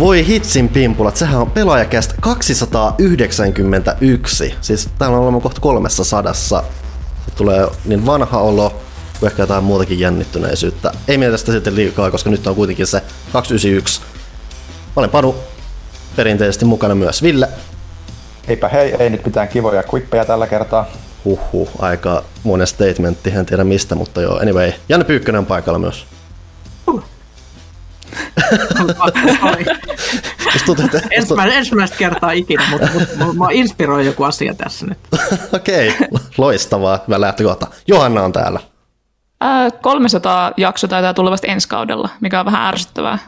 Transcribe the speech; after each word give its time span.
Voi 0.00 0.26
hitsin 0.26 0.68
pimpulat, 0.68 1.16
sehän 1.16 1.40
on 1.40 1.50
pelaajakästä 1.50 2.14
291. 2.20 4.54
Siis 4.60 4.88
täällä 4.98 5.16
on 5.16 5.22
olemme 5.22 5.40
kohta 5.40 5.60
300. 5.60 6.32
Sitten 6.32 6.62
tulee 7.36 7.68
niin 7.84 8.06
vanha 8.06 8.38
olo 8.38 8.74
kuin 9.18 9.30
ehkä 9.30 9.42
jotain 9.42 9.64
muutakin 9.64 9.98
jännittyneisyyttä. 9.98 10.92
Ei 11.08 11.18
mietitä 11.18 11.36
sitä 11.36 11.52
sitten 11.52 11.76
liikaa, 11.76 12.10
koska 12.10 12.30
nyt 12.30 12.46
on 12.46 12.54
kuitenkin 12.54 12.86
se 12.86 13.02
291. 13.32 14.00
Mä 14.00 14.06
olen 14.96 15.10
Panu, 15.10 15.34
perinteisesti 16.16 16.64
mukana 16.64 16.94
myös 16.94 17.22
Ville. 17.22 17.48
Heipä 18.48 18.68
hei, 18.68 18.94
ei 18.98 19.10
nyt 19.10 19.24
mitään 19.24 19.48
kivoja 19.48 19.84
quippeja 19.94 20.24
tällä 20.24 20.46
kertaa. 20.46 20.86
Huhhuh, 21.24 21.68
aika 21.78 22.24
monen 22.42 22.66
statementti, 22.66 23.30
en 23.30 23.46
tiedä 23.46 23.64
mistä, 23.64 23.94
mutta 23.94 24.20
joo, 24.20 24.36
anyway. 24.36 24.72
Janne 24.88 25.04
Pyykkönen 25.04 25.38
on 25.38 25.46
paikalla 25.46 25.78
myös. 25.78 26.06
Että- 30.54 31.00
Ensimmäistä, 31.10 31.58
ensimmäistä 31.58 31.96
kertaa 31.96 32.30
ikinä, 32.32 32.64
mutta, 32.70 32.88
mutta 33.18 33.34
mä 33.34 33.46
inspiroin 33.52 34.06
joku 34.06 34.24
asia 34.24 34.54
tässä 34.54 34.86
nyt. 34.86 34.98
Okei, 35.52 35.94
loistavaa, 36.38 36.98
hyvä 37.08 37.20
lähtökohta. 37.20 37.66
Johanna 37.86 38.22
on 38.22 38.32
täällä. 38.32 38.60
Ää, 39.40 39.70
300 39.70 40.52
jakso 40.56 40.88
taitaa 40.88 41.14
tulla 41.14 41.30
vasta 41.30 41.46
ensi 41.46 41.68
kaudella, 41.68 42.08
mikä 42.20 42.40
on 42.40 42.46
vähän 42.46 42.66
ärsyttävää. 42.66 43.18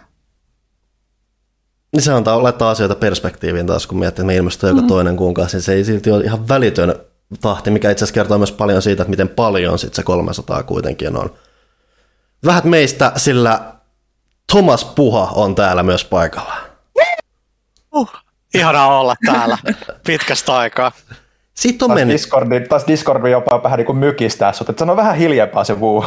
Niin 1.93 2.03
se 2.03 2.13
antaa 2.13 2.43
laittaa 2.43 2.71
asioita 2.71 2.95
perspektiiviin 2.95 3.67
taas, 3.67 3.87
kun 3.87 3.99
miettii, 3.99 4.23
että 4.23 4.27
me 4.27 4.37
ilmestyy 4.37 4.69
joka 4.71 4.83
toinen 4.83 5.17
kuukausi. 5.17 5.57
niin 5.57 5.63
Se 5.63 5.73
ei 5.73 5.85
silti 5.85 6.11
ole 6.11 6.25
ihan 6.25 6.49
välitön 6.49 6.95
tahti, 7.41 7.71
mikä 7.71 7.91
itse 7.91 8.05
asiassa 8.05 8.15
kertoo 8.15 8.39
myös 8.39 8.53
paljon 8.53 8.83
siitä, 8.83 9.03
että 9.03 9.11
miten 9.11 9.29
paljon 9.29 9.79
sit 9.79 9.95
se 9.95 10.03
300 10.03 10.63
kuitenkin 10.63 11.17
on. 11.17 11.33
Vähät 12.47 12.65
meistä, 12.65 13.13
sillä 13.17 13.61
Thomas 14.53 14.85
Puha 14.85 15.33
on 15.35 15.55
täällä 15.55 15.83
myös 15.83 16.05
paikalla. 16.05 16.55
Uh, 17.95 18.11
ihanaa 18.55 19.01
olla 19.01 19.15
täällä 19.27 19.59
pitkästä 20.07 20.57
aikaa. 20.57 20.93
Sitten 21.55 21.87
on 21.87 21.89
Taas 21.89 21.99
mennyt. 21.99 22.15
Discordi, 22.15 22.61
taas 22.61 22.87
Discordi 22.87 23.31
jopa 23.31 23.63
vähän 23.63 23.77
niin 23.77 23.87
kuin 23.87 23.99
mykistää 23.99 24.53
sut, 24.53 24.69
että 24.69 24.81
sano 24.81 24.97
vähän 24.97 25.17
hiljempaa 25.17 25.65
se 25.65 25.81
vuu. 25.81 26.05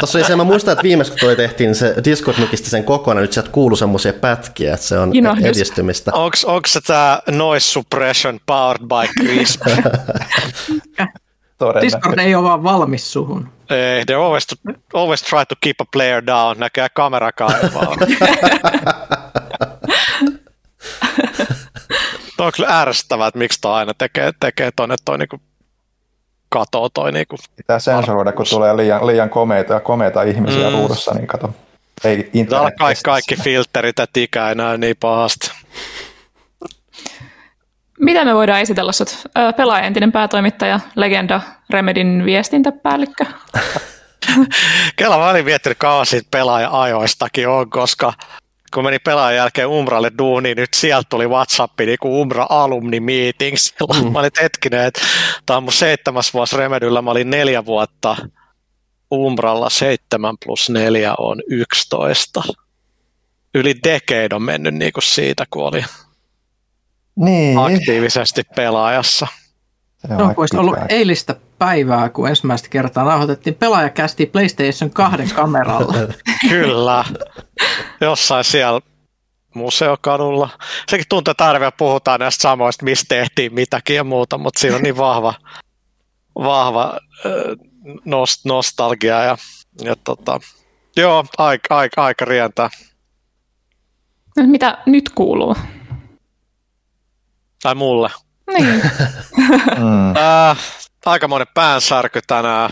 Tuossa 0.00 0.18
oli 0.18 0.24
se, 0.26 0.36
mä 0.36 0.44
muistan, 0.44 0.72
että 0.72 0.82
viimeksi 0.82 1.12
kun 1.12 1.20
toi 1.20 1.36
tehtiin, 1.36 1.74
se 1.74 1.94
Discord 2.04 2.38
mykisti 2.38 2.70
sen 2.70 2.84
kokonaan, 2.84 3.22
nyt 3.22 3.32
sieltä 3.32 3.50
kuuluu 3.50 3.76
semmoisia 3.76 4.12
pätkiä, 4.12 4.74
että 4.74 4.86
se 4.86 4.98
on 4.98 5.16
Inohdus. 5.16 5.44
edistymistä. 5.44 6.10
Onks 6.14 6.46
se 6.66 6.80
tää 6.80 7.22
noise 7.30 7.70
suppression 7.70 8.40
powered 8.46 8.82
by 8.82 9.24
Crisp? 9.24 9.62
Discord 11.80 12.18
ei 12.18 12.34
ole 12.34 12.44
vaan 12.44 12.62
valmis 12.62 13.12
suhun. 13.12 13.48
Ei, 13.70 14.04
they 14.06 14.16
always, 14.16 14.46
always 14.94 15.22
try 15.22 15.44
to 15.48 15.54
keep 15.60 15.80
a 15.80 15.84
player 15.92 16.26
down, 16.26 16.58
näkee 16.58 16.86
kamerakaan 16.94 17.54
ei 17.62 17.70
vaan. 17.74 17.98
Tuo 22.36 22.46
on 22.46 22.52
kyllä 22.56 22.80
ärsyttävää, 22.80 23.28
että 23.28 23.38
miksi 23.38 23.60
toi 23.60 23.74
aina 23.74 23.92
tekee, 23.98 24.32
tekee 24.40 24.70
tonne 24.76 24.96
toi 25.04 25.18
niinku 25.18 25.40
katoo 26.48 26.88
toi 26.88 27.12
niinku. 27.12 27.36
Pitää 27.56 27.78
sensuroida, 27.78 28.32
kun 28.32 28.46
tulee 28.50 28.76
liian, 28.76 29.06
liian 29.06 29.30
komeita, 29.30 29.80
komeita 29.80 30.22
ihmisiä 30.22 30.70
Mm. 30.70 30.76
ruudussa, 30.76 31.14
niin 31.14 31.26
kato. 31.26 31.54
Ei 32.04 32.30
Täällä 32.48 32.70
kaikki, 32.78 33.02
kaikki 33.04 33.36
filterit 33.36 33.98
ja 33.98 34.06
tikä 34.12 34.48
ei 34.48 34.54
näy 34.54 34.78
niin 34.78 34.96
pahasti. 35.00 35.50
Mitä 38.00 38.24
me 38.24 38.34
voidaan 38.34 38.60
esitellä 38.60 38.92
sut? 38.92 39.22
Pelaaja 39.56 39.84
entinen 39.84 40.12
päätoimittaja, 40.12 40.80
legenda, 40.96 41.40
Remedin 41.70 42.22
viestintäpäällikkö. 42.24 43.24
Kela 44.96 45.18
mä 45.18 45.30
olin 45.30 45.44
miettinyt 45.44 45.78
kauan 45.78 46.06
siitä 46.06 46.28
pelaaja-ajoistakin 46.30 47.48
on, 47.48 47.70
koska 47.70 48.12
kun 48.74 48.84
meni 48.84 48.98
pelaajan 48.98 49.36
jälkeen 49.36 49.68
Umralle 49.68 50.12
duuniin, 50.18 50.56
nyt 50.56 50.74
sieltä 50.74 51.06
tuli 51.10 51.28
WhatsApp 51.28 51.80
niin 51.80 51.98
kuin 52.00 52.12
Umra 52.12 52.46
Alumni 52.48 53.00
Meetings. 53.00 53.74
Mm. 54.02 54.12
Mä 54.12 54.18
olin 54.18 54.26
että 54.26 54.42
hetkinen, 54.42 54.84
että 54.84 55.00
tämä 55.46 55.56
on 55.56 55.62
mun 55.62 55.72
seitsemäs 55.72 56.34
vuosi 56.34 56.56
Remedyllä, 56.56 57.02
mä 57.02 57.10
olin 57.10 57.30
neljä 57.30 57.64
vuotta 57.64 58.16
Umralla, 59.12 59.70
seitsemän 59.70 60.36
plus 60.44 60.70
neljä 60.70 61.14
on 61.18 61.42
11. 61.48 62.42
Yli 63.54 63.74
decade 63.84 64.34
on 64.34 64.42
mennyt 64.42 64.74
niin 64.74 64.92
kuin 64.92 65.04
siitä, 65.04 65.44
kun 65.50 65.64
oli 65.64 65.84
Niin, 67.16 67.58
aktiivisesti 67.58 68.42
pelaajassa. 68.56 69.26
se 69.98 70.08
on 70.12 70.18
No, 70.18 70.34
olisi 70.36 70.56
ollut 70.56 70.76
eilistä 70.88 71.36
päivää, 71.58 72.08
kun 72.08 72.28
ensimmäistä 72.28 72.68
kertaa 72.68 73.04
nauhoitettiin 73.04 73.54
pelaajakästi 73.54 74.26
PlayStation 74.26 74.90
2 74.90 75.34
kameralla. 75.34 75.94
Kyllä. 76.48 77.04
Jossain 78.00 78.44
siellä 78.44 78.80
museokadulla. 79.54 80.48
Sekin 80.88 81.06
tuntuu, 81.08 81.30
että 81.30 81.52
vielä 81.52 81.72
puhutaan 81.72 82.20
näistä 82.20 82.42
samoista, 82.42 82.84
mistä 82.84 83.04
tehtiin 83.08 83.54
mitäkin 83.54 83.96
ja 83.96 84.04
muuta, 84.04 84.38
mutta 84.38 84.60
siinä 84.60 84.76
on 84.76 84.82
niin 84.82 84.96
vahva, 84.96 85.34
vahva 86.34 86.98
nost, 88.04 88.44
nostalgia. 88.44 89.22
Ja, 89.22 89.36
ja 89.80 89.96
tota, 90.04 90.40
joo, 90.96 91.24
aika, 91.38 91.76
aika, 91.78 92.04
aika 92.04 92.24
rientää. 92.24 92.70
No, 94.36 94.46
Mitä 94.46 94.78
nyt 94.86 95.08
kuuluu? 95.14 95.56
Tai 97.66 97.74
mulle. 97.74 98.10
Niin. 98.54 98.82
Mm. 99.76 100.16
Äh, 100.16 100.58
aikamoinen 101.06 101.46
päänsärky 101.54 102.20
tänään. 102.26 102.70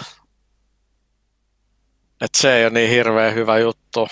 Et 2.21 2.35
se 2.35 2.57
ei 2.57 2.65
ole 2.65 2.73
niin 2.73 2.91
hirveän 2.91 3.35
hyvä 3.35 3.59
juttu. 3.59 4.09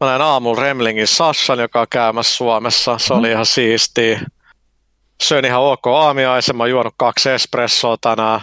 Mä 0.00 0.06
näin 0.06 0.22
aamulla 0.22 0.62
Remlingin 0.62 1.06
Sassan, 1.06 1.58
joka 1.58 1.80
on 1.80 1.86
käymässä 1.90 2.36
Suomessa. 2.36 2.98
Se 2.98 3.14
oli 3.14 3.30
ihan 3.30 3.46
siistiä. 3.46 4.20
Söin 5.22 5.44
ihan 5.44 5.62
ok 5.62 5.86
aamiaisen. 5.86 6.56
Mä 6.56 6.66
juonut 6.66 6.94
kaksi 6.96 7.30
espressoa 7.30 7.96
tänään. 8.00 8.40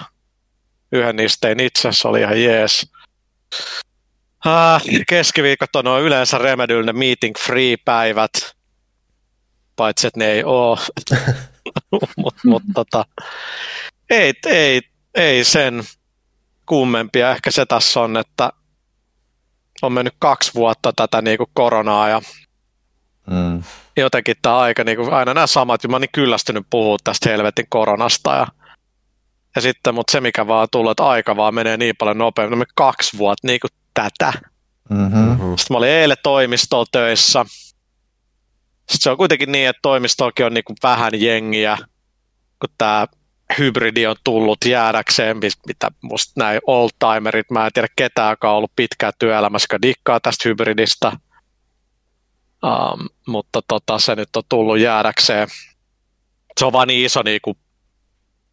Yhden 0.92 1.16
niistä 1.16 1.48
tein 1.48 1.60
itse, 1.60 1.90
se 1.92 2.08
oli 2.08 2.22
ihan 2.22 2.44
jees. 2.44 2.92
Äh, 4.48 4.82
keskiviikot 5.08 5.76
on 5.76 5.86
noin 5.86 6.04
yleensä 6.04 6.38
Remedyllä 6.38 6.86
ne 6.86 6.94
meeting 6.94 7.36
free 7.38 7.76
päivät. 7.86 8.32
Paitsi, 9.80 10.08
että 10.08 10.20
ne 10.20 10.32
ei 10.32 10.44
oo. 10.44 10.78
Mutta 12.18 12.42
mut, 12.46 12.64
tota, 12.74 13.06
ei, 14.10 14.34
ei, 14.46 14.82
ei 15.16 15.44
sen 15.44 15.84
kummempia. 16.66 17.32
Ehkä 17.32 17.52
se 17.52 17.66
tässä 17.66 18.00
on, 18.00 18.18
että 18.18 18.50
on 19.82 19.94
mennyt 19.94 20.14
kaksi 20.20 20.52
vuotta 20.54 20.94
tätä 20.96 21.22
niinku 21.22 21.50
koronaa 21.54 22.10
ja 22.10 22.22
Mm. 23.30 23.64
jotenkin 23.98 24.36
tämä 24.42 24.58
aika, 24.58 24.84
niinku, 24.84 25.08
aina 25.12 25.34
nämä 25.34 25.48
samat, 25.48 25.88
mä 25.88 25.96
oon 25.96 26.02
niin 26.02 26.10
kyllästynyt 26.12 26.68
puhua 26.70 26.98
tästä 27.04 27.30
helvetin 27.30 27.66
koronasta 27.70 28.36
ja, 28.36 28.48
ja 29.56 29.62
sitten, 29.62 29.96
mutta 29.96 30.12
se 30.12 30.22
mikä 30.22 30.48
vaan 30.48 30.68
tullut, 30.72 30.92
että 30.92 31.08
aika 31.08 31.36
vaan 31.36 31.56
menee 31.56 31.78
niin 31.78 31.96
paljon 32.00 32.18
nopeammin, 32.18 32.60
me 32.60 32.66
kaksi 32.76 33.18
vuotta 33.18 33.48
niinku 33.48 33.68
tätä. 33.94 34.34
Mm-hmm. 34.90 35.38
Sitten 35.38 35.76
mä 35.76 35.78
olin 35.78 35.90
eilen 35.90 36.18
toimistolla 36.24 36.86
töissä. 36.92 37.46
Sitten 38.90 39.04
se 39.04 39.10
on 39.10 39.18
kuitenkin 39.18 39.52
niin, 39.52 39.70
että 39.70 39.80
toimistollakin 39.82 40.46
on 40.46 40.54
niinku 40.54 40.74
vähän 40.84 41.12
jengiä, 41.22 41.78
kun 42.60 42.70
tämä 42.78 43.08
hybridi 43.60 44.08
on 44.08 44.16
tullut 44.24 44.58
jäädäkseen, 44.66 45.38
mitä 45.68 45.88
musta 46.02 46.34
näin 46.36 46.60
oldtimerit, 46.68 47.52
mä 47.52 47.66
en 47.66 47.72
tiedä 47.74 47.88
ketään, 47.96 48.32
joka 48.32 48.52
on 48.52 48.58
ollut 48.58 48.72
pitkään 48.76 49.14
työelämässä, 49.20 49.66
joka 49.72 49.82
dikkaa 49.82 50.20
tästä 50.20 50.50
hybridistä, 50.50 51.12
um, 52.64 53.08
mutta 53.28 53.62
tota, 53.68 54.00
se 54.00 54.16
nyt 54.16 54.36
on 54.36 54.44
tullut 54.50 54.80
jäädäkseen. 54.80 55.48
Se 56.60 56.66
on 56.66 56.74
vaan 56.74 56.88
niin 56.88 57.06
iso, 57.06 57.22
niinku, 57.24 57.58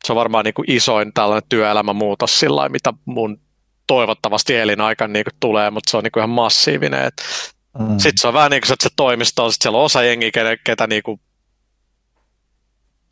se 0.05 0.13
on 0.13 0.17
varmaan 0.17 0.45
niinku 0.45 0.65
isoin 0.67 1.13
tällainen 1.13 1.49
työelämämuutos 1.49 2.41
sillä 2.41 2.69
mitä 2.69 2.93
mun 3.05 3.41
toivottavasti 3.87 4.57
elinaikana 4.57 5.13
niinku 5.13 5.31
tulee, 5.41 5.71
mutta 5.71 5.91
se 5.91 5.97
on 5.97 6.05
niinku 6.05 6.19
ihan 6.19 6.31
massiivinen. 6.31 7.05
Et 7.05 7.23
Mm. 7.79 7.99
sitten 7.99 8.19
se 8.21 8.29
on 8.29 8.35
vähän 8.35 8.51
niin 8.51 8.61
kuin 8.67 8.77
se, 8.83 8.89
toimisto 8.97 9.45
on, 9.45 9.53
sit 9.53 9.63
siellä 9.63 9.79
on 9.79 9.85
osa 9.85 10.03
jengiä, 10.03 10.31
ketä, 10.31 10.57
ketä 10.65 10.87
niinku, 10.87 11.21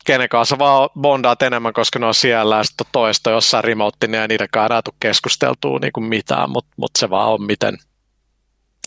kenen 0.05 0.29
kanssa 0.29 0.59
vaan 0.59 0.89
bondaat 1.01 1.41
enemmän, 1.41 1.73
koska 1.73 1.99
ne 1.99 2.05
on 2.05 2.15
siellä, 2.15 2.57
ja 2.57 2.63
sitten 2.63 2.87
toista 2.91 3.31
jossain 3.31 3.63
remote, 3.63 4.07
ja 4.11 4.27
niiden 4.27 4.47
kanssa 4.51 4.81
tule 4.81 4.95
keskusteltua 4.99 5.79
niinku 5.79 6.01
mitään, 6.01 6.49
mutta 6.49 6.71
mut 6.77 6.91
se 6.99 7.09
vaan 7.09 7.29
on 7.29 7.43
miten, 7.43 7.77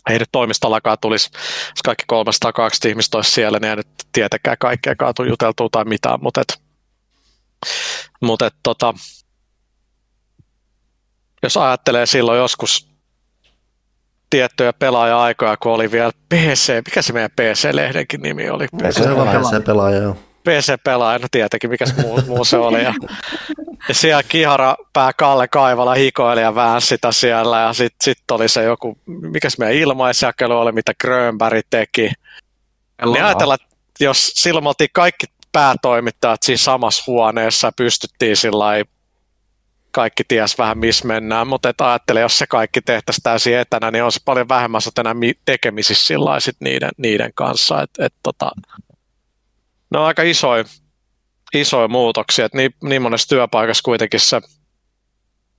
ei 0.09 0.19
nyt 0.19 0.29
toimistollakaan 0.31 0.97
tulisi, 1.01 1.29
jos 1.69 1.81
kaikki 1.85 2.03
320 2.07 2.89
ihmistä 2.89 3.17
olisi 3.17 3.31
siellä, 3.31 3.59
niin 3.59 3.69
ei 3.69 3.75
nyt 3.75 3.87
tietenkään 4.11 4.57
kaikkeakaan 4.59 5.13
tule 5.15 5.27
juteltua 5.27 5.69
tai 5.71 5.85
mitään, 5.85 6.19
mutta 6.21 6.41
et, 6.41 6.61
mut 8.21 8.41
et, 8.41 8.55
tota, 8.63 8.93
jos 11.43 11.57
ajattelee 11.57 12.05
silloin 12.05 12.39
joskus 12.39 12.89
tiettyjä 14.29 14.73
pelaaja-aikoja, 14.73 15.57
kun 15.57 15.71
oli 15.71 15.91
vielä 15.91 16.11
PC, 16.29 16.73
mikä 16.85 17.01
se 17.01 17.13
meidän 17.13 17.31
PC-lehdenkin 17.31 18.21
nimi 18.21 18.49
oli? 18.49 18.67
PC 18.67 18.93
Se 18.93 19.09
on 19.09 19.17
vaan 19.17 19.27
Pelaaja. 19.27 19.59
PC-pelaaja, 19.59 19.97
joo. 19.97 20.17
PC-pelaajana 20.49 21.27
tietenkin, 21.31 21.69
mikä 21.69 21.85
muu, 22.01 22.21
muu 22.27 22.45
se 22.45 22.57
oli. 22.57 22.83
Ja, 22.83 22.93
ja 23.87 23.93
siellä 23.93 24.23
kihara 24.23 24.75
pää 24.93 25.11
Kalle 25.13 25.47
Kaivala 25.47 25.93
hikoili 25.93 26.41
ja 26.41 26.55
vähän 26.55 26.81
sitä 26.81 27.11
siellä. 27.11 27.59
Ja 27.59 27.73
sitten 27.73 27.97
sit 28.03 28.31
oli 28.31 28.49
se 28.49 28.63
joku, 28.63 28.97
mikä 29.05 29.47
meidän 29.59 29.75
ilmaisjakelu 29.75 30.57
oli, 30.57 30.71
mitä 30.71 30.93
Grönberg 31.01 31.65
teki. 31.69 32.11
Niin 33.05 33.23
ajatellaan, 33.23 33.59
että 33.61 33.75
jos 34.03 34.31
silloin 34.35 34.63
me 34.63 34.69
oltiin 34.69 34.89
kaikki 34.93 35.25
päätoimittajat 35.51 36.43
siinä 36.43 36.57
samassa 36.57 37.03
huoneessa 37.07 37.67
ja 37.67 37.71
pystyttiin 37.77 38.37
sillä 38.37 38.65
kaikki 39.91 40.23
ties 40.27 40.57
vähän 40.57 40.77
missä 40.77 41.07
mennään, 41.07 41.47
mutta 41.47 41.69
et 41.69 41.81
ajattele, 41.81 42.19
jos 42.19 42.37
se 42.37 42.47
kaikki 42.47 42.81
tehtäisiin 42.81 43.23
täysin 43.23 43.57
etänä, 43.57 43.91
niin 43.91 44.03
on 44.03 44.11
se 44.11 44.19
paljon 44.25 44.49
vähemmän 44.49 44.81
enää 44.99 45.15
tekemisissä 45.45 46.05
sillä 46.05 46.39
sit 46.39 46.57
niiden, 46.59 46.91
niiden 46.97 47.31
kanssa. 47.35 47.81
Et, 47.81 47.89
et 47.99 48.13
tota, 48.23 48.51
ne 49.91 49.99
on 49.99 50.05
aika 50.05 50.23
isoja, 50.23 50.63
isoja 51.53 51.87
muutoksia, 51.87 52.45
että 52.45 52.57
niin, 52.57 52.75
niin 52.83 53.01
monessa 53.01 53.29
työpaikassa 53.29 53.83
kuitenkin 53.83 54.19
se 54.19 54.41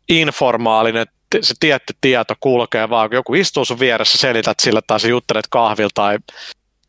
informaalinen, 0.09 1.07
se 1.41 1.55
tietty 1.61 1.95
tieto 2.01 2.35
kulkee 2.41 2.91
vaan, 2.91 3.09
kun 3.09 3.17
joku 3.17 3.35
istuu 3.35 3.65
sun 3.65 3.79
vieressä, 3.79 4.19
selität 4.19 4.61
sille 4.61 4.81
tai 4.87 5.01
sä 5.01 5.09
juttelet 5.09 5.47
kahvilta 5.51 5.95
tai 5.95 6.19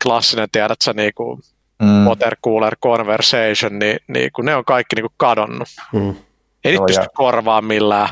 klassinen, 0.02 0.48
tiedät 0.52 0.82
sä 0.82 0.92
niinku 0.92 1.40
mm. 1.82 2.06
water 2.06 2.36
cooler 2.44 2.76
conversation, 2.76 3.78
niin, 3.78 3.98
niin 4.08 4.30
kun 4.32 4.44
ne 4.44 4.56
on 4.56 4.64
kaikki 4.64 4.96
niinku 4.96 5.12
kadonnut. 5.16 5.68
Mm. 5.92 6.14
Ei 6.64 6.72
niitä 6.72 6.84
pysty 6.86 7.06
korvaamaan 7.14 7.64
millään. 7.64 8.08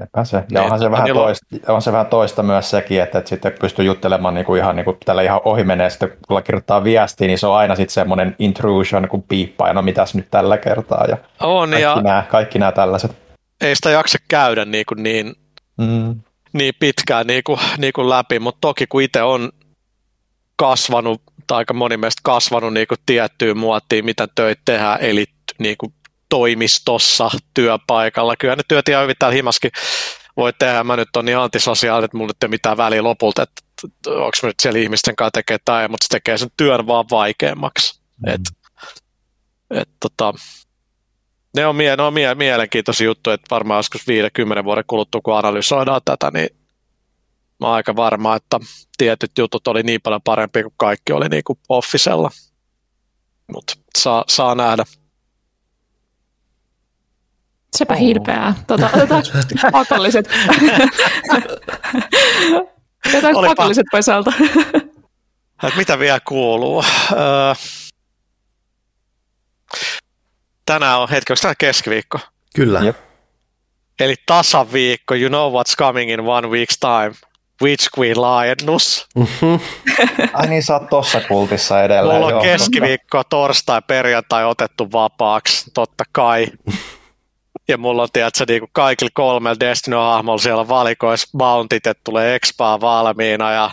Sepä 0.00 0.24
se. 0.24 0.44
Ja 0.50 0.62
onhan 0.62 0.78
se, 0.78 0.90
vähän 0.90 1.08
toista, 1.14 1.46
on 1.68 1.82
se 1.82 1.92
vähän 1.92 2.06
toista 2.06 2.42
myös 2.42 2.70
sekin, 2.70 3.02
että, 3.02 3.18
että 3.18 3.28
sitten 3.28 3.52
pystyy 3.60 3.84
juttelemaan 3.84 4.34
niin 4.34 4.44
kuin 4.46 4.60
ihan, 4.60 4.76
niin 4.76 4.84
kuin 4.84 4.96
tällä 5.04 5.22
ihan 5.22 5.40
ohi 5.44 5.64
menee, 5.64 5.90
sitten 5.90 6.12
kun 6.28 6.42
kirjoittaa 6.42 6.84
viestiä, 6.84 7.26
niin 7.26 7.38
se 7.38 7.46
on 7.46 7.56
aina 7.56 7.74
sitten 7.76 7.94
semmoinen 7.94 8.36
intrusion, 8.38 9.08
kun 9.08 9.22
piippaa, 9.22 9.68
ja 9.68 9.74
no 9.74 9.82
mitäs 9.82 10.14
nyt 10.14 10.30
tällä 10.30 10.58
kertaa, 10.58 11.04
ja 11.08 11.16
on, 11.40 11.68
kaikki, 11.68 11.82
ja 11.82 12.00
nämä, 12.02 12.24
kaikki 12.28 12.58
nämä 12.58 12.72
tällaiset. 12.72 13.16
Ei 13.60 13.76
sitä 13.76 13.90
jaksa 13.90 14.18
käydä 14.28 14.64
niin, 14.64 14.86
kuin 14.86 15.02
niin, 15.02 15.34
mm. 15.76 16.20
niin 16.52 16.74
pitkään 16.80 17.26
niin 17.26 17.42
kuin, 17.44 17.60
niin 17.78 17.92
kuin 17.92 18.08
läpi, 18.08 18.38
mutta 18.38 18.58
toki 18.60 18.86
kun 18.86 19.02
itse 19.02 19.22
on 19.22 19.50
kasvanut, 20.56 21.22
tai 21.46 21.58
aika 21.58 21.74
moni 21.74 21.96
meistä 21.96 22.20
kasvanut 22.24 22.72
niin 22.72 22.86
kuin 22.86 22.98
tiettyyn 23.06 23.58
muottiin, 23.58 24.04
mitä 24.04 24.28
töitä 24.34 24.62
tehdään, 24.64 24.98
eli 25.00 25.24
niin 25.58 25.76
kuin 25.78 25.92
toimistossa 26.28 27.30
työpaikalla. 27.54 28.36
Kyllä 28.36 28.56
ne 28.56 28.62
työt 28.68 28.88
ihan 28.88 29.02
hyvin 29.02 29.16
täällä 29.18 29.34
himaskin 29.34 29.70
voi 30.36 30.52
tehdä. 30.58 30.84
Mä 30.84 30.96
nyt 30.96 31.16
on 31.16 31.24
niin 31.24 31.38
antisosiaalinen, 31.38 32.04
että 32.04 32.16
mulla 32.16 32.30
nyt 32.30 32.42
ei 32.42 32.48
mitään 32.48 32.76
väliä 32.76 33.02
lopulta, 33.02 33.42
että 33.42 33.62
onko 34.06 34.36
mä 34.42 34.46
nyt 34.46 34.60
siellä 34.62 34.78
ihmisten 34.78 35.16
kanssa 35.16 35.30
tekee 35.30 35.58
tai 35.64 35.88
mutta 35.88 36.04
se 36.04 36.08
tekee 36.08 36.38
sen 36.38 36.48
työn 36.56 36.86
vaan 36.86 37.04
vaikeammaksi. 37.10 38.00
Mm. 38.26 38.34
Et, 38.34 38.40
et, 39.70 39.88
tota, 40.00 40.34
ne 41.56 41.66
on, 41.66 41.76
mie- 41.76 41.96
ne 41.96 42.02
on 42.02 42.14
mie- 42.14 42.34
mielenkiintoisia 42.34 43.04
juttuja, 43.04 43.34
että 43.34 43.46
varmaan 43.50 43.78
joskus 43.78 44.06
50 44.06 44.64
vuoden 44.64 44.84
kuluttua, 44.86 45.20
kun 45.24 45.38
analysoidaan 45.38 46.00
tätä, 46.04 46.30
niin 46.34 46.48
mä 47.60 47.66
oon 47.66 47.76
aika 47.76 47.96
varma, 47.96 48.36
että 48.36 48.60
tietyt 48.98 49.38
jutut 49.38 49.68
oli 49.68 49.82
niin 49.82 50.00
paljon 50.02 50.22
parempia 50.24 50.62
kuin 50.62 50.74
kaikki 50.76 51.12
oli 51.12 51.28
niin 51.28 51.44
kuin 51.44 51.58
Officella. 51.68 52.30
Mutta 53.52 53.74
saa, 53.98 54.24
saa 54.28 54.54
nähdä. 54.54 54.84
Sepä 57.76 57.94
oh. 57.94 58.00
hirpeää. 58.00 58.54
Tota, 58.66 58.90
otetaanko 58.94 59.28
pakolliset, 59.72 60.28
otetaanko 63.08 63.42
pakolliset 63.42 63.86
pois 63.92 64.08
alta? 64.08 64.32
mitä 65.76 65.98
vielä 65.98 66.20
kuuluu? 66.20 66.84
Öö, 67.12 67.54
tänään 70.66 70.98
on 71.00 71.08
hetki, 71.08 71.32
onko 71.32 71.40
tämä 71.42 71.54
keskiviikko? 71.58 72.18
Kyllä. 72.54 72.80
Jep. 72.80 72.96
Eli 74.00 74.14
tasaviikko, 74.26 75.14
you 75.14 75.28
know 75.28 75.52
what's 75.52 75.76
coming 75.78 76.10
in 76.10 76.20
one 76.20 76.48
week's 76.48 76.78
time. 76.80 77.14
Witch 77.62 77.88
Queen 77.98 78.20
laajennus. 78.20 79.06
Mm-hmm. 79.14 79.60
Ai 80.34 80.46
niin, 80.46 80.62
sä 80.62 80.74
oot 80.74 80.88
tossa 80.88 81.20
kultissa 81.20 81.82
edelleen. 81.82 82.20
Mulla 82.20 82.36
on 82.36 82.42
keskiviikko, 82.42 83.24
torstai, 83.24 83.82
perjantai 83.86 84.44
otettu 84.44 84.92
vapaaksi, 84.92 85.70
totta 85.74 86.04
kai. 86.12 86.46
Ja 87.68 87.78
mulla 87.78 88.02
on, 88.02 88.08
tiedätkö, 88.12 88.44
niin 88.48 88.60
kuin 88.60 88.70
kaikilla 88.72 89.10
kolmella 89.14 89.60
Destiny-hahmolla 89.60 90.38
siellä 90.38 90.68
valikoissa 90.68 91.28
bountit, 91.38 91.86
että 91.86 92.00
tulee 92.04 92.34
expaa 92.34 92.80
valmiina 92.80 93.52
ja 93.52 93.70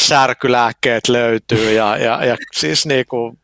särkylääkkeet 0.00 1.08
löytyy 1.08 1.72
ja, 1.72 1.96
ja, 1.96 2.24
ja 2.24 2.36
siis 2.52 2.86
niin 2.86 3.06
kuin 3.06 3.38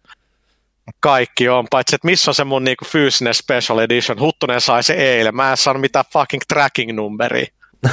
kaikki 1.01 1.49
on, 1.49 1.67
paitsi 1.71 1.95
että 1.95 2.07
missä 2.07 2.31
on 2.31 2.35
se 2.35 2.45
mun 2.45 2.65
niinku 2.65 2.85
fyysinen 2.85 3.35
special 3.35 3.79
edition. 3.79 4.21
Huttunen 4.21 4.61
sai 4.61 4.83
se 4.83 4.95
eilen, 4.95 5.37
mä 5.37 5.51
en 5.51 5.57
saanut 5.57 5.81
mitään 5.81 6.05
fucking 6.13 6.43
tracking 6.49 6.93
numberi. 6.93 7.47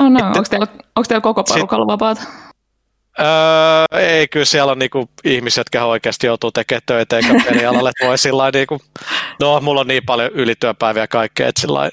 oh 0.00 0.10
no, 0.10 0.26
onko 0.26 0.44
teillä, 0.50 0.66
onko 0.96 1.06
teillä 1.08 1.20
koko 1.20 1.44
porukalla 1.44 1.86
vapaat? 1.86 2.18
Öö, 3.18 4.00
ei, 4.00 4.28
kyllä 4.28 4.44
siellä 4.44 4.72
on 4.72 4.78
niinku 4.78 5.10
ihmisiä, 5.24 5.60
jotka 5.60 5.84
oikeasti 5.84 6.26
joutuu 6.26 6.52
tekemään 6.52 6.82
töitä 6.86 7.16
eikä 7.16 7.34
pelialalle, 7.48 7.92
voi 8.02 8.18
sillä 8.18 8.50
niinku, 8.50 8.80
no 9.40 9.60
mulla 9.60 9.80
on 9.80 9.86
niin 9.86 10.04
paljon 10.06 10.32
ylityöpäiviä 10.32 11.02
ja 11.02 11.08
kaikkea, 11.08 11.48
että 11.48 11.60
sillä 11.60 11.90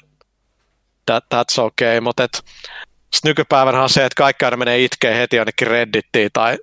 that, 1.06 1.24
that's 1.34 1.62
okay, 1.62 2.00
mutta 2.00 2.24
et, 2.24 2.44
nykypäivänä 3.24 3.82
on 3.82 3.90
se, 3.90 4.04
että 4.04 4.16
kaikki 4.16 4.44
aina 4.44 4.56
menee 4.56 4.84
itkeen 4.84 5.16
heti 5.16 5.36
jonnekin 5.36 5.68
Reddittiin 5.68 6.30
tai 6.32 6.58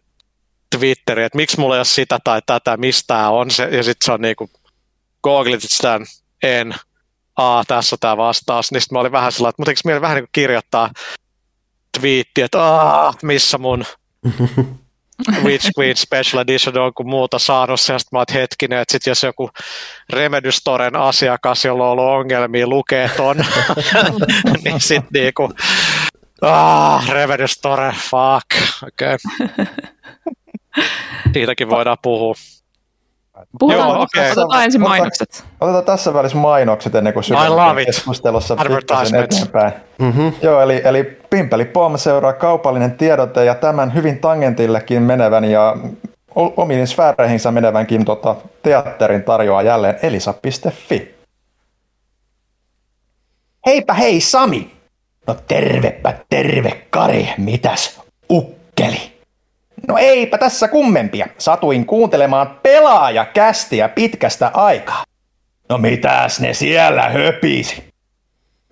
Twitteriin, 0.77 1.25
että 1.25 1.37
miksi 1.37 1.59
mulla 1.59 1.75
ei 1.75 1.79
ole 1.79 1.85
sitä 1.85 2.19
tai 2.23 2.41
tätä, 2.45 2.77
mistä 2.77 3.29
on 3.29 3.51
se, 3.51 3.63
ja 3.63 3.83
sitten 3.83 4.05
se 4.05 4.11
on 4.11 4.21
niinku, 4.21 4.49
googlit 5.23 5.61
sitä, 5.63 5.99
en, 6.43 6.75
a, 7.35 7.63
tässä 7.67 7.95
on 7.95 7.99
tämä 7.99 8.17
vastaus, 8.17 8.71
niin 8.71 8.81
sitten 8.81 8.95
mä 8.95 8.99
olin 8.99 9.11
vähän 9.11 9.31
sellainen, 9.31 9.49
että 9.49 9.73
mutta 9.73 9.91
eikö 9.91 10.01
vähän 10.01 10.15
niin 10.15 10.23
kuin 10.23 10.29
kirjoittaa 10.31 10.89
twiitti, 11.99 12.41
että 12.41 12.63
aah, 12.63 13.15
missä 13.23 13.57
mun 13.57 13.85
Witch 15.43 15.71
Queen 15.79 15.97
Special 15.97 16.41
Edition 16.41 16.77
on 16.77 16.93
kuin 16.93 17.09
muuta 17.09 17.39
saanut 17.39 17.81
sen, 17.81 17.99
mä 18.11 18.19
oot 18.19 18.33
hetkinen, 18.33 18.79
että 18.79 18.91
sit 18.91 19.07
jos 19.07 19.23
joku 19.23 19.49
Remedy 20.09 20.51
Storen 20.51 20.95
asiakas, 20.95 21.65
jolla 21.65 21.83
on 21.83 21.91
ollut 21.91 22.05
ongelmia, 22.05 22.67
lukee 22.67 23.09
ton, 23.17 23.37
niin 24.63 24.81
sit 24.81 25.11
niinku, 25.13 25.49
ah, 26.41 27.09
Remedy 27.09 27.47
Store, 27.47 27.93
fuck, 28.09 28.81
okei. 28.83 29.15
Okay. 29.15 29.65
Siitäkin 31.33 31.69
voidaan 31.69 31.97
puhua. 32.01 32.35
Puhutaan, 33.59 33.89
Joo, 33.89 34.01
okay. 34.01 34.31
otetaan 34.31 34.63
ensin 34.63 34.81
mainokset. 34.81 35.43
Otetaan 35.61 35.83
tässä 35.83 36.13
välissä 36.13 36.37
mainokset 36.37 36.95
ennen 36.95 37.13
kuin 37.13 37.23
syvennetään 37.23 37.75
keskustelussa 37.85 38.57
eteenpäin. 39.23 39.73
Mm-hmm. 39.99 40.33
Joo, 40.41 40.61
eli, 40.61 40.81
eli 40.85 41.03
Pimpeli 41.29 41.65
Pom 41.65 41.97
seuraa 41.97 42.33
kaupallinen 42.33 42.97
tiedote 42.97 43.45
ja 43.45 43.55
tämän 43.55 43.93
hyvin 43.93 44.19
tangentillekin 44.19 45.03
menevän 45.03 45.45
ja 45.45 45.77
omiin 46.35 46.87
sfääreihinsä 46.87 47.51
menevänkin 47.51 48.05
tota, 48.05 48.35
teatterin 48.63 49.23
tarjoaa 49.23 49.61
jälleen 49.61 49.99
elisa.fi. 50.03 51.15
Heipä 53.65 53.93
hei 53.93 54.21
Sami! 54.21 54.71
No 55.27 55.35
tervepä 55.47 56.13
terve 56.29 56.87
Kari, 56.89 57.29
mitäs 57.37 58.01
ukkeli? 58.31 59.10
No 59.87 59.97
eipä 59.97 60.37
tässä 60.37 60.67
kummempia. 60.67 61.27
Satuin 61.37 61.85
kuuntelemaan 61.85 62.59
pelaajakästiä 62.63 63.89
pitkästä 63.89 64.51
aikaa. 64.53 65.03
No 65.69 65.77
mitäs 65.77 66.39
ne 66.39 66.53
siellä 66.53 67.09
höpisi? 67.09 67.83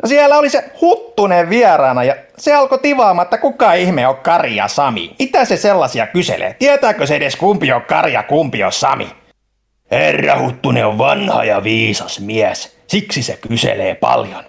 No 0.03 0.09
siellä 0.09 0.37
oli 0.37 0.49
se 0.49 0.71
Huttunen 0.81 1.49
vieraana 1.49 2.03
ja 2.03 2.15
se 2.37 2.53
alkoi 2.53 2.79
tivaamaan, 2.79 3.25
että 3.25 3.37
kuka 3.37 3.73
ihme 3.73 4.07
on 4.07 4.15
Kari 4.15 4.55
ja 4.55 4.67
Sami. 4.67 5.15
Mitä 5.19 5.45
se 5.45 5.57
sellaisia 5.57 6.07
kyselee? 6.07 6.55
Tietääkö 6.59 7.07
se 7.07 7.15
edes 7.15 7.35
kumpi 7.35 7.71
on 7.71 7.81
Kari 7.81 8.13
ja 8.13 8.23
kumpi 8.23 8.63
on 8.63 8.71
Sami? 8.71 9.07
Herra 9.91 10.39
Huttunen 10.39 10.85
on 10.85 10.97
vanha 10.97 11.43
ja 11.43 11.63
viisas 11.63 12.19
mies, 12.19 12.77
siksi 12.87 13.23
se 13.23 13.39
kyselee 13.47 13.95
paljon. 13.95 14.43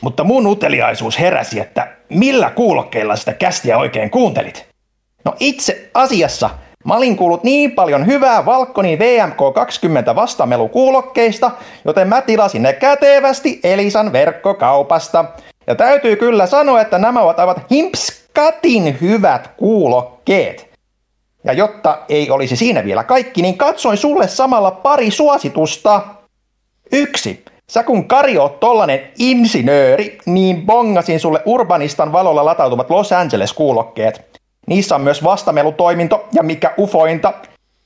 Mutta 0.00 0.24
mun 0.24 0.46
uteliaisuus 0.46 1.20
heräsi, 1.20 1.60
että 1.60 1.88
millä 2.08 2.50
kuulokkeilla 2.50 3.16
sitä 3.16 3.32
kästiä 3.32 3.78
oikein 3.78 4.10
kuuntelit? 4.10 4.71
No 5.24 5.34
itse 5.40 5.90
asiassa 5.94 6.50
mä 6.84 6.96
olin 6.96 7.16
kuullut 7.16 7.44
niin 7.44 7.72
paljon 7.72 8.06
hyvää 8.06 8.44
Valkkoni 8.44 8.96
VMK20 8.96 10.14
vastamelukuulokkeista, 10.14 11.50
joten 11.84 12.08
mä 12.08 12.20
tilasin 12.20 12.62
ne 12.62 12.72
kätevästi 12.72 13.60
Elisan 13.64 14.12
verkkokaupasta. 14.12 15.24
Ja 15.66 15.74
täytyy 15.74 16.16
kyllä 16.16 16.46
sanoa, 16.46 16.80
että 16.80 16.98
nämä 16.98 17.20
ovat 17.20 17.40
aivan 17.40 17.56
himpskatin 17.70 18.98
hyvät 19.00 19.50
kuulokkeet. 19.56 20.72
Ja 21.44 21.52
jotta 21.52 21.98
ei 22.08 22.30
olisi 22.30 22.56
siinä 22.56 22.84
vielä 22.84 23.04
kaikki, 23.04 23.42
niin 23.42 23.58
katsoin 23.58 23.96
sulle 23.96 24.28
samalla 24.28 24.70
pari 24.70 25.10
suositusta. 25.10 26.02
Yksi. 26.92 27.44
Sä 27.70 27.82
kun 27.82 28.08
Kari 28.08 28.38
oot 28.38 28.60
tollanen 28.60 29.00
insinööri, 29.18 30.18
niin 30.26 30.66
bongasin 30.66 31.20
sulle 31.20 31.42
Urbanistan 31.44 32.12
valolla 32.12 32.44
latautuvat 32.44 32.90
Los 32.90 33.12
Angeles 33.12 33.52
kuulokkeet. 33.52 34.31
Niissä 34.66 34.94
on 34.94 35.00
myös 35.00 35.24
vastamelutoiminto 35.24 36.28
ja 36.32 36.42
mikä 36.42 36.74
ufointa, 36.78 37.32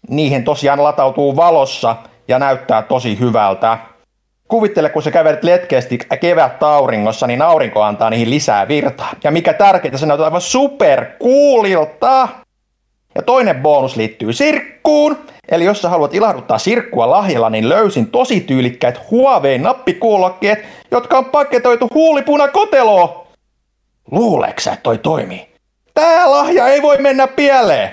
niihin 0.08 0.44
tosiaan 0.44 0.84
latautuu 0.84 1.36
valossa 1.36 1.96
ja 2.28 2.38
näyttää 2.38 2.82
tosi 2.82 3.18
hyvältä. 3.20 3.78
Kuvittele, 4.48 4.88
kun 4.88 5.02
sä 5.02 5.10
kävelet 5.10 5.44
letkeästi 5.44 5.98
kevät 6.20 6.62
auringossa, 6.62 7.26
niin 7.26 7.42
aurinko 7.42 7.82
antaa 7.82 8.10
niihin 8.10 8.30
lisää 8.30 8.68
virtaa. 8.68 9.12
Ja 9.24 9.30
mikä 9.30 9.52
tärkeintä, 9.52 9.98
se 9.98 10.06
näyttää 10.06 10.24
aivan 10.24 10.40
superkuulilta. 10.40 12.28
Ja 13.14 13.22
toinen 13.22 13.62
bonus 13.62 13.96
liittyy 13.96 14.32
sirkkuun. 14.32 15.18
Eli 15.48 15.64
jos 15.64 15.82
sä 15.82 15.88
haluat 15.88 16.14
ilahduttaa 16.14 16.58
sirkkua 16.58 17.10
lahjalla, 17.10 17.50
niin 17.50 17.68
löysin 17.68 18.10
tosi 18.10 18.40
tyylikkäät 18.40 19.10
Huawei 19.10 19.58
nappikuulokkeet, 19.58 20.64
jotka 20.90 21.18
on 21.18 21.24
paketoitu 21.24 21.88
huulipunakoteloon. 21.94 23.26
Luuleeko 24.10 24.60
että 24.66 24.82
toi 24.82 24.98
toimii? 24.98 25.55
Tää 25.96 26.30
lahja 26.30 26.68
ei 26.68 26.82
voi 26.82 26.98
mennä 26.98 27.26
pieleen. 27.26 27.92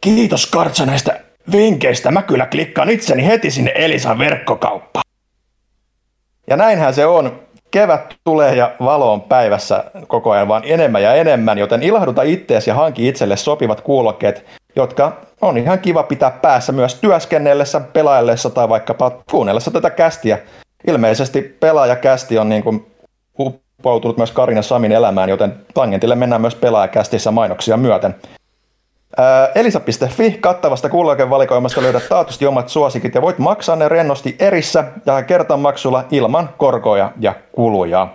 Kiitos 0.00 0.46
Kartsa 0.46 0.86
näistä 0.86 1.20
vinkkeistä. 1.52 2.10
Mä 2.10 2.22
kyllä 2.22 2.46
klikkaan 2.46 2.90
itseni 2.90 3.26
heti 3.26 3.50
sinne 3.50 3.72
Elisan 3.74 4.18
verkkokauppaan. 4.18 5.04
Ja 6.50 6.56
näinhän 6.56 6.94
se 6.94 7.06
on. 7.06 7.42
Kevät 7.70 8.14
tulee 8.24 8.54
ja 8.54 8.72
valo 8.80 9.12
on 9.12 9.20
päivässä 9.20 9.84
koko 10.06 10.30
ajan 10.30 10.48
vaan 10.48 10.62
enemmän 10.66 11.02
ja 11.02 11.14
enemmän, 11.14 11.58
joten 11.58 11.82
ilahduta 11.82 12.22
ittees 12.22 12.66
ja 12.66 12.74
hanki 12.74 13.08
itselle 13.08 13.36
sopivat 13.36 13.80
kuulokkeet, 13.80 14.46
jotka 14.76 15.20
on 15.40 15.58
ihan 15.58 15.78
kiva 15.78 16.02
pitää 16.02 16.30
päässä 16.30 16.72
myös 16.72 16.94
työskennellessä, 16.94 17.80
pelaillessa 17.80 18.50
tai 18.50 18.68
vaikkapa 18.68 19.10
kuunnellessa 19.30 19.70
tätä 19.70 19.90
kästiä. 19.90 20.38
Ilmeisesti 20.86 21.56
pelaajakästi 21.60 22.38
on 22.38 22.48
niin 22.48 22.62
kuin 22.62 23.61
uppoutunut 23.82 24.16
myös 24.16 24.30
Karina 24.30 24.62
Samin 24.62 24.92
elämään, 24.92 25.28
joten 25.28 25.54
tangentille 25.74 26.14
mennään 26.14 26.40
myös 26.40 26.54
pelaajakästissä 26.54 27.30
mainoksia 27.30 27.76
myöten. 27.76 28.14
Elisa.fi 29.54 30.30
kattavasta 30.40 30.88
kuulokevalikoimasta 30.88 31.82
löydät 31.82 32.08
taatusti 32.08 32.46
omat 32.46 32.68
suosikit 32.68 33.14
ja 33.14 33.22
voit 33.22 33.38
maksaa 33.38 33.76
ne 33.76 33.88
rennosti 33.88 34.36
erissä 34.38 34.84
ja 35.06 35.22
kertamaksulla 35.22 36.04
ilman 36.10 36.50
korkoja 36.56 37.12
ja 37.20 37.34
kuluja. 37.52 38.08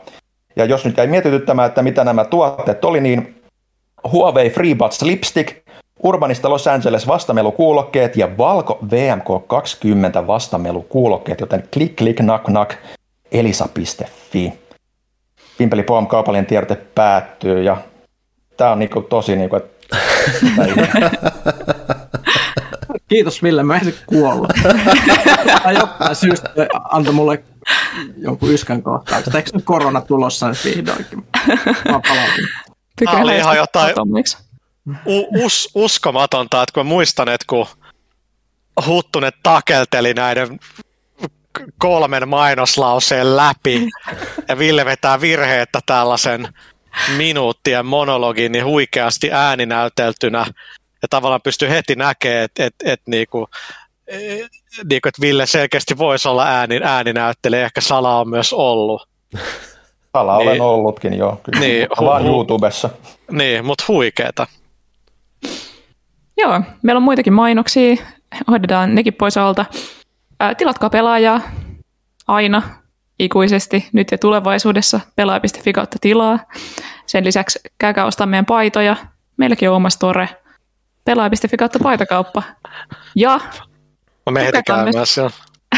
Ja 0.56 0.66
jos 0.66 0.86
nyt 0.86 0.98
jäi 0.98 1.08
mietityttämään, 1.08 1.68
että 1.68 1.84
mitä 1.84 2.04
nämä 2.04 2.26
tuotteet 2.26 2.86
oli, 2.86 3.02
niin 3.02 3.42
Huawei 4.12 4.50
FreeBuds 4.50 5.02
Lipstick, 5.02 5.58
Urbanista 6.04 6.50
Los 6.50 6.68
Angeles 6.68 7.08
vastamelukuulokkeet 7.08 8.18
ja 8.18 8.38
Valko 8.38 8.80
VMK20 8.86 10.28
vastamelukuulokkeet, 10.28 11.40
joten 11.40 11.64
klik 11.74 11.96
klik 11.96 12.20
nak 12.20 12.48
nak 12.48 12.76
elisa.fi. 13.32 14.67
Pimpeli 15.58 15.84
Pom 15.84 16.08
kaupallinen 16.08 16.46
tiedote 16.46 16.76
päättyy 16.76 17.64
ja 17.64 17.78
tämä 18.58 18.72
on 18.72 18.80
niinku 18.80 19.02
tosi 19.02 19.36
niinku, 19.36 19.56
että 19.56 19.78
Kiitos 23.08 23.44
Ville, 23.44 23.64
mä 23.64 23.78
en 23.78 23.94
kuolla. 24.06 24.48
tai 25.64 25.76
jostain 25.76 26.16
syystä 26.16 26.50
antoi 26.90 27.14
mulle 27.14 27.44
jonkun 28.18 28.52
yskän 28.52 28.84
kohtauksen. 28.84 29.36
Eikö 29.36 29.50
nyt 29.54 29.66
korona 29.66 30.02
tulossa 30.02 30.48
nyt 30.48 30.66
vihdoinkin? 30.66 31.28
Mä 31.68 32.00
palautin. 32.08 32.48
Tämä 33.06 33.22
oli 33.22 33.38
ihan 33.38 33.58
jotain 33.58 33.96
u- 35.06 35.46
us- 35.46 35.70
uskomatonta, 35.76 36.64
että 36.64 36.74
kun 36.74 36.86
muistan, 36.86 37.30
että 37.30 37.46
kun 37.50 37.66
Huttunen 38.86 39.32
takelteli 39.44 40.14
näiden 40.14 40.60
kolmen 41.78 42.30
mainoslauseen 42.30 43.38
läpi 43.38 43.90
ja 44.48 44.58
Ville 44.58 44.86
vetää 44.86 45.22
virheettä 45.22 45.80
tällaisen 45.86 46.48
minuuttien 47.18 47.86
monologin 47.86 48.52
niin 48.52 48.66
huikeasti 48.66 49.32
ääninäyteltynä 49.32 50.46
ja 51.02 51.08
tavallaan 51.10 51.42
pystyy 51.44 51.70
heti 51.70 51.96
näkemään, 51.96 52.44
että 52.44 52.66
et, 52.66 52.76
et, 52.84 53.02
niinku, 53.08 53.48
niinku, 54.90 55.08
et 55.08 55.22
Ville 55.22 55.46
selkeästi 55.46 55.98
voisi 55.98 56.28
olla 56.28 56.46
ääni, 56.46 56.80
ääninäyttelijä, 56.84 57.66
ehkä 57.66 57.82
Sala 57.82 58.20
on 58.20 58.30
myös 58.30 58.54
ollut. 58.54 59.08
Sala 60.14 60.38
niin, 60.38 60.48
olen 60.48 60.62
ollutkin 60.62 61.14
jo, 61.14 61.42
kyllä. 61.44 61.60
Niin, 61.60 61.88
hu- 62.00 62.06
vaan 62.06 62.26
YouTubessa. 62.26 62.90
Niin, 63.32 63.66
mutta 63.66 63.84
huikeeta. 63.88 64.48
Joo, 66.38 66.62
meillä 66.82 66.98
on 66.98 67.04
muitakin 67.04 67.34
mainoksia, 67.34 67.96
hoidetaan 68.52 68.96
nekin 68.96 69.14
pois 69.14 69.38
alta. 69.38 69.66
Tilatkaa 70.58 70.90
pelaajaa 70.90 71.42
aina 72.28 72.62
ikuisesti 73.20 73.90
nyt 73.94 74.12
ja 74.12 74.18
tulevaisuudessa 74.18 75.00
pelaaja.fi 75.16 75.74
kautta 75.74 75.98
tilaa. 76.02 76.40
Sen 77.06 77.26
lisäksi 77.26 77.60
käykää 77.78 78.06
ostaa 78.06 78.28
meidän 78.28 78.46
paitoja. 78.46 78.96
Meilläkin 79.38 79.70
on 79.70 79.76
oma 79.76 79.90
store. 79.90 80.30
Pelaaja.fi 81.06 81.58
kautta 81.58 81.80
paitakauppa. 81.80 82.44
Ja 83.16 83.40
Mä 84.32 84.40
tukekaa 84.46 84.84
myös, 84.84 85.18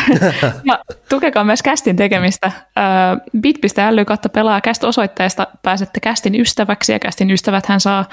ja 0.69 0.79
tukekaa 1.09 1.43
myös 1.43 1.61
kästin 1.61 1.95
tekemistä. 1.95 2.51
bit.ly 3.41 4.05
kautta 4.05 4.29
pelaa 4.29 4.61
käst 4.61 4.83
osoitteesta 4.83 5.47
pääsette 5.63 5.99
kästin 5.99 6.41
ystäväksi 6.41 6.91
ja 6.91 6.99
kästin 6.99 7.31
ystävät 7.31 7.65
hän 7.65 7.79
saa 7.79 8.05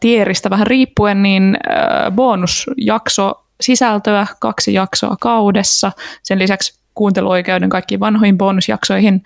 tieristä 0.00 0.50
vähän 0.50 0.66
riippuen 0.66 1.22
niin 1.22 1.56
bonusjakso 2.10 3.44
sisältöä, 3.60 4.26
kaksi 4.40 4.74
jaksoa 4.74 5.16
kaudessa. 5.20 5.92
Sen 6.22 6.38
lisäksi 6.38 6.80
kuunteluoikeuden 6.94 7.68
kaikkiin 7.68 8.00
vanhoihin 8.00 8.38
bonusjaksoihin. 8.38 9.22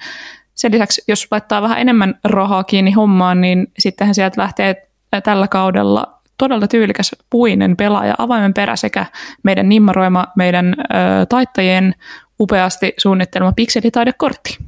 Sen 0.55 0.73
lisäksi, 0.73 1.03
jos 1.09 1.27
laittaa 1.31 1.63
vähän 1.63 1.79
enemmän 1.79 2.19
rahaa 2.25 2.65
kiinni 2.65 2.93
hommaan, 2.93 3.41
niin 3.41 3.67
sittenhän 3.79 4.15
sieltä 4.15 4.43
lähtee 4.43 4.89
tällä 5.25 5.49
kaudella 5.49 6.15
todella 6.39 6.69
tyylikäs 6.69 7.17
puinen 7.31 7.77
pelaaja 7.77 8.15
avaimen 8.19 8.55
perä 8.55 8.77
sekä 8.77 9.07
meidän 9.43 9.69
nimmaroima, 9.69 10.27
meidän 10.37 10.75
ö, 10.79 11.27
taittajien 11.29 11.95
upeasti 12.41 12.95
suunnittelema 12.99 13.53
pikselitaidekortti. 13.53 14.59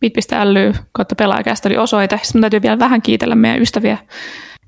bit.ly 0.00 0.72
kautta 0.92 1.14
pelaajakästä 1.14 1.68
oli 1.68 1.76
osoite. 1.76 2.20
Sitten 2.22 2.40
täytyy 2.40 2.62
vielä 2.62 2.78
vähän 2.78 3.02
kiitellä 3.02 3.34
meidän 3.34 3.62
ystäviä 3.62 3.98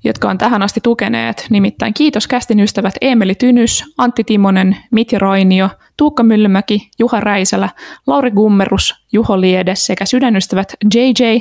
jotka 0.05 0.29
on 0.29 0.37
tähän 0.37 0.61
asti 0.61 0.79
tukeneet. 0.83 1.47
Nimittäin 1.49 1.93
kiitos 1.93 2.27
kästin 2.27 2.59
ystävät 2.59 2.93
Emeli 3.01 3.35
Tynys, 3.35 3.83
Antti 3.97 4.23
Timonen, 4.23 4.77
Mitja 4.91 5.19
Rainio, 5.19 5.69
Tuukka 5.97 6.23
Myllymäki, 6.23 6.89
Juha 6.99 7.19
Räisälä, 7.19 7.69
Lauri 8.07 8.31
Gummerus, 8.31 8.95
Juho 9.13 9.41
Liede 9.41 9.75
sekä 9.75 10.05
sydänystävät 10.05 10.73
JJ, 10.95 11.37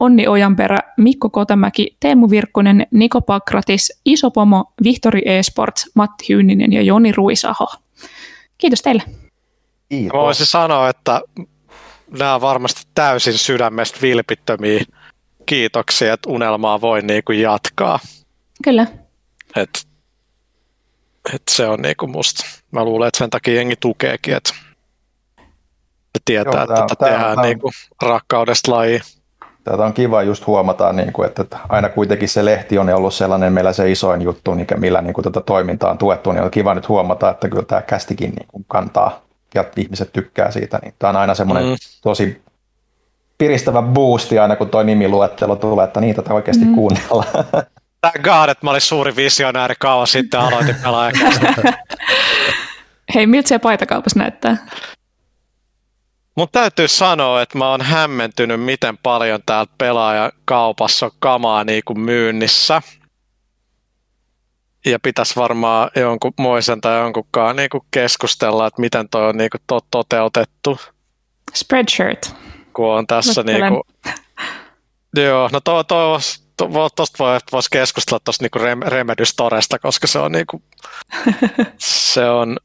Onni 0.00 0.28
Ojanperä, 0.28 0.78
Mikko 0.96 1.30
Kotamäki, 1.30 1.96
Teemu 2.00 2.30
Virkkunen, 2.30 2.86
Niko 2.90 3.20
Pakratis, 3.20 4.00
Iso 4.04 4.30
Pomo, 4.30 4.72
Vihtori 4.84 5.22
Esports, 5.24 5.90
Matti 5.94 6.24
Hyyninen 6.28 6.72
ja 6.72 6.82
Joni 6.82 7.12
Ruisaho. 7.12 7.66
Kiitos 8.58 8.82
teille. 8.82 9.02
Kiitos. 9.88 10.18
Voisin 10.18 10.46
sanoa, 10.46 10.88
että 10.88 11.20
nämä 12.18 12.34
on 12.34 12.40
varmasti 12.40 12.82
täysin 12.94 13.38
sydämestä 13.38 13.98
vilpittömiä 14.02 14.84
kiitoksia, 15.46 16.12
että 16.12 16.30
unelmaa 16.30 16.80
voi 16.80 17.02
niin 17.02 17.22
kuin 17.24 17.40
jatkaa. 17.40 17.98
Kyllä. 18.64 18.86
Et, 19.56 19.86
et 21.34 21.42
se 21.50 21.66
on 21.66 21.82
niin 21.82 21.96
kuin 21.96 22.10
musta, 22.10 22.44
mä 22.70 22.84
luulen, 22.84 23.08
että 23.08 23.18
sen 23.18 23.30
takia 23.30 23.54
jengi 23.54 23.76
tukeekin, 23.80 24.34
että 24.34 24.52
tietää, 26.24 26.52
Joo, 26.54 26.62
että 26.62 26.74
tätä 26.74 27.04
tehdään 27.04 27.34
tämä, 27.34 27.42
niin 27.42 27.60
kuin 27.60 27.72
rakkaudesta 28.02 28.72
laji. 28.72 29.00
Tätä 29.64 29.84
on 29.84 29.92
kiva 29.92 30.22
just 30.22 30.46
huomata, 30.46 30.92
niin 30.92 31.12
kuin, 31.12 31.28
että 31.28 31.58
aina 31.68 31.88
kuitenkin 31.88 32.28
se 32.28 32.44
lehti 32.44 32.78
on 32.78 32.88
ollut 32.88 33.14
sellainen 33.14 33.52
meillä 33.52 33.72
se 33.72 33.90
isoin 33.90 34.22
juttu, 34.22 34.50
millä 34.76 35.02
niin 35.02 35.14
kuin 35.14 35.24
tätä 35.24 35.40
toimintaa 35.40 35.90
on 35.90 35.98
tuettu, 35.98 36.32
niin 36.32 36.42
on 36.42 36.50
kiva 36.50 36.74
nyt 36.74 36.88
huomata, 36.88 37.30
että 37.30 37.48
kyllä 37.48 37.62
tämä 37.62 37.82
kästikin 37.82 38.30
niin 38.30 38.48
kuin 38.48 38.64
kantaa 38.68 39.22
ja 39.54 39.64
ihmiset 39.76 40.12
tykkää 40.12 40.50
siitä. 40.50 40.78
Niin 40.82 40.94
tämä 40.98 41.10
on 41.10 41.16
aina 41.16 41.34
semmoinen 41.34 41.68
mm. 41.68 41.76
tosi 42.02 42.42
piristävä 43.38 43.82
boosti 43.82 44.38
aina, 44.38 44.56
kun 44.56 44.68
toi 44.68 44.84
nimiluettelo 44.84 45.56
tulee, 45.56 45.84
että 45.84 46.00
niitä 46.00 46.22
tätä 46.22 46.34
oikeasti 46.34 46.64
mm. 46.64 46.74
kuunnellaan. 46.74 47.28
Thank 48.00 48.22
God, 48.22 48.48
että 48.48 48.66
mä 48.66 48.70
olin 48.70 48.80
suuri 48.80 49.16
visionääri 49.16 49.74
kauan 49.78 50.06
sitten 50.06 50.40
aloitin 50.40 50.76
pelaajakästä. 50.82 51.54
Hei, 53.14 53.26
miltä 53.26 53.48
se 53.48 53.58
paitakaupassa 53.58 54.18
näyttää? 54.18 54.56
Mun 56.36 56.48
täytyy 56.52 56.88
sanoa, 56.88 57.42
että 57.42 57.58
mä 57.58 57.70
oon 57.70 57.82
hämmentynyt, 57.82 58.60
miten 58.60 58.98
paljon 58.98 59.40
täällä 59.46 59.72
pelaajakaupassa 59.78 61.06
on 61.06 61.12
kamaa 61.18 61.64
niin 61.64 61.82
kuin 61.84 62.00
myynnissä. 62.00 62.82
Ja 64.86 64.98
pitäisi 64.98 65.36
varmaan 65.36 65.90
jonkun 65.96 66.32
moisen 66.38 66.80
tai 66.80 67.00
jonkunkaan 67.00 67.56
niin 67.56 67.70
kuin 67.70 67.84
keskustella, 67.90 68.66
että 68.66 68.80
miten 68.80 69.08
toi 69.08 69.28
on 69.28 69.36
niin 69.36 69.50
kuin 69.50 69.60
to- 69.66 69.86
toteutettu. 69.90 70.78
Spreadshirt 71.54 72.45
kun 72.76 72.94
on 72.94 73.06
tässä 73.06 73.42
niin 73.42 73.62
kuin, 73.68 73.82
joo, 75.24 75.48
no 75.52 75.60
to, 75.60 75.84
to, 75.84 76.20
to, 76.56 76.88
tosta 76.96 77.24
voi, 77.24 77.38
voisi 77.52 77.68
keskustella 77.72 78.20
tuosta 78.24 78.44
niinku 78.44 78.58
Remedy 78.86 79.24
Storesta, 79.24 79.78
koska 79.78 80.06
se 80.06 80.18
on, 80.18 80.32
niinku, 80.32 80.62
se 81.78 82.24
on 82.24 82.56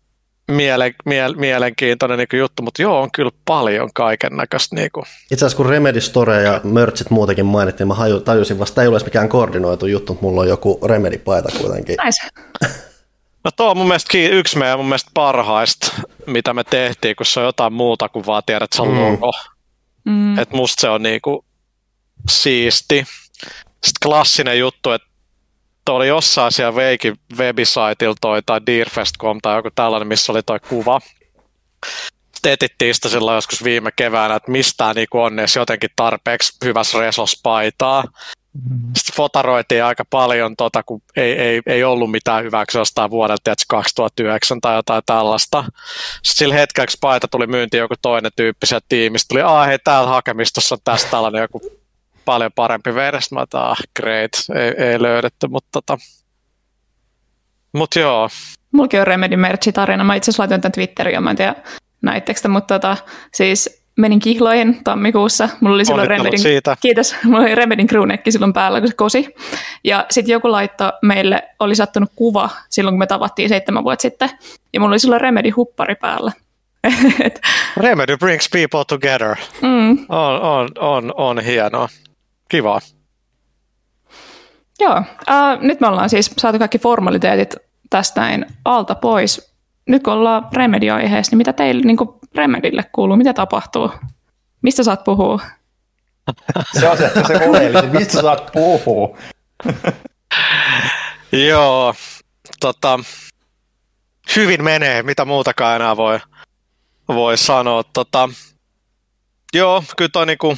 miele, 0.51 0.95
miele, 1.05 1.35
mielenkiintoinen 1.35 2.17
niinku 2.17 2.35
juttu, 2.35 2.63
mutta 2.63 2.81
joo, 2.81 3.01
on 3.01 3.11
kyllä 3.11 3.31
paljon 3.45 3.89
kaiken 3.93 4.35
näköistä. 4.37 4.75
Niinku. 4.75 5.03
Itse 5.31 5.45
asiassa 5.45 5.57
kun 5.57 5.65
Remedy 5.65 6.01
Store 6.01 6.43
ja 6.43 6.61
Merchit 6.63 7.09
muutenkin 7.09 7.45
mainittiin, 7.45 7.87
mä 7.87 7.95
tajusin 8.25 8.59
vasta, 8.59 8.81
ei 8.81 8.87
ole 8.87 8.99
mikään 9.03 9.29
koordinoitu 9.29 9.85
juttu, 9.85 10.13
mutta 10.13 10.25
mulla 10.25 10.41
on 10.41 10.47
joku 10.47 10.79
Remedy-paita 10.85 11.49
kuitenkin. 11.59 11.97
Nice. 12.05 12.27
No 13.43 13.51
tuo 13.55 13.69
on 13.69 13.77
mun 13.77 13.87
mielestä 13.87 14.17
yksi 14.17 14.57
meidän 14.57 14.79
mun 14.79 14.85
mielestä 14.85 15.11
parhaista, 15.13 15.91
mitä 16.25 16.53
me 16.53 16.63
tehtiin, 16.63 17.15
kun 17.15 17.25
se 17.25 17.39
on 17.39 17.45
jotain 17.45 17.73
muuta 17.73 18.09
kuin 18.09 18.25
vaan 18.25 18.43
tiedät, 18.45 18.63
että 18.63 18.75
se 18.75 18.81
on 18.81 18.87
mm. 18.87 18.99
logo. 18.99 19.31
Mm. 20.05 20.39
Että 20.39 20.55
musta 20.55 20.81
se 20.81 20.89
on 20.89 21.03
niinku 21.03 21.45
siisti. 22.29 23.05
Sitten 23.83 23.99
klassinen 24.03 24.59
juttu, 24.59 24.91
että 24.91 25.07
toi 25.85 25.95
oli 25.95 26.07
jossain 26.07 26.51
siellä 26.51 26.75
Veikin 26.75 27.15
webisaitilla 27.37 28.15
toi 28.21 28.43
tai 28.43 28.61
Deerfest.com 28.65 29.39
tai 29.41 29.55
joku 29.55 29.69
tällainen, 29.75 30.07
missä 30.07 30.31
oli 30.31 30.43
toi 30.43 30.59
kuva. 30.59 31.01
Sitten 32.33 32.51
etittiin 32.51 32.95
sitä 32.95 33.09
silloin 33.09 33.35
joskus 33.35 33.63
viime 33.63 33.91
keväänä, 33.95 34.35
että 34.35 34.51
mistä 34.51 34.93
niinku 34.93 35.21
on 35.21 35.39
edes 35.39 35.55
jotenkin 35.55 35.89
tarpeeksi 35.95 36.57
hyvässä 36.65 36.99
resos 36.99 37.39
paitaa. 37.43 38.01
Mm-hmm. 38.01 38.40
Sitten 38.97 39.15
fotaroitiin 39.15 39.83
aika 39.83 40.05
paljon, 40.09 40.55
tota, 40.55 40.83
kun 40.83 41.01
ei, 41.15 41.39
ei, 41.39 41.61
ei 41.65 41.83
ollut 41.83 42.11
mitään 42.11 42.43
hyväksi 42.43 42.77
jostain 42.77 43.11
vuodelta 43.11 43.53
2009 43.67 44.61
tai 44.61 44.75
jotain 44.75 45.03
tällaista. 45.05 45.63
Sitten 45.63 46.23
sillä 46.23 46.55
hetkellä, 46.55 46.87
kun 46.87 46.97
paita 47.01 47.27
tuli 47.27 47.47
myyntiin 47.47 47.81
joku 47.81 47.95
toinen 48.01 48.31
tyyppi 48.35 48.67
sieltä 48.67 48.85
tiimistä, 48.89 49.27
tuli, 49.29 49.41
ah 49.41 49.67
hei, 49.67 49.79
täällä 49.79 50.09
hakemistossa 50.09 50.75
on 50.75 50.79
tästä 50.83 51.11
tällainen 51.11 51.41
joku 51.41 51.61
paljon 52.25 52.51
parempi 52.55 52.95
versio. 52.95 53.35
Mä 53.35 53.45
ah, 53.53 53.77
great, 53.99 54.31
ei, 54.55 54.85
ei 54.85 55.01
löydetty, 55.01 55.47
mutta 55.47 55.69
tota, 55.71 55.97
mut 57.73 57.95
joo. 57.95 58.29
Mullakin 58.71 58.99
on 58.99 59.07
Remedy 59.07 59.35
Merch-tarina. 59.35 60.03
Mä 60.03 60.15
itse 60.15 60.31
asiassa 60.31 60.43
laitoin 60.43 60.61
tämän 60.61 60.71
Twitteriin, 60.71 61.23
mä 61.23 61.29
en 61.29 61.35
tiedä 61.35 61.55
näittekö 62.01 62.49
mutta 62.49 62.79
tota, 62.79 62.97
siis 63.33 63.80
menin 63.97 64.19
kihloihin 64.19 64.83
tammikuussa. 64.83 65.49
Mulla 65.59 65.75
oli 65.75 65.85
silloin 65.85 66.07
Remedin, 66.07 66.39
siitä. 66.39 66.77
Kiitos. 66.81 67.15
Mulla 67.23 67.39
oli 67.39 67.55
Remedin 67.55 67.87
crewnekki 67.87 68.31
silloin 68.31 68.53
päällä, 68.53 68.79
kun 68.79 68.87
se 68.87 68.95
kosi. 68.95 69.35
Ja 69.83 70.05
sitten 70.09 70.33
joku 70.33 70.51
laitto 70.51 70.91
meille, 71.01 71.43
oli 71.59 71.75
sattunut 71.75 72.11
kuva 72.15 72.49
silloin, 72.69 72.93
kun 72.93 72.99
me 72.99 73.07
tavattiin 73.07 73.49
seitsemän 73.49 73.83
vuotta 73.83 74.01
sitten. 74.01 74.29
Ja 74.73 74.79
mulla 74.79 74.93
oli 74.93 74.99
silloin 74.99 75.21
Remedi 75.21 75.49
huppari 75.49 75.95
päällä. 75.95 76.31
Remedy 77.77 78.17
brings 78.17 78.49
people 78.49 78.83
together. 78.87 79.35
Mm. 79.61 80.05
On, 80.09 80.41
on, 80.41 80.69
on, 80.79 81.13
on 81.15 81.39
hienoa. 81.39 81.89
Kiva. 82.49 82.79
Joo, 84.79 84.97
uh, 84.97 85.61
nyt 85.61 85.79
me 85.79 85.87
ollaan 85.87 86.09
siis 86.09 86.31
saatu 86.37 86.59
kaikki 86.59 86.79
formaliteetit 86.79 87.55
tästä 87.89 88.21
näin 88.21 88.45
alta 88.65 88.95
pois. 88.95 89.55
Nyt 89.87 90.03
kun 90.03 90.13
ollaan 90.13 90.47
Remedy-aiheessa, 90.53 91.31
niin 91.31 91.37
mitä 91.37 91.53
teille 91.53 91.81
niin 91.81 91.97
Remedille 92.35 92.83
kuuluu? 92.91 93.17
Mitä 93.17 93.33
tapahtuu? 93.33 93.91
Mistä 94.61 94.83
saat 94.83 95.03
puhua? 95.03 95.39
se 96.79 96.89
on 96.89 96.97
se, 96.97 97.11
se 97.27 97.49
oleellisin. 97.49 97.89
Mistä 97.89 98.21
saat 98.21 98.51
puhua? 98.51 99.17
Joo, 101.49 101.95
tota, 102.59 102.99
hyvin 104.35 104.63
menee, 104.63 105.03
mitä 105.03 105.25
muutakaan 105.25 105.75
enää 105.75 105.97
voi, 105.97 106.19
voi 107.07 107.37
sanoa. 107.37 107.83
Tota, 107.83 108.29
joo, 109.53 109.83
kyllä 109.97 110.09
toi 110.09 110.25
niinku, 110.25 110.57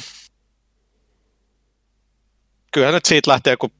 kyllähän 2.72 2.94
nyt 2.94 3.04
siitä 3.04 3.30
lähtee, 3.30 3.56
kun 3.56 3.70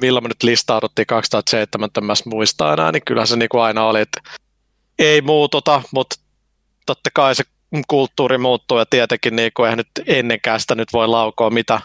milloin 0.00 0.24
me 0.24 0.28
nyt 0.28 0.42
listauduttiin 0.42 1.06
2007, 1.06 1.90
en 1.98 2.04
mä 2.04 2.12
muista 2.24 2.72
enää, 2.72 2.92
niin 2.92 3.02
kyllähän 3.04 3.26
se 3.26 3.36
niinku 3.36 3.58
aina 3.58 3.84
oli, 3.84 4.00
että 4.00 4.20
ei 4.98 5.20
muututa, 5.20 5.82
mutta 5.92 6.16
totta 6.86 7.10
kai 7.14 7.34
se 7.34 7.44
kulttuuri 7.88 8.38
muuttuu 8.38 8.78
ja 8.78 8.86
tietenkin 8.86 9.36
niin 9.36 9.50
kuin 9.54 9.66
eihän 9.66 9.78
nyt 9.78 10.06
ennenkään 10.06 10.60
sitä 10.60 10.74
nyt 10.74 10.92
voi 10.92 11.08
laukoa, 11.08 11.50
mitä, 11.50 11.80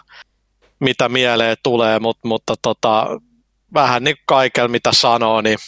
mitä 0.80 1.08
mieleen 1.08 1.56
tulee, 1.62 1.98
mutta, 1.98 2.28
mutta 2.28 2.54
tota, 2.62 3.06
vähän 3.74 4.04
niin 4.04 4.16
kaikella 4.26 4.68
mitä 4.68 4.90
sanoo, 4.92 5.40
niin 5.40 5.58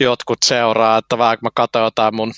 jotkut 0.00 0.38
seuraa, 0.44 0.98
että 0.98 1.18
vähän 1.18 1.38
kun 1.38 1.46
mä 1.46 1.50
katson 1.54 1.82
jotain 1.82 2.14
mun 2.14 2.32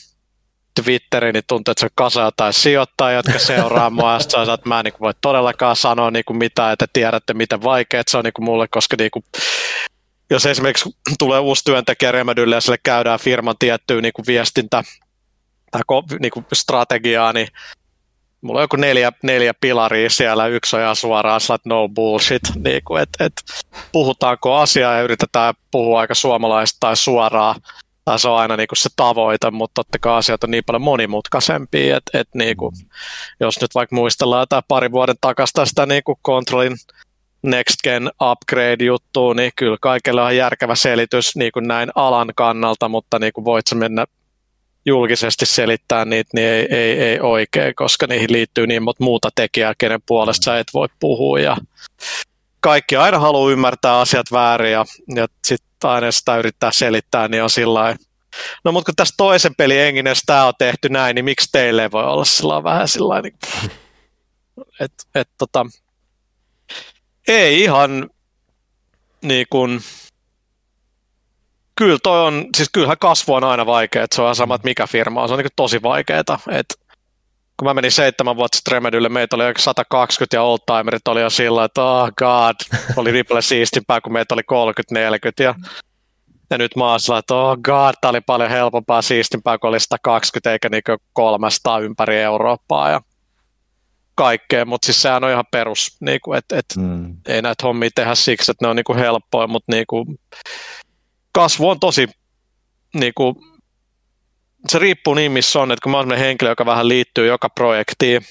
Twitterin, 0.83 1.33
niin 1.33 1.45
tuntuu, 1.49 1.73
että 1.73 1.81
se 1.81 1.89
kasa 1.95 2.21
jotain 2.21 2.53
sijoittajia, 2.53 3.17
jotka 3.17 3.39
seuraa 3.39 3.91
mua, 3.91 4.13
ja 4.13 4.19
sitten 4.19 4.51
että 4.51 4.69
mä 4.69 4.81
en 4.81 4.85
niin 4.85 4.95
voi 5.01 5.13
todellakaan 5.21 5.77
sanoa 5.77 6.11
niin 6.11 6.25
kuin 6.25 6.37
mitään, 6.37 6.73
että 6.73 6.87
tiedätte, 6.93 7.35
miten 7.35 7.63
vaikeaa 7.63 8.03
se 8.09 8.19
on 8.19 8.25
niin 8.25 8.45
mulle, 8.45 8.69
koska 8.69 8.97
niin 8.99 9.11
kuin, 9.11 9.25
jos 10.31 10.47
esimerkiksi 10.47 10.91
tulee 11.19 11.39
uusi 11.39 11.65
työntekijä 11.65 12.13
Remedylle 12.13 12.55
ja 12.55 12.61
sille 12.61 12.79
käydään 12.83 13.21
firman 13.21 13.55
tiettyä 13.59 14.01
niin 14.01 14.13
viestintä 14.27 14.85
tai 15.71 15.81
niin 16.21 16.31
kuin 16.31 16.47
strategiaa, 16.53 17.33
niin 17.33 17.49
mulla 18.41 18.59
on 18.59 18.65
joku 18.65 18.77
neljä, 18.77 19.13
neljä 19.23 19.53
pilaria 19.61 20.11
siellä, 20.11 20.47
yksi 20.47 20.77
on 20.77 20.83
ihan 20.83 20.97
suoraan 20.97 21.41
että 21.55 21.69
no 21.69 21.89
bullshit, 21.89 22.43
niin 22.65 22.83
kuin, 22.85 23.03
että 23.03 23.25
et, 23.25 23.33
puhutaanko 23.93 24.57
asiaa 24.57 24.95
ja 24.95 25.03
yritetään 25.03 25.55
puhua 25.71 26.01
aika 26.01 26.15
suomalaista 26.15 26.77
tai 26.81 26.97
suoraan, 26.97 27.55
tai 28.05 28.19
se 28.19 28.29
on 28.29 28.39
aina 28.39 28.57
niin 28.57 28.69
kuin 28.69 28.77
se 28.77 28.89
tavoite, 28.97 29.51
mutta 29.51 29.75
totta 29.75 29.99
kai 29.99 30.19
asiat 30.19 30.45
on 30.45 30.51
niin 30.51 30.65
paljon 30.67 30.83
monimutkaisempia, 30.83 31.97
että, 31.97 32.19
että 32.19 32.39
niin 32.39 32.57
kuin, 32.57 32.75
jos 33.41 33.61
nyt 33.61 33.75
vaikka 33.75 33.97
muistellaan 33.97 34.43
jotain 34.43 34.63
pari 34.69 34.93
vuoden 34.93 35.17
takasta 35.21 35.67
sitä 35.67 35.87
niin 35.87 36.03
kuin 36.05 36.19
Controlin 36.27 36.77
Next 37.43 37.77
Gen 37.85 38.11
upgrade-juttua, 38.23 39.35
niin 39.35 39.53
kyllä 39.57 39.77
kaikille 39.81 40.23
on 40.23 40.37
järkevä 40.37 40.75
selitys 40.75 41.37
niin 41.37 41.53
kuin 41.53 41.69
näin 41.69 41.91
alan 41.95 42.29
kannalta, 42.37 42.89
mutta 42.89 43.19
niin 43.19 43.33
kuin 43.33 43.45
voit 43.45 43.65
mennä 43.75 44.07
julkisesti 44.87 45.47
selittää 45.47 46.05
niitä, 46.05 46.31
niin 46.35 46.49
ei, 46.49 46.67
ei, 46.71 47.01
ei 47.03 47.21
oikein, 47.21 47.75
koska 47.75 48.07
niihin 48.07 48.33
liittyy 48.33 48.67
niin 48.67 48.83
monta 48.83 49.05
muuta 49.05 49.29
tekijää, 49.35 49.75
kenen 49.79 50.03
puolesta 50.07 50.45
sä 50.45 50.59
et 50.59 50.69
voi 50.75 50.89
puhua. 51.01 51.41
Ja 51.41 51.57
kaikki 52.61 52.97
aina 52.97 53.19
haluaa 53.19 53.53
ymmärtää 53.53 53.99
asiat 53.99 54.33
väärin 54.33 54.73
ja, 54.73 54.85
ja 55.15 55.27
sitten 55.47 55.91
aina 55.91 56.13
sitä 56.13 56.37
yrittää 56.37 56.73
selittää, 56.73 57.29
niin 57.29 57.43
on 57.43 57.51
sillä 57.51 57.97
No 58.65 58.73
mutta 58.73 58.85
kun 58.85 58.97
tässä 58.97 59.15
toisen 59.17 59.55
pelin 59.55 59.81
enginen 59.81 60.17
tämä 60.27 60.47
on 60.47 60.53
tehty 60.59 60.89
näin, 60.89 61.15
niin 61.15 61.25
miksi 61.25 61.49
teille 61.53 61.83
ei 61.83 61.91
voi 61.91 62.05
olla 62.05 62.25
sillä 62.25 62.65
vähän 62.65 62.89
sillä 62.89 63.23
niin, 63.23 63.35
että 64.81 65.05
et, 65.15 65.29
tota, 65.39 65.67
ei 67.29 67.61
ihan 67.61 68.11
niin 69.23 69.47
kuin, 69.51 69.81
kyllä 71.77 71.99
toi 72.03 72.27
on, 72.27 72.47
siis 72.57 72.69
kyllähän 72.73 72.99
kasvu 73.01 73.35
on 73.35 73.45
aina 73.45 73.67
vaikea, 73.67 74.05
että 74.05 74.17
se 74.17 74.23
on 74.23 74.37
sama, 74.37 74.55
että 74.55 74.69
mikä 74.69 74.87
firma 74.87 75.23
on, 75.23 75.29
se 75.29 75.35
on 75.35 75.41
niin 75.41 75.49
tosi 75.57 75.83
vaikeaa, 75.83 76.21
että 76.21 76.75
kun 77.57 77.69
mä 77.69 77.75
menin 77.75 77.93
seitsemän 77.93 78.37
vuotta 78.37 78.57
sitten 78.57 78.73
Remedylle, 78.73 79.09
meitä 79.09 79.37
oli 79.37 79.45
120 79.59 80.37
ja 80.37 80.43
oldtimerit 80.43 81.09
oli 81.09 81.21
jo 81.21 81.31
sillä, 81.31 81.65
että 81.65 81.83
oh 81.83 82.11
god, 82.17 82.55
oli 82.97 83.13
Ripple 83.13 83.43
siistimpää, 83.43 84.01
kun 84.01 84.13
meitä 84.13 84.35
oli 84.35 84.43
30-40 84.43 85.45
ja, 85.45 85.55
ja 86.51 86.59
nyt 86.59 86.77
mä 86.77 86.91
oon 86.91 87.01
sillä, 87.01 87.19
että 87.19 87.35
oh 87.35 87.59
god, 87.65 87.95
tää 88.01 88.11
oli 88.11 88.21
paljon 88.21 88.51
helpompaa, 88.51 89.03
siistimpää, 89.03 89.59
kun 89.59 89.69
oli 89.69 89.81
120 89.81 90.53
eikä 90.53 90.69
niinku 90.69 90.97
300 91.13 91.79
ympäri 91.79 92.21
Eurooppaa 92.21 92.91
ja 92.91 93.01
kaikkea, 94.15 94.65
mutta 94.65 94.87
siis 94.87 95.03
sehän 95.03 95.25
on 95.25 95.31
ihan 95.31 95.45
perus, 95.51 95.97
niinku, 96.01 96.33
että 96.33 96.59
et, 96.59 96.65
mm. 96.77 97.17
ei 97.29 97.43
näitä 97.43 97.67
hommia 97.67 97.91
tehdä 97.95 98.15
siksi, 98.15 98.51
että 98.51 98.65
ne 98.65 98.71
on 98.71 98.77
niinku 98.77 98.95
helppoja, 98.95 99.47
mutta 99.47 99.73
niinku, 99.73 100.07
kasvu 101.33 101.69
on 101.69 101.81
tosi, 101.81 102.09
niin 102.95 103.13
kuin, 103.15 103.35
se 104.69 104.79
riippuu 104.79 105.15
niin 105.15 105.33
missä 105.33 105.61
on, 105.61 105.73
että 105.73 105.83
kun 105.83 105.93
mä 105.93 105.99
oon 105.99 106.19
henkilö, 106.19 106.51
joka 106.51 106.67
vähän 106.67 106.89
liittyy 106.89 107.27
joka 107.27 107.49
projektiin, 107.51 108.23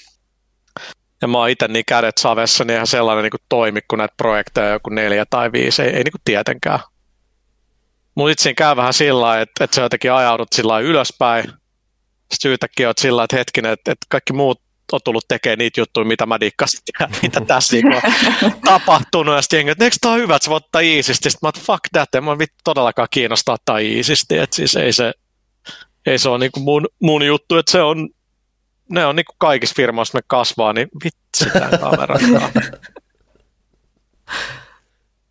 ja 1.22 1.28
mä 1.28 1.38
oon 1.38 1.50
itse 1.50 1.68
niin 1.68 1.86
kädet 1.88 2.18
savessa, 2.18 2.64
niin 2.64 2.76
ihan 2.76 2.88
sellainen 2.88 3.24
niin 3.24 3.32
kuin 3.32 3.42
toimi, 3.50 3.80
kun 3.88 3.98
näitä 3.98 4.14
projekteja 4.18 4.70
joku 4.70 4.90
neljä 4.90 5.26
tai 5.30 5.52
viisi, 5.52 5.82
ei, 5.82 5.90
ei 5.90 6.04
niin 6.04 6.12
kuin 6.12 6.22
tietenkään. 6.26 6.80
Mun 8.16 8.30
itse 8.30 8.54
käy 8.54 8.76
vähän 8.76 8.94
sillä 8.94 9.42
että, 9.42 9.64
että 9.64 9.76
sä 9.76 9.82
jotenkin 9.82 10.14
ajaudut 10.14 10.48
sillä 10.56 10.80
ylöspäin, 10.80 11.52
sitten 12.32 12.52
yhtäkkiä 12.52 12.88
oot 12.88 12.98
sillä 12.98 13.24
että 13.24 13.38
hetkinen, 13.38 13.72
että, 13.72 13.92
että 13.92 14.06
kaikki 14.10 14.34
muut 14.34 14.62
on 14.96 15.02
tullut 15.04 15.28
tekemään 15.28 15.58
niitä 15.58 15.82
juttuja, 15.82 16.06
mitä 16.06 16.26
mä 16.26 16.40
dikkasin 16.40 16.80
ja 17.00 17.08
mitä 17.22 17.42
tässä 17.42 17.74
niinku 17.76 17.98
on 18.46 18.52
tapahtunut. 18.66 19.36
Ja 19.36 19.42
sitten 19.42 19.58
jengi, 19.58 19.72
että 19.72 19.84
eikö 19.84 19.98
tämä 20.02 20.14
on 20.14 20.20
hyvä, 20.20 20.36
että 20.36 20.46
sä 20.46 20.52
voit 20.52 20.64
ottaa 20.66 20.82
iisisti. 20.82 21.30
Sitten 21.30 21.48
mä 21.48 21.50
että 21.50 21.62
fuck 21.62 21.82
that, 21.92 22.16
en 22.16 22.24
mä 22.24 22.38
vittu 22.38 22.56
todellakaan 22.64 23.08
kiinnostaa 23.12 23.56
ottaa 23.56 23.78
iisisti. 23.78 24.38
Että 24.38 24.56
siis 24.56 24.76
ei 24.76 24.94
se, 24.94 25.14
ei 26.06 26.20
se 26.20 26.30
ole 26.30 26.40
niinku 26.40 26.60
mun, 26.60 26.88
mun 27.02 27.26
juttu, 27.26 27.58
että 27.58 27.72
se 27.72 27.82
on, 27.82 28.10
ne 28.90 29.06
on 29.06 29.16
niinku 29.16 29.34
kaikissa 29.38 29.76
firmoissa, 29.76 30.18
me 30.18 30.22
kasvaa, 30.28 30.74
niin 30.74 30.88
vitsi 31.04 31.46
tämä 31.54 31.78
kamera. 31.78 32.16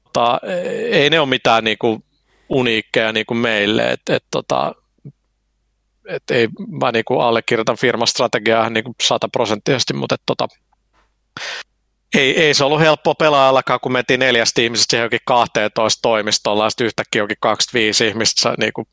Mutta 0.05 0.41
ei 0.91 1.11
ne 1.11 1.21
ole 1.21 1.29
mitään 1.29 1.65
niinku 1.65 2.03
uniikkeja 2.49 3.13
niinku 3.13 3.35
meille, 3.35 3.93
että 3.93 4.17
et, 4.17 4.25
tota, 4.31 4.75
et 6.09 6.31
ei, 6.31 6.49
mä 6.83 6.93
niinku 6.93 7.19
allekirjoitan 7.19 7.77
firman 7.77 8.09
strategiaa 8.09 8.71
niinku 8.71 8.95
sataprosenttisesti, 9.03 9.95
mutta 9.95 10.15
et, 10.15 10.23
tota, 10.27 10.49
ei, 12.17 12.43
ei 12.43 12.55
se 12.55 12.65
ollut 12.65 12.81
helppoa 12.81 13.15
pelaajallakaan, 13.15 13.81
kun 13.81 13.93
mentiin 13.93 14.21
neljästä 14.21 14.63
ihmisestä 14.63 14.97
johonkin 14.97 15.21
12 15.25 16.03
toimistolla, 16.03 16.65
ja 16.65 16.71
sitten 16.71 16.87
yhtäkkiä 16.87 17.23
jokin 17.23 17.37
25 17.41 18.07
ihmistä, 18.07 18.55
niin 18.59 18.73
kuin, 18.73 18.87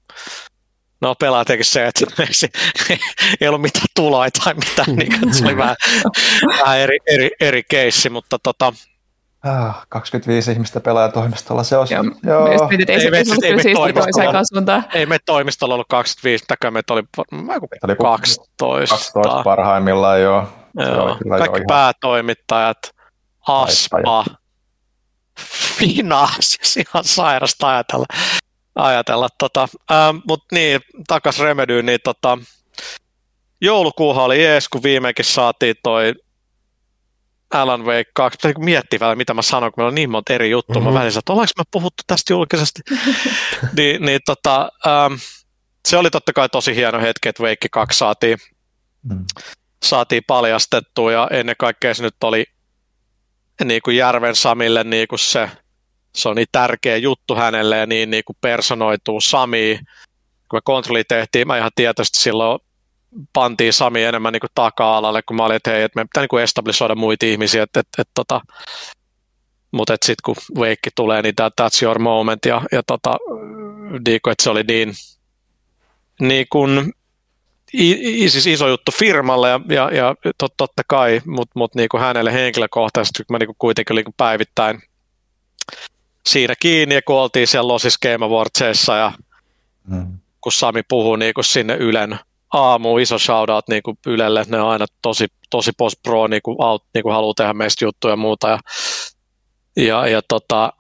no 1.02 1.16
pelaa 1.16 1.46
teki 1.46 1.64
se, 1.64 1.88
että 1.88 2.06
ei, 2.90 2.98
ei 3.42 3.48
ollut 3.48 3.62
mitään 3.62 3.86
tuloa 3.96 4.28
tai 4.44 4.54
mitään, 4.54 4.96
niin 4.96 5.34
se 5.34 5.46
oli 5.46 5.58
vähän, 5.64 5.76
vähän 6.48 6.80
eri, 6.80 6.98
eri, 7.08 7.30
eri 7.40 7.64
keissi, 7.70 8.10
mutta 8.10 8.40
tota, 8.44 8.74
Ah, 9.46 9.86
25 9.90 10.52
ihmistä 10.52 10.80
pelaajatoimistolla, 10.80 11.64
se 11.64 11.78
on... 11.78 11.88
Joo. 12.24 12.68
Mietit, 12.70 12.90
ei, 12.90 13.12
me- 13.12 13.26
se 13.26 13.32
ei 13.44 13.74
toimistolla. 13.74 13.94
toiseen 13.94 14.46
suuntaan. 14.54 14.86
Ei 14.94 15.06
me 15.06 15.18
toimistolla 15.26 15.74
ollut 15.74 15.88
25, 15.90 16.44
takaa 16.48 16.72
meitä 16.72 16.94
oli 16.94 17.04
Meitä 17.32 17.88
oli 17.88 17.96
12. 17.96 18.96
12 18.96 19.44
parhaimmillaan, 19.44 20.22
joo. 20.22 20.48
Joo. 20.80 21.08
jo 21.26 21.38
Kaikki 21.38 21.58
ihan- 21.58 21.68
päätoimittajat, 21.68 22.78
Aspa, 23.48 24.26
Fina, 25.78 26.28
siis 26.40 26.78
ihan 26.78 27.04
sairasta 27.04 27.70
ajatella. 27.70 28.06
ajatella 28.76 29.28
tota. 29.38 29.68
ähm, 29.92 30.18
Mutta 30.28 30.46
niin, 30.56 30.82
takas 31.08 31.40
Remedyyn, 31.40 31.86
niin 31.86 32.00
tota, 32.04 32.38
joulukuuhan 33.62 34.24
oli 34.26 34.44
jees, 34.44 34.70
kun 34.70 34.84
viimeinkin 34.84 35.26
saatiin 35.26 35.76
toi 35.84 36.14
Alan 37.54 37.86
Wake 37.86 38.12
2. 38.14 38.38
Pitäisi 38.38 38.60
miettiä 38.60 39.00
vähän, 39.00 39.18
mitä 39.18 39.34
mä 39.34 39.42
sanoin, 39.42 39.72
kun 39.72 39.82
meillä 39.82 39.90
on 39.90 39.96
niin 39.96 40.10
monta 40.10 40.34
eri 40.34 40.50
juttua. 40.50 40.76
Mm-hmm. 40.76 40.88
Mhm. 40.88 40.94
Mä 40.94 41.00
välissä, 41.00 41.20
että 41.20 41.34
ollaanko 41.34 41.52
me 41.58 41.64
puhuttu 41.72 42.04
tästä 42.08 42.34
julkisesti. 42.34 42.82
niin, 43.78 44.06
niin 44.06 44.20
tota, 44.26 44.72
ähm, 44.88 45.14
se 45.88 45.98
oli 45.98 46.10
totta 46.10 46.34
kai 46.34 46.50
tosi 46.50 46.76
hieno 46.76 47.02
hetki, 47.02 47.30
että 47.30 47.44
Wake 47.44 47.70
2 47.72 47.98
saatiin 47.98 48.38
Mm. 49.10 49.26
saatiin 49.84 50.24
paljastettua 50.28 51.12
ja 51.12 51.28
ennen 51.32 51.56
kaikkea 51.60 51.94
se 51.94 52.04
nyt 52.04 52.24
oli 52.24 52.46
niin 53.64 53.82
kuin 53.82 53.98
Järven 53.98 54.36
Samille 54.36 54.84
niin 54.84 55.08
kuin 55.08 55.20
se, 55.20 55.50
se 56.16 56.30
on 56.30 56.36
niin 56.36 56.48
tärkeä 56.52 56.98
juttu 56.98 57.36
hänelle 57.36 57.78
ja 57.78 57.86
niin, 57.86 58.10
niin 58.10 58.24
kuin 58.26 58.38
personoituu 58.42 59.22
Sami. 59.22 59.80
Kun 60.50 60.58
me 60.58 60.62
kontrolli 60.64 61.04
tehtiin, 61.04 61.48
mä 61.48 61.58
ihan 61.58 61.72
tietoisesti 61.76 62.20
silloin 62.20 62.60
pantiin 63.34 63.74
Sami 63.74 64.04
enemmän 64.04 64.34
niin 64.34 64.42
kuin 64.42 64.50
taka-alalle, 64.56 65.22
kun 65.22 65.36
mä 65.36 65.46
olin, 65.46 65.56
että 65.56 65.72
hei, 65.72 65.84
että 65.84 65.98
meidän 65.98 66.08
pitää 66.08 66.24
niin 66.24 66.30
kuin 66.30 66.44
establisoida 66.44 66.96
muita 66.96 67.26
ihmisiä, 67.26 67.64
että, 67.64 67.80
että, 67.80 68.02
että 68.02 68.12
tota, 68.16 68.42
mutta 69.72 69.94
sitten 69.94 70.16
kun 70.26 70.36
Veikki 70.60 70.90
tulee, 70.96 71.22
niin 71.22 71.36
that, 71.36 71.54
that's 71.62 71.84
your 71.84 72.00
moment 72.00 72.46
ja, 72.46 72.62
ja 72.72 72.84
tota, 72.88 73.18
niin 74.08 74.20
kuin, 74.24 74.32
että 74.32 74.44
se 74.44 74.50
oli 74.50 74.64
niin, 74.64 74.94
niin 76.22 76.46
kuin 76.50 76.94
i, 77.74 78.30
siis 78.30 78.48
iso 78.48 78.68
juttu 78.68 78.92
firmalle 79.00 79.50
ja, 79.50 79.60
ja, 79.70 79.92
ja 79.94 80.16
tot, 80.38 80.54
totta 80.58 80.82
kai, 80.88 81.22
mutta 81.26 81.52
mut 81.60 81.76
niinku 81.76 81.98
hänelle 81.98 82.34
henkilökohtaisesti, 82.34 83.24
kun 83.24 83.34
mä 83.34 83.40
niinku 83.40 83.56
kuitenkin 83.58 83.94
olin 83.94 84.06
päivittäin 84.18 84.82
siinä 86.26 86.54
kiinni 86.60 86.96
ja 86.96 87.02
kun 87.02 87.16
oltiin 87.16 87.48
siellä 87.48 87.68
Losis 87.68 87.98
Game 87.98 88.26
Awardsissa 88.26 88.96
ja 88.96 89.12
Mm. 89.88 90.20
kun 90.42 90.52
Sami 90.52 90.84
puhuu 90.88 91.16
niinku 91.16 91.44
sinne 91.44 91.76
Ylen 91.76 92.20
aamu, 92.54 92.98
iso 92.98 93.20
shoutout 93.20 93.68
niinku 93.68 93.98
Ylelle, 94.06 94.46
ne 94.48 94.62
on 94.62 94.70
aina 94.70 94.86
tosi, 95.02 95.28
tosi 95.50 95.72
post 95.78 95.96
pro, 96.04 96.28
niinku, 96.28 96.56
out, 96.60 96.84
niinku 96.94 97.10
haluaa 97.10 97.34
tehdä 97.34 97.54
meistä 97.54 97.86
juttuja 97.86 98.12
ja 98.12 98.18
muuta 98.18 98.50
ja, 98.50 98.60
ja, 99.78 100.08
ja 100.08 100.22
tota, 100.28 100.74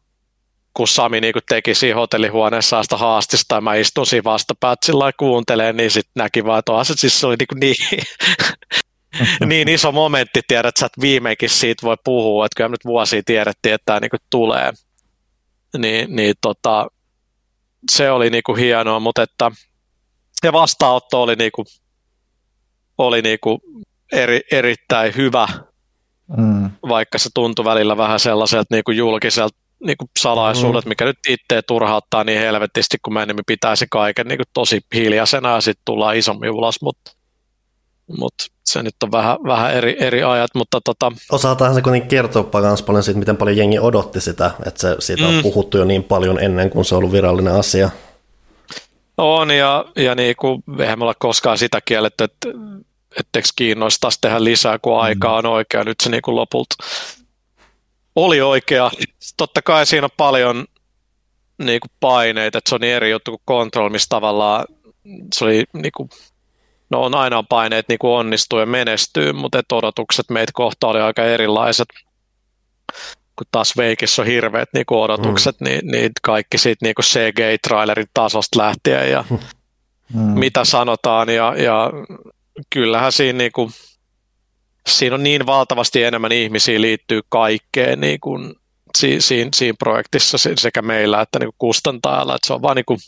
kun 0.74 0.88
Sami 0.88 1.22
niinku 1.22 1.40
teki 1.50 1.76
siinä 1.76 1.96
hotellihuoneessa 1.96 2.84
sitä 2.84 2.98
haastista 2.98 3.56
ja 3.56 3.62
mä 3.62 3.76
istun 3.76 4.06
siinä 4.06 4.24
vastapäät 4.24 4.80
sillä 4.86 5.12
kuuntelemaan, 5.18 5.78
niin 5.78 5.92
sitten 5.92 6.12
näki 6.16 6.46
vaan, 6.46 6.60
että 6.60 6.84
se 6.84 6.94
siis 6.98 7.24
oli 7.24 7.36
niinku 7.40 7.56
niin, 7.56 7.76
niin 9.50 9.68
iso 9.70 9.92
momentti, 9.92 10.42
tiedät 10.48 10.70
että 10.70 10.80
sä 10.80 10.86
et 10.86 11.02
viimeinkin 11.02 11.50
siitä 11.50 11.86
voi 11.86 11.98
puhua, 12.04 12.46
että 12.46 12.58
kyllä 12.58 12.70
nyt 12.70 12.86
vuosia 12.86 13.22
tiedettiin, 13.26 13.76
että 13.76 13.86
tämä 13.86 14.00
niinku 14.00 14.18
tulee. 14.30 14.74
Niin, 15.78 16.16
niin 16.16 16.36
tota, 16.42 16.88
se 17.92 18.12
oli 18.12 18.30
niinku 18.30 18.56
hienoa, 18.56 19.00
mutta 19.00 19.22
että 19.24 19.52
ja 20.44 20.54
vastaanotto 20.54 21.22
oli, 21.22 21.36
niinku, 21.36 21.66
oli 22.98 23.22
niinku 23.22 23.60
eri, 24.12 24.42
erittäin 24.52 25.16
hyvä, 25.16 25.48
Mm. 26.38 26.70
vaikka 26.90 27.18
se 27.18 27.30
tuntui 27.34 27.66
välillä 27.66 27.98
vähän 27.98 28.20
sellaiselta 28.20 28.76
niinku 28.76 28.92
julkiselta 28.92 29.58
niinku 29.86 30.06
salaisuudet, 30.20 30.86
mikä 30.86 31.06
nyt 31.06 31.18
itse 31.30 31.62
turhauttaa 31.62 32.24
niin 32.24 32.40
helvetisti, 32.40 32.98
kun 33.02 33.14
mä 33.14 33.24
enemmän 33.24 33.44
pitäisi 33.48 33.86
kaiken 33.92 34.28
niinku 34.28 34.44
tosi 34.54 34.82
hiljaisena 34.94 35.54
ja 35.54 35.62
sitten 35.62 35.82
tullaan 35.86 36.16
isommin 36.16 36.52
ulos, 36.52 36.82
mutta 36.82 37.12
mut 38.20 38.34
se 38.64 38.84
nyt 38.84 38.96
on 39.04 39.12
vähän, 39.12 39.38
vähän 39.48 39.74
eri, 39.74 39.96
eri 40.00 40.24
ajat, 40.24 40.56
mutta 40.56 40.82
tota, 40.82 41.12
Osataan 41.32 41.76
se 41.76 41.82
kuitenkin 41.82 42.10
kertoa 42.10 42.62
myös 42.62 42.82
paljon 42.82 43.04
siitä, 43.04 43.20
miten 43.20 43.38
paljon 43.38 43.58
jengi 43.58 43.80
odotti 43.80 44.22
sitä, 44.22 44.52
että 44.66 44.82
se, 44.82 44.96
siitä 45.00 45.24
mm. 45.24 45.30
Mm. 45.30 45.38
on 45.38 45.44
puhuttu 45.44 45.78
jo 45.78 45.86
niin 45.86 46.04
paljon 46.04 46.44
ennen 46.44 46.70
kuin 46.70 46.86
se 46.86 46.96
on 46.96 47.00
ollut 47.00 47.12
virallinen 47.12 47.54
asia. 47.54 47.90
On, 49.18 49.52
ja, 49.52 49.86
ja 49.96 50.16
niin 50.16 50.36
kuin, 50.36 50.64
eihän 50.80 51.00
me 51.00 51.04
olla 51.04 51.14
koskaan 51.20 51.58
sitä 51.58 51.82
kielletty, 51.82 52.24
että 52.24 52.50
etteikö 53.20 53.48
kiinnostaisi 53.56 54.18
tehdä 54.22 54.44
lisää, 54.44 54.80
kun 54.80 55.02
aika 55.02 55.36
on 55.36 55.46
oikea. 55.46 55.84
Nyt 55.84 56.00
se 56.04 56.10
niin 56.10 56.22
kuin 56.22 56.36
lopulta 56.36 56.76
oli 58.16 58.42
oikea. 58.42 58.92
Totta 59.38 59.62
kai 59.62 59.86
siinä 59.86 60.06
on 60.06 60.10
paljon 60.18 60.66
niin 61.58 61.80
kuin 61.80 61.92
paineita, 62.00 62.58
että 62.58 62.70
se 62.70 62.76
on 62.76 62.82
niin 62.82 62.94
eri 62.94 63.12
juttu 63.12 63.32
kuin 63.32 63.42
Control, 63.48 63.90
missä 63.90 64.08
tavallaan 64.10 64.66
se 65.36 65.46
oli 65.46 65.64
niin 65.74 65.92
kuin, 65.98 66.10
no 66.90 67.02
on 67.02 67.16
aina 67.16 67.38
on 67.38 67.48
paineet 67.48 67.88
niin 67.88 68.00
kuin 68.00 68.12
onnistuu 68.12 68.60
ja 68.60 68.66
menestyy, 68.66 69.34
mutta 69.34 69.60
et 69.60 69.72
odotukset 69.72 70.30
meitä 70.30 70.52
kohtaan 70.56 70.92
oli 70.92 71.02
aika 71.02 71.24
erilaiset. 71.24 71.88
Kun 73.36 73.48
taas 73.52 73.78
Veikissä 73.78 74.22
on 74.22 74.28
hirveät 74.28 74.70
niin 74.74 74.86
kuin 74.86 75.00
odotukset, 75.00 75.60
mm. 75.62 75.66
niin, 75.68 75.88
niin, 75.88 76.12
kaikki 76.22 76.58
siitä 76.58 76.86
niin 76.86 76.96
kuin 76.96 77.06
CGI-trailerin 77.06 78.08
tasosta 78.14 78.60
lähtien 78.60 79.12
ja 79.12 79.24
Mm. 80.14 80.20
mitä 80.22 80.66
sanotaan 80.66 81.30
ja, 81.30 81.54
ja 81.58 81.92
kyllähän 82.70 83.12
siinä, 83.12 83.38
niin 83.38 83.52
kuin, 83.52 83.70
siinä 84.88 85.16
on 85.16 85.24
niin 85.24 85.46
valtavasti 85.46 86.04
enemmän 86.04 86.32
ihmisiä 86.32 86.82
liittyy 86.82 87.22
kaikkeen 87.30 88.02
niin 88.02 88.20
kuin, 88.20 88.56
si, 88.98 89.22
siinä, 89.22 89.50
siinä 89.56 89.76
projektissa 89.80 90.38
se- 90.38 90.54
sekä 90.58 90.82
meillä 90.82 91.22
että 91.22 91.40
niin 91.40 91.48
kuin 91.48 91.56
kustantajalla, 91.58 92.36
että 92.36 92.48
se 92.48 92.54
on 92.54 92.62
vaan 92.62 92.76
niin 92.76 92.86
kuin, 92.86 93.00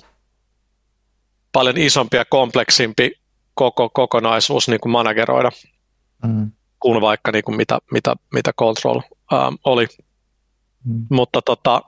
paljon 1.52 1.78
isompi 1.78 2.18
ja 2.18 2.26
kompleksimpi 2.26 3.12
koko, 3.54 3.90
kokonaisuus 3.90 4.68
niin 4.68 4.80
kuin 4.80 4.92
manageroida 4.92 5.52
Mm. 6.26 6.52
kuin 6.80 7.02
vaikka 7.02 7.32
niin 7.32 7.44
kuin 7.44 7.58
mitä, 7.58 7.80
mitä, 7.92 8.16
mitä 8.34 8.54
Control 8.54 9.02
ähm, 9.34 9.54
oli. 9.64 9.88
Mm. 10.88 11.06
Mutta 11.10 11.42
tota, 11.42 11.82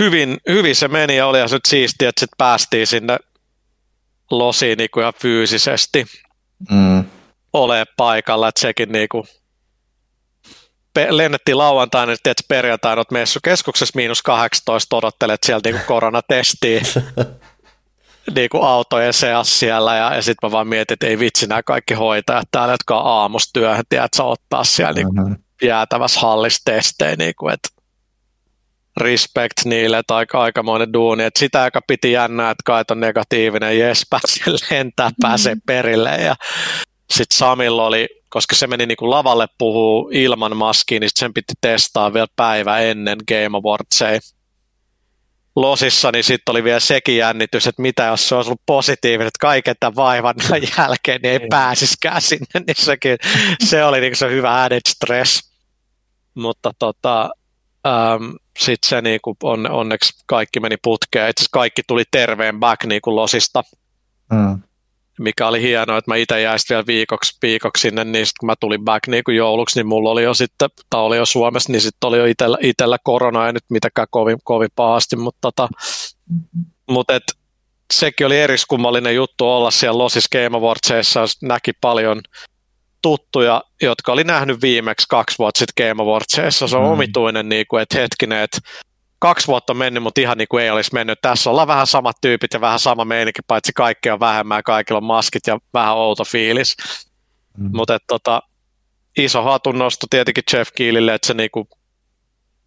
hyvin, 0.00 0.36
hyvin 0.48 0.76
se 0.76 0.88
meni 0.88 1.16
ja 1.16 1.26
oli 1.26 1.38
nyt 1.52 1.64
siistiä, 1.68 2.08
että 2.08 2.20
sitten 2.20 2.36
päästiin 2.38 2.86
sinne 2.86 3.18
losiin 4.30 4.78
niin 4.78 4.90
kuin 4.92 5.02
ihan 5.02 5.14
fyysisesti 5.20 6.06
Mm. 6.70 7.04
ole 7.52 7.84
paikalla, 7.96 8.48
että 8.48 8.60
sekin 8.60 8.92
niin 8.92 9.08
kuin 9.08 9.24
pe- 10.94 11.16
lennettiin 11.16 11.58
lauantaina, 11.58 12.12
niin 12.12 12.18
tiedät, 12.22 12.36
perjantaina 12.48 12.98
olet 12.98 13.10
messukeskuksessa 13.10 13.92
miinus 13.96 14.22
18, 14.22 14.96
odottelet 14.96 15.40
sieltä 15.46 15.68
niin 15.68 15.78
kuin 15.78 15.86
koronatestiä 15.86 16.80
niin 18.36 18.48
kuin 18.50 18.64
autojen 18.64 19.12
seassa 19.12 19.58
siellä 19.58 19.96
ja, 19.96 20.14
ja 20.14 20.22
sitten 20.22 20.48
mä 20.48 20.52
vaan 20.52 20.68
mietin, 20.68 20.94
että 20.94 21.06
ei 21.06 21.18
vitsi 21.18 21.46
nämä 21.46 21.62
kaikki 21.62 21.94
hoitajat 21.94 22.48
täällä, 22.50 22.72
jotka 22.74 23.00
on 23.00 23.06
aamustyöhön, 23.06 23.84
tiedät, 23.88 24.12
ottaa 24.20 24.64
siellä 24.64 24.92
niin 24.92 25.06
kuin 25.14 25.28
Mm. 25.28 25.36
Jäätävässä 25.62 26.20
hallissa 26.20 26.62
testejä, 26.64 27.16
niin 27.16 27.34
kuin, 27.38 27.54
että 27.54 27.68
respect 28.96 29.64
niille, 29.64 29.98
että 29.98 30.16
aika, 30.16 30.40
aikamoinen 30.42 30.92
duuni. 30.92 31.24
Että 31.24 31.40
sitä, 31.40 31.64
joka 31.64 31.80
piti 31.86 32.12
jännää, 32.12 32.50
että 32.50 32.62
kai 32.64 32.84
on 32.90 33.00
negatiivinen, 33.00 33.78
jes, 33.78 34.06
pääsee 34.10 34.54
lentää, 34.70 35.10
pääsee 35.20 35.56
perille. 35.66 36.10
Ja 36.10 36.36
sitten 37.10 37.38
Samilla 37.38 37.86
oli, 37.86 38.08
koska 38.28 38.54
se 38.54 38.66
meni 38.66 38.86
niin 38.86 38.96
kuin 38.96 39.10
lavalle 39.10 39.46
puhuu 39.58 40.10
ilman 40.12 40.56
maskia, 40.56 41.00
niin 41.00 41.10
sen 41.18 41.34
piti 41.34 41.52
testaa 41.60 42.14
vielä 42.14 42.26
päivä 42.36 42.78
ennen 42.78 43.18
Game 43.28 43.56
Awardsia. 43.58 44.20
Losissa, 45.56 46.12
niin 46.12 46.24
sitten 46.24 46.52
oli 46.52 46.64
vielä 46.64 46.80
sekin 46.80 47.16
jännitys, 47.16 47.66
että 47.66 47.82
mitä 47.82 48.04
jos 48.04 48.28
se 48.28 48.34
olisi 48.34 48.48
ollut 48.48 48.62
positiivinen, 48.66 49.26
että 49.28 49.38
kaiken 49.40 49.74
tämän 49.80 49.96
vaivan 49.96 50.34
jälkeen 50.78 51.20
niin 51.22 51.32
ei 51.32 51.48
pääsiskään 51.50 52.22
sinne, 52.22 52.60
niin 52.66 52.76
sekin, 52.76 53.16
se 53.64 53.84
oli 53.84 54.00
niin 54.00 54.16
se 54.16 54.30
hyvä 54.30 54.62
added 54.62 54.80
stress. 54.88 55.50
Mutta 56.34 56.72
tota, 56.78 57.30
ähm, 57.86 58.24
sitten 58.58 58.88
se 58.88 59.02
niin 59.02 59.20
kuin 59.22 59.36
on, 59.42 59.70
onneksi 59.70 60.12
kaikki 60.26 60.60
meni 60.60 60.76
putkeen. 60.82 61.30
Itse 61.30 61.44
kaikki 61.52 61.82
tuli 61.86 62.04
terveen 62.10 62.60
back 62.60 62.84
niin 62.84 63.00
kuin 63.02 63.16
Losista, 63.16 63.64
Mm. 64.32 64.62
Mikä 65.20 65.48
oli 65.48 65.62
hienoa, 65.62 65.98
että 65.98 66.10
mä 66.10 66.16
itse 66.16 66.40
jäin 66.40 66.58
vielä 66.70 66.86
viikoksi, 66.86 67.38
viikoksi 67.42 67.80
sinne, 67.80 68.04
niin 68.04 68.26
sitten 68.26 68.38
kun 68.40 68.46
mä 68.46 68.54
tulin 68.60 68.84
back 68.84 69.06
niin 69.06 69.24
kuin 69.24 69.36
jouluksi, 69.36 69.78
niin 69.78 69.86
mulla 69.86 70.10
oli 70.10 70.22
jo 70.22 70.34
sitten, 70.34 70.68
tai 70.90 71.00
oli 71.00 71.16
jo 71.16 71.26
Suomessa, 71.26 71.72
niin 71.72 71.80
sitten 71.80 72.08
oli 72.08 72.18
jo 72.18 72.24
itellä, 72.24 72.58
itellä 72.62 72.98
korona, 73.04 73.46
ei 73.46 73.52
nyt 73.52 73.64
mitenkään 73.70 74.08
kovin, 74.10 74.38
kovin 74.44 74.68
pahasti, 74.76 75.16
mutta 75.16 75.38
tota, 75.40 75.68
mut 76.90 77.10
et, 77.10 77.22
sekin 77.94 78.26
oli 78.26 78.38
eriskummallinen 78.38 79.14
juttu 79.14 79.48
olla 79.48 79.70
siellä 79.70 79.98
Losis 79.98 80.28
Game 80.32 80.56
Awardsissa, 80.56 81.20
näki 81.42 81.72
paljon 81.80 82.20
tuttuja, 83.02 83.62
jotka 83.82 84.12
oli 84.12 84.24
nähnyt 84.24 84.62
viimeksi 84.62 85.06
kaksi 85.08 85.38
vuotta 85.38 85.58
sitten 85.58 85.88
Game 85.88 86.02
Awardsissa. 86.02 86.68
Se 86.68 86.76
on 86.76 86.82
mm. 86.82 86.90
omituinen, 86.90 87.48
niin 87.48 87.66
kuin, 87.68 87.82
että 87.82 87.98
hetkinen, 87.98 88.38
että 88.42 88.58
kaksi 89.26 89.46
vuotta 89.46 89.72
on 89.72 89.76
mennyt, 89.76 90.02
mutta 90.02 90.20
ihan 90.20 90.38
niin 90.38 90.48
kuin 90.48 90.64
ei 90.64 90.70
olisi 90.70 90.94
mennyt. 90.94 91.18
Tässä 91.22 91.50
ollaan 91.50 91.68
vähän 91.68 91.86
samat 91.86 92.16
tyypit 92.20 92.52
ja 92.52 92.60
vähän 92.60 92.78
sama 92.78 93.04
meininki, 93.04 93.42
paitsi 93.46 93.72
kaikki 93.72 94.10
on 94.10 94.20
vähemmän 94.20 94.58
ja 94.58 94.62
kaikilla 94.62 94.98
on 94.98 95.04
maskit 95.04 95.46
ja 95.46 95.58
vähän 95.74 95.94
outo 95.94 96.24
fiilis. 96.24 96.76
Mm. 97.58 97.70
Mutta 97.72 97.98
tota, 98.08 98.42
iso 99.16 99.42
hatunnosto 99.42 100.06
tietenkin 100.10 100.44
Jeff 100.52 100.70
Keelille, 100.76 101.14
että 101.14 101.26
se 101.26 101.34
niinku 101.34 101.68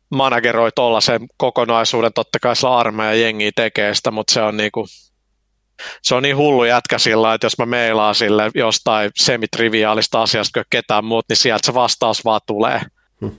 manageroi 0.10 0.72
tuollaisen 0.76 1.28
kokonaisuuden, 1.38 2.14
totta 2.14 2.40
kai 2.40 2.56
sillä 2.56 2.78
armeija 2.78 3.14
jengi 3.14 3.52
tekee 3.56 3.96
sitä, 3.96 4.12
mutta 4.12 4.34
se 4.34 4.42
on 4.42 4.58
niinku, 4.58 4.88
se 6.02 6.16
on 6.16 6.24
niin 6.24 6.38
hullu 6.38 6.64
jätkä 6.64 6.98
sillä, 6.98 7.34
että 7.34 7.46
jos 7.46 7.58
mä 7.58 7.66
meilaan 7.66 8.16
sille 8.16 8.52
jostain 8.56 9.12
semitriviaalista 9.16 10.22
asiasta 10.22 10.60
kuin 10.60 10.66
ketään 10.70 11.06
muut, 11.06 11.26
niin 11.30 11.38
sieltä 11.38 11.66
se 11.66 11.74
vastaus 11.74 12.26
vaan 12.26 12.42
tulee. 12.48 12.82
Mm. 13.22 13.38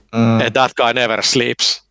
That 0.53 0.71
guy 0.77 0.93
never 0.93 1.23
sleeps. 1.23 1.90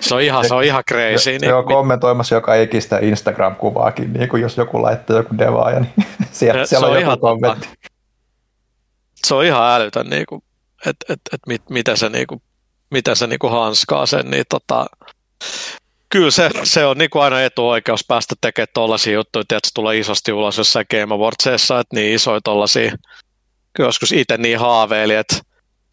Se 0.00 0.14
on 0.14 0.20
ihan, 0.20 0.48
se 0.48 0.54
on 0.54 0.64
ihan 0.64 0.84
crazy. 0.88 1.18
Se, 1.18 1.38
niin, 1.38 1.54
on 1.54 1.64
kommentoimassa 1.64 2.34
joka 2.34 2.54
ikistä 2.54 2.98
Instagram-kuvaakin, 2.98 4.12
niin 4.12 4.28
kuin 4.28 4.42
jos 4.42 4.56
joku 4.56 4.82
laittaa 4.82 5.16
joku 5.16 5.38
devaaja, 5.38 5.80
niin 5.80 5.92
siellä, 6.32 6.66
se, 6.66 6.68
siellä 6.68 6.86
on, 6.86 6.96
on 6.96 7.02
joku 7.02 7.16
kommentti. 7.16 7.68
Se 9.26 9.34
on 9.34 9.44
ihan 9.44 9.74
älytön, 9.74 10.10
niin 10.10 10.26
kuin, 10.28 10.42
että 10.86 11.12
et, 11.12 11.20
et, 11.32 11.40
mit, 11.46 11.62
mitä 11.70 11.96
se, 11.96 12.08
niin 12.08 12.26
kuin, 12.26 12.42
mitä 12.90 13.14
se 13.14 13.26
niin 13.26 13.38
kuin 13.38 13.52
hanskaa 13.52 14.06
sen, 14.06 14.30
niin 14.30 14.44
tota, 14.48 14.86
kyllä 16.08 16.30
se, 16.30 16.50
se 16.62 16.84
on 16.84 16.98
niin 16.98 17.10
kuin 17.10 17.22
aina 17.22 17.42
etuoikeus 17.42 18.04
päästä 18.08 18.34
tekemään 18.40 18.68
tuollaisia 18.74 19.12
juttuja, 19.12 19.42
että 19.42 19.58
se 19.64 19.74
tulee 19.74 19.98
isosti 19.98 20.32
ulos 20.32 20.58
jossain 20.58 20.86
Game 20.90 21.14
Awardsissa, 21.14 21.80
että 21.80 21.96
niin 21.96 22.14
isoja 22.14 22.40
tuollaisia, 22.44 22.92
joskus 23.78 24.12
itse 24.12 24.36
niin 24.36 24.58
haaveili, 24.58 25.14
että 25.14 25.36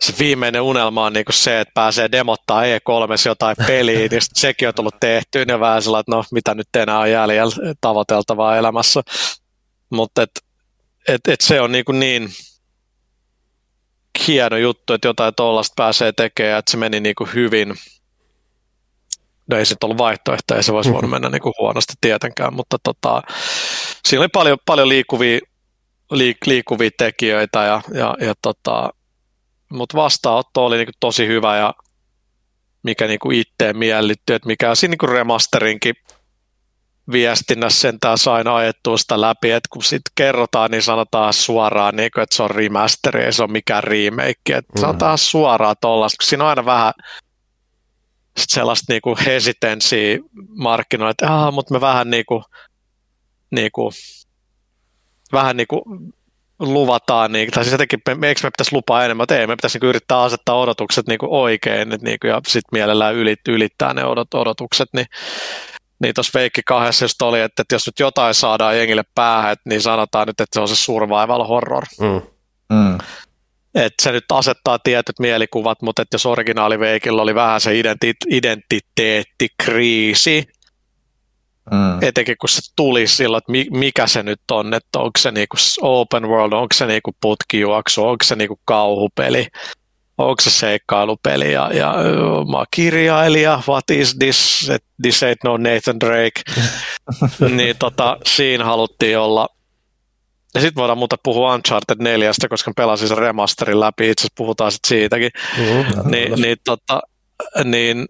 se 0.01 0.13
viimeinen 0.19 0.61
unelma 0.61 1.05
on 1.05 1.13
niinku 1.13 1.31
se, 1.31 1.59
että 1.59 1.71
pääsee 1.73 2.11
demottaa 2.11 2.63
E3 2.63 3.25
jotain 3.25 3.55
peliä, 3.67 3.99
niin 3.99 4.21
sekin 4.33 4.67
on 4.67 4.73
tullut 4.73 4.99
tehtyä, 4.99 5.45
niin 5.45 5.59
vähän 5.59 5.81
sellainen, 5.81 6.01
että 6.01 6.15
no 6.15 6.23
mitä 6.31 6.55
nyt 6.55 6.75
enää 6.75 6.99
on 6.99 7.11
jäljellä 7.11 7.73
tavoiteltavaa 7.81 8.57
elämässä. 8.57 9.01
Mutta 9.89 10.21
et, 10.21 10.31
et, 11.07 11.21
et 11.27 11.41
se 11.41 11.61
on 11.61 11.71
niinku 11.71 11.91
niin 11.91 12.29
hieno 14.27 14.57
juttu, 14.57 14.93
että 14.93 15.07
jotain 15.07 15.35
tuollaista 15.35 15.73
pääsee 15.75 16.11
tekemään, 16.11 16.59
että 16.59 16.71
se 16.71 16.77
meni 16.77 16.99
niinku 16.99 17.27
hyvin. 17.33 17.75
No 19.47 19.57
ei 19.57 19.65
se 19.65 19.75
ollut 19.83 19.97
vaihtoehto, 19.97 20.55
ei 20.55 20.63
se 20.63 20.73
voisi 20.73 20.93
voinut 20.93 21.11
mennä 21.11 21.29
niinku 21.29 21.53
huonosti 21.59 21.93
tietenkään, 22.01 22.53
mutta 22.53 22.77
tota, 22.83 23.21
siinä 24.05 24.21
oli 24.21 24.27
paljon, 24.27 24.57
paljon 24.65 24.89
liikkuvia, 24.89 25.39
liik, 26.11 26.37
liikkuvia 26.45 26.89
tekijöitä 26.97 27.63
ja, 27.63 27.81
ja, 27.93 28.15
ja 28.21 28.33
tota, 28.41 28.89
mutta 29.69 29.97
vastaanotto 29.97 30.65
oli 30.65 30.77
niinku 30.77 30.91
tosi 30.99 31.27
hyvä 31.27 31.57
ja 31.57 31.73
mikä 32.83 33.07
niinku 33.07 33.31
itteen 33.31 33.77
miellytty, 33.77 34.33
että 34.33 34.47
mikä 34.47 34.75
siinä 34.75 34.91
niinku 34.91 35.05
remasterinkin 35.05 35.95
viestinnässä 37.11 37.79
sentään 37.79 38.17
sain 38.17 38.47
ajettua 38.47 38.97
sitä 38.97 39.21
läpi, 39.21 39.51
että 39.51 39.69
kun 39.73 39.83
sitten 39.83 40.11
kerrotaan, 40.15 40.71
niin 40.71 40.83
sanotaan 40.83 41.33
suoraan, 41.33 41.95
niin 41.95 42.11
kuin, 42.13 42.23
että 42.23 42.35
se 42.35 42.43
on 42.43 42.51
remasteri, 42.51 43.23
ei 43.23 43.33
se 43.33 43.43
ole 43.43 43.51
mikään 43.51 43.83
remake, 43.83 44.55
että 44.55 44.73
mm. 44.75 44.81
sanotaan 44.81 45.17
suoraan 45.17 45.75
tuollaista, 45.81 46.17
kun 46.23 46.29
siinä 46.29 46.43
on 46.43 46.49
aina 46.49 46.65
vähän 46.65 46.93
sit 48.37 48.49
sellaista 48.49 48.93
niinku 48.93 49.17
hesitenssiä 49.25 50.17
markkinoilla, 50.47 51.11
että 51.11 51.51
mutta 51.51 51.73
me 51.73 51.81
vähän 51.81 52.09
niinku, 52.09 52.43
niinku, 53.51 53.91
vähän 55.31 55.57
niinku 55.57 55.83
luvataan, 56.59 57.31
niin, 57.31 57.51
tai 57.51 57.63
siis 57.63 57.71
jotenkin, 57.71 57.99
me, 58.15 58.27
eikö 58.27 58.41
me 58.43 58.51
pitäisi 58.51 58.75
lupaa 58.75 59.05
enemmän, 59.05 59.23
että 59.23 59.39
ei, 59.39 59.47
me 59.47 59.55
pitäisi 59.55 59.79
niin 59.79 59.89
yrittää 59.89 60.21
asettaa 60.21 60.59
odotukset 60.59 61.07
niin 61.07 61.19
kuin 61.19 61.31
oikein, 61.31 61.93
että, 61.93 62.05
niin 62.05 62.17
kuin, 62.21 62.29
ja 62.29 62.41
sitten 62.47 62.69
mielellään 62.71 63.15
ylit, 63.15 63.47
ylittää 63.47 63.93
ne 63.93 64.05
odot, 64.05 64.33
odotukset, 64.33 64.89
niin 64.93 65.05
niin 66.01 66.13
tuossa 66.13 66.39
Veikki 66.39 66.61
kahdessa 66.65 67.05
just 67.05 67.21
oli, 67.21 67.41
että, 67.41 67.61
että 67.61 67.75
jos 67.75 67.85
nyt 67.85 67.99
jotain 67.99 68.33
saadaan 68.33 68.77
jengille 68.77 69.03
päähän, 69.15 69.57
niin 69.65 69.81
sanotaan 69.81 70.27
nyt, 70.27 70.41
että 70.41 70.53
se 70.53 70.59
on 70.59 70.67
se 70.67 70.75
survival 70.75 71.43
horror. 71.43 71.83
Mm. 71.99 72.21
Mm. 72.73 72.97
Et 73.75 73.93
se 74.01 74.11
nyt 74.11 74.25
asettaa 74.31 74.79
tietyt 74.79 75.19
mielikuvat, 75.19 75.81
mutta 75.81 76.01
että 76.01 76.15
jos 76.15 76.25
originaali 76.25 76.79
Veikillä 76.79 77.21
oli 77.21 77.35
vähän 77.35 77.61
se 77.61 77.71
identi- 77.71 78.27
identiteettikriisi, 78.29 80.43
Mm. 81.71 82.03
Etenkin 82.03 82.35
kun 82.39 82.49
se 82.49 82.61
tuli 82.75 83.07
silloin, 83.07 83.41
että 83.41 83.77
mikä 83.77 84.07
se 84.07 84.23
nyt 84.23 84.41
on, 84.51 84.73
että 84.73 84.99
onko 84.99 85.11
se 85.19 85.31
niinku 85.31 85.57
open 85.81 86.27
world, 86.27 86.53
onko 86.53 86.73
se 86.73 86.85
niinku 86.85 87.11
putkijuoksu, 87.21 88.07
onko 88.07 88.25
se 88.25 88.35
niinku 88.35 88.59
kauhupeli, 88.65 89.47
onko 90.17 90.41
se 90.41 90.49
seikkailupeli 90.49 91.53
ja, 91.53 91.69
ja 91.73 91.93
mä 92.51 92.57
oon 92.57 92.65
kirjailija, 92.71 93.61
what 93.67 93.89
is 93.91 94.15
this, 94.19 94.71
this 95.01 95.23
ain't 95.23 95.39
no 95.43 95.57
Nathan 95.57 95.99
Drake, 95.99 96.41
niin 97.55 97.75
tota, 97.79 98.17
siinä 98.25 98.65
haluttiin 98.65 99.19
olla 99.19 99.47
ja 100.55 100.61
sitten 100.61 100.81
voidaan 100.81 100.97
muuta 100.97 101.15
puhua 101.23 101.55
Uncharted 101.55 101.97
4, 101.99 102.31
koska 102.49 102.71
pelasin 102.75 103.07
sen 103.07 103.17
remasterin 103.17 103.79
läpi, 103.79 104.09
itse 104.09 104.21
asiassa 104.21 104.33
puhutaan 104.37 104.71
sitten 104.71 104.89
siitäkin. 104.89 105.31
Mm, 105.57 106.11
niin, 106.11 106.41
niin, 106.41 106.57
tota, 106.65 107.01
niin 107.63 108.05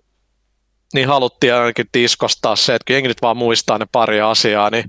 niin 0.94 1.08
haluttiin 1.08 1.54
ainakin 1.54 1.90
diskostaa 1.94 2.56
se, 2.56 2.76
että 2.76 2.84
kun 2.88 2.94
jengi 2.94 3.08
nyt 3.08 3.22
vaan 3.22 3.38
muistaa 3.38 3.78
ne 3.78 3.86
pari 3.92 4.22
asiaa, 4.22 4.70
niin 4.70 4.86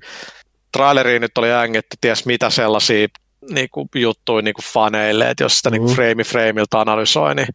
traileriin 0.72 1.22
nyt 1.22 1.38
oli 1.38 1.52
ängetty 1.52 1.96
ties 2.00 2.26
mitä 2.26 2.50
sellaisia 2.50 3.08
niin 3.50 3.68
kuin, 3.70 3.88
juttuja 3.94 4.42
niin 4.42 4.54
kuin 4.54 4.64
faneille, 4.64 5.30
että 5.30 5.44
jos 5.44 5.56
sitä 5.56 5.70
mm-hmm. 5.70 5.86
niin 5.86 5.96
frame 5.96 6.24
frameilta 6.24 6.80
analysoi, 6.80 7.34
niin 7.34 7.48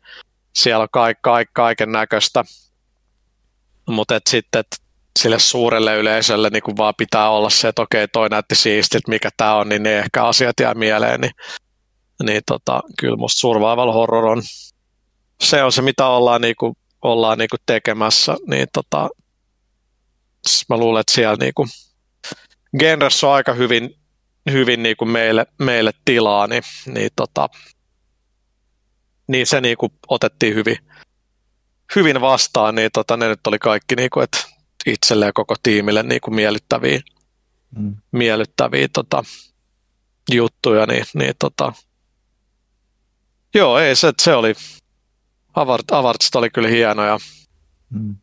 siellä 0.53 0.84
on 0.84 0.88
kaik, 0.91 1.17
kaik, 1.21 1.49
kaiken 1.53 1.91
näköistä. 1.91 2.43
Mutta 3.89 4.19
sitten 4.29 4.60
et 4.60 4.81
sille 5.19 5.39
suurelle 5.39 5.97
yleisölle 5.97 6.49
niin 6.49 6.63
kuin 6.63 6.77
vaan 6.77 6.93
pitää 6.97 7.29
olla 7.29 7.49
se, 7.49 7.67
että 7.67 7.81
okei, 7.81 8.08
toi 8.08 8.29
näytti 8.29 8.55
siisti, 8.55 8.97
että 8.97 9.12
mikä 9.12 9.29
tämä 9.38 9.55
on, 9.55 9.69
niin 9.69 9.84
ne 9.84 9.99
ehkä 9.99 10.25
asiat 10.25 10.60
jää 10.60 10.73
mieleen. 10.73 11.21
Niin, 11.21 11.31
niin 12.23 12.41
tota, 12.45 12.81
kyllä 12.99 13.17
musta 13.17 13.39
survival 13.39 13.91
horror 13.91 14.25
on, 14.25 14.41
se 15.43 15.63
on 15.63 15.71
se, 15.71 15.81
mitä 15.81 16.08
ollaan 16.08 16.41
niin 16.41 16.55
kuin 16.60 16.77
ollaan 17.12 17.38
niin 17.38 17.50
kuin 17.50 17.60
tekemässä, 17.65 18.36
niin 18.48 18.68
tota, 18.74 19.10
mä 20.70 20.78
luulen, 20.78 21.00
että 21.00 21.13
siellä 21.13 21.36
niin 21.39 21.54
kuin, 21.54 21.70
genressä 22.80 23.28
on 23.28 23.34
aika 23.34 23.54
hyvin, 23.54 23.96
hyvin 24.52 24.84
niin 24.84 24.98
kuin 24.98 25.10
meille, 25.10 25.46
meille 25.60 25.91
tilaa, 26.06 26.48
niin, 26.48 26.63
niin, 26.94 27.10
tota, 27.15 27.50
niin 29.28 29.48
se 29.48 29.62
niin 29.62 29.78
kuin 29.78 29.91
otettiin 30.08 30.56
hyvin, 30.56 30.78
hyvin 31.96 32.22
vastaan, 32.22 32.76
niin 32.76 32.89
tota, 32.94 33.18
ne 33.18 33.28
nyt 33.28 33.48
oli 33.48 33.60
kaikki 33.60 33.96
niin 33.96 34.10
kuin, 34.10 34.24
että 34.24 34.38
itselle 34.86 35.26
ja 35.26 35.34
koko 35.34 35.56
tiimille 35.63 36.04
niin 36.04 36.22
kuin 36.22 36.36
miellyttäviä, 36.36 37.00
mm. 37.78 37.96
miellyttäviä 38.12 38.88
tota, 38.94 39.24
juttuja, 40.32 40.86
niin, 40.86 41.06
niin 41.13 41.34
tota, 41.39 41.74
joo, 43.56 43.80
ei 43.80 43.96
se, 43.96 44.13
se 44.22 44.36
oli, 44.36 44.54
Avart, 45.56 45.91
Avartsit 45.91 46.36
oli 46.36 46.50
kyllä 46.50 46.68
hieno 46.68 47.06
ja 47.06 47.18
mm. 47.89 48.15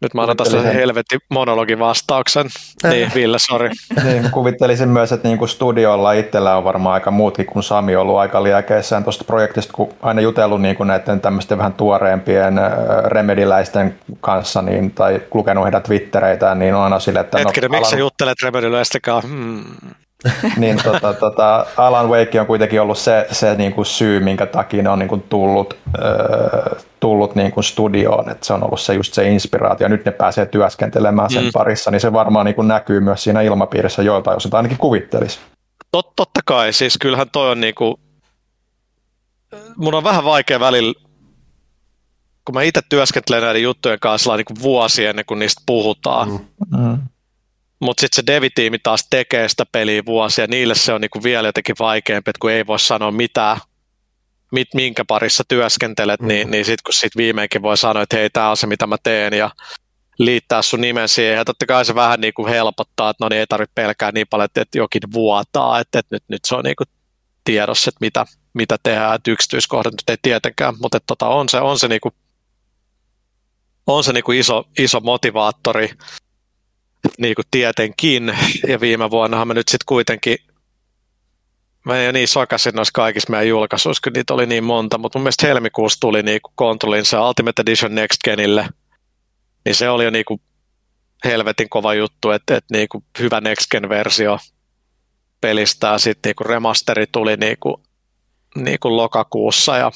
nyt 0.00 0.14
mä 0.14 0.22
annan 0.22 0.36
tässä 0.36 0.60
helvetti 0.60 1.18
monologin 1.30 1.78
vastauksen. 1.78 2.46
Äh. 2.84 2.90
Niin, 2.90 3.10
Ville, 3.14 3.38
sori. 3.38 3.70
niin, 4.04 4.30
kuvittelisin 4.30 4.88
myös, 4.88 5.12
että 5.12 5.28
niin 5.28 5.38
kuin 5.38 5.48
studiolla 5.48 6.12
itsellä 6.12 6.56
on 6.56 6.64
varmaan 6.64 6.94
aika 6.94 7.10
muutkin 7.10 7.46
kuin 7.46 7.62
Sami 7.62 7.96
ollut 7.96 8.16
aika 8.16 8.42
liäkeissään 8.42 9.04
tuosta 9.04 9.24
projektista, 9.24 9.72
kun 9.72 9.94
aina 10.02 10.20
jutellut 10.20 10.62
niin 10.62 10.76
kuin 10.76 10.86
näiden 10.86 11.20
tämmöisten 11.20 11.58
vähän 11.58 11.72
tuoreempien 11.72 12.54
remediläisten 13.04 13.98
kanssa 14.20 14.62
niin, 14.62 14.90
tai 14.90 15.22
lukenut 15.34 15.64
heidän 15.64 15.82
twittereitään, 15.82 16.58
niin 16.58 16.74
on 16.74 16.82
aina 16.82 16.98
sille, 16.98 17.20
että... 17.20 17.38
Hetkinen, 17.38 17.70
no, 17.70 17.78
miksi 17.78 17.90
sä 17.90 17.98
juttelet 17.98 18.42
remediläistäkaan? 18.42 19.22
Hmm. 19.22 19.64
niin 20.56 20.80
tota, 20.84 21.14
tota, 21.14 21.66
Alan 21.76 22.08
Wake 22.08 22.40
on 22.40 22.46
kuitenkin 22.46 22.80
ollut 22.80 22.98
se, 22.98 23.26
se 23.32 23.54
niin 23.54 23.72
kuin 23.72 23.86
syy, 23.86 24.20
minkä 24.20 24.46
takia 24.46 24.82
ne 24.82 24.88
on 24.88 24.98
niin 24.98 25.08
kuin 25.08 25.22
tullut, 25.22 25.76
äh, 25.98 26.84
tullut 27.00 27.34
niin 27.34 27.52
kuin 27.52 27.64
studioon, 27.64 28.30
että 28.30 28.46
se 28.46 28.52
on 28.52 28.64
ollut 28.64 28.80
se 28.80 28.94
just 28.94 29.14
se 29.14 29.28
inspiraatio. 29.28 29.88
Nyt 29.88 30.04
ne 30.04 30.12
pääsee 30.12 30.46
työskentelemään 30.46 31.30
sen 31.30 31.44
mm. 31.44 31.50
parissa, 31.52 31.90
niin 31.90 32.00
se 32.00 32.12
varmaan 32.12 32.46
niin 32.46 32.54
kuin 32.54 32.68
näkyy 32.68 33.00
myös 33.00 33.24
siinä 33.24 33.40
ilmapiirissä 33.40 34.02
joiltain, 34.02 34.34
jos 34.34 34.54
ainakin 34.54 34.78
kuvittelisi. 34.78 35.38
Tot, 35.90 36.16
totta 36.16 36.40
kai, 36.44 36.72
siis 36.72 36.98
kyllähän 36.98 37.30
toi 37.32 37.50
on 37.50 37.60
niin 37.60 37.74
kuin, 37.74 37.94
mun 39.76 39.94
on 39.94 40.04
vähän 40.04 40.24
vaikea 40.24 40.60
välillä, 40.60 40.94
kun 42.44 42.54
mä 42.54 42.62
itse 42.62 42.80
työskentelen 42.88 43.42
näiden 43.42 43.62
juttujen 43.62 44.00
kanssa 44.00 44.36
niin 44.36 44.44
kuin 44.44 44.62
vuosi 44.62 45.06
ennen 45.06 45.24
kuin 45.24 45.38
niistä 45.38 45.62
puhutaan, 45.66 46.28
mm. 46.30 46.78
Mm 46.78 46.98
mutta 47.80 48.00
sitten 48.00 48.16
se 48.16 48.26
devitiimi 48.26 48.78
taas 48.78 49.06
tekee 49.10 49.48
sitä 49.48 49.66
peliä 49.72 50.02
vuosia, 50.06 50.46
niille 50.46 50.74
se 50.74 50.92
on 50.92 51.00
niinku 51.00 51.22
vielä 51.22 51.48
jotenkin 51.48 51.76
vaikeampi, 51.78 52.30
että 52.30 52.40
kun 52.40 52.50
ei 52.50 52.66
voi 52.66 52.80
sanoa 52.80 53.10
mitään, 53.10 53.56
mit, 54.52 54.68
minkä 54.74 55.04
parissa 55.04 55.44
työskentelet, 55.48 56.20
mm. 56.20 56.28
niin, 56.28 56.50
niin 56.50 56.64
sitten 56.64 56.84
kun 56.84 56.94
sit 56.94 57.16
viimeinkin 57.16 57.62
voi 57.62 57.76
sanoa, 57.76 58.02
että 58.02 58.16
hei, 58.16 58.30
tämä 58.30 58.50
on 58.50 58.56
se, 58.56 58.66
mitä 58.66 58.86
mä 58.86 58.96
teen, 59.02 59.32
ja 59.32 59.50
liittää 60.18 60.62
sun 60.62 60.80
nimen 60.80 61.08
siihen, 61.08 61.36
ja 61.36 61.44
totta 61.44 61.66
kai 61.66 61.84
se 61.84 61.94
vähän 61.94 62.20
niinku 62.20 62.46
helpottaa, 62.46 63.10
että 63.10 63.24
no 63.24 63.28
niin 63.28 63.40
ei 63.40 63.46
tarvitse 63.46 63.72
pelkää 63.74 64.12
niin 64.12 64.26
paljon, 64.30 64.44
että, 64.44 64.60
että 64.60 64.78
jokin 64.78 65.02
vuotaa, 65.12 65.80
että, 65.80 65.98
että 65.98 66.14
nyt, 66.14 66.22
nyt 66.28 66.44
se 66.44 66.54
on 66.54 66.64
niinku 66.64 66.84
tiedossa, 67.44 67.88
että 67.88 67.98
mitä, 68.00 68.26
mitä 68.54 68.76
tehdään, 68.82 69.14
että 69.14 69.30
yksityiskohdat 69.30 69.92
nyt 69.92 70.10
ei 70.10 70.16
tietenkään, 70.22 70.74
mutta 70.80 70.96
että 70.96 71.06
tota, 71.06 71.26
on 71.26 71.48
se, 71.48 71.60
on 71.60 71.78
se, 71.78 71.88
niinku, 71.88 72.12
on 73.86 74.04
se 74.04 74.12
niinku 74.12 74.32
iso, 74.32 74.64
iso 74.78 75.00
motivaattori, 75.00 75.90
niin 77.18 77.34
kuin 77.34 77.46
tietenkin, 77.50 78.36
ja 78.68 78.80
viime 78.80 79.10
vuonnahan 79.10 79.48
me 79.48 79.54
nyt 79.54 79.68
sitten 79.68 79.86
kuitenkin 79.86 80.38
mä 81.86 82.00
en 82.00 82.14
niin 82.14 82.28
sakasin 82.28 82.74
noissa 82.74 82.92
kaikissa 82.92 83.30
meidän 83.30 83.48
julkaisuissa, 83.48 84.00
kun 84.04 84.12
niitä 84.12 84.34
oli 84.34 84.46
niin 84.46 84.64
monta, 84.64 84.98
mutta 84.98 85.18
mun 85.18 85.22
mielestä 85.22 85.46
helmikuussa 85.46 86.00
tuli 86.00 86.22
niinku 86.22 86.52
Controlin 86.58 87.04
se 87.04 87.18
Ultimate 87.18 87.62
Edition 87.62 87.94
Next 87.94 88.18
Genille, 88.24 88.68
niin 89.64 89.74
se 89.74 89.88
oli 89.88 90.04
jo 90.04 90.10
niinku 90.10 90.40
helvetin 91.24 91.68
kova 91.68 91.94
juttu, 91.94 92.30
että, 92.30 92.56
että 92.56 92.74
niinku 92.74 93.04
hyvä 93.18 93.40
Next 93.40 93.70
Gen-versio 93.70 94.38
pelistä. 95.40 95.86
Ja 95.86 95.98
sitten 95.98 96.30
niinku 96.30 96.44
remasteri 96.44 97.06
tuli 97.12 97.36
niinku, 97.36 97.82
niinku 98.54 98.96
lokakuussa 98.96 99.76
ja 99.76 99.92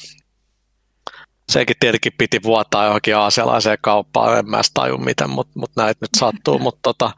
sekin 1.50 1.76
tietenkin 1.80 2.12
piti 2.18 2.42
vuotaa 2.42 2.84
johonkin 2.84 3.16
aasialaiseen 3.16 3.78
kauppaan, 3.80 4.38
en 4.38 4.50
mä 4.50 4.60
taju 4.74 4.98
miten, 4.98 5.30
mutta 5.30 5.52
mut 5.58 5.70
näitä 5.76 5.98
nyt 6.00 6.10
sattuu, 6.16 6.58
mutta 6.58 6.80
tota, 6.82 7.10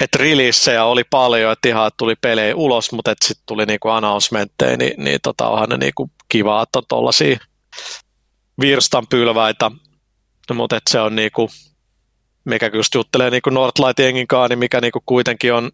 että 0.00 0.18
releasejä 0.18 0.84
oli 0.84 1.04
paljon, 1.04 1.52
että 1.52 1.68
ihan 1.68 1.90
tuli 1.96 2.14
pelejä 2.20 2.56
ulos, 2.56 2.92
mutta 2.92 3.14
sitten 3.24 3.46
tuli 3.46 3.66
niinku 3.66 3.88
announcementteja, 3.88 4.76
niin, 4.76 5.04
niin 5.04 5.18
tota, 5.22 5.48
onhan 5.48 5.68
ne 5.68 5.76
niinku 5.76 6.10
kiva, 6.28 6.62
että 6.62 6.78
on 6.78 6.84
tuollaisia 6.88 7.38
virstanpylväitä, 8.60 9.70
mutta 10.54 10.78
se 10.90 11.00
on 11.00 11.16
niinku, 11.16 11.50
mikä 12.44 12.70
just 12.74 12.94
juttelee 12.94 13.30
niinku 13.30 13.50
Northlight-jengin 13.50 14.26
kanssa, 14.26 14.48
niin 14.48 14.58
mikä 14.58 14.80
niinku 14.80 15.02
kuitenkin 15.06 15.54
on 15.54 15.70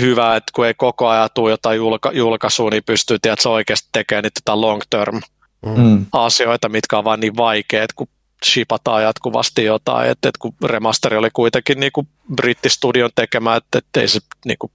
hyvä, 0.00 0.36
että 0.36 0.52
kun 0.54 0.66
ei 0.66 0.74
koko 0.74 1.08
ajan 1.08 1.28
tule 1.34 1.50
jotain 1.50 1.76
julka- 1.76 2.12
julkaisua, 2.12 2.70
niin 2.70 2.84
pystyy 2.84 3.18
tiedätkö, 3.18 3.50
oikeasti 3.50 3.88
tekemään 3.92 4.22
niitä 4.22 4.60
long 4.60 4.80
term 4.90 5.20
mm. 5.66 6.06
asioita, 6.12 6.68
mitkä 6.68 6.98
on 6.98 7.04
vaan 7.04 7.20
niin 7.20 7.36
vaikeat, 7.36 7.92
kun 7.92 8.08
shipataan 8.44 9.02
jatkuvasti 9.02 9.64
jotain, 9.64 10.10
että, 10.10 10.28
että 10.28 10.38
kun 10.38 10.54
remasteri 10.64 11.16
oli 11.16 11.30
kuitenkin 11.32 11.80
niin 11.80 11.92
kuin 11.92 12.08
brittistudion 12.34 13.10
tekemä, 13.14 13.56
että, 13.56 13.78
että 13.78 14.00
ei 14.00 14.08
se 14.08 14.20
niin 14.44 14.58
kuin 14.58 14.72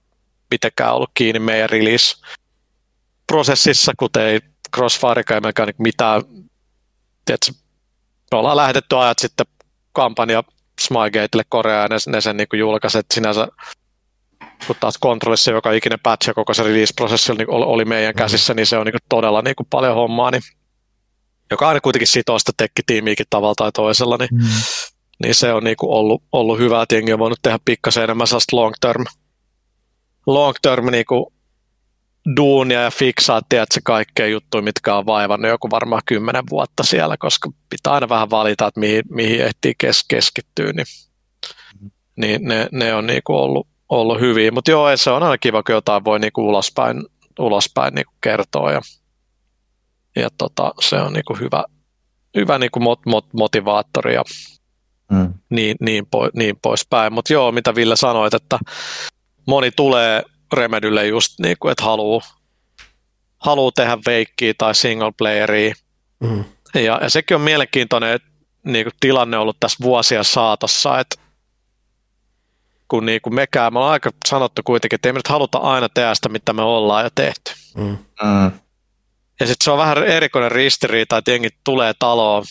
mitenkään 0.52 0.96
ollut 0.96 1.12
kiinni 1.14 1.40
meidän 1.40 1.70
release-prosessissa, 1.70 3.94
kuten 3.98 4.24
ei 4.24 4.40
Crossfire 4.76 5.24
ei 5.34 5.42
meikään 5.42 5.68
niin 5.68 5.76
mitään, 5.78 6.22
tiedätkö, 7.26 7.52
me 8.32 8.38
ollaan 8.38 8.58
lähetetty 8.58 8.98
ajat 8.98 9.20
sitten 9.20 9.46
kampanja 9.94 10.44
Smilegatelle 10.82 11.44
Koreaan 11.50 11.84
ja 11.84 11.88
ne, 11.88 11.98
ne 12.12 12.22
sen 12.22 12.38
niin 12.38 12.48
julkaiset 12.54 13.06
sinänsä 13.14 13.48
kun 14.68 14.76
taas 14.80 14.98
kontrollissa 14.98 15.52
joka 15.52 15.72
ikinen 15.72 16.00
patch 16.04 16.28
ja 16.28 16.34
koko 16.34 16.54
se 16.54 16.64
release-prosessi 16.64 17.32
oli, 17.32 17.46
oli 17.48 17.86
meidän 17.86 18.16
käsissä, 18.16 18.54
niin 18.54 18.68
se 18.68 18.78
on 18.78 18.86
niin 18.86 18.96
todella 19.10 19.42
niin 19.42 19.56
paljon 19.70 19.96
hommaa, 19.96 20.32
niin 20.32 20.42
joka 21.52 21.68
aina 21.68 21.82
kuitenkin 21.82 22.08
sitoo 22.08 22.40
sitä 22.40 22.52
tekkitiimiäkin 22.58 23.26
tavalla 23.30 23.56
tai 23.56 23.72
toisella, 23.72 24.18
niin, 24.18 24.30
mm. 24.32 24.50
niin 25.24 25.36
se 25.36 25.54
on 25.54 25.64
niinku 25.64 25.96
ollut, 25.96 26.24
ollut 26.32 26.60
hyvä, 26.60 26.82
että 26.82 26.96
jengi 26.96 27.14
on 27.14 27.20
voinut 27.20 27.40
tehdä 27.42 27.60
pikkasen 27.66 28.04
enemmän 28.04 28.28
sellaista 28.28 28.56
long 28.56 28.74
term, 28.82 29.06
long 30.28 30.56
term 30.62 30.86
niinku 30.86 31.34
duunia 32.36 32.82
ja 32.82 32.92
fiksaa, 32.92 33.42
tiedätkö, 33.50 33.80
kaikkea 33.84 34.28
juttuja, 34.28 34.62
mitkä 34.62 34.96
on 34.96 35.06
vaivannut 35.06 35.50
joku 35.50 35.70
varmaan 35.70 36.02
kymmenen 36.06 36.44
vuotta 36.50 36.84
siellä, 36.84 37.18
koska 37.18 37.50
pitää 37.70 37.94
aina 37.94 38.10
vähän 38.10 38.30
valita, 38.30 38.68
että 38.68 38.80
mihin, 38.80 39.04
mihin 39.10 39.42
ehtii 39.42 39.74
kes, 39.78 40.06
keskittyä, 40.08 40.74
niin, 40.74 40.86
niin 42.16 42.42
ne, 42.44 42.68
ne 42.72 42.94
on 42.94 43.08
niinku 43.08 43.36
ollut, 43.36 43.68
ollut 43.90 44.20
hyviä. 44.20 44.52
Mutta 44.52 44.72
joo, 44.72 44.98
se 44.98 45.10
on 45.10 45.24
aina 45.24 45.38
kiva, 45.38 45.64
kun 45.64 45.76
jotain 45.76 46.04
voi 46.04 46.20
niinku 46.20 46.48
ulospäin, 46.48 47.04
ulospäin 47.40 47.94
niinku 47.94 48.14
kertoa 48.22 48.72
ja 48.72 48.82
ja 50.16 50.30
tota, 50.38 50.74
se 50.82 50.96
on 50.96 51.14
niin 51.14 51.26
kuin 51.28 51.40
hyvä, 51.40 51.64
hyvä 52.36 52.58
niin 52.58 52.72
kuin 52.72 52.84
mot, 52.84 53.00
mot, 53.06 53.34
motivaattori 53.34 54.14
ja 54.14 54.24
mm. 55.12 55.34
niin, 55.50 55.76
niin, 55.80 56.06
po, 56.12 56.30
niin 56.34 56.56
poispäin. 56.62 57.14
Mutta 57.14 57.34
joo, 57.34 57.52
mitä 57.52 57.76
Ville 57.76 57.96
sanoit, 57.96 58.34
että 58.34 58.60
moni 59.48 59.72
tulee 59.72 60.24
Remedylle 60.54 61.08
just 61.08 61.40
niin 61.40 61.58
kuin, 61.60 61.72
että 61.72 61.84
haluaa 61.84 62.22
haluu 63.38 63.72
tehdä 63.72 63.98
veikkiä 64.06 64.54
tai 64.58 64.76
single 64.76 65.12
playeria. 65.18 65.74
Mm. 66.20 66.44
Ja, 66.74 67.00
ja 67.02 67.10
sekin 67.10 67.36
on 67.36 67.42
mielenkiintoinen 67.42 68.20
niin 68.64 68.86
kuin 68.86 68.94
tilanne 69.00 69.38
ollut 69.38 69.58
tässä 69.60 69.78
vuosia 69.82 70.24
saatossa, 70.24 71.00
että 71.00 71.16
kun 72.88 73.06
niin 73.06 73.22
kuin 73.22 73.36
mekään, 73.36 73.74
me 73.74 73.80
ollaan 73.80 73.94
aika 73.94 74.12
sanottu 74.30 74.62
kuitenkin, 74.66 74.96
että 74.96 75.10
ei 75.10 75.14
me 75.14 75.20
nyt 75.20 75.28
haluta 75.28 75.58
aina 75.58 75.90
tehdä 75.90 76.16
sitä, 76.16 76.30
mitä 76.30 76.54
me 76.54 76.62
ollaan 76.62 77.04
jo 77.04 77.10
tehty. 77.16 77.52
Mm. 77.76 77.98
Mm. 78.24 78.52
Ja 79.42 79.48
sitten 79.48 79.64
se 79.64 79.72
on 79.72 79.78
vähän 79.78 79.98
erikoinen 79.98 80.52
ristiriita, 80.52 81.18
että 81.18 81.32
jengi 81.32 81.50
tulee 81.64 81.94
taloon 82.00 82.44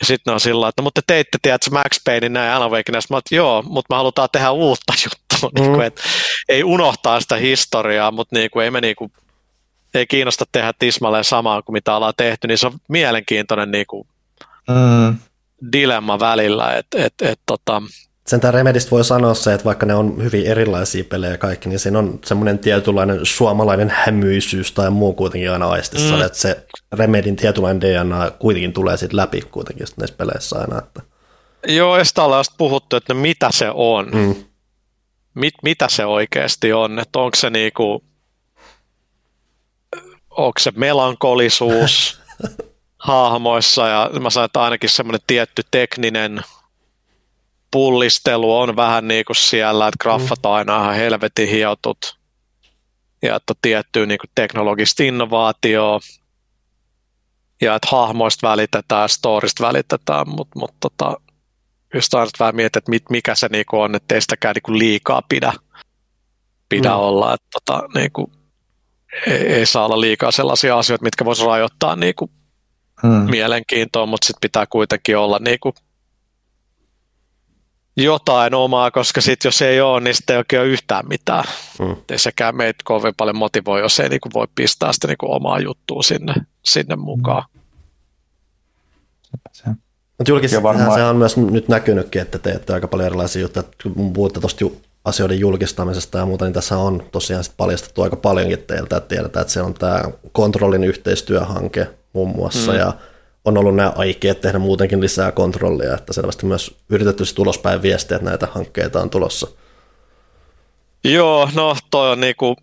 ja 0.00 0.06
sitten 0.06 0.30
ne 0.30 0.34
on 0.34 0.40
sillä 0.40 0.68
että 0.68 0.82
mutta 0.82 1.02
te 1.02 1.04
teitte, 1.06 1.38
tiedätkö, 1.42 1.70
Max 1.70 2.04
Paynein 2.04 2.32
näin 2.32 2.52
Alan 2.52 2.70
Wake, 2.70 2.92
mä 2.92 3.18
että 3.18 3.34
joo, 3.34 3.62
mutta 3.62 3.94
me 3.94 3.96
halutaan 3.96 4.28
tehdä 4.32 4.50
uutta 4.50 4.92
juttua, 5.04 5.50
mm. 5.50 5.62
niin 5.62 5.72
kuin, 5.72 5.86
että 5.86 6.02
ei 6.48 6.64
unohtaa 6.64 7.20
sitä 7.20 7.36
historiaa, 7.36 8.10
mutta 8.10 8.36
niin 8.36 8.50
kuin, 8.50 8.64
ei 8.64 8.70
me 8.70 8.80
niin 8.80 8.96
kuin, 8.96 9.12
ei 9.94 10.06
kiinnosta 10.06 10.44
tehdä 10.52 10.72
tismalleen 10.78 11.24
samaa 11.24 11.62
kuin 11.62 11.74
mitä 11.74 11.96
ollaan 11.96 12.14
tehty, 12.16 12.48
niin 12.48 12.58
se 12.58 12.66
on 12.66 12.78
mielenkiintoinen 12.88 13.70
niin 13.70 13.86
kuin, 13.86 14.08
mm. 14.68 15.18
dilemma 15.72 16.20
välillä, 16.20 16.76
että 16.76 17.04
et, 17.04 17.14
et, 17.22 17.40
tota, 17.46 17.82
sen 18.28 18.40
tämän 18.40 18.54
Remedistä 18.54 18.90
voi 18.90 19.04
sanoa 19.04 19.34
se, 19.34 19.54
että 19.54 19.64
vaikka 19.64 19.86
ne 19.86 19.94
on 19.94 20.22
hyvin 20.22 20.46
erilaisia 20.46 21.04
pelejä 21.04 21.38
kaikki, 21.38 21.68
niin 21.68 21.78
siinä 21.78 21.98
on 21.98 22.18
semmoinen 22.24 22.58
tietynlainen 22.58 23.20
suomalainen 23.22 23.90
hämyisyys 23.90 24.72
tai 24.72 24.90
muu 24.90 25.12
kuitenkin 25.12 25.50
aina 25.50 25.68
aistissa, 25.68 26.16
mm. 26.16 26.22
että 26.22 26.38
se 26.38 26.66
Remedin 26.92 27.36
tietynlainen 27.36 27.80
DNA 27.80 28.30
kuitenkin 28.30 28.72
tulee 28.72 28.96
sitten 28.96 29.16
läpi 29.16 29.40
kuitenkin 29.40 29.86
näissä 29.96 30.16
peleissä 30.16 30.58
aina. 30.58 30.78
Että. 30.78 31.02
Joo, 31.68 31.98
ja 31.98 32.04
sitä 32.04 32.22
ollaan 32.22 32.44
puhuttu, 32.58 32.96
että 32.96 33.14
mitä 33.14 33.48
se 33.52 33.70
on. 33.74 34.10
Mm. 34.12 34.34
Mit, 35.34 35.54
mitä 35.62 35.86
se 35.90 36.06
oikeasti 36.06 36.72
on, 36.72 36.98
että 36.98 37.18
onko 37.18 37.36
se 37.36 37.50
niinku, 37.50 38.04
onko 40.30 40.58
se 40.60 40.72
melankolisuus 40.76 42.20
hahmoissa, 42.98 43.88
ja 43.88 44.10
mä 44.20 44.30
sanon, 44.30 44.44
että 44.44 44.62
ainakin 44.62 44.90
semmoinen 44.90 45.20
tietty 45.26 45.62
tekninen 45.70 46.42
pullistelu 47.70 48.58
on 48.58 48.76
vähän 48.76 49.08
niin 49.08 49.24
kuin 49.24 49.36
siellä, 49.36 49.88
että 49.88 50.02
graffat 50.02 50.46
on 50.46 50.52
aina 50.52 50.82
ihan 50.82 50.94
helvetin 50.94 51.48
hiotut 51.48 52.18
ja 53.22 53.36
että 53.36 53.54
tiettyä 53.62 54.06
niin 54.06 54.18
kuin 54.18 54.30
teknologista 54.34 55.02
innovaatioa 55.02 56.00
ja 57.60 57.74
että 57.74 57.88
hahmoista 57.90 58.48
välitetään, 58.48 59.08
storista 59.08 59.66
välitetään, 59.66 60.28
mutta 60.28 60.58
mut, 60.58 60.74
tota, 60.80 61.16
just 61.94 62.14
aina 62.14 62.30
vähän 62.38 62.56
mietin, 62.56 62.78
että 62.78 62.90
mit, 62.90 63.02
mikä 63.10 63.34
se 63.34 63.48
niin 63.50 63.66
kuin 63.70 63.80
on, 63.80 63.94
että 63.94 64.14
ei 64.14 64.20
sitäkään 64.20 64.54
niin 64.54 64.62
kuin 64.62 64.78
liikaa 64.78 65.22
pidä, 65.28 65.52
pidä 66.68 66.88
mm. 66.88 66.96
olla, 66.96 67.34
että 67.34 67.46
tota, 67.52 67.88
niin 67.94 68.12
kuin, 68.12 68.32
ei, 69.26 69.46
ei 69.46 69.66
saa 69.66 69.84
olla 69.84 70.00
liikaa 70.00 70.30
sellaisia 70.30 70.78
asioita, 70.78 71.04
mitkä 71.04 71.24
voisi 71.24 71.44
rajoittaa 71.44 71.96
niin 71.96 72.14
kuin 72.14 72.30
mm. 73.02 73.30
mielenkiintoa, 73.30 74.06
mutta 74.06 74.26
sitten 74.26 74.40
pitää 74.40 74.66
kuitenkin 74.66 75.16
olla 75.16 75.38
niin 75.40 75.58
kuin 75.60 75.74
jotain 78.04 78.54
omaa, 78.54 78.90
koska 78.90 79.20
sitten 79.20 79.48
jos 79.48 79.62
ei 79.62 79.80
ole, 79.80 80.00
niin 80.00 80.14
sitten 80.14 80.34
ei 80.34 80.38
oikein 80.38 80.62
ole 80.62 80.68
yhtään 80.68 81.08
mitään. 81.08 81.44
Mm. 81.78 81.96
Ei 82.10 82.18
sekään 82.18 82.56
meitä 82.56 82.78
kovin 82.84 83.14
paljon 83.16 83.38
motivoi, 83.38 83.80
jos 83.80 84.00
ei 84.00 84.08
niin 84.08 84.20
kuin 84.20 84.32
voi 84.34 84.46
pistää 84.54 84.92
sitä 84.92 85.06
niin 85.06 85.18
kuin 85.18 85.32
omaa 85.32 85.60
juttua 85.60 86.02
sinne, 86.02 86.34
sinne 86.64 86.96
mukaan. 86.96 87.44
Mm. 87.52 87.60
Mutta 90.18 90.30
julkisesti 90.30 90.62
varmaan... 90.62 90.94
se 90.94 91.04
on 91.04 91.16
myös 91.16 91.36
nyt 91.36 91.68
näkynytkin, 91.68 92.22
että 92.22 92.38
teette 92.38 92.72
aika 92.72 92.88
paljon 92.88 93.06
erilaisia 93.06 93.42
juttuja. 93.42 93.64
Kun 93.94 94.12
puhutte 94.12 94.40
tuosta 94.40 94.64
asioiden 95.04 95.38
julkistamisesta 95.38 96.18
ja 96.18 96.26
muuta, 96.26 96.44
niin 96.44 96.52
tässä 96.52 96.78
on 96.78 97.02
tosiaan 97.12 97.44
sit 97.44 97.54
paljastettu 97.56 98.02
aika 98.02 98.16
paljonkin 98.16 98.58
teiltä, 98.58 98.96
että 98.96 99.08
tiedetään, 99.08 99.40
että 99.40 99.52
se 99.52 99.62
on 99.62 99.74
tämä 99.74 100.02
kontrollin 100.32 100.84
yhteistyöhanke 100.84 101.86
muun 102.12 102.36
muassa, 102.36 102.72
mm. 102.72 102.78
ja 102.78 102.92
on 103.48 103.58
ollut 103.58 103.76
nämä 103.76 103.92
aikeet 103.96 104.40
tehdä 104.40 104.58
muutenkin 104.58 105.00
lisää 105.00 105.32
kontrollia, 105.32 105.94
että 105.94 106.12
selvästi 106.12 106.46
myös 106.46 106.76
yritetty 106.88 107.24
sitten 107.24 107.42
ulospäin 107.42 107.82
viestiä, 107.82 108.16
että 108.16 108.30
näitä 108.30 108.46
hankkeita 108.46 109.00
on 109.00 109.10
tulossa. 109.10 109.48
Joo, 111.04 111.48
no 111.54 111.76
toi 111.90 112.10
on 112.10 112.20
niinku, 112.20 112.56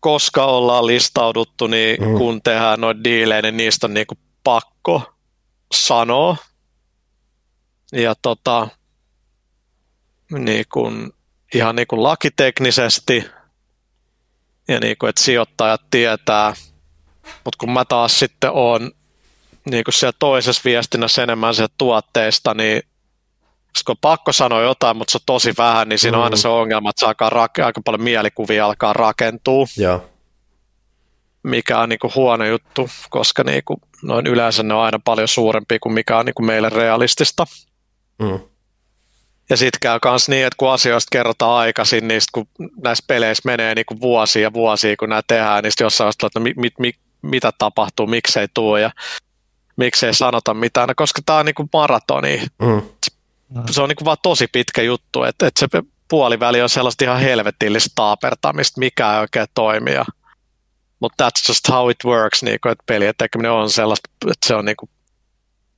koska 0.00 0.44
ollaan 0.44 0.86
listauduttu, 0.86 1.66
niin 1.66 2.02
mm. 2.02 2.18
kun 2.18 2.42
tehdään 2.42 2.80
noita 2.80 3.04
diilejä, 3.04 3.42
niin 3.42 3.56
niistä 3.56 3.86
on 3.86 3.94
niinku 3.94 4.14
pakko 4.44 5.02
sanoa. 5.74 6.36
Ja 7.92 8.14
tota, 8.22 8.68
niin 10.38 10.64
kun, 10.72 11.12
ihan 11.54 11.76
niin 11.76 11.86
kuin 11.86 12.02
lakiteknisesti 12.02 13.24
ja 14.68 14.80
niin 14.80 14.96
kuin, 14.98 15.10
että 15.10 15.22
sijoittajat 15.22 15.80
tietää– 15.90 16.54
mutta 17.22 17.56
kun 17.58 17.72
mä 17.72 17.84
taas 17.84 18.18
sitten 18.18 18.50
oon 18.52 18.90
niin 19.70 19.84
kuin 19.84 19.94
siellä 19.94 20.16
toisessa 20.18 20.62
viestinnässä 20.64 21.22
enemmän 21.22 21.54
sieltä 21.54 21.74
tuotteista, 21.78 22.54
niin 22.54 22.82
kun 23.86 23.92
on 23.92 23.96
pakko 24.00 24.32
sanoa 24.32 24.62
jotain, 24.62 24.96
mutta 24.96 25.12
se 25.12 25.18
on 25.18 25.22
tosi 25.26 25.54
vähän, 25.58 25.88
niin 25.88 25.98
siinä 25.98 26.16
mm. 26.16 26.18
on 26.18 26.24
aina 26.24 26.36
mm. 26.36 26.40
se 26.40 26.48
ongelma, 26.48 26.90
että 26.90 27.00
se 27.00 27.06
alkaa 27.06 27.30
rake- 27.30 27.64
aika 27.64 27.80
paljon 27.84 28.02
mielikuvia 28.02 28.66
alkaa 28.66 28.92
rakentua. 28.92 29.66
Joo. 29.76 30.08
Mikä 31.42 31.78
on 31.78 31.88
niin 31.88 31.98
kuin 31.98 32.14
huono 32.14 32.44
juttu, 32.44 32.90
koska 33.10 33.44
niin 33.44 33.62
kuin, 33.64 33.80
noin 34.02 34.26
yleensä 34.26 34.62
ne 34.62 34.74
on 34.74 34.80
aina 34.80 35.00
paljon 35.04 35.28
suurempi 35.28 35.78
kuin 35.78 35.92
mikä 35.92 36.18
on 36.18 36.26
niin 36.26 36.34
kuin 36.34 36.46
meille 36.46 36.68
realistista. 36.68 37.46
Mm. 38.18 38.40
Ja 39.50 39.56
sitten 39.56 39.78
käy 39.80 39.98
myös 40.04 40.28
niin, 40.28 40.46
että 40.46 40.56
kun 40.56 40.70
asioista 40.70 41.08
kerrotaan 41.12 41.58
aikaisin, 41.58 42.08
niin 42.08 42.20
sit 42.20 42.30
kun 42.32 42.48
näissä 42.84 43.04
peleissä 43.06 43.42
menee 43.44 43.74
niin 43.74 43.86
kuin 43.86 44.00
vuosia 44.00 44.42
ja 44.42 44.52
vuosia, 44.52 44.96
kun 44.96 45.08
nämä 45.08 45.22
tehdään, 45.26 45.62
niin 45.62 45.72
sitten 45.72 45.84
jossain 45.84 46.04
vaiheessa, 46.04 46.26
että 46.26 46.40
no, 46.40 46.42
mit, 46.42 46.78
mit, 46.78 46.96
mitä 47.22 47.52
tapahtuu, 47.58 48.06
miksei 48.06 48.48
tuu 48.54 48.76
ja 48.76 48.90
miksei 49.76 50.14
sanota 50.14 50.54
mitään, 50.54 50.88
no, 50.88 50.94
koska 50.96 51.22
tämä 51.26 51.38
on 51.38 51.46
niin 51.46 51.54
kuin 51.54 51.68
maratoni. 51.72 52.46
Mm. 52.58 52.82
Se 53.70 53.82
on 53.82 53.88
niin 53.88 53.96
kuin 53.96 54.06
vaan 54.06 54.16
tosi 54.22 54.46
pitkä 54.52 54.82
juttu, 54.82 55.22
että, 55.22 55.46
että 55.46 55.60
se 55.60 55.82
puoliväli 56.08 56.62
on 56.62 56.68
sellaista 56.68 57.04
ihan 57.04 57.20
helvetillistä 57.20 57.90
taapertamista, 57.94 58.78
mikä 58.78 59.14
ei 59.14 59.20
oikein 59.20 59.46
toimia. 59.54 60.04
Mutta 61.00 61.24
that's 61.24 61.48
just 61.48 61.68
how 61.68 61.90
it 61.90 62.04
works, 62.04 62.42
niin 62.42 62.58
kuin, 62.62 62.72
että 62.72 62.84
pelien 62.86 63.14
tekeminen 63.18 63.52
on 63.52 63.70
sellaista, 63.70 64.08
että 64.30 64.48
se 64.48 64.54
on 64.54 64.64
niin 64.64 64.76
kuin 64.76 64.90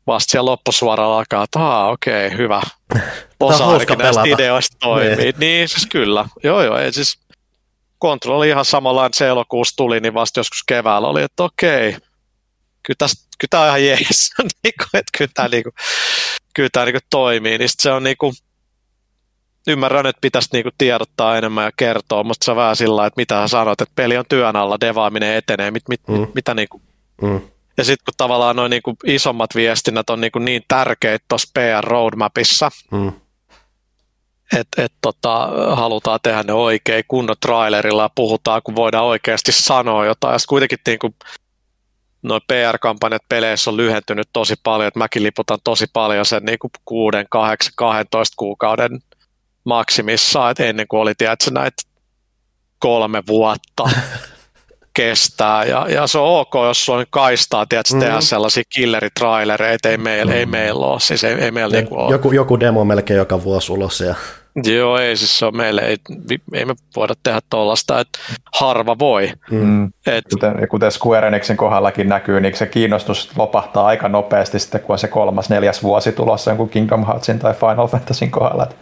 vasta 0.07 0.31
siellä 0.31 0.51
loppusuoralla 0.51 1.19
alkaa, 1.19 1.45
että 1.45 1.85
okei, 1.87 2.27
okay, 2.27 2.39
hyvä. 2.39 2.63
Osa 3.41 3.67
ainakin 3.67 3.99
näistä 3.99 4.23
ideoista 4.25 4.77
toimii. 4.81 5.17
Niin. 5.17 5.35
niin, 5.39 5.69
siis 5.69 5.87
kyllä. 5.87 6.29
Joo, 6.43 6.63
joo, 6.63 6.79
ei 6.79 6.93
siis 6.93 7.19
kontrolli 8.05 8.49
ihan 8.49 8.65
samalla, 8.65 9.07
että 9.07 9.19
se 9.19 9.29
elokuussa 9.29 9.77
tuli, 9.77 10.01
niin 10.01 10.15
vasta 10.15 10.41
joskus 10.41 10.65
keväällä 10.67 11.09
oli, 11.09 11.23
että 11.23 11.45
okei, 11.45 11.93
kyllä, 12.83 12.97
tästä, 12.99 13.25
kyllä 13.39 13.49
tämä 13.51 13.63
on 13.63 13.69
ihan 13.69 13.85
jees, 13.85 14.31
niin 14.65 14.75
kuin, 14.79 14.89
että 15.01 15.19
kyllä 15.19 15.31
tämä, 15.35 15.49
niin 15.49 15.63
kuin, 15.63 15.73
kyllä 16.55 16.69
tämä 16.73 16.85
niin 16.85 16.95
kuin 16.95 17.03
toimii, 17.11 17.59
niin 17.59 17.69
se 17.73 17.93
on 17.93 18.03
niin 18.03 18.17
kuin, 18.19 18.33
ymmärrän, 19.67 20.07
että 20.07 20.21
pitäisi 20.21 20.49
niinku 20.53 20.71
tiedottaa 20.79 21.39
enemmän 21.39 21.65
ja 21.65 21.71
kertoa, 21.77 22.25
mutta 22.25 22.45
se 22.45 22.51
on 22.51 22.57
vähän 22.57 22.77
sillä 22.77 23.07
että 23.07 23.21
mitä 23.21 23.49
sanot, 23.49 23.81
että 23.81 23.93
peli 23.97 24.17
on 24.17 24.25
työn 24.29 24.57
alla, 24.57 24.81
devaaminen 24.81 25.37
etenee, 25.37 25.71
mit, 25.71 25.89
mit, 25.89 26.09
mm. 26.09 26.21
mit, 26.21 26.35
mitä 26.35 26.55
niinku, 26.55 26.83
mm. 27.23 27.41
Ja 27.77 27.85
sitten 27.85 28.05
kun 28.05 28.15
tavallaan 28.17 28.57
noin 28.57 28.71
niinku 28.71 28.95
isommat 29.05 29.51
viestinnät 29.55 30.11
on 30.11 30.21
niinku 30.21 30.39
niin 30.39 30.63
tärkeitä 30.69 31.25
tuossa 31.29 31.51
PR-roadmapissa, 31.55 32.71
mm. 32.91 33.13
Että 34.53 34.85
et 34.85 34.93
tota, 35.01 35.49
halutaan 35.75 36.21
tehdä 36.23 36.43
ne 36.43 36.53
oikein 36.53 37.05
kunnon 37.09 37.37
trailerilla 37.41 38.11
puhutaan, 38.15 38.63
kun 38.65 38.77
voidaan 38.77 39.05
oikeasti 39.05 39.53
sanoa 39.53 40.07
jotain. 40.07 40.33
Ja 40.33 40.39
kuitenkin 40.49 40.79
niinku, 40.87 41.15
noin 42.23 42.43
PR-kampanjat 42.49 43.23
peleissä 43.29 43.71
on 43.71 43.77
lyhentynyt 43.77 44.29
tosi 44.33 44.55
paljon, 44.63 44.89
että 44.89 44.99
mäkin 44.99 45.23
liputan 45.23 45.59
tosi 45.65 45.87
paljon 45.93 46.27
sen 46.27 46.43
niin 46.45 46.59
6, 46.85 47.19
8, 47.31 47.73
12 47.77 48.35
kuukauden 48.37 49.01
maksimissaan, 49.65 50.51
että 50.51 50.65
ennen 50.65 50.89
kuin 50.89 51.01
oli 51.01 51.15
tiedätkö, 51.15 51.51
näitä 51.51 51.83
kolme 52.79 53.23
vuotta 53.27 53.85
kestää. 54.95 55.65
Ja, 55.65 55.87
ja 55.89 56.07
se 56.07 56.19
on 56.19 56.41
ok, 56.41 56.55
jos 56.67 56.89
on 56.89 57.05
kaistaa, 57.11 57.67
tiedätkö, 57.67 57.95
mm. 57.95 58.01
tehdä 58.01 58.21
sellaisia 58.21 58.63
killeritrailereita, 58.75 59.89
ei 59.89 59.99
meillä, 59.99 60.33
mm. 60.33 60.39
ei 60.39 60.47
meillä 60.47 60.87
ole. 60.87 61.01
Siis 61.01 61.25
ei, 61.25 61.35
ei 61.35 61.51
meillä 61.51 61.77
niin 61.77 61.89
ole. 61.91 62.11
Joku, 62.11 62.33
joku 62.33 62.61
demo 62.61 62.85
melkein 62.85 63.19
joka 63.19 63.45
vuosi 63.45 63.73
ulos. 63.73 64.01
Ja... 64.01 64.15
Joo, 64.65 64.99
ei 64.99 65.17
siis 65.17 65.39
se 65.39 65.47
on 65.47 65.57
meille, 65.57 65.81
ei, 65.81 65.97
ei 66.53 66.65
me 66.65 66.75
voida 66.97 67.15
tehdä 67.23 67.41
tuollaista, 67.51 68.01
että 68.01 68.19
harva 68.55 68.99
voi. 68.99 69.33
Mm. 69.51 69.93
Et, 70.07 70.25
kuten, 70.31 70.69
kuten 70.69 70.93
Square 70.93 71.27
Enixin 71.27 71.57
kohdallakin 71.57 72.09
näkyy, 72.09 72.41
niin 72.41 72.57
se 72.57 72.67
kiinnostus 72.67 73.31
lopahtaa 73.37 73.87
aika 73.87 74.09
nopeasti 74.09 74.59
sitten, 74.59 74.81
kun 74.81 74.93
on 74.93 74.99
se 74.99 75.09
kolmas, 75.09 75.51
neljäs 75.51 75.83
vuosi 75.83 76.13
tulossa 76.13 76.51
jonkun 76.51 76.69
Kingdom 76.69 77.07
Heartsin 77.07 77.39
tai 77.39 77.55
Final 77.55 77.89
Fantasyn 77.89 78.31
kohdalla. 78.31 78.63
Että 78.63 78.77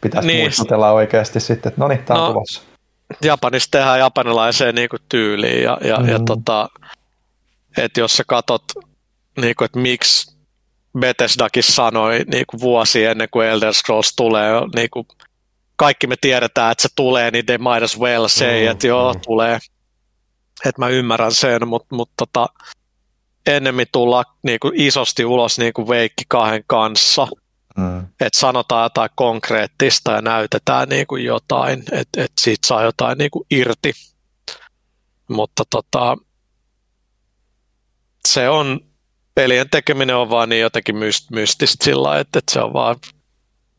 pitäisi 0.00 0.28
niin. 0.28 0.40
muistutella 0.40 0.92
oikeasti 0.92 1.40
sitten, 1.40 1.70
että 1.70 1.80
no 1.80 1.88
niin, 1.88 2.04
tämä 2.04 2.20
on 2.20 2.26
no, 2.26 2.32
tulossa. 2.32 2.62
Japanissa 3.22 3.70
tehdään 3.70 3.98
japanilaiseen 3.98 4.74
niin 4.74 4.88
kuin 4.88 5.02
tyyliin 5.08 5.62
ja, 5.62 5.78
ja, 5.84 5.96
mm. 5.96 6.08
ja 6.08 6.18
tota, 6.26 6.68
että 7.78 8.00
jos 8.00 8.12
sä 8.12 8.24
katot, 8.26 8.64
niin 9.40 9.54
kuin, 9.58 9.66
että 9.66 9.78
miksi 9.78 10.36
Bethesdakin 10.98 11.62
sanoi 11.62 12.24
niin 12.32 12.44
kuin 12.46 12.60
vuosi 12.60 13.04
ennen 13.04 13.28
kuin 13.30 13.46
Elder 13.46 13.74
Scrolls 13.74 14.12
tulee, 14.16 14.50
niin 14.74 14.90
kuin 14.90 15.06
kaikki 15.76 16.06
me 16.06 16.14
tiedetään, 16.20 16.72
että 16.72 16.82
se 16.82 16.88
tulee, 16.96 17.30
niin 17.30 17.46
they 17.46 17.58
might 17.58 17.82
as 17.82 18.00
well 18.00 18.28
say, 18.28 18.64
mm, 18.64 18.70
että 18.70 18.86
joo, 18.86 19.12
mm. 19.12 19.20
tulee. 19.20 19.58
Että 20.64 20.80
mä 20.82 20.88
ymmärrän 20.88 21.32
sen, 21.32 21.68
mutta 21.68 21.94
mut, 21.94 22.10
tota, 22.16 22.46
ennemmin 23.46 23.86
tulla 23.92 24.24
niin 24.42 24.60
kuin 24.60 24.80
isosti 24.80 25.24
ulos 25.24 25.58
niin 25.58 25.72
kuin 25.72 25.88
Veikki 25.88 26.24
kahden 26.28 26.64
kanssa– 26.66 27.28
Mm. 27.78 27.98
Että 28.00 28.38
sanotaan 28.38 28.82
jotain 28.82 29.10
konkreettista 29.14 30.12
ja 30.12 30.22
näytetään 30.22 30.88
niin 30.88 31.06
kuin 31.06 31.24
jotain, 31.24 31.82
että 31.92 32.24
et 32.24 32.32
siitä 32.40 32.68
saa 32.68 32.82
jotain 32.82 33.18
niin 33.18 33.30
kuin 33.30 33.46
irti. 33.50 33.92
Mutta 35.28 35.62
tota, 35.70 36.16
se 38.28 38.48
on, 38.48 38.80
pelien 39.34 39.70
tekeminen 39.70 40.16
on 40.16 40.30
vaan 40.30 40.48
niin 40.48 40.60
jotenkin 40.60 40.96
myst, 40.96 41.30
mystistä 41.30 41.84
sillä 41.84 42.18
että, 42.18 42.38
että 42.38 42.52
se 42.52 42.60
on 42.60 42.72
vaan, 42.72 42.96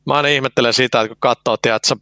mä 0.06 0.14
aina 0.14 0.30
ihmettelen 0.30 0.74
sitä, 0.74 1.02
että 1.02 1.08
kun 1.08 1.18
katsoo, 1.20 1.58
tiedätkö, 1.58 1.95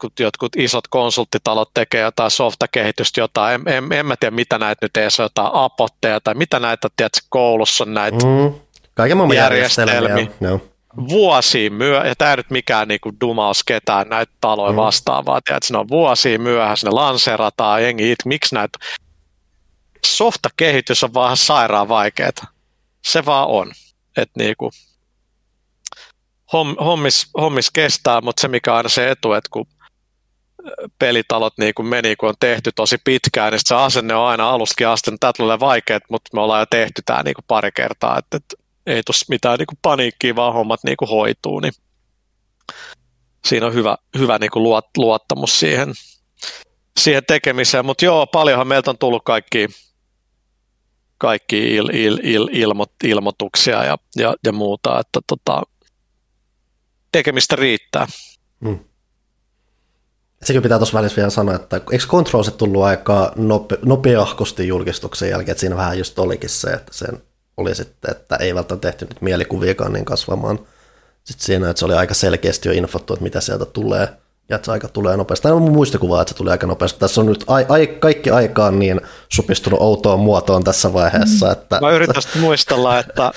kun 0.00 0.10
jotkut 0.20 0.56
isot 0.56 0.88
konsulttitalot 0.88 1.70
tekee 1.74 2.00
jotain 2.00 2.30
softakehitystä, 2.30 3.20
jotain, 3.20 3.54
en, 3.54 3.74
en, 3.74 3.92
en 3.92 4.06
mä 4.06 4.16
tiedä 4.20 4.36
mitä 4.36 4.58
näitä 4.58 4.84
nyt 4.84 4.96
edes 4.96 5.18
jotain 5.18 5.50
apotteja 5.52 6.20
tai 6.20 6.34
mitä 6.34 6.60
näitä, 6.60 6.88
tiedätkö, 6.96 7.20
koulussa 7.28 7.84
on 7.84 7.94
näitä 7.94 8.26
mm. 8.26 8.54
Kaiken 8.94 9.16
maailman 9.16 9.36
järjestelmiä. 9.36 9.94
järjestelmiä. 9.94 10.36
No 10.40 10.60
vuosiin 11.08 11.72
myö, 11.72 12.06
ja 12.06 12.14
tämä 12.16 12.36
nyt 12.36 12.50
mikään 12.50 12.88
niinku 12.88 13.12
dumaus 13.20 13.64
ketään 13.64 14.08
näitä 14.08 14.32
taloja 14.40 14.72
mm. 14.72 14.76
vastaan, 14.76 15.26
vaan 15.26 15.42
tiedät, 15.44 15.62
ne 15.70 15.78
on 15.78 15.88
vuosiin 15.88 16.42
myöhässä, 16.42 16.86
ne 16.86 16.90
lanserataan, 16.90 17.82
jengi, 17.82 18.14
miksi 18.24 18.54
näitä 18.54 18.78
softakehitys 20.06 21.04
on 21.04 21.14
vaan 21.14 21.36
sairaan 21.36 21.88
vaikeaa. 21.88 22.30
Se 23.04 23.24
vaan 23.24 23.48
on. 23.48 23.72
Et 24.16 24.30
niinku, 24.38 24.70
hommis, 26.84 27.30
hommis 27.40 27.70
kestää, 27.70 28.20
mutta 28.20 28.40
se 28.40 28.48
mikä 28.48 28.72
on 28.72 28.76
aina 28.76 28.88
se 28.88 29.10
etu, 29.10 29.32
että 29.32 29.48
kun 29.52 29.66
pelitalot 30.98 31.58
niin 31.58 31.74
kuin 31.74 31.86
meni, 31.86 32.16
kun 32.16 32.28
on 32.28 32.34
tehty 32.40 32.72
tosi 32.72 32.96
pitkään, 33.04 33.52
niin 33.52 33.60
se 33.64 33.74
asenne 33.74 34.14
on 34.14 34.26
aina 34.26 34.50
alustakin 34.50 34.88
asti, 34.88 35.10
että 35.10 35.20
tämä 35.20 35.32
tulee 35.36 35.60
vaikeat, 35.60 36.02
mutta 36.10 36.30
me 36.34 36.40
ollaan 36.40 36.60
jo 36.60 36.66
tehty 36.70 37.02
tämä 37.04 37.22
niin 37.22 37.34
kuin 37.34 37.44
pari 37.48 37.72
kertaa, 37.72 38.18
että, 38.18 38.36
että 38.36 38.65
ei 38.86 39.02
tuossa 39.06 39.26
mitään 39.28 39.58
niin 39.58 39.78
paniikkiä, 39.82 40.36
vaan 40.36 40.54
hommat 40.54 40.80
niin 40.84 40.96
kuin 40.96 41.08
hoituu, 41.08 41.60
niin 41.60 41.72
siinä 43.46 43.66
on 43.66 43.74
hyvä, 43.74 43.96
hyvä 44.18 44.38
niin 44.38 44.50
kuin 44.50 44.62
luot, 44.62 44.84
luottamus 44.96 45.60
siihen, 45.60 45.92
siihen 47.00 47.22
tekemiseen. 47.28 47.86
Mutta 47.86 48.04
joo, 48.04 48.26
paljonhan 48.26 48.68
meiltä 48.68 48.90
on 48.90 48.98
tullut 48.98 49.24
kaikki, 49.24 49.68
kaikki 51.18 51.74
il, 51.74 51.88
il, 51.92 52.18
il, 52.22 52.48
ilmo, 52.52 52.86
ilmoituksia 53.04 53.84
ja, 53.84 53.96
ja, 54.16 54.34
ja 54.44 54.52
muuta, 54.52 55.00
että 55.00 55.20
tota, 55.26 55.62
tekemistä 57.12 57.56
riittää. 57.56 58.06
Hmm. 58.64 58.78
Sekin 60.42 60.62
pitää 60.62 60.78
tuossa 60.78 60.98
välissä 60.98 61.16
vielä 61.16 61.30
sanoa, 61.30 61.54
että 61.54 61.76
eikö 61.76 62.06
Controlset 62.06 62.56
tullut 62.56 62.82
aika 62.82 63.32
nope, 63.36 63.78
nopeahkosti 63.84 64.68
julkistuksen 64.68 65.30
jälkeen, 65.30 65.52
että 65.52 65.60
siinä 65.60 65.76
vähän 65.76 65.98
just 65.98 66.18
olikin 66.18 66.50
se, 66.50 66.70
että 66.70 66.94
sen 66.94 67.22
oli 67.56 67.74
sitten, 67.74 68.10
että 68.10 68.36
ei 68.36 68.54
välttämättä 68.54 68.88
tehty 68.88 69.04
nyt 69.04 69.22
mielikuviakaan 69.22 69.92
niin 69.92 70.04
kasvamaan. 70.04 70.58
Sitten 71.24 71.46
siinä, 71.46 71.70
että 71.70 71.78
se 71.80 71.84
oli 71.84 71.94
aika 71.94 72.14
selkeästi 72.14 72.68
jo 72.68 72.72
infottu, 72.72 73.12
että 73.12 73.22
mitä 73.22 73.40
sieltä 73.40 73.64
tulee, 73.64 74.08
ja 74.48 74.56
että 74.56 74.66
se 74.66 74.72
aika 74.72 74.88
tulee 74.88 75.16
nopeasti. 75.16 75.42
Tämä 75.42 75.54
on 75.54 75.62
mun 75.62 75.72
muistikuva, 75.72 76.22
että 76.22 76.32
se 76.32 76.36
tulee 76.36 76.52
aika 76.52 76.66
nopeasti. 76.66 77.00
Tässä 77.00 77.20
on 77.20 77.26
nyt 77.26 77.44
ai, 77.46 77.66
ai, 77.68 77.86
kaikki 77.86 78.30
aikaan 78.30 78.78
niin 78.78 79.00
supistunut 79.28 79.80
outoon 79.80 80.20
muotoon 80.20 80.64
tässä 80.64 80.92
vaiheessa. 80.92 81.52
Että... 81.52 81.80
Mä 81.80 81.90
yritän 81.90 82.22
muistella, 82.40 82.98
että 82.98 83.32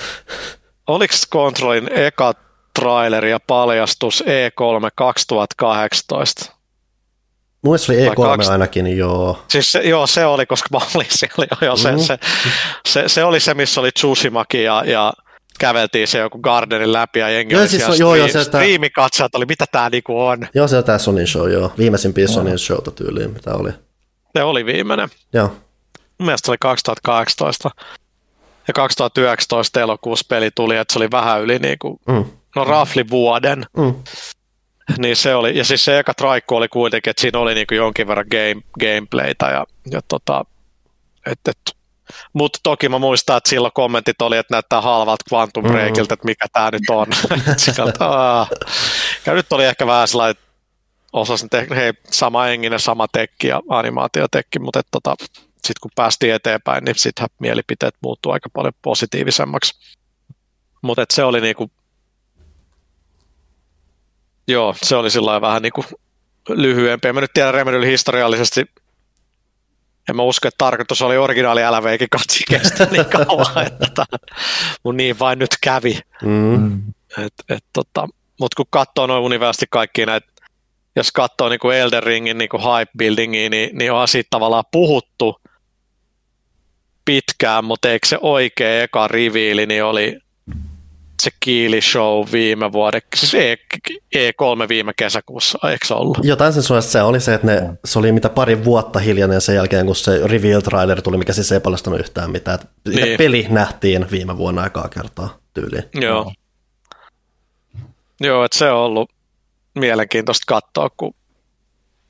oliko 0.86 1.14
Controlin 1.32 1.92
eka 1.92 2.34
traileri 2.80 3.30
ja 3.30 3.40
paljastus 3.46 4.24
E3 4.26 4.90
2018? 4.94 6.59
Mun 7.62 7.78
se 7.78 7.92
oli 7.92 8.08
E3 8.08 8.14
kaksi... 8.14 8.50
ainakin, 8.50 8.98
joo. 8.98 9.44
Siis 9.48 9.72
se, 9.72 9.78
joo, 9.78 10.06
se 10.06 10.26
oli, 10.26 10.46
koska 10.46 10.68
mä 10.72 10.78
olin 10.94 11.06
siellä. 11.18 11.46
Joo, 11.60 11.76
se, 11.76 11.90
mm-hmm. 11.90 12.04
se, 12.04 12.18
se, 12.88 13.04
se, 13.06 13.24
oli 13.24 13.40
se, 13.40 13.54
missä 13.54 13.80
oli 13.80 13.90
Tsushimaki 13.92 14.62
ja, 14.62 14.82
ja 14.86 15.12
käveltiin 15.58 16.08
se 16.08 16.18
joku 16.18 16.38
Gardenin 16.38 16.92
läpi 16.92 17.18
ja 17.18 17.30
jengi 17.30 17.54
joo, 17.54 17.60
oli 17.60 17.68
siis, 17.68 17.98
joo, 17.98 18.14
joo, 18.14 18.28
se, 18.28 18.44
striimikatsojat 18.44 19.34
oli, 19.34 19.46
mitä 19.46 19.64
tää 19.72 19.90
niinku 19.90 20.20
on. 20.20 20.48
Joo, 20.54 20.68
se 20.68 20.76
on 20.76 20.84
tää 20.84 20.98
Sony 20.98 21.26
Show, 21.26 21.50
joo. 21.50 21.72
Viimeisimpiä 21.78 22.24
no. 22.24 22.32
Sony 22.32 22.58
Showta 22.58 22.90
tyyliin, 22.90 23.30
mitä 23.30 23.54
oli. 23.54 23.70
Se 24.36 24.42
oli 24.42 24.66
viimeinen. 24.66 25.08
Joo. 25.32 25.46
Mun 26.18 26.26
mielestä 26.26 26.46
se 26.46 26.50
oli 26.50 26.58
2018. 26.60 27.70
Ja 28.68 28.74
2019 28.74 29.80
elokuussa 29.80 30.26
peli 30.28 30.50
tuli, 30.50 30.76
että 30.76 30.92
se 30.92 30.98
oli 30.98 31.10
vähän 31.10 31.40
yli 31.40 31.58
niinku, 31.58 32.00
mm. 32.08 32.24
no 32.56 32.64
rafli 32.64 33.10
vuoden. 33.10 33.66
Mm. 33.76 33.94
Niin 34.98 35.16
se 35.16 35.34
oli, 35.34 35.58
ja 35.58 35.64
siis 35.64 35.84
se 35.84 35.98
eka 35.98 36.14
traikku 36.14 36.56
oli 36.56 36.68
kuitenkin, 36.68 37.10
että 37.10 37.20
siinä 37.20 37.38
oli 37.38 37.54
niin 37.54 37.66
jonkin 37.70 38.06
verran 38.08 38.26
game, 38.30 38.62
gameplaytä 38.80 39.46
ja, 39.46 39.66
ja 39.90 40.00
tota, 40.08 40.44
et, 41.26 41.38
et, 41.48 41.76
mutta 42.32 42.58
toki 42.62 42.88
mä 42.88 42.98
muistan, 42.98 43.36
että 43.36 43.50
silloin 43.50 43.72
kommentit 43.74 44.22
oli, 44.22 44.36
että 44.36 44.54
näyttää 44.54 44.80
halvalta 44.80 45.24
Quantum 45.32 45.64
mm-hmm. 45.64 45.78
Breakilta, 45.78 46.14
että 46.14 46.26
mikä 46.26 46.46
tämä 46.52 46.70
nyt 46.70 46.82
on. 46.90 47.06
ja 49.26 49.34
nyt 49.34 49.52
oli 49.52 49.64
ehkä 49.64 49.86
vähän 49.86 50.08
sellainen, 50.08 50.30
että 50.30 50.50
osasin 51.12 51.50
tehdä, 51.50 51.74
hei, 51.74 51.92
sama 52.10 52.48
enginen, 52.48 52.80
sama 52.80 53.06
tekki 53.12 53.48
ja 53.48 53.60
animaatiotekki, 53.68 54.58
mutta 54.58 54.82
tota, 54.90 55.14
sitten 55.54 55.80
kun 55.80 55.90
päästiin 55.94 56.34
eteenpäin, 56.34 56.84
niin 56.84 56.94
sitten 56.98 57.26
mielipiteet 57.38 57.94
muuttuu 58.02 58.32
aika 58.32 58.48
paljon 58.52 58.72
positiivisemmaksi. 58.82 59.74
Mutta 60.82 61.04
se 61.10 61.24
oli 61.24 61.40
niinku 61.40 61.70
joo, 64.48 64.74
se 64.82 64.96
oli 64.96 65.10
sillä 65.10 65.40
vähän 65.40 65.62
niin 65.62 65.72
kuin 65.72 65.86
lyhyempi. 66.48 67.08
En 67.08 67.14
mä 67.14 67.20
nyt 67.20 67.32
tiedä 67.34 67.52
Remedyllä 67.52 67.86
historiallisesti, 67.86 68.66
en 70.08 70.16
mä 70.16 70.22
usko, 70.22 70.48
että 70.48 70.58
tarkoitus 70.58 71.02
oli 71.02 71.16
originaali 71.16 71.60
LVkin 71.60 72.08
katsi 72.10 72.44
kestä 72.50 72.88
niin 72.90 73.06
kauan, 73.26 73.66
että 73.66 74.04
mun 74.84 74.96
niin 74.96 75.18
vain 75.18 75.38
nyt 75.38 75.50
kävi. 75.62 75.98
Mm. 76.22 76.82
Et, 77.18 77.34
et, 77.48 77.64
tota, 77.72 78.08
Mutta 78.40 78.56
kun 78.56 78.66
katsoo 78.70 79.06
noin 79.06 79.22
universasti 79.22 79.66
kaikki 79.70 80.06
näitä, 80.06 80.26
jos 80.96 81.12
katsoo 81.12 81.48
niinku 81.48 81.70
Elden 81.70 82.02
Ringin 82.02 82.38
niinku 82.38 82.58
hype 82.58 82.92
buildingia, 82.98 83.50
niin, 83.50 83.78
niin 83.78 83.92
on 83.92 84.08
siitä 84.08 84.28
tavallaan 84.30 84.64
puhuttu 84.72 85.40
pitkään, 87.04 87.64
mutta 87.64 87.90
eikö 87.90 88.06
se 88.06 88.18
oikea 88.20 88.82
eka 88.82 89.08
riviili, 89.08 89.66
niin 89.66 89.84
oli 89.84 90.18
se 91.20 91.30
Kiili 91.40 91.80
Show 91.80 92.26
viime 92.32 92.72
vuoden, 92.72 93.00
siis 93.16 93.34
E- 93.34 93.56
E3 94.16 94.68
viime 94.68 94.92
kesäkuussa, 94.96 95.58
eikö 95.70 95.86
se 95.86 95.94
ollut? 95.94 96.18
Jotain 96.22 96.52
sen 96.52 96.62
suojasta 96.62 96.92
se 96.92 97.02
oli 97.02 97.20
se, 97.20 97.34
että 97.34 97.46
ne, 97.46 97.62
se 97.84 97.98
oli 97.98 98.12
mitä 98.12 98.28
pari 98.28 98.64
vuotta 98.64 98.98
hiljainen 98.98 99.40
sen 99.40 99.54
jälkeen, 99.54 99.86
kun 99.86 99.96
se 99.96 100.20
reveal 100.24 100.60
trailer 100.60 101.02
tuli, 101.02 101.16
mikä 101.16 101.32
siis 101.32 101.52
ei 101.52 101.60
paljastanut 101.60 102.00
yhtään 102.00 102.30
mitään. 102.30 102.58
Niin. 102.88 103.18
peli 103.18 103.46
nähtiin 103.50 104.10
viime 104.10 104.36
vuonna 104.38 104.62
aikaa 104.62 104.88
kertaa 104.88 105.38
tyyliin. 105.54 105.84
Joo. 105.94 106.32
Joo, 108.20 108.44
että 108.44 108.58
se 108.58 108.70
on 108.70 108.78
ollut 108.78 109.10
mielenkiintoista 109.74 110.44
katsoa, 110.46 110.88
kun 110.96 111.14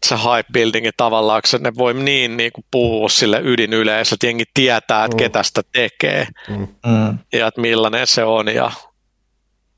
se 0.07 0.15
hype 0.15 0.49
buildingi 0.53 0.91
tavallaan, 0.97 1.43
kun 1.43 1.49
se- 1.51 1.59
ne 1.59 1.73
voi 1.79 1.95
niin, 1.95 2.37
niin 2.37 2.53
kuin 2.53 2.65
puhua 2.71 3.09
sille 3.09 3.41
ydinyleisölle, 3.45 4.15
että 4.17 4.27
jengi 4.27 4.45
tietää, 4.55 5.05
että 5.05 5.17
ketä 5.17 5.43
sitä 5.43 5.63
tekee 5.73 6.27
Mm. 6.49 7.19
ja 7.33 7.47
että 7.47 7.61
millainen 7.61 8.07
se 8.07 8.25
on. 8.25 8.49
Ja, 8.55 8.71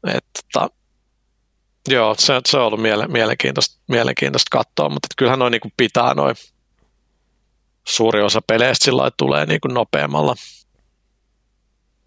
et, 0.07 0.25
tota, 0.53 0.71
joo, 1.89 2.15
se, 2.19 2.41
se 2.49 2.57
on 2.59 2.65
ollut 2.67 2.83
miele, 2.83 3.07
mielenkiintoista, 3.09 3.81
mielenkiintoista 3.89 4.59
katsoa, 4.59 4.89
mutta 4.89 5.09
kyllähän 5.17 5.39
noin 5.39 5.51
niin 5.51 5.61
kuin 5.61 5.73
pitää 5.77 6.15
noin 6.15 6.37
suuri 7.89 8.23
osa 8.23 8.41
peleistä 8.47 8.85
sillä 8.85 9.01
lailla 9.01 9.15
tulee 9.17 9.47
niin 9.47 9.61
kuin 9.61 9.75
nopeammalla, 9.75 10.35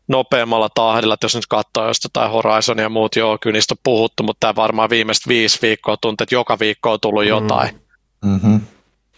nopeammalla 0.07 0.69
tahdilla, 0.69 1.13
että 1.13 1.25
jos 1.25 1.35
nyt 1.35 1.47
katsoo 1.47 1.87
just 1.87 2.03
jotain 2.03 2.31
Horizonia 2.31 2.83
ja 2.83 2.89
muut, 2.89 3.15
joo, 3.15 3.37
kyllä 3.41 3.53
niistä 3.53 3.73
on 3.73 3.81
puhuttu, 3.83 4.23
mutta 4.23 4.39
tämä 4.39 4.55
varmaan 4.55 4.89
viimeiset 4.89 5.27
viisi 5.27 5.59
viikkoa 5.61 5.97
tuntuu, 5.97 6.23
että 6.23 6.35
joka 6.35 6.59
viikko 6.59 6.91
on 6.91 6.99
tullut 6.99 7.25
jotain. 7.25 7.81
Mm-hmm. 8.25 8.61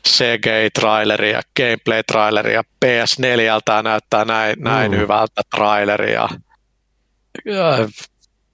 CGI-traileri 0.08 1.32
ja 1.32 1.42
gameplay-traileri 1.60 2.54
ja 2.54 2.64
PS4 2.86 3.62
tää 3.66 3.84
näyttää 3.84 4.26
näin, 4.26 4.56
näin 4.60 4.92
Mm. 4.92 4.98
hyvältä 4.98 5.42
traileri 5.56 6.14
ja, 6.14 6.30
ja 7.46 7.88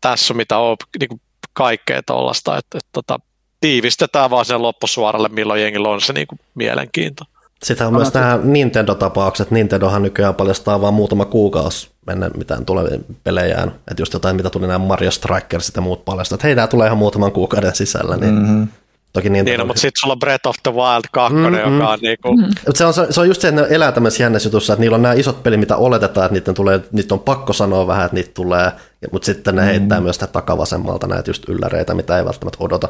tässä 0.03 0.33
on 0.33 0.37
mitä 0.37 0.57
on 0.57 0.77
niin 0.99 1.09
kuin 1.09 1.21
kaikkea 1.53 2.03
tuollaista, 2.03 2.57
että, 2.57 2.77
että, 2.77 2.89
tota, 2.93 3.19
tiivistetään 3.61 4.29
vaan 4.29 4.45
sen 4.45 4.61
loppusuoralle, 4.61 5.29
milloin 5.29 5.61
jengillä 5.61 5.89
on 5.89 6.01
se 6.01 6.13
niin 6.13 6.27
kuin 6.27 6.39
mielenkiinto. 6.55 7.23
Sitten 7.63 7.87
on 7.87 7.93
myös 7.93 8.13
nämä 8.13 8.39
Nintendo-tapaukset. 8.43 9.51
Nintendohan 9.51 10.01
nykyään 10.01 10.35
paljastaa 10.35 10.81
vain 10.81 10.93
muutama 10.93 11.25
kuukausi 11.25 11.89
ennen 12.11 12.31
mitään 12.37 12.65
tulevia 12.65 12.99
pelejään. 13.23 13.67
Että 13.67 14.01
just 14.01 14.13
jotain, 14.13 14.35
mitä 14.35 14.49
tuli 14.49 14.67
nämä 14.67 14.85
Mario 14.85 15.11
Strikersit 15.11 15.75
ja 15.75 15.81
muut 15.81 16.05
paljastaa. 16.05 16.35
Että 16.35 16.47
hei, 16.47 16.55
tämä 16.55 16.67
tulee 16.67 16.87
ihan 16.87 16.97
muutaman 16.97 17.31
kuukauden 17.31 17.75
sisällä. 17.75 18.17
Niin 18.17 18.35
Mm-hmm. 18.35 18.67
Toki 19.13 19.29
Niin, 19.29 19.33
Nintendo... 19.33 19.63
no, 19.63 19.67
mutta 19.67 19.79
sitten 19.81 19.99
sulla 19.99 20.11
on 20.13 20.19
Breath 20.19 20.47
of 20.47 20.55
the 20.63 20.71
Wild 20.73 21.03
2, 21.11 21.33
Mm, 21.35 21.39
mm, 21.41 21.47
mm. 21.47 21.73
joka 21.79 21.89
on 21.89 21.99
niin 22.01 22.17
kuin, 22.21 22.39
Mut 22.67 22.75
se, 22.75 22.85
on, 22.85 22.93
se 22.93 23.21
on 23.21 23.27
just 23.27 23.41
se, 23.41 23.47
että 23.47 23.61
ne 23.61 23.67
elää 23.69 23.91
tämmöisessä 23.91 24.23
jännässä 24.23 24.47
jutussa, 24.47 24.73
että 24.73 24.81
niillä 24.81 24.95
on 24.95 25.01
nämä 25.01 25.13
isot 25.13 25.43
pelit, 25.43 25.59
mitä 25.59 25.75
oletetaan, 25.77 26.25
että 26.25 26.33
niiden, 26.39 26.53
tulee, 26.53 26.79
niitä 26.91 27.13
on 27.15 27.19
pakko 27.19 27.53
sanoa 27.53 27.87
vähän, 27.87 28.05
että 28.05 28.15
niitä 28.15 28.31
tulee, 28.33 28.71
ja- 29.01 29.07
mutta 29.11 29.25
sitten 29.25 29.55
ne 29.55 29.65
heittää 29.65 30.01
myös 30.01 30.15
sitä 30.15 30.27
takavasemmalta 30.27 31.07
näitä 31.07 31.29
just 31.29 31.49
ylläreitä, 31.49 31.93
mitä 31.93 32.17
ei 32.17 32.25
välttämättä 32.25 32.57
odota. 32.63 32.89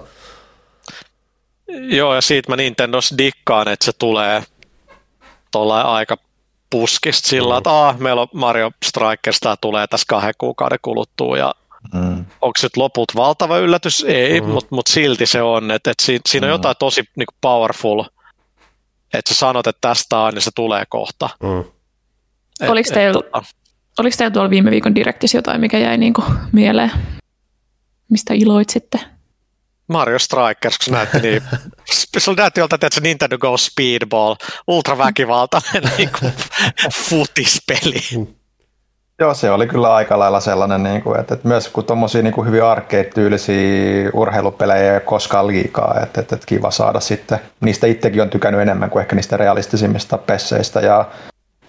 Joo, 1.67 2.15
ja 2.15 2.21
siitä 2.21 2.51
mä 2.51 2.55
Nintendossa 2.55 3.17
dikkaan, 3.17 3.67
että 3.67 3.85
se 3.85 3.91
tulee 3.99 4.43
tuolla 5.51 5.81
aika 5.81 6.17
puskista 6.69 7.29
sillä, 7.29 7.57
että 7.57 7.69
aah, 7.69 7.99
meillä 7.99 8.21
on 8.21 8.27
Mario 8.33 8.71
Strikers, 8.85 9.39
tämä 9.39 9.55
tulee 9.61 9.87
tässä 9.87 10.05
kahden 10.07 10.33
kuukauden 10.37 10.79
kuluttua, 10.81 11.37
ja 11.37 11.55
Mm. 11.93 12.25
onko 12.41 12.59
nyt 12.63 12.77
loput 12.77 13.15
valtava 13.15 13.57
yllätys? 13.57 14.03
Ei, 14.07 14.41
mm. 14.41 14.49
mutta 14.49 14.75
mut 14.75 14.87
silti 14.87 15.25
se 15.25 15.41
on, 15.41 15.71
että 15.71 15.91
et 15.91 15.99
siinä, 16.01 16.21
siinä 16.29 16.47
on 16.47 16.51
jotain 16.51 16.75
tosi 16.79 17.03
niinku 17.15 17.33
powerful, 17.41 18.03
että 19.13 19.33
sä 19.33 19.39
sanot, 19.39 19.67
että 19.67 19.87
tästä 19.87 20.17
on, 20.17 20.33
niin 20.33 20.41
se 20.41 20.51
tulee 20.55 20.83
kohta. 20.89 21.29
Mm. 21.43 21.59
Et, 22.61 22.69
Oliko 22.69 22.87
et 22.89 22.93
teillä- 22.93 23.21
tota, 23.23 23.43
Oliko 23.99 24.15
teillä 24.17 24.33
tuolla 24.33 24.49
viime 24.49 24.71
viikon 24.71 24.95
direktissä 24.95 25.37
jotain, 25.37 25.61
mikä 25.61 25.77
jäi 25.77 25.97
niinku 25.97 26.23
mieleen? 26.51 26.91
Mistä 28.09 28.33
iloitsitte? 28.33 28.99
Mario 29.87 30.19
Strikers, 30.19 30.77
kun 30.77 30.85
se 30.85 30.91
näytti 30.91 31.19
niin, 31.19 31.41
se 32.17 32.33
näytti 32.37 32.59
jolta, 32.59 32.75
että 32.75 32.89
se 32.91 33.01
Nintendo 33.01 33.37
Go 33.37 33.57
Speedball, 33.57 34.35
ultraväkivaltainen 34.67 35.91
niin 35.97 36.09
kuin, 36.19 36.33
futispeli. 36.93 38.27
Joo, 39.19 39.33
se 39.33 39.51
oli 39.51 39.67
kyllä 39.67 39.93
aika 39.95 40.19
lailla 40.19 40.39
sellainen, 40.39 40.83
niin 40.83 41.01
kuin, 41.01 41.19
että, 41.19 41.33
että 41.33 41.47
myös 41.47 41.69
kun 41.69 41.85
tuommoisia 41.85 42.21
niin 42.21 42.33
kuin 42.33 42.47
hyvin 42.47 42.63
arcade-tyylisiä 42.63 44.09
urheilupelejä 44.13 44.93
ei 44.93 44.99
koskaan 44.99 45.47
liikaa, 45.47 45.99
että, 46.03 46.21
että, 46.21 46.35
että 46.35 46.47
kiva 46.47 46.71
saada 46.71 46.99
sitten. 46.99 47.39
Niistä 47.61 47.87
itsekin 47.87 48.21
on 48.21 48.29
tykännyt 48.29 48.61
enemmän 48.61 48.89
kuin 48.89 49.01
ehkä 49.01 49.15
niistä 49.15 49.37
realistisimmista 49.37 50.17
pesseistä 50.17 50.79
ja 50.79 51.05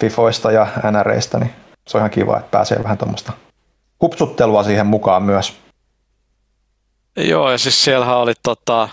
fifoista 0.01 0.53
ja 0.53 0.67
NReistä, 0.91 1.39
niin 1.39 1.51
se 1.89 1.97
on 1.97 2.01
ihan 2.01 2.11
kiva, 2.11 2.37
että 2.37 2.51
pääsee 2.51 2.83
vähän 2.83 2.99
tuommoista 2.99 3.33
hupsuttelua 4.03 4.63
siihen 4.63 4.87
mukaan 4.87 5.23
myös. 5.23 5.55
Joo, 7.17 7.51
ja 7.51 7.59
siis 7.59 7.85
siellähän 7.85 8.17
oli 8.17 8.33
tota, 8.43 8.89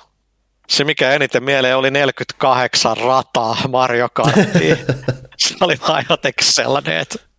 se 0.70 0.84
mikä 0.84 1.12
eniten 1.12 1.44
mieleen 1.44 1.78
oli 1.78 1.92
48 1.92 2.98
rataa 2.98 3.58
Mario 3.70 4.08
Karttiin. 4.14 4.78
se 5.38 5.56
oli 5.62 5.76
vaan 5.88 6.06
jotenkin 6.10 6.48
sellainen, 6.48 6.98
että 6.98 7.31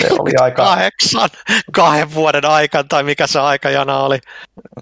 Se 0.00 0.08
oli 0.18 0.30
aika, 0.40 0.64
kahdeksan 0.64 1.28
kahden 1.72 2.14
vuoden 2.14 2.44
aikana, 2.44 2.84
tai 2.88 3.02
mikä 3.02 3.26
se 3.26 3.40
aikajana 3.40 3.98
oli. 3.98 4.18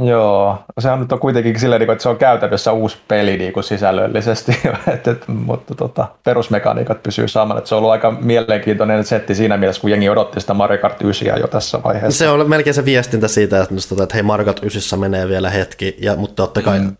joo, 0.00 0.64
sehän 0.78 1.00
nyt 1.00 1.12
on 1.12 1.18
kuitenkin 1.18 1.60
silleen, 1.60 1.80
niin 1.80 1.90
että 1.90 2.02
se 2.02 2.08
on 2.08 2.16
käytännössä 2.16 2.72
uusi 2.72 2.98
peli 3.08 3.36
niin 3.36 3.52
kuin 3.52 3.64
sisällöllisesti, 3.64 4.56
mutta 5.26 5.74
tota, 5.74 6.06
perusmekaniikat 6.24 7.02
pysyy 7.02 7.28
samana, 7.28 7.58
että 7.58 7.68
se 7.68 7.74
on 7.74 7.78
ollut 7.78 7.92
aika 7.92 8.10
mielenkiintoinen 8.10 9.04
setti 9.04 9.34
siinä 9.34 9.56
mielessä, 9.56 9.80
kun 9.80 9.90
jengi 9.90 10.08
odotti 10.08 10.40
sitä 10.40 10.54
Mario 10.54 10.78
Kart 10.78 11.02
9 11.02 11.40
jo 11.40 11.48
tässä 11.48 11.82
vaiheessa. 11.82 12.18
Se 12.18 12.30
on 12.30 12.48
melkein 12.48 12.74
se 12.74 12.84
viestintä 12.84 13.28
siitä, 13.28 13.62
että, 13.62 13.74
tota, 13.88 14.02
että 14.02 14.14
hei 14.14 14.22
Mario 14.22 14.44
Kart 14.44 14.62
9 14.62 14.98
menee 14.98 15.28
vielä 15.28 15.50
hetki, 15.50 15.96
ja, 16.00 16.16
mutta 16.16 16.34
totta 16.34 16.62
kai 16.62 16.78
mm. 16.78 16.96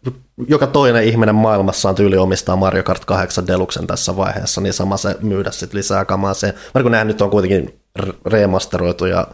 Joka 0.48 0.66
toinen 0.66 1.04
ihminen 1.04 1.34
maailmassa 1.34 1.88
on 1.88 1.94
tyyli 1.94 2.16
omistaa 2.16 2.56
Mario 2.56 2.82
Kart 2.82 3.04
8 3.04 3.46
Deluxen 3.46 3.86
tässä 3.86 4.16
vaiheessa, 4.16 4.60
niin 4.60 4.72
sama 4.72 4.96
se 4.96 5.16
myydä 5.20 5.50
sitten 5.50 5.78
lisää 5.78 6.04
kamaa. 6.04 6.34
Se, 6.34 6.54
kun 6.82 6.92
nämä 6.92 7.04
nyt 7.04 7.22
on 7.22 7.30
kuitenkin 7.30 7.80
remasteroituja 8.26 9.26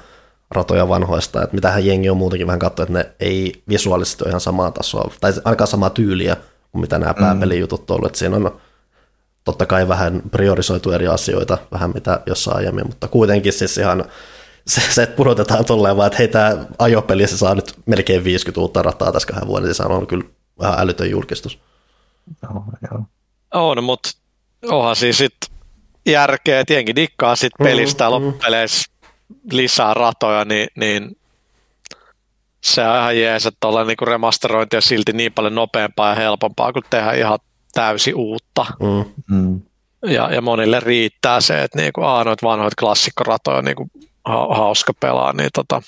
ratoja 0.51 0.89
vanhoista, 0.89 1.43
että 1.43 1.55
mitähän 1.55 1.87
jengi 1.87 2.11
on 2.11 2.17
muutenkin 2.17 2.47
vähän 2.47 2.59
katsonut, 2.59 2.91
että 2.91 2.99
ne 2.99 3.15
ei 3.21 3.63
visuaalisesti 3.69 4.25
ole 4.25 4.29
ihan 4.29 4.41
samaa 4.41 4.71
tasoa, 4.71 5.11
tai 5.21 5.33
ainakaan 5.45 5.69
samaa 5.69 5.91
tyyliä 5.91 6.37
kuin 6.73 6.81
mitä 6.81 6.99
nämä 6.99 7.15
pääpelijutut 7.15 7.91
on 7.91 7.97
ollut, 7.97 8.07
että 8.07 8.19
siinä 8.19 8.37
on 8.37 8.61
totta 9.45 9.67
kai 9.67 9.89
vähän 9.89 10.23
priorisoitu 10.31 10.93
eri 10.93 11.07
asioita, 11.07 11.59
vähän 11.73 11.91
mitä 11.95 12.21
jossain 12.27 12.57
aiemmin, 12.57 12.87
mutta 12.87 13.09
kuitenkin 13.09 13.53
siis 13.53 13.79
ihan 13.79 14.05
se, 14.67 14.81
se 14.91 15.03
että 15.03 15.17
pudotetaan 15.17 15.65
tolleen 15.65 15.97
vaan, 15.97 16.07
että 16.07 16.19
hei 16.19 16.29
tämä 16.29 16.57
ajopeli, 16.79 17.27
se 17.27 17.37
saa 17.37 17.55
nyt 17.55 17.75
melkein 17.87 18.25
50 18.25 18.61
uutta 18.61 18.83
rataa 18.83 19.13
tässä 19.13 19.29
kahden 19.29 19.49
vuoden 19.49 19.69
sisään, 19.69 19.91
on 19.91 20.07
kyllä 20.07 20.25
vähän 20.59 20.81
älytön 20.81 21.11
julkistus. 21.11 21.59
Joo, 22.43 22.65
joo. 22.91 23.03
On, 23.55 23.85
mutta 23.85 24.11
onhan 24.71 24.97
siis 24.97 25.19
sit 25.19 25.37
järkeä, 26.07 26.61
että 26.61 26.73
jengi 26.73 26.97
dikkaa 26.97 27.37
sit 27.37 27.53
pelistä 27.63 28.05
ja 28.05 28.11
loppupeleissä 28.11 28.93
lisää 29.53 29.95
ratoja, 29.95 30.45
niin, 30.45 30.69
niin 30.77 31.19
se 32.65 32.89
on 32.89 32.97
ihan 32.97 33.21
jees, 33.21 33.47
että 33.47 33.69
ollaan 33.69 33.87
niinku 33.87 34.05
remasterointi 34.05 34.77
ja 34.77 34.81
silti 34.81 35.13
niin 35.13 35.33
paljon 35.33 35.55
nopeampaa 35.55 36.09
ja 36.09 36.15
helpompaa 36.15 36.73
kuin 36.73 36.85
tehdä 36.91 37.13
ihan 37.13 37.39
täysi 37.73 38.15
uutta. 38.15 38.67
Mm. 38.81 39.37
Mm. 39.37 39.61
Ja, 40.07 40.35
ja 40.35 40.43
monille 40.43 40.81
riittää 40.81 41.41
se, 41.41 41.63
että 41.63 41.79
niinku, 41.79 42.03
aa, 42.03 42.25
noita 42.25 42.47
vanhoita 42.47 42.77
klassikkoratoja 42.81 43.59
on 43.59 43.65
niinku 43.65 43.91
ha- 44.25 44.55
hauska 44.55 44.93
pelaa. 45.01 45.33
Niin 45.33 45.51
tota. 45.55 45.83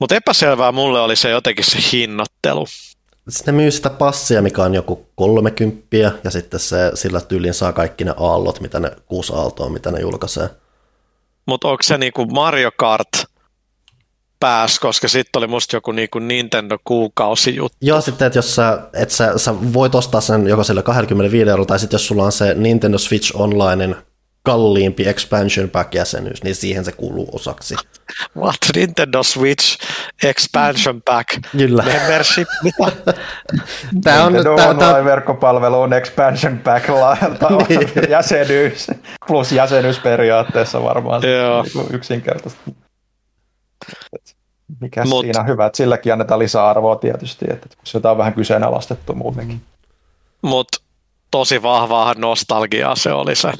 Mutta 0.00 0.14
epäselvää 0.14 0.72
mulle 0.72 1.00
oli 1.00 1.16
se 1.16 1.30
jotenkin 1.30 1.64
se 1.64 1.78
hinnoittelu. 1.92 2.66
Sitten 3.28 3.56
ne 3.56 3.62
myy 3.62 3.70
sitä 3.70 3.90
passia, 3.90 4.42
mikä 4.42 4.62
on 4.62 4.74
joku 4.74 5.06
30, 5.14 5.86
ja 6.24 6.30
sitten 6.30 6.60
se, 6.60 6.90
sillä 6.94 7.20
tyylin 7.20 7.54
saa 7.54 7.72
kaikki 7.72 8.04
ne 8.04 8.14
aallot, 8.16 8.60
mitä 8.60 8.80
ne 8.80 8.90
kuusi 9.06 9.32
aaltoa, 9.36 9.68
mitä 9.68 9.90
ne 9.90 10.00
julkaisee. 10.00 10.50
Mutta 11.46 11.68
onko 11.68 11.82
se 11.82 11.98
niinku 11.98 12.26
Mario 12.26 12.70
Kart 12.76 13.08
pääs, 14.40 14.78
koska 14.78 15.08
sitten 15.08 15.40
oli 15.40 15.46
musta 15.46 15.76
joku 15.76 15.92
niinku 15.92 16.18
Nintendo 16.18 16.78
kuukausi 16.84 17.56
juttu. 17.56 17.78
Joo, 17.80 18.00
sitten, 18.00 18.26
että 18.26 18.38
jos 18.38 18.54
sä, 18.54 18.78
et 18.92 19.10
sä, 19.10 19.38
sä 19.38 19.54
voit 19.72 19.94
ostaa 19.94 20.20
sen 20.20 20.46
joko 20.46 20.64
sillä 20.64 20.82
25 20.82 21.50
euroa, 21.50 21.66
tai 21.66 21.78
sitten 21.78 21.94
jos 21.94 22.06
sulla 22.06 22.24
on 22.24 22.32
se 22.32 22.54
Nintendo 22.54 22.98
Switch 22.98 23.32
Onlinein 23.34 23.96
kalliimpi 24.44 25.08
expansion 25.08 25.70
pack 25.70 25.94
jäsenyys, 25.94 26.42
niin 26.42 26.54
siihen 26.54 26.84
se 26.84 26.92
kuuluu 26.92 27.28
osaksi. 27.32 27.74
What? 28.38 28.56
Nintendo 28.74 29.22
Switch 29.22 29.78
expansion 30.24 31.02
pack, 31.02 31.28
Kyllä. 31.52 31.82
membership? 31.82 32.48
Tämä 34.04 34.24
on, 34.24 34.32
Nintendo 34.32 34.56
tää, 34.56 34.68
Online-verkkopalvelu 34.68 35.80
on 35.80 35.92
expansion 35.92 36.58
pack 36.58 36.88
laajalta 36.88 37.48
Niin. 37.68 37.90
jäsenyys, 38.10 38.86
plus 39.26 39.52
jäsenyys 39.52 39.98
periaatteessa 39.98 40.82
varmaan 40.82 41.22
Joo. 41.22 41.62
niin 41.74 41.86
yksinkertaisesti. 41.94 42.74
Mikä 44.80 45.02
Mut- 45.04 45.20
siinä 45.24 45.40
on 45.40 45.46
hyvä, 45.46 45.66
että 45.66 45.76
silläkin 45.76 46.12
annetaan 46.12 46.38
lisäarvoa 46.40 46.96
tietysti, 46.96 47.44
että 47.50 47.68
kun 47.68 47.76
sitä 47.86 48.10
on 48.10 48.18
vähän 48.18 48.34
kyseenalaistettu 48.34 49.14
muutenkin. 49.14 49.60
Mutta 50.42 50.78
tosi 51.30 51.62
vahvaa 51.62 52.14
nostalgiaa 52.18 52.96
se 52.96 53.12
oli 53.12 53.34
se. 53.36 53.52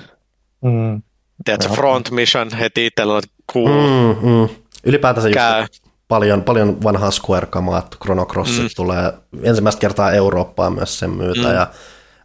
Mm. 0.64 1.02
Tiedätkö. 1.44 1.74
Front 1.74 2.10
Mission 2.10 2.50
heti 2.58 2.86
itsellä 2.86 3.14
oli 3.14 3.22
cool, 3.52 3.68
mm, 3.68 4.28
mm. 4.28 4.48
Ylipäätänsä 4.84 5.28
just 5.28 5.84
paljon, 6.08 6.42
paljon 6.42 6.82
vanhaa 6.82 7.10
Square-kamaa, 7.10 7.78
että 7.78 7.96
Chrono 8.02 8.26
Crossit 8.26 8.62
mm. 8.62 8.68
tulee 8.76 9.12
ensimmäistä 9.42 9.80
kertaa 9.80 10.12
Eurooppaan 10.12 10.72
myös 10.72 10.98
sen 10.98 11.10
myötä, 11.10 11.48
mm. 11.48 11.54
ja 11.54 11.66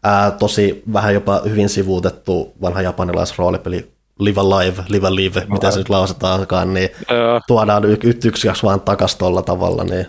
ää, 0.04 0.32
tosi 0.32 0.84
vähän 0.94 1.14
jopa 1.14 1.42
hyvin 1.46 1.70
sivuutettu 1.70 2.54
vanha 2.62 2.82
japanilaisroolipeli 2.82 3.92
Live 4.20 4.42
Alive, 4.42 4.84
Live 4.90 5.08
Alive, 5.08 5.46
miten 5.50 5.72
se 5.72 5.78
nyt 5.80 5.90
lausutaankaan, 5.90 6.74
niin 6.74 6.90
Öö, 7.12 7.40
tuodaan 7.48 7.86
y- 7.86 7.98
y- 8.04 8.20
yksi 8.26 8.48
kaksi 8.48 8.64
vaan 8.64 8.82
takas 8.82 9.16
tuolla 9.16 9.42
tavalla, 9.42 9.84
niin 9.84 10.06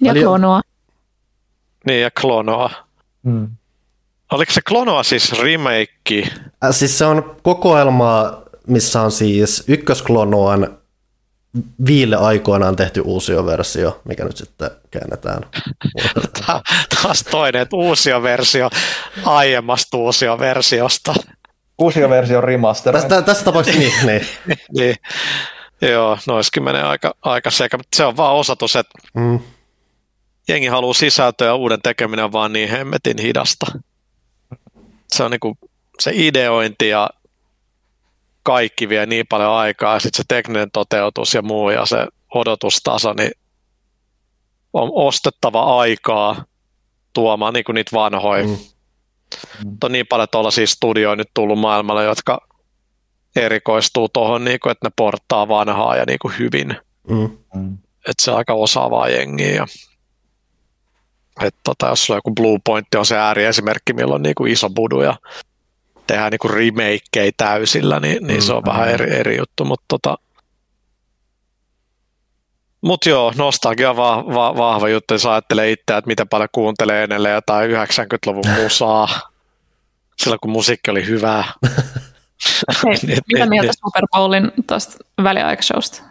Ja 0.00 0.12
Eli- 0.12 0.20
klonoa. 0.22 0.60
niin 1.86 2.02
ja 2.02 2.10
Klonoa. 2.20 2.70
Mm. 3.22 3.48
Oliko 4.32 4.52
se 4.52 4.60
Klonoa 4.68 5.02
siis 5.02 5.32
remake? 5.42 6.22
Äh, 6.64 6.70
siis 6.70 6.98
se 6.98 7.04
on 7.04 7.36
kokoelma, 7.42 8.42
missä 8.66 9.02
on 9.02 9.12
siis 9.12 9.64
ykkösklonoan 9.68 10.78
viille 11.86 12.16
aikoinaan 12.16 12.76
tehty 12.76 13.00
uusi 13.00 13.32
versio, 13.46 14.00
mikä 14.04 14.24
nyt 14.24 14.36
sitten 14.36 14.70
käännetään. 14.90 15.42
Tää- 16.46 16.60
Taas 17.02 17.24
toinen, 17.30 17.62
että 17.62 17.76
uusia 17.76 18.22
versio 18.22 18.70
aiemmasta 19.24 19.96
uusia 19.96 20.38
versiosta. 20.38 21.14
Uusi 21.78 22.00
versio 22.00 22.40
remaster. 22.40 22.92
Tästä, 22.92 23.22
tässä 23.22 23.44
tapauksessa 23.44 23.80
niin, 23.80 23.92
niin. 24.06 24.26
niin, 24.78 24.96
joo, 25.82 26.18
noiskin 26.26 26.62
menee 26.62 26.82
aika, 26.82 27.14
aika 27.22 27.50
sekä, 27.50 27.76
mutta 27.76 27.96
se 27.96 28.04
on 28.04 28.16
vaan 28.16 28.34
osoitus, 28.34 28.76
että 28.76 28.98
Mm. 29.14 29.40
jengi 30.48 30.66
haluaa 30.66 30.94
sisältöä 30.94 31.46
ja 31.46 31.54
uuden 31.54 31.82
tekeminen 31.82 32.24
on 32.24 32.32
vaan 32.32 32.52
niin 32.52 32.68
hemmetin 32.68 33.18
hidasta. 33.18 33.66
Se 35.12 35.24
on 35.24 35.30
niinku 35.30 35.58
se 36.00 36.10
ideointi 36.14 36.88
ja 36.88 37.10
kaikki 38.42 38.88
vie 38.88 39.06
niin 39.06 39.26
paljon 39.28 39.50
aikaa 39.50 39.94
ja 39.94 40.00
sitten 40.00 40.16
se 40.16 40.24
tekninen 40.28 40.70
toteutus 40.70 41.34
ja 41.34 41.42
muu 41.42 41.70
ja 41.70 41.86
se 41.86 42.06
odotustaso, 42.34 43.12
niin 43.12 43.30
on 44.72 44.90
ostettava 44.92 45.80
aikaa 45.80 46.44
tuomaan 47.12 47.54
niinku 47.54 47.72
niitä 47.72 47.90
vanhoja. 47.96 48.44
Mm. 48.44 48.56
Mm. 49.64 49.76
On 49.84 49.92
niin 49.92 50.06
paljon 50.06 50.28
tuollaisia 50.30 50.66
studioita 50.66 51.16
nyt 51.16 51.30
tullut 51.34 51.58
maailmalle, 51.58 52.04
jotka 52.04 52.48
erikoistuu 53.36 54.08
tuohon, 54.08 54.44
niinku, 54.44 54.68
että 54.68 54.86
ne 54.86 54.92
porttaa 54.96 55.48
vanhaa 55.48 55.96
ja 55.96 56.04
niinku 56.06 56.32
hyvin 56.38 56.76
Mm. 57.08 57.38
Mm. 57.54 57.78
että 58.08 58.22
se 58.22 58.30
on 58.30 58.36
aika 58.36 58.54
osaavaa 58.54 59.08
jengiä. 59.08 59.54
Ja, 59.54 59.66
et 61.40 61.54
tota, 61.64 61.88
jos 61.88 62.04
sulla 62.04 62.18
joku 62.18 62.30
Blue 62.30 62.58
Point 62.64 62.94
on 62.96 63.06
se 63.06 63.16
ääriesimerkki, 63.16 63.92
milloin 63.92 64.14
on 64.14 64.22
niinku 64.22 64.46
iso 64.46 64.70
budu 64.70 65.00
ja 65.00 65.16
tehdään 66.06 66.30
niinku 66.30 66.48
remakeja 66.48 67.32
täysillä, 67.36 68.00
niin, 68.00 68.26
niin 68.26 68.42
se 68.42 68.52
on 68.52 68.62
vähän 68.66 68.88
eri, 68.88 69.14
eri 69.14 69.36
juttu. 69.36 69.64
Mutta 69.64 69.84
tota, 69.88 70.18
mut 72.80 73.06
joo, 73.06 73.32
nostalgia 73.36 73.90
on 73.90 73.96
va, 73.96 74.24
va, 74.26 74.56
vahva 74.56 74.88
juttu, 74.88 75.14
jos 75.14 75.26
ajattelee 75.26 75.70
itseä, 75.70 75.96
että 75.96 76.08
miten 76.08 76.28
paljon 76.28 76.48
kuuntelee 76.52 77.02
edelleen 77.02 77.34
jotain 77.34 77.70
90-luvun 77.70 78.48
musaa, 78.62 79.08
silloin 80.16 80.40
kun 80.40 80.50
musiikki 80.50 80.90
oli 80.90 81.06
hyvää. 81.06 81.44
Hei, 82.84 82.94
Niin, 83.02 83.18
mitä 83.26 83.38
niin, 83.38 83.48
mieltä 83.48 83.66
niin. 83.66 83.80
Super 83.86 84.06
Bowlin 84.12 84.52
tuosta 84.66 84.98
väliaikashowsta? 85.22 86.02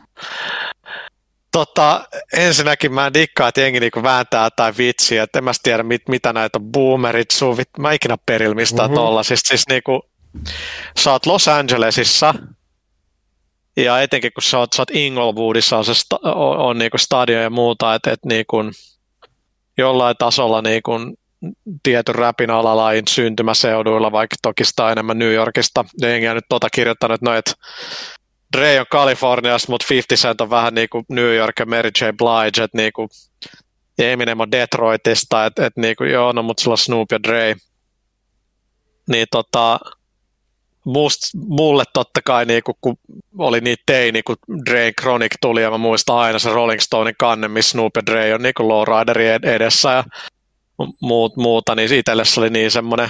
Tota, 1.52 2.08
ensinnäkin 2.34 2.94
mä 2.94 3.08
en 3.08 3.14
dikkaa, 3.14 3.48
että 3.48 3.62
jengi 3.62 3.80
niinku 3.80 4.04
vääntää 4.04 4.50
tai 4.56 4.74
vitsiä, 4.78 5.24
että 5.24 5.40
en 5.40 5.44
mä 5.44 5.52
tiedä 5.64 5.84
mit, 5.84 6.02
mitä 6.10 6.34
näitä 6.34 6.58
on 6.60 6.72
boomerit, 6.72 7.32
suvit, 7.32 7.70
mä 7.80 7.92
ikinä 7.92 8.18
perillä 8.26 8.56
mistään 8.56 8.90
Mhm. 8.90 8.96
mm-hmm. 8.98 9.06
tollasista. 9.06 9.48
Siis 9.48 9.64
niinku, 9.70 10.02
sä 11.00 11.12
oot 11.12 11.26
Los 11.26 11.48
Angelesissa, 11.48 12.34
ja 13.78 14.02
etenkin 14.02 14.32
kun 14.34 14.44
sä 14.44 14.58
oot, 14.60 14.74
sä 14.74 14.82
oot 14.82 14.90
Inglewoodissa, 14.92 15.78
on, 15.78 15.86
se 15.86 15.94
sta, 15.94 16.20
on, 16.24 16.58
on 16.58 16.78
niinku 16.78 16.98
stadion 16.98 17.44
ja 17.44 17.50
muuta, 17.50 17.96
että 17.96 18.12
et 18.12 18.26
niinku, 18.26 18.58
jollain 19.78 20.16
tasolla 20.20 20.62
niinku, 20.62 20.92
tietyn 21.84 22.16
räpin 22.16 22.50
alalain 22.50 23.04
syntymäseuduilla, 23.10 24.12
vaikka 24.12 24.36
toki 24.42 24.66
sitä 24.66 24.92
enemmän 24.92 25.20
New 25.20 25.34
Yorkista. 25.34 25.86
Ja 26.02 26.10
jengi 26.10 26.28
on 26.28 26.36
nyt 26.36 26.46
tota 26.50 26.70
kirjoittanut, 26.70 27.16
että 27.16 27.30
no, 27.30 27.36
et 27.38 27.54
Dre 28.58 28.80
on 28.80 28.86
Kaliforniasta, 28.92 29.72
mutta 29.72 29.88
50 29.90 30.28
Cent 30.28 30.42
on 30.42 30.50
vähän 30.50 30.74
niin 30.74 30.90
kuin 30.90 31.06
New 31.10 31.36
York 31.36 31.60
ja 31.60 31.66
Mary 31.66 31.90
J. 32.02 32.04
Blige, 32.18 32.64
että 32.64 32.78
niin 32.78 32.94
kuin, 32.94 33.10
Eminem 34.00 34.40
on 34.40 34.52
Detroitista, 34.52 35.46
että 35.46 35.66
et 35.66 35.78
niin 35.78 35.96
kuin, 35.96 36.12
joo, 36.12 36.32
no 36.32 36.44
mutta 36.44 36.64
sulla 36.64 36.74
on 36.74 36.78
Snoop 36.78 37.12
ja 37.12 37.24
Dre. 37.24 37.56
Niin 39.10 39.28
tota, 39.32 39.80
must, 40.86 41.22
mulle 41.34 41.84
totta 41.94 42.20
kai, 42.26 42.46
niin 42.46 42.64
kuin, 42.64 42.76
kun 42.82 42.98
oli 43.38 43.62
niin 43.62 43.78
teini, 43.86 44.24
kun 44.24 44.36
Dre 44.66 44.92
Chronic 45.02 45.36
tuli, 45.42 45.62
ja 45.62 45.72
mä 45.72 45.78
muistan 45.78 46.16
aina 46.16 46.40
se 46.40 46.50
Rolling 46.50 46.80
Stonein 46.80 47.16
kanne, 47.20 47.48
missä 47.48 47.72
Snoop 47.72 47.92
ja 47.96 48.06
Dre 48.06 48.34
on 48.34 48.42
niin 48.42 48.54
kuin 48.58 48.68
lowriderin 48.68 49.32
ed- 49.32 49.44
edessä 49.44 49.92
ja 49.92 50.04
muut, 51.02 51.38
muuta, 51.38 51.76
niin 51.76 51.94
itselle 51.94 52.26
se 52.26 52.40
oli 52.40 52.50
niin 52.50 52.72
semmoinen 52.72 53.10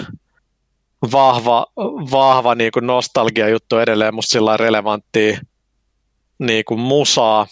vahva, 1.11 1.67
vahva 2.11 2.55
niin 2.55 2.71
kuin 2.71 2.87
nostalgia-juttu 2.87 3.77
edelleen 3.77 4.15
musta 4.15 4.31
sillä 4.31 4.57
relevanttia 4.57 5.39
niin 6.39 6.65
kuin 6.65 6.79
musaa, 6.79 7.47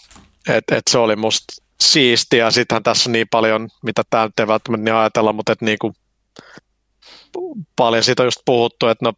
että 0.48 0.76
et 0.76 0.82
se 0.90 0.98
oli 0.98 1.16
musta 1.16 1.62
siistiä. 1.80 2.50
Sittenhän 2.50 2.82
tässä 2.82 3.10
on 3.10 3.12
niin 3.12 3.28
paljon, 3.30 3.68
mitä 3.82 4.02
tämä 4.10 4.24
nyt 4.24 4.40
ei 4.40 4.46
välttämättä 4.46 4.84
niin 4.84 4.94
ajatella, 4.94 5.32
mutta 5.32 5.52
et 5.52 5.62
niin 5.62 5.78
kuin 5.78 5.94
paljon 7.76 8.04
siitä 8.04 8.22
on 8.22 8.26
just 8.26 8.40
puhuttu, 8.44 8.88
että 8.88 9.04
no 9.04 9.12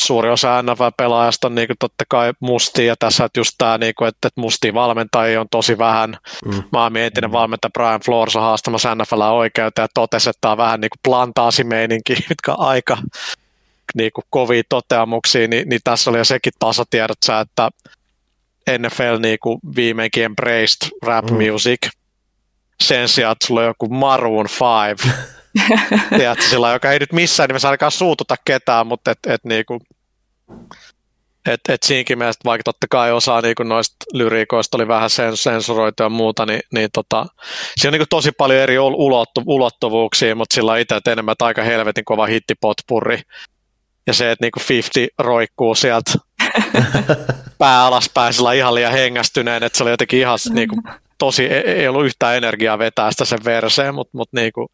suuri 0.00 0.30
osa 0.30 0.62
NFL-pelaajasta 0.62 1.46
on 1.46 1.54
niin 1.54 1.66
kuin 1.66 1.76
totta 1.80 2.04
kai 2.08 2.32
mustia, 2.40 2.84
ja 2.84 2.96
tässä 2.98 3.24
että 3.24 3.40
just 3.40 3.52
tämä, 3.58 3.78
niin 3.78 3.94
kuin, 3.98 4.08
että, 4.08 4.28
että 4.28 4.40
mustia 4.40 4.74
valmentajia 4.74 5.40
on 5.40 5.46
tosi 5.50 5.78
vähän. 5.78 6.16
Mm. 6.44 6.62
Maailman 6.72 7.02
entinen 7.02 7.32
valmentaja 7.32 7.70
Brian 7.70 8.00
Flores 8.00 8.36
on 8.36 8.42
haastamassa 8.42 8.94
NFL 8.94 9.20
oikeuteen 9.20 9.84
ja 9.84 9.88
totesi, 9.94 10.30
että 10.30 10.40
tämä 10.40 10.52
on 10.52 10.58
vähän 10.58 10.80
niin 10.80 10.90
kuin 10.90 11.00
plantaasimeininki, 11.04 12.14
mitkä 12.28 12.52
aika 12.52 12.96
niin 13.94 14.10
kuin 14.14 14.24
kovia 14.30 14.62
toteamuksia, 14.68 15.48
niin, 15.48 15.68
niin 15.68 15.80
tässä 15.84 16.10
oli 16.10 16.18
jo 16.18 16.24
sekin 16.24 16.52
tasatiedot, 16.58 17.18
sä, 17.24 17.40
että 17.40 17.70
NFL 18.78 19.18
niin 19.20 19.38
kuin 19.42 19.58
viimeinkin 19.76 20.24
embraced 20.24 20.88
rap 21.02 21.24
Mm. 21.30 21.52
music 21.52 21.88
sen 22.82 23.08
sijaan, 23.08 23.32
että 23.32 23.46
sulla 23.46 23.60
on 23.60 23.66
joku 23.66 23.88
Maroon 23.88 24.46
5, 24.96 25.10
tiedätkö, 26.18 26.44
sillä, 26.44 26.72
joka 26.72 26.92
ei 26.92 26.98
nyt 26.98 27.12
missään 27.12 27.48
nimessä 27.48 27.68
ainakaan 27.68 27.92
suututa 27.92 28.36
ketään, 28.44 28.86
mutta 28.86 29.10
et, 29.10 29.18
et, 29.26 29.44
niinku, 29.44 29.78
et, 31.46 31.60
et 31.68 31.82
siinäkin 31.82 32.18
mielessä, 32.18 32.40
vaikka 32.44 32.62
totta 32.64 32.86
kai 32.90 33.12
osa 33.12 33.40
niinku 33.40 33.62
noista 33.62 33.96
lyriikoista 34.12 34.76
oli 34.76 34.88
vähän 34.88 35.10
sens- 35.10 35.36
sensuroitu 35.36 36.02
ja 36.02 36.08
muuta, 36.08 36.46
niin, 36.46 36.60
niin 36.72 36.88
tota, 36.92 37.26
siinä 37.76 37.88
on 37.88 37.92
niinku 37.92 38.06
tosi 38.10 38.32
paljon 38.32 38.60
eri 38.60 38.76
ul- 38.76 38.94
ulottu, 38.96 39.42
ulottuvuuksia, 39.46 40.34
mutta 40.34 40.54
sillä 40.54 40.72
on 40.72 40.78
itse 40.78 40.96
että 40.96 41.12
enemmän 41.12 41.32
että 41.32 41.44
aika 41.44 41.62
helvetin 41.62 42.04
kova 42.04 42.26
hittipotpurri. 42.26 43.22
Ja 44.06 44.14
se, 44.14 44.30
että 44.30 44.44
niinku 44.44 44.60
50 44.68 45.14
roikkuu 45.18 45.74
sieltä 45.74 46.12
pää 47.58 47.84
alaspäin 47.86 48.32
sillä 48.32 48.52
ihan 48.52 48.74
liian 48.74 48.92
hengästyneen, 48.92 49.62
että 49.62 49.76
se 49.76 49.82
oli 49.82 49.90
jotenkin 49.90 50.20
ihan 50.20 50.38
niinku, 50.52 50.82
tosi, 51.18 51.44
ei, 51.46 51.60
ei 51.60 51.88
ollut 51.88 52.04
yhtään 52.04 52.36
energiaa 52.36 52.78
vetää 52.78 53.10
sitä 53.10 53.24
sen 53.24 53.44
verseen, 53.44 53.94
mutta 53.94 54.18
mut 54.18 54.32
niinku, 54.32 54.70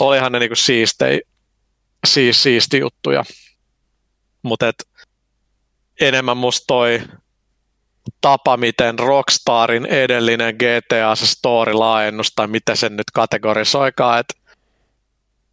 olihan 0.00 0.32
ne 0.32 0.38
niinku 0.38 0.56
siistei, 0.56 1.22
siis, 2.06 2.42
siisti 2.42 2.78
juttuja. 2.78 3.24
Mutta 4.42 4.72
enemmän 6.00 6.36
musta 6.36 6.64
toi 6.66 7.02
tapa, 8.20 8.56
miten 8.56 8.98
Rockstarin 8.98 9.86
edellinen 9.86 10.54
GTA 10.54 11.14
se 11.14 11.26
story-laajennus, 11.26 12.32
tai 12.36 12.46
miten 12.46 12.76
sen 12.76 12.96
nyt 12.96 13.10
kategorisoikaan, 13.12 14.20
että 14.20 14.34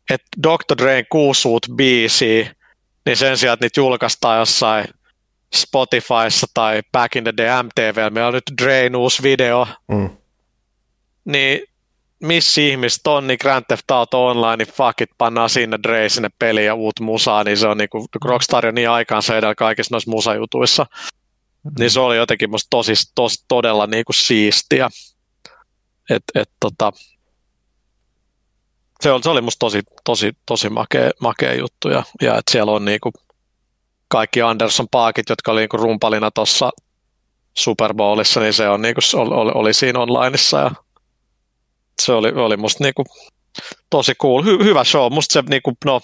et 0.09 0.21
Dr. 0.43 0.77
Drain 0.77 1.05
kuusuut 1.09 1.67
biisi, 1.75 2.49
niin 3.05 3.17
sen 3.17 3.37
sijaan, 3.37 3.53
että 3.53 3.65
niitä 3.65 3.79
julkaistaan 3.79 4.39
jossain 4.39 4.85
Spotifyssa 5.55 6.47
tai 6.53 6.81
Back 6.91 7.15
in 7.15 7.23
the 7.23 7.33
Day 7.37 7.63
MTV, 7.63 8.13
meillä 8.13 8.27
on 8.27 8.33
nyt 8.33 8.51
Drain 8.61 8.95
uusi 8.95 9.23
video, 9.23 9.67
Mm. 9.87 10.09
niin 11.25 11.61
missä 12.23 12.61
ihmiset 12.61 13.07
on, 13.07 13.27
niin 13.27 13.37
Grand 13.41 13.65
Theft 13.67 13.91
Auto 13.91 14.27
Online, 14.27 14.57
niin 14.57 14.73
fuck 14.73 15.01
it, 15.01 15.09
pannaan 15.17 15.49
sinne 15.49 15.79
Dre 15.83 16.09
sinne 16.09 16.29
peliin 16.39 16.65
ja 16.65 16.75
uut 16.75 16.99
musaa, 16.99 17.43
niin 17.43 17.57
se 17.57 17.67
on 17.67 17.77
niinku, 17.77 18.07
Rockstar 18.25 18.65
on 18.67 18.75
niin 18.75 18.89
aikaansa 18.89 19.37
edellä 19.37 19.55
kaikissa 19.55 19.95
noissa 19.95 20.11
musajutuissa, 20.11 20.85
niin 21.79 21.91
se 21.91 21.99
oli 21.99 22.17
jotenkin 22.17 22.49
musta 22.49 22.67
tosi, 22.69 22.93
tosi 23.15 23.45
todella 23.47 23.87
niinku 23.87 24.13
siistiä. 24.13 24.89
Et, 26.09 26.23
et, 26.35 26.49
tota, 26.59 26.91
se, 29.01 29.11
oli, 29.11 29.23
se 29.23 29.29
oli 29.29 29.41
musta 29.41 29.59
tosi, 29.59 29.81
tosi, 30.03 30.31
tosi 30.45 30.69
makea, 30.69 31.11
makea 31.19 31.53
juttu 31.53 31.89
ja, 31.89 32.03
ja 32.21 32.37
että 32.37 32.51
siellä 32.51 32.71
on 32.71 32.85
niinku 32.85 33.11
kaikki 34.07 34.41
Anderson 34.41 34.87
Paakit, 34.91 35.29
jotka 35.29 35.51
oli 35.51 35.61
niinku 35.61 35.77
rumpalina 35.77 36.31
tuossa 36.31 36.69
Super 37.53 37.93
Bowlissa, 37.93 38.39
niin 38.39 38.53
se 38.53 38.69
on 38.69 38.81
niinku, 38.81 39.01
oli, 39.15 39.51
oli 39.55 39.73
siinä 39.73 39.99
onlineissa 39.99 40.59
ja 40.59 40.71
se 42.01 42.13
oli, 42.13 42.31
oli 42.35 42.57
musta 42.57 42.83
niinku 42.83 43.03
tosi 43.89 44.15
cool. 44.15 44.43
Hy, 44.43 44.63
hyvä 44.63 44.83
show. 44.83 45.13
Musta 45.13 45.33
se 45.33 45.43
niinku, 45.49 45.73
no, 45.85 46.01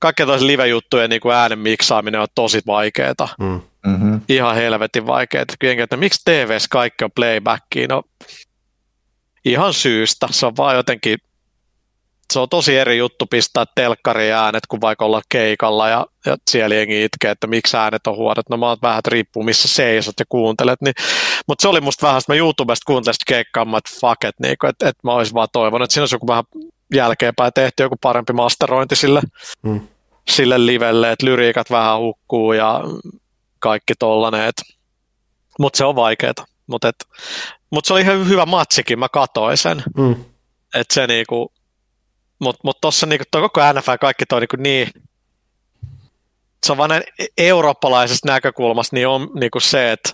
kaikkea 0.00 0.26
toisen 0.26 0.46
live-juttujen 0.46 1.10
niinku 1.10 1.30
äänen 1.30 1.58
miksaaminen 1.58 2.20
on 2.20 2.28
tosi 2.34 2.60
vaikeeta. 2.66 3.28
Mm. 3.38 3.60
Mm-hmm. 3.86 4.20
Ihan 4.28 4.54
helvetin 4.54 5.06
vaikeeta. 5.06 5.54
Jengi, 5.62 5.82
että 5.82 5.96
miksi 5.96 6.24
TVs 6.24 6.68
kaikki 6.68 7.04
on 7.04 7.10
playbackiin? 7.14 7.88
No, 7.88 8.02
ihan 9.44 9.74
syystä. 9.74 10.28
Se 10.30 10.46
on 10.46 10.56
vaan 10.56 10.76
jotenkin 10.76 11.18
se 12.32 12.40
on 12.40 12.48
tosi 12.48 12.78
eri 12.78 12.98
juttu 12.98 13.26
pistää 13.26 13.64
telkkari 13.74 14.32
äänet, 14.32 14.66
kuin 14.66 14.80
vaikka 14.80 15.04
olla 15.04 15.22
keikalla 15.28 15.88
ja, 15.88 16.06
ja 16.26 16.36
siellä 16.50 16.74
jengi 16.74 17.04
itkee, 17.04 17.30
että 17.30 17.46
miksi 17.46 17.76
äänet 17.76 18.06
on 18.06 18.16
huonot. 18.16 18.48
No 18.48 18.56
mä 18.56 18.68
oon 18.68 18.78
vähän 18.82 19.02
riippuu 19.08 19.42
missä 19.42 19.68
seisot 19.68 20.14
ja 20.18 20.24
kuuntelet. 20.28 20.80
Niin, 20.82 20.94
mutta 21.48 21.62
se 21.62 21.68
oli 21.68 21.80
musta 21.80 22.06
vähän, 22.06 22.18
että 22.18 22.32
mä 22.32 22.36
YouTubesta 22.36 22.84
kuuntelin 22.86 23.14
keikkaa, 23.26 23.62
että 23.62 23.90
fuck 24.00 24.24
it, 24.24 24.40
niin, 24.40 24.52
että, 24.52 24.88
että 24.88 25.00
mä 25.04 25.12
olisin 25.12 25.34
vaan 25.34 25.48
toivonut, 25.52 25.84
että 25.84 25.94
siinä 25.94 26.02
olisi 26.02 26.14
joku 26.14 26.26
vähän 26.26 26.44
jälkeenpäin 26.94 27.52
tehty 27.52 27.82
joku 27.82 27.96
parempi 28.00 28.32
masterointi 28.32 28.96
sille, 28.96 29.20
hmm. 29.68 29.88
sille 30.30 30.66
livelle, 30.66 31.12
että 31.12 31.26
lyriikat 31.26 31.70
vähän 31.70 31.98
hukkuu 31.98 32.52
ja 32.52 32.80
kaikki 33.58 33.94
tollanen. 33.98 34.52
Mutta 35.58 35.76
se 35.76 35.84
on 35.84 35.96
vaikeeta. 35.96 36.46
Mutta 36.66 36.92
mut 37.70 37.84
se 37.84 37.92
oli 37.92 38.00
ihan 38.00 38.28
hyvä 38.28 38.46
matsikin, 38.46 38.98
mä 38.98 39.08
katoin 39.08 39.56
sen. 39.56 39.82
Hmm. 39.96 40.24
Että 40.74 40.94
se 40.94 41.06
niinku, 41.06 41.52
mutta 42.40 42.60
mut 42.64 42.80
tuossa 42.80 43.06
niinku, 43.06 43.24
toi 43.30 43.42
koko 43.42 43.60
NFL 43.72 43.96
kaikki 44.00 44.26
toi 44.26 44.40
niinku 44.40 44.56
niin, 44.56 44.90
se 46.66 46.72
on 46.72 46.78
vaan 46.78 46.90
näin 46.90 47.02
e-, 47.18 47.26
eurooppalaisesta 47.38 48.28
näkökulmasta 48.28 48.96
niin 48.96 49.08
on 49.08 49.30
niinku 49.34 49.60
se, 49.60 49.92
että 49.92 50.12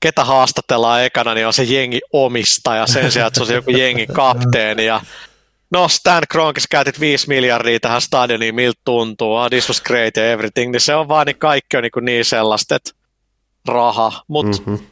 ketä 0.00 0.24
haastatellaan 0.24 1.04
ekana, 1.04 1.34
niin 1.34 1.46
on 1.46 1.52
se 1.52 1.62
jengi 1.62 2.00
omistaja 2.12 2.86
sen 2.86 3.12
sijaan, 3.12 3.26
että 3.28 3.38
se 3.38 3.42
on 3.42 3.46
se 3.46 3.54
joku 3.54 3.70
jengi 3.70 4.06
kapteeni 4.22 4.86
ja 4.86 5.00
no 5.70 5.88
Stan 5.88 6.22
Kronkis 6.30 6.68
käytit 6.68 7.00
5 7.00 7.28
miljardia 7.28 7.80
tähän 7.80 8.00
stadioniin, 8.00 8.54
miltä 8.54 8.80
tuntuu, 8.84 9.34
oh, 9.34 9.50
this 9.50 9.68
was 9.68 9.80
great 9.80 10.16
ja 10.16 10.32
everything, 10.32 10.72
niin 10.72 10.80
se 10.80 10.94
on 10.94 11.08
vaan 11.08 11.26
niin 11.26 11.38
kaikki 11.38 11.76
on 11.76 11.82
niin, 11.82 12.04
niin 12.04 12.24
sellaista, 12.24 12.76
että 12.76 12.90
raha, 13.68 14.22
mutta 14.28 14.58
mm-hmm. 14.58 14.86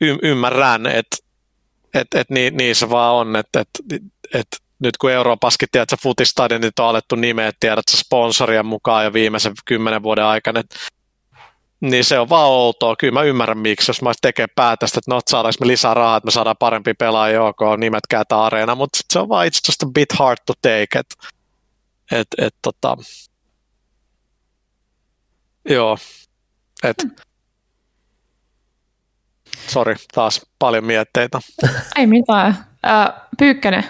y- 0.00 0.18
ymmärrän, 0.22 0.86
että 0.86 1.16
et, 1.94 2.06
et 2.14 2.30
niin, 2.30 2.56
niin 2.56 2.76
se 2.76 2.90
vaan 2.90 3.14
on, 3.14 3.36
että 3.36 3.60
et, 3.60 3.68
et, 4.34 4.46
nyt 4.78 4.96
kun 4.96 5.10
Euroopaskin 5.10 5.68
tiedät, 5.72 5.92
että 5.92 6.02
futistadionit 6.02 6.78
on 6.78 6.86
alettu 6.86 7.14
nimeä, 7.14 7.52
tiedät 7.60 7.88
sponsoria 7.90 8.62
mukaan 8.62 9.04
jo 9.04 9.12
viimeisen 9.12 9.52
kymmenen 9.64 10.02
vuoden 10.02 10.24
aikana, 10.24 10.60
että 10.60 10.76
niin 11.80 12.04
se 12.04 12.18
on 12.18 12.28
vaan 12.28 12.48
outoa. 12.48 12.96
Kyllä 12.96 13.12
mä 13.12 13.22
ymmärrän 13.22 13.58
miksi, 13.58 13.90
jos 13.90 14.02
mä 14.02 14.08
olisin 14.08 14.20
tekemään 14.22 14.52
päätöstä, 14.56 14.98
että 14.98 15.14
no 15.14 15.20
saadaanko 15.30 15.56
me 15.60 15.66
lisää 15.66 15.94
rahaa, 15.94 16.16
että 16.16 16.26
me 16.26 16.30
saadaan 16.30 16.56
parempi 16.58 16.94
pelaajia, 16.94 17.44
ok, 17.44 17.58
nimetkää 17.78 18.24
tämä 18.24 18.42
areena, 18.42 18.74
mutta 18.74 18.98
se 19.12 19.18
on 19.18 19.28
vaan 19.28 19.46
it's 19.46 19.60
just 19.68 19.82
a 19.82 19.86
bit 19.94 20.12
hard 20.12 20.38
to 20.46 20.52
take, 20.62 20.98
että 20.98 21.14
et, 22.12 22.28
et, 22.38 22.54
tota, 22.62 22.96
joo, 25.68 25.98
että 26.84 27.08
Sori, 29.68 29.94
taas 30.14 30.46
paljon 30.58 30.84
mietteitä. 30.84 31.40
Ei 31.96 32.06
mitään. 32.06 32.66
Äh, 32.86 33.14
Pyykkänen, 33.38 33.84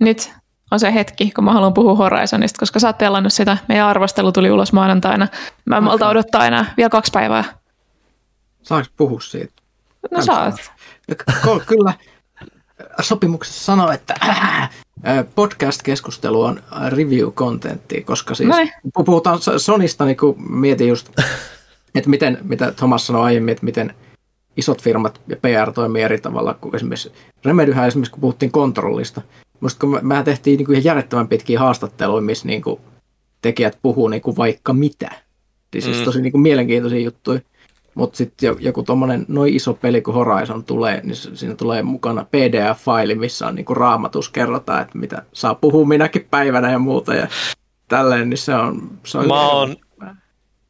nyt 0.00 0.32
on 0.70 0.80
se 0.80 0.94
hetki, 0.94 1.30
kun 1.30 1.44
mä 1.44 1.52
haluan 1.52 1.74
puhua 1.74 1.94
Horizonista, 1.94 2.58
koska 2.58 2.78
sä 2.78 2.86
oot 2.86 2.98
pelannut 2.98 3.32
sitä. 3.32 3.58
Meidän 3.68 3.86
arvostelu 3.86 4.32
tuli 4.32 4.50
ulos 4.50 4.72
maanantaina. 4.72 5.28
Mä 5.64 5.76
en 5.76 5.84
malta 5.84 6.08
odottaa 6.08 6.46
enää 6.46 6.74
vielä 6.76 6.90
kaksi 6.90 7.12
päivää. 7.12 7.44
Saanko 8.62 8.88
puhua 8.96 9.20
siitä? 9.20 9.52
No 10.10 10.22
saat. 10.22 10.72
Kyllä 11.66 11.94
sopimuksessa 13.00 13.64
sanoo, 13.64 13.90
että 13.90 14.14
podcast-keskustelu 15.34 16.42
on 16.42 16.62
review-kontentti, 16.88 18.00
koska 18.00 18.34
siis 18.34 18.48
Noin. 18.48 18.72
puhutaan 18.94 19.38
Sonista, 19.56 20.04
niin 20.04 20.16
kun 20.16 20.52
mietin 20.52 20.88
just, 20.88 21.08
että 21.94 22.10
miten, 22.10 22.38
mitä 22.42 22.72
Thomas 22.72 23.06
sanoi 23.06 23.22
aiemmin, 23.22 23.52
että 23.52 23.64
miten 23.64 23.94
isot 24.56 24.82
firmat 24.82 25.20
ja 25.28 25.36
PR 25.36 25.72
toimii 25.72 26.02
eri 26.02 26.20
tavalla 26.20 26.54
kuin 26.54 26.76
esimerkiksi 26.76 27.12
Remedyhän 27.44 27.88
esimerkiksi, 27.88 28.12
kun 28.12 28.20
puhuttiin 28.20 28.52
kontrollista, 28.52 29.22
Musta 29.60 29.80
kun 29.80 29.98
me, 30.02 30.22
tehtiin 30.22 30.58
niin 30.58 30.66
kuin 30.66 30.74
ihan 30.74 30.84
järjettömän 30.84 31.28
pitkiä 31.28 31.60
haastatteluja, 31.60 32.22
missä 32.22 32.46
niin 32.46 32.62
kuin 32.62 32.80
tekijät 33.42 33.78
puhuu 33.82 34.08
niin 34.08 34.22
kuin 34.22 34.36
vaikka 34.36 34.72
mitä. 34.72 35.10
Siis, 35.72 35.84
siis 35.84 35.98
mm. 35.98 36.04
tosi 36.04 36.22
niin 36.22 36.32
kuin 36.32 36.42
mielenkiintoisia 36.42 37.00
juttuja. 37.00 37.40
Mutta 37.94 38.16
sitten 38.16 38.56
joku 38.58 38.82
tuommoinen 38.82 39.24
noin 39.28 39.56
iso 39.56 39.74
peli 39.74 40.02
kuin 40.02 40.14
Horizon 40.14 40.64
tulee, 40.64 41.00
niin 41.04 41.16
siinä 41.16 41.54
tulee 41.54 41.82
mukana 41.82 42.22
PDF-faili, 42.22 43.14
missä 43.14 43.46
on 43.46 43.54
niinku 43.54 43.74
raamatus, 43.74 44.28
kerrotaan, 44.28 44.82
että 44.82 44.98
mitä 44.98 45.22
saa 45.32 45.54
puhua 45.54 45.86
minäkin 45.86 46.26
päivänä 46.30 46.72
ja 46.72 46.78
muuta. 46.78 47.14
Ja 47.14 47.28
tälleen, 47.88 48.30
niin 48.30 48.38
se 48.38 48.54
on... 48.54 48.90
Se 49.04 49.18
on 49.18 49.26
mä 49.26 49.48
oon, 49.48 49.76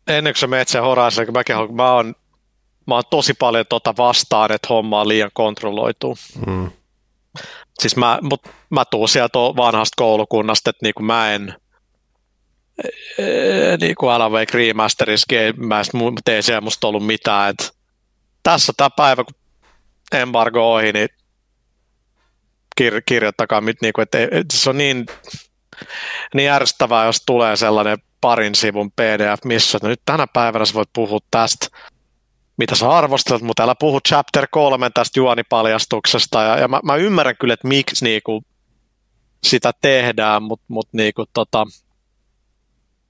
ennen 0.07 0.32
kuin 0.32 0.39
sä 0.39 0.47
menet 0.47 0.68
sen 0.68 0.82
Horizon, 0.82 1.24
kun 1.26 1.34
mäkin 1.34 1.57
mä 1.74 1.93
oon, 1.93 2.14
mä 2.86 2.95
oon 2.95 3.05
tosi 3.11 3.34
paljon 3.34 3.64
tota 3.68 3.95
vastaan, 3.99 4.53
että 4.53 4.68
homma 4.68 5.01
on 5.01 5.09
liian 5.09 5.30
kontrolloitu. 5.34 6.16
Mm. 6.47 6.70
Siis 7.83 7.97
mä, 7.97 8.18
mut 8.22 8.43
mä 8.70 8.85
tuun 8.91 9.09
sieltä 9.09 9.39
vanhasta 9.39 9.95
koulukunnasta, 9.97 10.70
että 10.70 10.87
niinku 10.87 11.03
mä 11.03 11.33
en 11.33 11.55
niin 13.81 13.95
kuin 13.95 14.12
Alan 14.12 14.33
Wake 14.33 14.59
Remasteris 14.59 15.26
Game 15.26 15.76
ei 16.26 16.43
siellä 16.43 16.61
musta 16.61 16.89
ollut 16.89 17.07
mitään. 17.07 17.51
Et 17.51 17.76
tässä 18.43 18.72
tämä 18.76 18.91
päivä, 18.91 19.24
kun 19.24 19.35
embargo 20.12 20.74
ohi, 20.74 20.93
niin 20.93 21.09
kir- 22.81 23.03
kirjoittakaa, 23.07 23.61
niin 23.61 23.93
kuin, 23.95 24.03
että 24.03 24.18
se 24.53 24.70
on 24.70 24.79
niin, 24.79 25.07
niin 26.35 26.51
ärsyttävää, 26.51 27.07
jos 27.07 27.22
tulee 27.26 27.57
sellainen 27.57 27.99
parin 28.20 28.55
sivun 28.55 28.91
PDF, 28.91 29.45
missä 29.45 29.79
nyt 29.83 30.01
tänä 30.05 30.26
päivänä 30.26 30.64
sä 30.64 30.74
voit 30.74 30.91
puhua 30.93 31.18
tästä 31.31 31.66
mitä 32.59 32.74
sä 32.74 32.90
arvostelet, 32.90 33.42
mutta 33.42 33.62
älä 33.62 33.74
puhu 33.74 34.00
chapter 34.09 34.46
3 34.50 34.90
tästä 34.90 35.20
juonipaljastuksesta, 35.20 36.42
ja, 36.42 36.59
ja 36.59 36.68
mä, 36.68 36.80
mä 36.84 36.96
ymmärrän 36.96 37.36
kyllä, 37.36 37.54
että 37.54 37.68
miksi 37.68 38.04
niinku 38.04 38.42
sitä 39.44 39.72
tehdään, 39.80 40.42
mutta 40.42 40.64
mut 40.68 40.88
niinku 40.92 41.24
tota, 41.32 41.66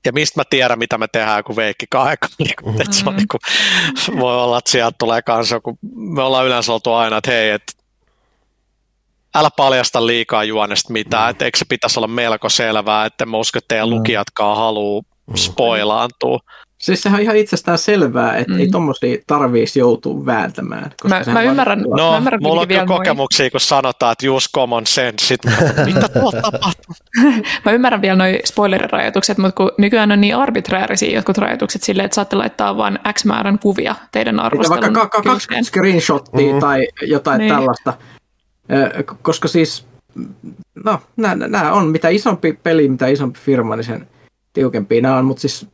ja 0.07 0.13
mistä 0.13 0.41
mä 0.41 0.45
tiedän, 0.51 0.79
mitä 0.79 0.99
me 0.99 1.09
tehdään, 1.09 1.45
kun 1.45 1.57
Veikki 1.57 1.87
kahdeksan. 1.91 2.31
Mm-hmm. 2.65 2.93
se 2.93 3.09
on, 3.09 3.17
niinku, 3.17 3.39
voi 4.19 4.37
olla, 4.37 4.59
että 4.59 4.71
sieltä 4.71 4.97
tulee 4.99 5.23
kanssa, 5.23 5.61
kun 5.61 5.79
me 5.95 6.23
ollaan 6.23 6.47
yleensä 6.47 6.73
oltu 6.73 6.93
aina, 6.93 7.17
että 7.17 7.31
hei, 7.31 7.51
että 7.51 7.73
älä 9.35 9.51
paljasta 9.57 10.07
liikaa 10.07 10.45
juonesta 10.45 10.93
mitään, 10.93 11.25
mm. 11.25 11.31
että 11.31 11.45
eikö 11.45 11.59
se 11.59 11.65
pitäisi 11.69 11.99
olla 11.99 12.07
melko 12.07 12.49
selvää, 12.49 13.07
että 13.07 13.27
mä 13.27 13.37
uskon, 13.37 13.59
että 13.59 13.69
teidän 13.69 13.89
mm. 13.89 13.95
lukijatkaan 13.95 14.57
haluaa 14.57 15.03
mm. 15.27 15.37
spoilaantua. 15.37 16.41
Siis 16.79 17.03
sehän 17.03 17.17
on 17.19 17.23
ihan 17.23 17.37
itsestään 17.37 17.79
selvää, 17.79 18.37
että 18.37 18.53
mm. 18.53 18.61
ei 18.61 18.69
tommosia 18.69 19.19
tarvitsisi 19.27 19.79
joutua 19.79 20.27
vääntämään. 20.27 20.91
Koska 21.03 21.23
mä, 21.27 21.33
mä 21.33 21.43
ymmärrän. 21.43 21.81
No, 21.81 22.11
mä 22.11 22.17
ymmärrän 22.17 22.43
mulla 22.43 22.61
on 22.61 22.69
kyllä 22.69 22.87
kokemuksia, 22.87 23.45
noi... 23.45 23.51
kun 23.51 23.61
sanotaan, 23.61 24.13
että 24.13 24.31
use 24.31 24.49
common 24.55 24.87
sense. 24.87 25.27
Sit, 25.27 25.41
mitä 25.95 26.09
tuolla 26.09 26.43
tapahtuu? 26.43 26.95
mä 27.65 27.73
ymmärrän 27.73 28.03
vielä 28.03 28.17
noin 28.17 28.39
spoilerirajoitukset, 28.45 29.39
mutta 29.39 29.53
kun 29.53 29.73
nykyään 29.79 30.13
on 30.13 30.21
niin 30.21 30.37
arbitraarisia 30.37 31.15
jotkut 31.15 31.39
rajoitukset 31.39 31.83
silleen, 31.83 32.05
että 32.05 32.15
saatte 32.15 32.37
laittaa 32.37 32.77
vain 32.77 32.99
X 33.13 33.25
määrän 33.25 33.59
kuvia 33.59 33.95
teidän 34.13 34.41
arvostelun 34.41 34.81
Vaikka 34.83 35.07
ka- 35.07 35.23
ka- 35.23 35.31
kaksi 35.31 35.49
screenshottia 35.63 36.55
mm. 36.55 36.61
tai 36.61 36.89
jotain 37.03 37.39
niin. 37.39 37.55
tällaista. 37.55 37.95
Koska 39.23 39.49
siis, 39.49 39.87
no, 40.85 41.01
nämä 41.17 41.73
on, 41.73 41.87
mitä 41.87 42.09
isompi 42.09 42.59
peli, 42.63 42.89
mitä 42.89 43.07
isompi 43.07 43.39
firma, 43.39 43.77
niin 43.77 43.85
sen 43.85 44.07
tiukempia 44.53 45.03
nämä 45.03 45.17
on, 45.17 45.25
mutta 45.25 45.41
siis 45.41 45.67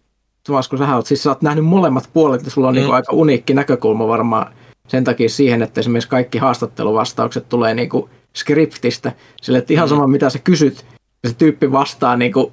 Tuomas, 0.46 0.68
kun 0.68 0.78
sä 0.78 0.96
oot, 0.96 1.06
siis 1.06 1.22
sä 1.22 1.30
oot 1.30 1.42
nähnyt 1.42 1.64
molemmat 1.64 2.10
puolet, 2.12 2.44
ja 2.44 2.50
sulla 2.50 2.68
on 2.68 2.74
niinku 2.74 2.88
mm. 2.88 2.92
niin 2.92 2.96
aika 2.96 3.12
uniikki 3.12 3.54
näkökulma 3.54 4.08
varmaan 4.08 4.52
sen 4.88 5.04
takia 5.04 5.28
siihen, 5.28 5.62
että 5.62 5.80
esimerkiksi 5.80 6.08
kaikki 6.08 6.38
haastatteluvastaukset 6.38 7.48
tulee 7.48 7.74
niin 7.74 7.88
kuin 7.88 8.10
skriptistä, 8.36 9.12
sille 9.42 9.58
että 9.58 9.72
ihan 9.72 9.88
mm. 9.88 9.90
sama 9.90 10.06
mitä 10.06 10.30
sä 10.30 10.38
kysyt, 10.38 10.84
se 11.26 11.34
tyyppi 11.34 11.72
vastaa 11.72 12.16
niin 12.16 12.32
kuin 12.32 12.52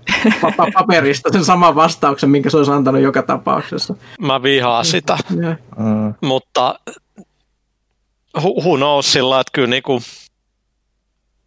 paperista 0.74 1.30
sen 1.32 1.46
saman 1.46 1.76
vastauksen, 1.76 2.30
minkä 2.30 2.50
se 2.50 2.58
olisi 2.58 2.72
antanut 2.72 3.02
joka 3.02 3.22
tapauksessa. 3.22 3.96
Mä 4.22 4.44
vihaan 4.44 4.86
sitä, 4.86 5.18
mm. 5.30 6.14
mutta 6.22 6.80
who 8.38 8.78
knows 8.78 9.14
sillä, 9.14 9.40
että 9.40 9.52
kyllä 9.54 9.68
niin 9.68 9.84
kuin, 9.84 10.02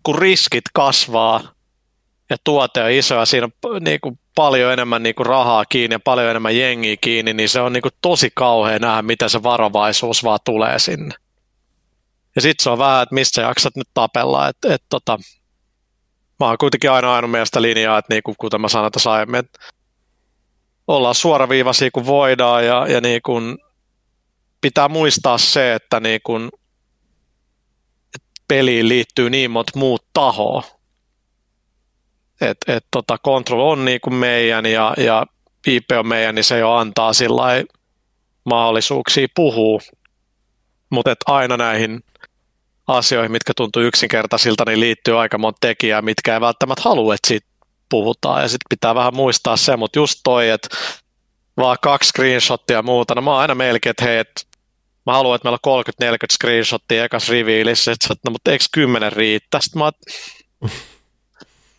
kun 0.02 0.18
riskit 0.18 0.64
kasvaa 0.72 1.40
ja 2.30 2.36
tuote 2.44 2.82
on 2.82 2.90
iso 2.90 3.14
ja 3.14 3.26
siinä 3.26 3.48
on 3.64 3.82
niin 3.84 4.00
kuin 4.00 4.18
paljon 4.34 4.72
enemmän 4.72 5.02
niin 5.02 5.14
kuin 5.14 5.26
rahaa 5.26 5.64
kiinni 5.64 5.94
ja 5.94 6.00
paljon 6.00 6.30
enemmän 6.30 6.58
jengiä 6.58 6.96
kiinni, 7.00 7.34
niin 7.34 7.48
se 7.48 7.60
on 7.60 7.72
niin 7.72 7.82
kuin 7.82 7.94
tosi 8.02 8.30
kauhea 8.34 8.78
nähdä, 8.78 9.02
mitä 9.02 9.28
se 9.28 9.42
varovaisuus 9.42 10.24
vaan 10.24 10.38
tulee 10.44 10.78
sinne. 10.78 11.14
Ja 12.36 12.42
sitten 12.42 12.62
se 12.62 12.70
on 12.70 12.78
vähän, 12.78 13.02
että 13.02 13.14
mistä 13.14 13.40
jaksat 13.40 13.76
nyt 13.76 13.88
tapella. 13.94 14.48
Että 14.48 14.74
et, 14.74 14.82
tota, 14.90 15.18
mä 16.40 16.46
oon 16.46 16.58
kuitenkin 16.58 16.90
aina 16.90 17.14
aina 17.14 17.28
mielestä 17.28 17.62
linjaa, 17.62 17.98
että 17.98 18.14
niinku, 18.14 18.34
kuten 18.38 18.60
mä 18.60 18.68
sanoin 18.68 18.92
tuossa 18.92 19.12
aiemmin, 19.12 19.40
että 19.40 19.58
ollaan 20.86 21.14
suoraviivaisia 21.14 21.90
kuin 21.90 22.06
voidaan 22.06 22.66
ja, 22.66 22.86
ja 22.88 23.00
niin 23.00 23.20
kuin 23.22 23.58
pitää 24.60 24.88
muistaa 24.88 25.38
se, 25.38 25.74
että 25.74 26.00
niin 26.00 26.20
kuin, 26.24 26.50
peliin 28.48 28.88
liittyy 28.88 29.30
niin 29.30 29.50
monta 29.50 29.72
muut 29.78 30.04
tahoa. 30.12 30.62
Et, 32.40 32.58
et 32.68 32.86
tota, 32.90 33.18
Control 33.18 33.60
on 33.60 33.84
niin 33.84 34.00
kuin 34.00 34.14
meidän 34.14 34.66
ja, 34.66 34.94
ja 34.96 35.26
IP 35.66 35.84
on 35.98 36.08
meidän, 36.08 36.34
niin 36.34 36.44
se 36.44 36.58
jo 36.58 36.72
antaa 36.72 37.12
sillä 37.12 37.42
mahdollisuuksia 38.44 39.26
puhua. 39.34 39.80
Mutta 40.90 41.14
aina 41.26 41.56
näihin 41.56 42.00
asioihin, 42.86 43.32
mitkä 43.32 43.52
tuntuu 43.56 43.82
yksinkertaisilta, 43.82 44.64
niin 44.66 44.80
liittyy 44.80 45.20
aika 45.20 45.38
monta 45.38 45.58
tekijää, 45.60 46.02
mitkä 46.02 46.34
ei 46.34 46.40
välttämättä 46.40 46.82
halua, 46.84 47.14
että 47.14 47.28
siitä 47.28 47.46
puhutaan. 47.88 48.42
Ja 48.42 48.48
sitten 48.48 48.68
pitää 48.70 48.94
vähän 48.94 49.16
muistaa 49.16 49.56
se, 49.56 49.76
mutta 49.76 49.98
just 49.98 50.20
toi, 50.24 50.50
että 50.50 50.68
vaan 51.56 51.76
kaksi 51.82 52.08
screenshottia 52.08 52.76
ja 52.76 52.82
muuta. 52.82 53.14
No 53.14 53.22
mä 53.22 53.30
oon 53.30 53.40
aina 53.40 53.54
melkein, 53.54 53.90
että 53.90 54.04
hei, 54.04 54.18
että 54.18 54.42
mä 55.06 55.12
haluan, 55.12 55.36
että 55.36 55.48
meillä 55.48 55.58
on 55.66 56.14
30-40 56.14 56.16
screenshottia 56.32 57.04
ekas 57.04 57.28
revealissä, 57.28 57.92
että 57.92 58.14
no, 58.24 58.30
mutta 58.30 58.50
eikö 58.50 58.64
kymmenen 58.72 59.12
riittää? 59.12 59.60
Sitten 59.60 59.82
mä 59.82 59.92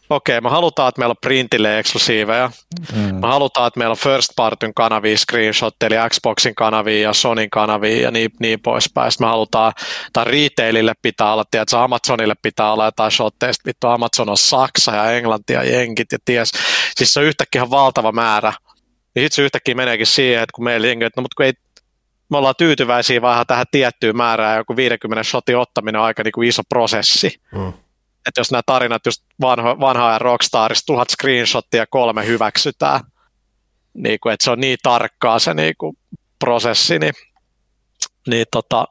okei, 0.10 0.38
okay, 0.38 0.42
me 0.42 0.50
halutaan, 0.50 0.90
että 0.90 1.00
meillä 1.00 1.12
on 1.12 1.22
printille 1.22 1.80
eksklusiiveja. 1.80 2.52
Mm. 2.96 3.16
Me 3.16 3.28
halutaan, 3.28 3.68
että 3.68 3.78
meillä 3.78 3.92
on 3.92 3.98
first 3.98 4.30
partyn 4.36 4.74
kanavia 4.74 5.18
screenshot, 5.18 5.84
eli 5.84 5.96
Xboxin 6.10 6.56
kanavia 6.56 7.02
ja 7.02 7.14
Sonin 7.14 7.50
kanavia 7.50 8.02
ja 8.02 8.12
niin, 8.12 8.30
niin 8.40 8.60
poispäin. 8.62 9.12
Sitten 9.12 9.28
me 9.28 9.30
halutaan, 9.30 9.74
tai 10.14 10.26
retailille 10.26 10.94
pitää 11.02 11.34
olla, 11.34 11.44
tiedätkö, 11.52 11.80
Amazonille 11.80 12.36
pitää 12.42 12.74
olla 12.74 12.86
jotain 12.86 13.12
shotteista, 13.12 13.66
vittu 13.66 13.88
Amazon 13.88 14.30
on 14.30 14.38
Saksa 14.38 14.96
ja 14.96 15.12
Englanti 15.12 15.54
ja 15.54 15.64
Jenkit 15.64 16.12
ja 16.12 16.18
ties. 16.26 16.52
Siis 16.96 17.14
se 17.14 17.20
on 17.20 17.26
yhtäkkiä 17.26 17.60
ihan 17.60 17.70
valtava 17.70 18.12
määrä. 18.12 18.54
Niin 19.16 19.24
sitten 19.24 19.36
se 19.36 19.42
yhtäkkiä 19.42 19.76
meneekin 19.76 20.08
siihen, 20.08 20.44
että 20.44 20.54
kun 20.56 20.64
meillä, 20.64 20.88
että 20.88 21.12
no, 21.18 21.22
mutta 21.22 21.36
kun 21.36 21.46
ei, 21.46 21.54
me 22.30 22.38
ollaan 22.38 22.56
tyytyväisiä 22.58 23.22
vähän 23.22 23.46
tähän 23.48 23.66
tiettyyn 23.72 24.18
määrään, 24.18 24.58
joku 24.58 24.76
50 24.76 25.24
shotin 25.24 25.58
ottaminen 25.58 26.02
on 26.02 26.06
aika 26.06 26.24
niin 26.24 26.32
kuin 26.32 26.50
iso 26.50 26.62
prosessi. 26.70 27.40
Mm 27.52 27.74
että 28.26 28.42
jos 28.42 28.52
nämä 28.52 28.62
tarinat 28.66 29.06
just 29.06 29.24
vanho, 29.42 29.80
vanha 29.80 30.08
ajan 30.08 30.22
Rockstarista 30.22 30.86
tuhat 30.86 31.10
screenshottia 31.10 31.86
kolme 31.90 32.26
hyväksytään, 32.26 33.00
niin 33.94 34.20
kuin, 34.20 34.34
että 34.34 34.44
se 34.44 34.52
on 34.52 34.60
niin 34.60 34.78
tarkkaa 34.84 35.40
se 35.40 35.54
niin 35.54 35.74
kuin, 35.78 35.98
prosessi, 36.40 37.00
niin, 37.00 37.14
niin 38.28 38.46
tota, 38.52 38.86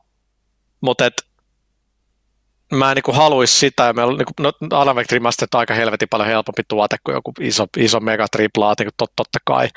mutta 0.81 1.07
et, 1.07 1.15
mä 2.73 2.91
en 2.91 2.95
niin 2.95 3.17
haluaisi 3.17 3.59
sitä, 3.59 3.85
ja 3.85 3.93
meillä 3.93 4.17
niin 4.17 4.27
kuin, 4.37 4.53
no, 4.61 4.79
Alan 4.79 4.97
Wake 4.97 5.15
Remastered 5.15 5.49
on 5.55 5.61
aika 5.61 5.75
helvetin 5.75 6.09
paljon 6.09 6.29
helpompi 6.29 6.63
tuote 6.69 6.97
kuin 7.05 7.15
joku 7.15 7.33
iso, 7.41 7.67
iso 7.77 8.01
mega 8.01 8.27
triplaa, 8.33 8.75
niin 8.79 8.91
tot, 8.97 9.13
totta 9.17 9.39
kai, 9.45 9.69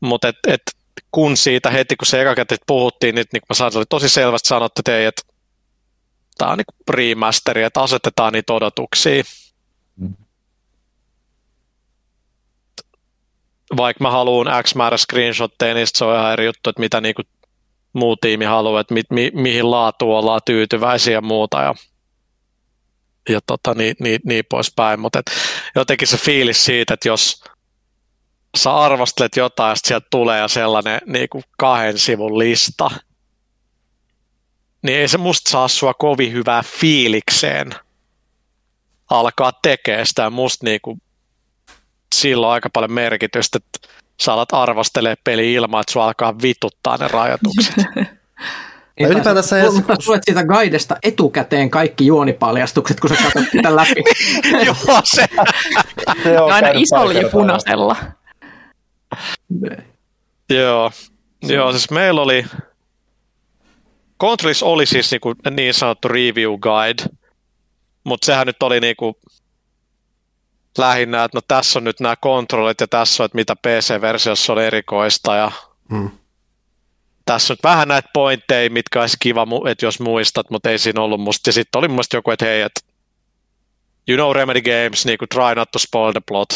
mutta 0.00 0.28
et, 0.28 0.36
et, 0.46 0.62
kun 1.10 1.36
siitä 1.36 1.70
heti, 1.70 1.96
kun 1.96 2.06
se 2.06 2.22
eka 2.22 2.34
puhuttiin, 2.66 3.14
niin, 3.14 3.24
niin 3.32 3.42
mä 3.48 3.54
sanoin, 3.54 3.76
oli 3.76 3.84
tosi 3.88 4.08
selvästi 4.08 4.48
sanottu, 4.48 4.80
että, 4.80 5.08
että 5.08 5.22
tämä 6.40 6.52
on 6.52 6.58
niin 6.58 6.96
remasteri, 6.96 7.62
että 7.62 7.80
asetetaan 7.80 8.32
niitä 8.32 8.52
odotuksia. 8.52 9.22
Mm. 9.96 10.14
Vaikka 13.76 14.04
mä 14.04 14.10
haluan 14.10 14.64
X 14.64 14.74
määrä 14.74 14.96
screenshotteja, 14.96 15.74
niin 15.74 15.86
se 15.94 16.04
on 16.04 16.16
ihan 16.16 16.32
eri 16.32 16.44
juttu, 16.44 16.70
että 16.70 16.80
mitä 16.80 17.00
niin 17.00 17.14
kuin 17.14 17.26
muu 17.92 18.16
tiimi 18.16 18.44
haluaa, 18.44 18.80
että 18.80 18.94
mi, 18.94 19.02
mi, 19.10 19.30
mihin 19.34 19.70
laatuun 19.70 20.18
ollaan 20.18 20.40
tyytyväisiä 20.44 21.12
ja 21.12 21.20
muuta. 21.20 21.62
Ja, 21.62 21.74
ja 23.28 23.40
tota, 23.46 23.74
niin, 23.74 23.96
niin, 24.00 24.20
niin 24.24 24.44
poispäin. 24.48 25.00
Mutta 25.00 25.22
jotenkin 25.74 26.08
se 26.08 26.16
fiilis 26.16 26.64
siitä, 26.64 26.94
että 26.94 27.08
jos 27.08 27.44
sä 28.56 28.76
arvostelet 28.76 29.36
jotain, 29.36 29.70
ja 29.70 29.76
sieltä 29.76 30.06
tulee 30.10 30.48
sellainen 30.48 31.00
niin 31.06 31.28
kuin 31.28 31.44
kahden 31.58 31.98
sivun 31.98 32.38
lista– 32.38 32.90
niin 34.82 34.98
ei 34.98 35.08
se 35.08 35.18
musta 35.18 35.50
saa 35.50 35.68
sua 35.68 35.94
kovin 35.94 36.32
hyvää 36.32 36.62
fiilikseen 36.80 37.70
alkaa 39.10 39.52
tekemään 39.62 40.06
sitä. 40.06 40.30
Musta 40.30 40.66
niinku, 40.66 40.98
sillä 42.14 42.46
on 42.46 42.52
aika 42.52 42.70
paljon 42.72 42.92
merkitystä, 42.92 43.58
että 43.58 43.88
sä 44.22 44.32
alat 44.32 44.52
arvostelee 44.52 45.14
peli 45.24 45.52
ilman, 45.52 45.80
että 45.80 45.92
sua 45.92 46.04
alkaa 46.04 46.34
vituttaa 46.42 46.96
ne 46.96 47.08
rajoitukset. 47.08 47.74
Ja 49.00 49.08
ylipäätänsä 49.08 49.58
jos... 49.58 49.74
Luet 50.06 50.22
siitä 50.24 50.44
guidesta 50.44 50.96
etukäteen 51.02 51.70
kaikki 51.70 52.06
juonipaljastukset, 52.06 53.00
kun 53.00 53.10
sä 53.10 53.16
katsot 53.22 53.50
sitä 53.52 53.76
läpi. 53.76 54.02
Joo, 54.66 55.00
se. 55.04 55.26
se 56.22 56.40
on 56.40 56.52
aina 56.52 56.68
isolla 56.74 57.12
ja 57.12 57.28
punaisella. 57.28 57.96
Joo. 60.50 60.90
Joo, 61.42 61.72
siis 61.72 61.90
meillä 61.90 62.20
oli, 62.20 62.44
Controlis 64.20 64.62
oli 64.62 64.86
siis 64.86 65.10
niin, 65.10 65.20
kuin 65.20 65.36
niin 65.50 65.74
sanottu 65.74 66.08
review 66.08 66.58
guide, 66.58 67.02
mutta 68.04 68.26
sehän 68.26 68.46
nyt 68.46 68.62
oli 68.62 68.80
niin 68.80 68.96
kuin 68.96 69.14
lähinnä, 70.78 71.24
että 71.24 71.38
no 71.38 71.42
tässä 71.48 71.78
on 71.78 71.84
nyt 71.84 72.00
nämä 72.00 72.16
kontrollit 72.16 72.80
ja 72.80 72.88
tässä 72.88 73.22
on, 73.22 73.24
että 73.24 73.36
mitä 73.36 73.56
PC-versiossa 73.56 74.52
on 74.52 74.62
erikoista 74.62 75.36
ja 75.36 75.52
hmm. 75.90 76.10
tässä 77.24 77.52
on 77.52 77.54
nyt 77.54 77.64
vähän 77.64 77.88
näitä 77.88 78.08
pointteja, 78.12 78.70
mitkä 78.70 79.00
olisi 79.00 79.16
kiva, 79.20 79.46
että 79.70 79.86
jos 79.86 80.00
muistat, 80.00 80.50
mutta 80.50 80.70
ei 80.70 80.78
siinä 80.78 81.02
ollut 81.02 81.20
musta. 81.20 81.48
Ja 81.48 81.52
sitten 81.52 81.78
oli 81.78 81.88
musta 81.88 82.16
joku, 82.16 82.30
että 82.30 82.44
hei, 82.44 82.60
että 82.60 82.80
you 84.08 84.16
know 84.16 84.34
Remedy 84.34 84.60
Games, 84.62 85.06
niin 85.06 85.18
kuin 85.18 85.28
try 85.28 85.54
not 85.56 85.70
to 85.70 85.78
spoil 85.78 86.12
the 86.12 86.22
plot. 86.28 86.48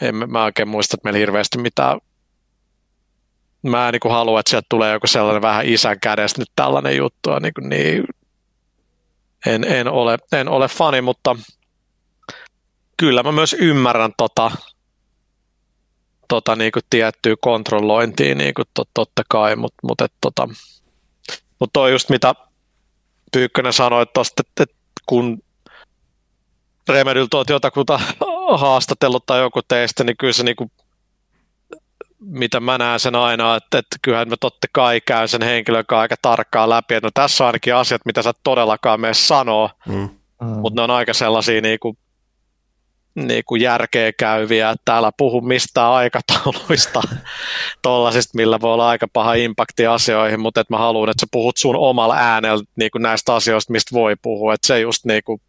En 0.00 0.30
mä 0.30 0.44
oikein 0.44 0.68
muista, 0.68 0.94
että 0.94 1.06
meillä 1.06 1.18
hirveästi 1.18 1.58
mitään 1.58 2.00
mä 3.62 3.88
en 3.88 3.92
niin 3.92 4.12
halua, 4.12 4.40
että 4.40 4.50
sieltä 4.50 4.66
tulee 4.68 4.92
joku 4.92 5.06
sellainen 5.06 5.42
vähän 5.42 5.66
isän 5.66 6.00
kädestä 6.00 6.40
nyt 6.40 6.50
tällainen 6.56 6.96
juttu, 6.96 7.38
niin, 7.38 7.54
kuin 7.54 7.68
niin 7.68 8.04
en, 9.46 9.64
en, 9.64 9.88
ole, 9.88 10.18
en 10.32 10.48
ole 10.48 10.68
fani, 10.68 11.00
mutta 11.00 11.36
kyllä 12.96 13.22
mä 13.22 13.32
myös 13.32 13.56
ymmärrän 13.58 14.12
tota, 14.16 14.50
tota 16.28 16.56
niin 16.56 16.72
kuin 16.72 16.82
tiettyä 16.90 17.34
kontrollointia 17.40 18.34
niin 18.34 18.54
kuin 18.54 18.66
tot, 18.74 18.88
totta 18.94 19.22
kai, 19.28 19.56
mutta 19.56 19.78
mut, 19.82 20.00
et, 20.00 20.12
tota, 20.20 20.48
mut 21.58 21.70
toi 21.72 21.92
just 21.92 22.08
mitä 22.08 22.34
Pyykkönen 23.32 23.72
sanoi 23.72 24.06
tosta, 24.06 24.42
että, 24.46 24.62
että 24.62 24.76
kun 25.06 25.42
Remedyltä 26.88 27.36
olet 27.36 27.48
jotakuta 27.48 28.00
haastatellut 28.60 29.26
tai 29.26 29.40
joku 29.40 29.60
teistä, 29.68 30.04
niin 30.04 30.16
kyllä 30.16 30.32
se 30.32 30.42
niin 30.42 30.56
kuin 30.56 30.70
mitä 32.20 32.60
mä 32.60 32.78
näen 32.78 33.00
sen 33.00 33.14
aina, 33.14 33.56
että, 33.56 33.78
että 33.78 33.96
kyllähän 34.02 34.28
mä 34.28 34.36
totta 34.40 34.66
kai 34.72 35.00
käyn 35.00 35.28
sen 35.28 35.42
henkilön 35.42 35.84
kanssa 35.86 36.00
aika 36.00 36.16
tarkkaan 36.22 36.70
läpi, 36.70 36.94
että 36.94 37.06
no 37.06 37.10
tässä 37.14 37.44
on 37.44 37.46
ainakin 37.46 37.74
asiat, 37.74 38.02
mitä 38.04 38.22
sä 38.22 38.32
todellakaan 38.42 39.00
mene 39.00 39.14
sanoa, 39.14 39.70
mm. 39.88 39.94
mm. 39.94 40.46
mutta 40.46 40.80
ne 40.80 40.82
on 40.82 40.90
aika 40.90 41.14
sellaisia 41.14 41.60
niin 41.60 41.78
kuin, 41.80 41.98
niin 43.14 43.42
kuin 43.46 43.62
järkeä 43.62 44.12
käyviä, 44.12 44.70
että 44.70 44.82
täällä 44.84 45.12
puhu 45.16 45.40
mistään 45.40 45.90
aikatauluista, 45.90 47.02
tollasista, 47.82 48.36
millä 48.36 48.60
voi 48.60 48.72
olla 48.72 48.88
aika 48.88 49.06
paha 49.12 49.34
impakti 49.34 49.86
asioihin, 49.86 50.40
mutta 50.40 50.60
että 50.60 50.74
mä 50.74 50.78
haluan, 50.78 51.10
että 51.10 51.20
sä 51.20 51.26
puhut 51.30 51.56
sun 51.56 51.76
omalla 51.76 52.16
äänellä 52.16 52.64
niin 52.76 52.90
kuin 52.90 53.02
näistä 53.02 53.34
asioista, 53.34 53.72
mistä 53.72 53.94
voi 53.94 54.16
puhua, 54.22 54.54
että 54.54 54.66
se 54.66 54.80
just 54.80 55.04
niin 55.04 55.22
kuin, 55.24 55.40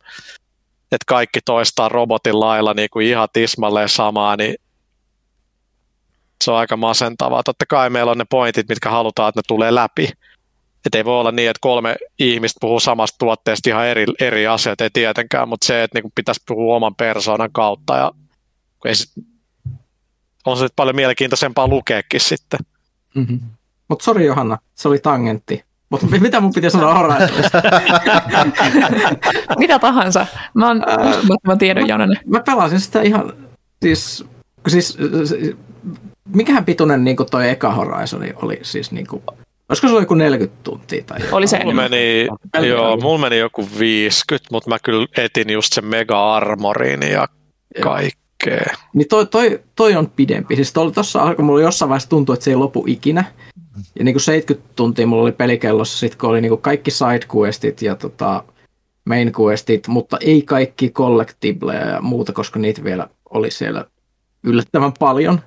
että 0.91 1.05
kaikki 1.07 1.39
toistaa 1.45 1.89
robotin 1.89 2.39
lailla 2.39 2.73
niin 2.73 2.89
kuin 2.93 3.07
ihan 3.07 3.27
tismalleen 3.33 3.89
samaa, 3.89 4.35
niin 4.35 4.55
se 6.41 6.51
on 6.51 6.57
aika 6.57 6.77
masentavaa. 6.77 7.43
Totta 7.43 7.65
kai 7.65 7.89
meillä 7.89 8.11
on 8.11 8.17
ne 8.17 8.25
pointit, 8.29 8.69
mitkä 8.69 8.89
halutaan, 8.89 9.29
että 9.29 9.39
ne 9.39 9.43
tulee 9.47 9.75
läpi. 9.75 10.09
Että 10.85 10.97
ei 10.97 11.05
voi 11.05 11.19
olla 11.19 11.31
niin, 11.31 11.49
että 11.49 11.59
kolme 11.61 11.95
ihmistä 12.19 12.57
puhuu 12.61 12.79
samasta 12.79 13.17
tuotteesta 13.17 13.69
ihan 13.69 13.87
eri, 13.87 14.05
eri 14.19 14.47
asiat, 14.47 14.81
ei 14.81 14.89
tietenkään, 14.93 15.49
mutta 15.49 15.67
se, 15.67 15.83
että 15.83 15.99
niin 15.99 16.11
pitäisi 16.15 16.41
puhua 16.47 16.75
oman 16.75 16.95
persoonan 16.95 17.51
kautta 17.51 17.97
ja 17.97 18.11
ei 18.85 18.95
sit, 18.95 19.11
on 20.45 20.57
se 20.57 20.67
paljon 20.75 20.95
mielenkiintoisempaa 20.95 21.67
lukeekin 21.67 22.19
sitten. 22.21 22.59
Mm-hmm. 23.15 23.39
Mutta 23.87 24.03
sori 24.03 24.25
Johanna, 24.25 24.57
se 24.75 24.87
oli 24.87 24.99
tangentti. 24.99 25.63
Mutta 25.89 26.07
mitä 26.07 26.39
mun 26.39 26.53
piti 26.53 26.69
sanoa 26.69 26.93
Horizonista? 26.99 27.61
mitä 29.59 29.79
tahansa. 29.79 30.25
Mä 30.53 30.67
oon 30.67 30.83
mä 31.47 31.55
tiedon 31.55 31.87
Mä, 31.87 32.07
mä 32.25 32.39
pelasin 32.39 32.79
sitä 32.79 33.01
ihan, 33.01 33.33
siis, 33.81 34.25
siis 34.67 34.97
mikähän 36.35 36.65
pituinen 36.65 37.03
niin 37.03 37.17
toi 37.31 37.49
eka 37.49 37.71
Horizon 37.73 38.23
oli 38.35 38.59
siis 38.61 38.91
niin 38.91 39.07
kuin, 39.07 39.23
Olisiko 39.71 39.87
se 39.87 39.93
oli 39.93 40.01
joku 40.01 40.13
40 40.13 40.63
tuntia? 40.63 41.03
Tai 41.03 41.19
oli 41.31 41.47
se 41.47 41.59
mulla 41.59 41.73
meni, 41.73 42.27
joo, 42.67 42.97
mulla 42.97 43.17
meni 43.17 43.37
joku 43.37 43.67
50, 43.79 44.47
mutta 44.51 44.69
mä 44.69 44.79
kyllä 44.79 45.07
etin 45.17 45.49
just 45.49 45.73
sen 45.73 45.85
Mega 45.85 46.35
Armorin 46.35 47.01
ja 47.01 47.27
kaikkea. 47.81 48.75
Niin 48.93 49.07
toi, 49.07 49.25
toi, 49.25 49.59
toi, 49.75 49.95
on 49.95 50.09
pidempi. 50.15 50.55
Siis 50.55 50.73
tuossa 50.73 51.21
alkoi 51.21 51.45
mulla 51.45 51.61
jossain 51.61 51.89
vaiheessa 51.89 52.09
tuntua, 52.09 52.33
että 52.33 52.43
se 52.43 52.51
ei 52.51 52.55
lopu 52.55 52.83
ikinä. 52.87 53.25
Ja 53.99 54.05
niin 54.05 54.13
kuin 54.13 54.21
70 54.21 54.73
tuntia 54.75 55.07
mulla 55.07 55.23
oli 55.23 55.31
pelikellossa, 55.31 55.97
sit 55.97 56.15
kun 56.15 56.29
oli 56.29 56.41
niin 56.41 56.49
kuin 56.49 56.61
kaikki 56.61 56.91
sidequestit 56.91 57.81
ja 57.81 57.95
tota, 57.95 58.43
main 59.05 59.31
questit, 59.39 59.87
mutta 59.87 60.17
ei 60.21 60.41
kaikki 60.41 60.89
collectibleja 60.89 61.87
ja 61.87 62.01
muuta, 62.01 62.33
koska 62.33 62.59
niitä 62.59 62.83
vielä 62.83 63.07
oli 63.29 63.51
siellä 63.51 63.85
yllättävän 64.43 64.93
paljon. 64.99 65.41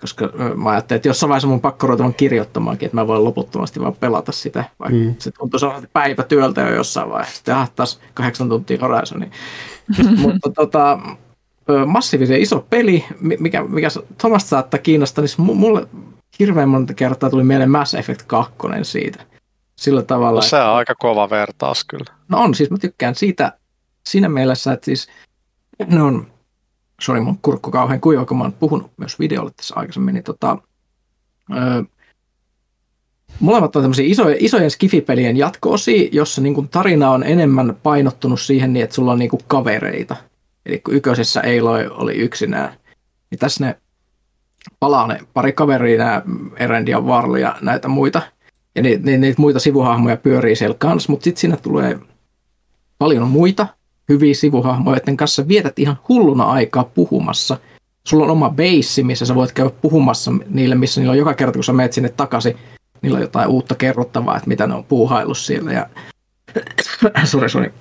Koska 0.00 0.30
mä 0.56 0.70
ajattelin, 0.70 0.96
että 0.96 1.08
jossain 1.08 1.28
vaiheessa 1.28 1.48
mun 1.48 1.60
pakko 1.60 1.86
ruveta 1.86 2.12
kirjoittamaankin, 2.12 2.86
että 2.86 2.96
mä 2.96 3.06
voin 3.06 3.24
loputtomasti 3.24 3.80
vaan 3.80 3.96
pelata 4.00 4.32
sitä, 4.32 4.64
vaikka 4.78 4.96
mm. 4.96 5.14
se 5.18 5.30
sanoa 5.56 5.82
päivätyöltä 5.92 6.60
jo 6.60 6.74
jossain 6.74 7.10
vaiheessa. 7.10 7.36
Sitten 7.36 7.54
ah, 7.54 7.70
taas 7.70 8.00
kahdeksan 8.14 8.48
tuntia 8.48 8.78
Horizoni. 8.80 9.30
mutta 10.22 10.50
tota, 10.50 10.98
massiivisen 11.86 12.40
iso 12.40 12.66
peli, 12.70 13.04
mikä, 13.20 13.64
mikä 13.64 13.88
Thomas 14.18 14.50
saattaa 14.50 14.80
kiinnostaa, 14.80 15.24
niin 15.24 15.56
mulle 15.56 15.86
hirveän 16.38 16.68
monta 16.68 16.94
kertaa 16.94 17.30
tuli 17.30 17.44
mieleen 17.44 17.70
Mass 17.70 17.94
Effect 17.94 18.22
2 18.26 18.54
siitä. 18.82 19.26
Sillä 19.76 20.02
tavalla. 20.02 20.40
No, 20.40 20.42
se 20.42 20.56
on 20.56 20.62
että, 20.62 20.74
aika 20.74 20.94
kova 20.94 21.30
vertaus 21.30 21.84
kyllä. 21.84 22.14
No 22.28 22.38
on, 22.38 22.54
siis 22.54 22.70
mä 22.70 22.78
tykkään 22.78 23.14
siitä 23.14 23.52
siinä 24.08 24.28
mielessä, 24.28 24.72
että 24.72 24.84
siis 24.84 25.08
ne 25.86 26.02
on, 26.02 26.26
sori 27.00 27.20
mun 27.20 27.38
kurkku 27.42 27.70
kauhean 27.70 28.00
kuiva, 28.00 28.24
kun 28.24 28.38
mä 28.38 28.44
oon 28.44 28.52
puhunut 28.52 28.90
myös 28.96 29.18
videolle 29.18 29.50
tässä 29.56 29.74
aikaisemmin, 29.76 30.14
niin 30.14 30.24
tota, 30.24 30.58
öö, 31.52 31.82
molemmat 33.40 33.76
on 33.76 33.82
tämmöisiä 33.82 34.06
isoja, 34.08 34.36
isojen 34.38 34.70
skifipelien 34.70 35.36
jatko-osia, 35.36 36.08
jossa 36.12 36.40
niin 36.40 36.68
tarina 36.68 37.10
on 37.10 37.22
enemmän 37.22 37.76
painottunut 37.82 38.40
siihen 38.40 38.72
niin, 38.72 38.84
että 38.84 38.94
sulla 38.94 39.12
on 39.12 39.18
niin 39.18 39.30
kavereita. 39.46 40.16
Eli 40.66 40.78
kun 40.78 40.94
yköisessä 40.94 41.40
Aloy 41.40 41.90
oli 41.90 42.14
yksinään, 42.14 42.74
niin 43.30 43.38
tässä 43.38 43.64
ne 43.64 43.76
palaa 44.80 45.06
ne 45.06 45.20
pari 45.34 45.52
kaveria, 45.52 45.98
nämä 45.98 46.22
Erend 46.56 46.88
ja 46.88 47.06
Varl 47.06 47.34
ja 47.34 47.56
näitä 47.60 47.88
muita. 47.88 48.22
Ja 48.74 48.82
ni, 48.82 49.00
ni, 49.02 49.18
niitä 49.18 49.40
muita 49.40 49.58
sivuhahmoja 49.58 50.16
pyörii 50.16 50.56
siellä 50.56 50.76
kanssa, 50.78 51.12
mutta 51.12 51.24
sitten 51.24 51.40
siinä 51.40 51.56
tulee 51.56 51.98
paljon 52.98 53.28
muita 53.28 53.66
hyviä 54.10 54.34
sivuhahmoja, 54.34 54.96
joiden 54.96 55.16
kanssa 55.16 55.48
vietät 55.48 55.78
ihan 55.78 55.98
hulluna 56.08 56.44
aikaa 56.44 56.84
puhumassa. 56.84 57.56
Sulla 58.06 58.24
on 58.24 58.30
oma 58.30 58.50
base, 58.50 59.02
missä 59.02 59.26
sä 59.26 59.34
voit 59.34 59.52
käydä 59.52 59.70
puhumassa 59.82 60.32
niille, 60.48 60.74
missä 60.74 61.00
niillä 61.00 61.12
on 61.12 61.18
joka 61.18 61.34
kerta, 61.34 61.56
kun 61.56 61.64
sä 61.64 61.72
menet 61.72 61.92
sinne 61.92 62.08
takaisin, 62.08 62.56
niillä 63.02 63.16
on 63.16 63.22
jotain 63.22 63.48
uutta 63.48 63.74
kerrottavaa, 63.74 64.36
että 64.36 64.48
mitä 64.48 64.66
ne 64.66 64.74
on 64.74 64.84
puuhaillut 64.84 65.38
siellä. 65.38 65.72
Ja... 65.72 65.86
sorry, 67.24 67.48
sorry 67.48 67.72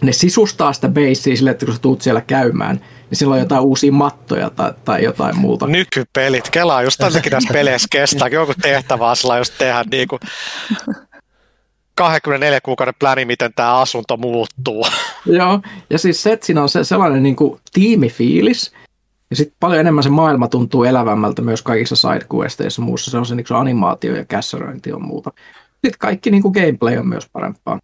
ne 0.00 0.12
sisustaa 0.12 0.72
sitä 0.72 0.88
beissiä 0.88 1.36
sille, 1.36 1.50
että 1.50 1.66
kun 1.66 1.74
sä 1.74 1.80
tuut 1.80 2.02
siellä 2.02 2.20
käymään, 2.20 2.76
niin 3.10 3.18
sillä 3.18 3.34
on 3.34 3.40
jotain 3.40 3.62
uusia 3.62 3.92
mattoja 3.92 4.50
tai, 4.50 4.72
tai 4.84 5.04
jotain 5.04 5.38
muuta. 5.38 5.66
Nykypelit, 5.66 6.50
kelaa, 6.50 6.82
just 6.82 6.98
tännekin 6.98 7.30
tässä 7.30 7.52
peleissä 7.52 7.88
kestää, 7.90 8.28
joku 8.28 8.52
tehtävä 8.62 9.14
sillä 9.14 9.38
just 9.38 9.54
tehdä 9.58 9.84
niin 9.90 10.08
kuin 10.08 10.20
24 11.96 12.60
kuukauden 12.60 12.94
pläni, 12.98 13.24
miten 13.24 13.52
tämä 13.56 13.78
asunto 13.78 14.16
muuttuu. 14.16 14.86
Joo, 15.26 15.60
ja 15.90 15.98
siis 15.98 16.22
se, 16.22 16.32
että 16.32 16.46
siinä 16.46 16.62
on 16.62 16.68
se, 16.68 16.84
sellainen 16.84 17.22
niin 17.22 17.36
kuin 17.36 17.60
tiimifiilis, 17.72 18.72
ja 19.30 19.36
sitten 19.36 19.56
paljon 19.60 19.80
enemmän 19.80 20.04
se 20.04 20.10
maailma 20.10 20.48
tuntuu 20.48 20.84
elävämmältä 20.84 21.42
myös 21.42 21.62
kaikissa 21.62 21.96
sidequesteissa 21.96 22.82
muussa. 22.82 23.10
Se 23.10 23.18
on 23.18 23.26
se, 23.26 23.34
niin 23.34 23.46
se 23.46 23.54
animaatio 23.54 24.16
ja 24.16 24.24
kässäröinti 24.24 24.92
on 24.92 25.06
muuta. 25.06 25.32
Sitten 25.72 25.98
kaikki 25.98 26.30
niin 26.30 26.42
kuin 26.42 26.52
gameplay 26.52 26.96
on 26.96 27.08
myös 27.08 27.28
parempaa 27.32 27.78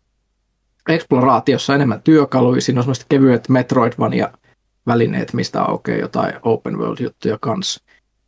eksploraatiossa 0.89 1.75
enemmän 1.75 2.03
työkaluja, 2.03 2.61
siinä 2.61 2.81
on 2.81 2.85
semmoiset 2.85 3.07
kevyet 3.09 3.49
Metroidvania 3.49 4.33
välineet, 4.87 5.33
mistä 5.33 5.63
aukeaa 5.63 5.99
jotain 5.99 6.35
open 6.43 6.79
world-juttuja 6.79 7.39
kanssa. 7.41 7.83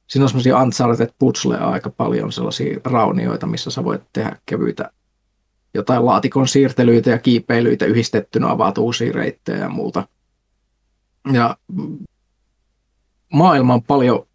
Siinä 0.07 0.24
on 0.24 0.28
semmoisia 0.28 0.59
Uncharted 0.59 1.11
puzzleja 1.18 1.68
aika 1.68 1.91
paljon, 1.91 2.32
sellaisia 2.32 2.80
raunioita, 2.85 3.47
missä 3.47 3.70
sä 3.70 3.85
voit 3.85 4.03
tehdä 4.12 4.37
kevyitä 4.47 4.91
jotain 5.74 6.06
laatikon 6.06 6.48
siirtelyitä 6.48 7.10
ja 7.10 7.18
kiipeilyitä 7.18 7.86
yhdistettynä, 7.86 8.50
avaat 8.50 8.78
uusia 8.78 9.12
reittejä 9.12 9.58
ja 9.58 9.68
muuta. 9.68 10.08
Ja 11.32 11.56
maailma 13.32 13.74
on 13.74 13.82
paljon 13.82 14.26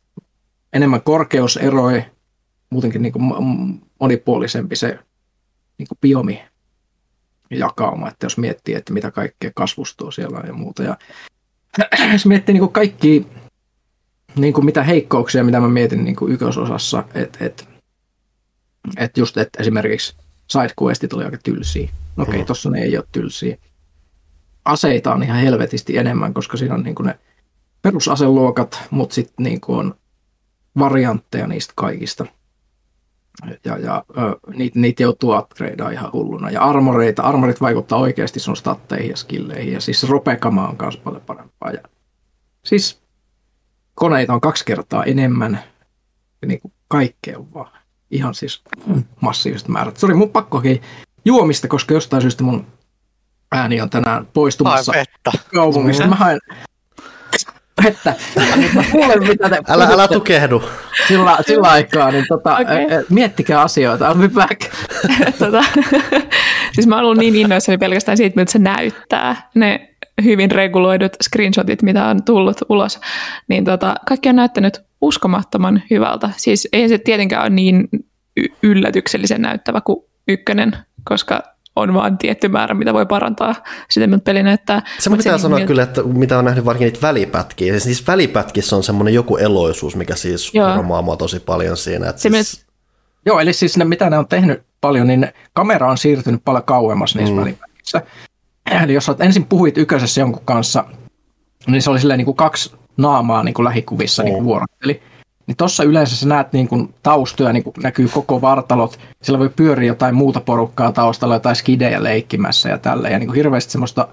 enemmän 0.73 1.01
korkeuseroja, 1.01 2.03
muutenkin 2.69 3.01
niin 3.01 3.13
kuin 3.13 3.23
monipuolisempi 3.99 4.75
se 4.75 4.99
niin 5.77 5.87
kuin 5.87 5.97
biomi 6.01 6.41
jakauma, 7.49 8.07
että 8.07 8.25
jos 8.25 8.37
miettii, 8.37 8.75
että 8.75 8.93
mitä 8.93 9.11
kaikkea 9.11 9.51
kasvustoa 9.55 10.11
siellä 10.11 10.37
on 10.37 10.47
ja 10.47 10.53
muuta. 10.53 10.83
Ja 10.83 10.97
jos 12.13 12.25
miettii 12.25 12.53
niin 12.53 12.61
kuin 12.61 12.71
kaikki, 12.71 13.27
niin 14.35 14.53
kuin 14.53 14.65
mitä 14.65 14.83
heikkouksia, 14.83 15.43
mitä 15.43 15.59
mä 15.59 15.67
mietin 15.67 16.03
niin 16.03 16.15
kuin 16.15 16.33
ykkösosassa, 16.33 17.03
että 17.13 17.45
et, 17.45 17.67
et 18.97 19.17
just, 19.17 19.37
että 19.37 19.61
esimerkiksi 19.61 20.17
sidequestit 20.49 21.13
oli 21.13 21.23
aika 21.23 21.37
tylsiä. 21.43 21.89
No 22.15 22.23
okei, 22.23 22.35
okay, 22.35 22.45
tossa 22.45 22.69
ne 22.69 22.81
ei 22.81 22.97
ole 22.97 23.05
tylsiä. 23.11 23.57
Aseita 24.65 25.13
on 25.13 25.23
ihan 25.23 25.37
helvetisti 25.37 25.97
enemmän, 25.97 26.33
koska 26.33 26.57
siinä 26.57 26.75
on 26.75 26.83
niin 26.83 26.95
kuin 26.95 27.07
ne 27.07 27.19
perusaseluokat, 27.81 28.79
mutta 28.89 29.15
sitten 29.15 29.43
niin 29.43 29.59
on 29.67 29.95
variantteja 30.79 31.47
niistä 31.47 31.73
kaikista– 31.75 32.25
ja, 33.65 33.77
ja 33.77 34.05
niitä, 34.55 34.79
niitä 34.79 35.03
joutuu 35.03 35.37
upgradeaa 35.37 35.89
ihan 35.89 36.11
hulluna. 36.13 36.49
Ja 36.49 36.61
armoreita, 36.63 37.23
armorit 37.23 37.61
vaikuttaa 37.61 37.99
oikeasti 37.99 38.39
sun 38.39 38.57
statteihin 38.57 39.09
ja 39.09 39.17
skilleihin. 39.17 39.73
Ja 39.73 39.81
siis 39.81 40.09
ropekama 40.09 40.67
on 40.67 40.75
myös 40.81 40.97
paljon 40.97 41.21
parempaa. 41.25 41.71
Ja 41.71 41.81
siis 42.65 43.01
koneita 43.95 44.33
on 44.33 44.41
kaksi 44.41 44.65
kertaa 44.65 45.03
enemmän. 45.03 45.63
Ja 46.41 46.47
niin 46.47 46.61
kuin 46.61 46.73
kaikkea 46.87 47.39
on 47.39 47.53
vaan 47.53 47.78
ihan 48.11 48.33
siis 48.33 48.61
massiiviset 49.21 49.67
määrät. 49.67 49.97
Sori, 49.97 50.13
mun 50.13 50.29
pakkokin 50.29 50.81
juomista, 51.25 51.67
koska 51.67 51.93
jostain 51.93 52.21
syystä 52.21 52.43
mun 52.43 52.65
ääni 53.51 53.81
on 53.81 53.89
tänään 53.89 54.27
poistumassa 54.33 54.93
kaupungista. 55.53 56.07
Mä 56.07 56.15
haen, 56.15 56.39
että 57.87 58.15
kuulen, 58.91 59.27
mitä 59.27 59.49
te 59.49 59.61
älä, 59.67 59.85
älä 59.85 60.07
tukehdu. 60.07 60.63
Sillä, 61.07 61.37
sillä 61.47 61.67
aikaa, 61.67 62.11
niin 62.11 62.25
tota, 62.29 62.57
okay. 62.57 63.05
miettikää 63.09 63.61
asioita, 63.61 64.13
I'll 64.13 64.17
be 64.17 64.27
back. 64.27 64.61
tota, 65.39 65.63
siis 66.75 66.87
mä 66.87 66.95
oon 66.95 67.05
ollut 67.05 67.17
niin 67.17 67.35
innoissani 67.35 67.77
pelkästään 67.77 68.17
siitä, 68.17 68.35
miltä 68.35 68.51
se 68.51 68.59
näyttää. 68.59 69.49
Ne 69.55 69.88
hyvin 70.23 70.51
reguloidut 70.51 71.11
screenshotit, 71.23 71.81
mitä 71.81 72.05
on 72.05 72.23
tullut 72.23 72.57
ulos, 72.69 72.99
niin 73.47 73.65
tota, 73.65 73.95
kaikki 74.07 74.29
on 74.29 74.35
näyttänyt 74.35 74.81
uskomattoman 75.01 75.83
hyvältä. 75.89 76.29
Siis 76.37 76.67
ei 76.73 76.89
se 76.89 76.97
tietenkään 76.97 77.41
ole 77.41 77.49
niin 77.49 77.89
yllätyksellisen 78.63 79.41
näyttävä 79.41 79.81
kuin 79.81 80.05
ykkönen, 80.27 80.77
koska 81.03 81.43
on 81.75 81.93
vaan 81.93 82.17
tietty 82.17 82.47
määrä, 82.47 82.75
mitä 82.75 82.93
voi 82.93 83.05
parantaa 83.05 83.55
sitä, 83.89 84.07
mitä 84.07 84.23
peli 84.23 84.43
näyttää. 84.43 84.81
Se 84.99 85.09
pitää 85.09 85.37
se, 85.37 85.41
sanoa 85.41 85.57
niin, 85.59 85.67
kyllä, 85.67 85.83
että 85.83 86.03
mitä 86.03 86.37
on 86.37 86.45
nähnyt 86.45 86.65
varsinkin 86.65 86.85
niitä 86.85 87.07
välipätkiä. 87.07 87.79
Siis 87.79 88.07
välipätkissä 88.07 88.75
on 88.75 88.83
semmoinen 88.83 89.13
joku 89.13 89.37
eloisuus, 89.37 89.95
mikä 89.95 90.15
siis 90.15 90.51
romaa 90.75 91.01
mua 91.01 91.17
tosi 91.17 91.39
paljon 91.39 91.77
siinä. 91.77 92.09
Että 92.09 92.21
se 92.21 92.29
siis... 92.29 92.65
Joo, 93.25 93.39
eli 93.39 93.53
siis 93.53 93.77
ne, 93.77 93.85
mitä 93.85 94.09
ne 94.09 94.17
on 94.17 94.27
tehnyt 94.27 94.63
paljon, 94.81 95.07
niin 95.07 95.27
kamera 95.53 95.89
on 95.89 95.97
siirtynyt 95.97 96.41
paljon 96.45 96.63
kauemmas 96.63 97.15
niissä 97.15 97.35
mm. 97.35 97.41
välipätkissä. 97.41 98.01
Eli 98.83 98.93
jos 98.93 99.09
olet 99.09 99.21
ensin 99.21 99.45
puhuit 99.45 99.77
yköisessä 99.77 100.21
jonkun 100.21 100.41
kanssa, 100.45 100.85
niin 101.67 101.81
se 101.81 101.89
oli 101.89 101.99
silleen 101.99 102.17
niin 102.17 102.25
kuin 102.25 102.37
kaksi 102.37 102.71
naamaa 102.97 103.43
niin 103.43 103.53
kuin 103.53 103.63
lähikuvissa 103.63 104.23
niin 104.23 104.33
kuin 104.33 104.45
vuorotteli. 104.45 105.01
Niin 105.47 105.57
tuossa 105.57 105.83
yleensä 105.83 106.15
sä 106.15 106.27
näet 106.27 106.53
niin 106.53 106.67
kuin 106.67 106.93
taustoja, 107.03 107.53
niin 107.53 107.63
kuin 107.63 107.73
näkyy 107.83 108.07
koko 108.07 108.41
vartalot. 108.41 108.99
Siellä 109.21 109.39
voi 109.39 109.49
pyöriä 109.49 109.87
jotain 109.87 110.15
muuta 110.15 110.41
porukkaa 110.41 110.91
taustalla, 110.91 111.35
jotain 111.35 111.55
skidejä 111.55 112.03
leikkimässä 112.03 112.69
ja 112.69 112.77
tällä. 112.77 113.09
Ja 113.09 113.19
niin 113.19 113.27
kuin 113.27 113.35
hirveästi 113.35 113.71
semmoista 113.71 114.07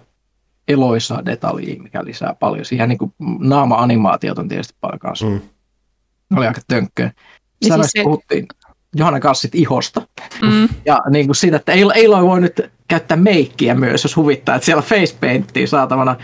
eloisaa 0.68 1.26
detaljia, 1.26 1.82
mikä 1.82 2.04
lisää 2.04 2.34
paljon. 2.40 2.64
Siihen 2.64 2.88
niin 2.88 2.98
kuin 2.98 3.12
naama-animaatiot 3.38 4.38
on 4.38 4.48
tietysti 4.48 4.74
paljon 4.80 4.98
kanssa. 4.98 5.26
Mm. 5.26 5.40
Oli 6.36 6.46
aika 6.46 6.61
tönkköön. 6.68 7.12
Sitä 7.62 7.74
siis 7.74 7.90
se... 7.90 8.02
puhuttiin 8.02 8.46
Johanna 8.94 9.20
Kassit 9.20 9.54
ihosta. 9.54 10.02
Mm. 10.42 10.68
Ja 10.84 11.00
niin 11.11 11.26
kuin 11.26 11.36
siitä, 11.36 11.57
että 11.57 11.72
ei, 11.72 11.84
ei 11.94 12.09
voi 12.09 12.40
nyt 12.40 12.70
käyttää 12.89 13.16
meikkiä 13.16 13.74
myös, 13.74 14.05
jos 14.05 14.16
huvittaa, 14.16 14.55
että 14.55 14.66
siellä 14.66 14.82
facepainttia 14.82 15.66
saatavana 15.66 16.16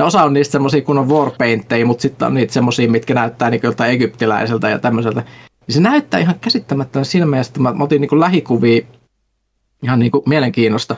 No 0.00 0.06
osa 0.06 0.22
on 0.22 0.32
niistä 0.32 0.52
semmoisia 0.52 0.82
kunnon 0.82 1.08
warpaintteja, 1.08 1.86
mutta 1.86 2.02
sitten 2.02 2.26
on 2.26 2.34
niitä 2.34 2.52
semmoisia, 2.52 2.90
mitkä 2.90 3.14
näyttää 3.14 3.50
niin 3.50 3.60
joltain 3.62 3.90
egyptiläiseltä 3.90 4.68
ja 4.68 4.78
tämmöiseltä. 4.78 5.24
Ja 5.66 5.72
se 5.72 5.80
näyttää 5.80 6.20
ihan 6.20 6.40
käsittämättömän 6.40 7.04
siinä 7.04 7.26
mielessä, 7.26 7.50
että 7.50 7.60
mä, 7.60 7.72
mä 7.72 7.84
otin 7.84 8.00
niin 8.00 8.20
lähikuvia 8.20 8.82
ihan 9.82 9.98
niin 9.98 10.10
kuin 10.10 10.22
mielenkiinnosta. 10.26 10.96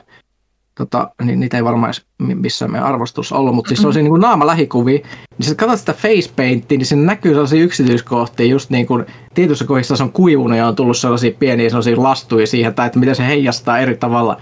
Tota, 0.74 1.10
niin 1.22 1.40
niitä 1.40 1.56
ei 1.56 1.64
varmaan 1.64 1.94
missään 2.18 2.72
meidän 2.72 2.88
arvostus 2.88 3.32
ollut, 3.32 3.54
mutta 3.54 3.68
siis 3.68 3.80
se 3.80 3.88
on 3.88 3.94
niin 3.94 4.08
kuin 4.08 4.20
naama 4.20 4.46
lähikuvia, 4.46 4.98
niin 5.38 5.46
sitten 5.46 5.56
katsot 5.56 5.78
sitä 5.78 5.92
face 5.92 6.32
paintia, 6.36 6.78
niin 6.78 6.86
siinä 6.86 7.04
näkyy 7.04 7.32
sellaisia 7.32 7.62
yksityiskohtia, 7.62 8.46
just 8.46 8.70
niin 8.70 8.86
kuin 8.86 9.06
tietyissä 9.34 9.64
kohdissa 9.64 9.96
se 9.96 10.02
on 10.02 10.12
kuivunut 10.12 10.58
ja 10.58 10.68
on 10.68 10.76
tullut 10.76 10.96
sellaisia 10.96 11.32
pieniä 11.38 11.68
sellaisia 11.68 12.02
lastuja 12.02 12.46
siihen, 12.46 12.74
tai 12.74 12.86
että 12.86 12.98
miten 12.98 13.16
se 13.16 13.26
heijastaa 13.26 13.78
eri 13.78 13.96
tavalla 13.96 14.40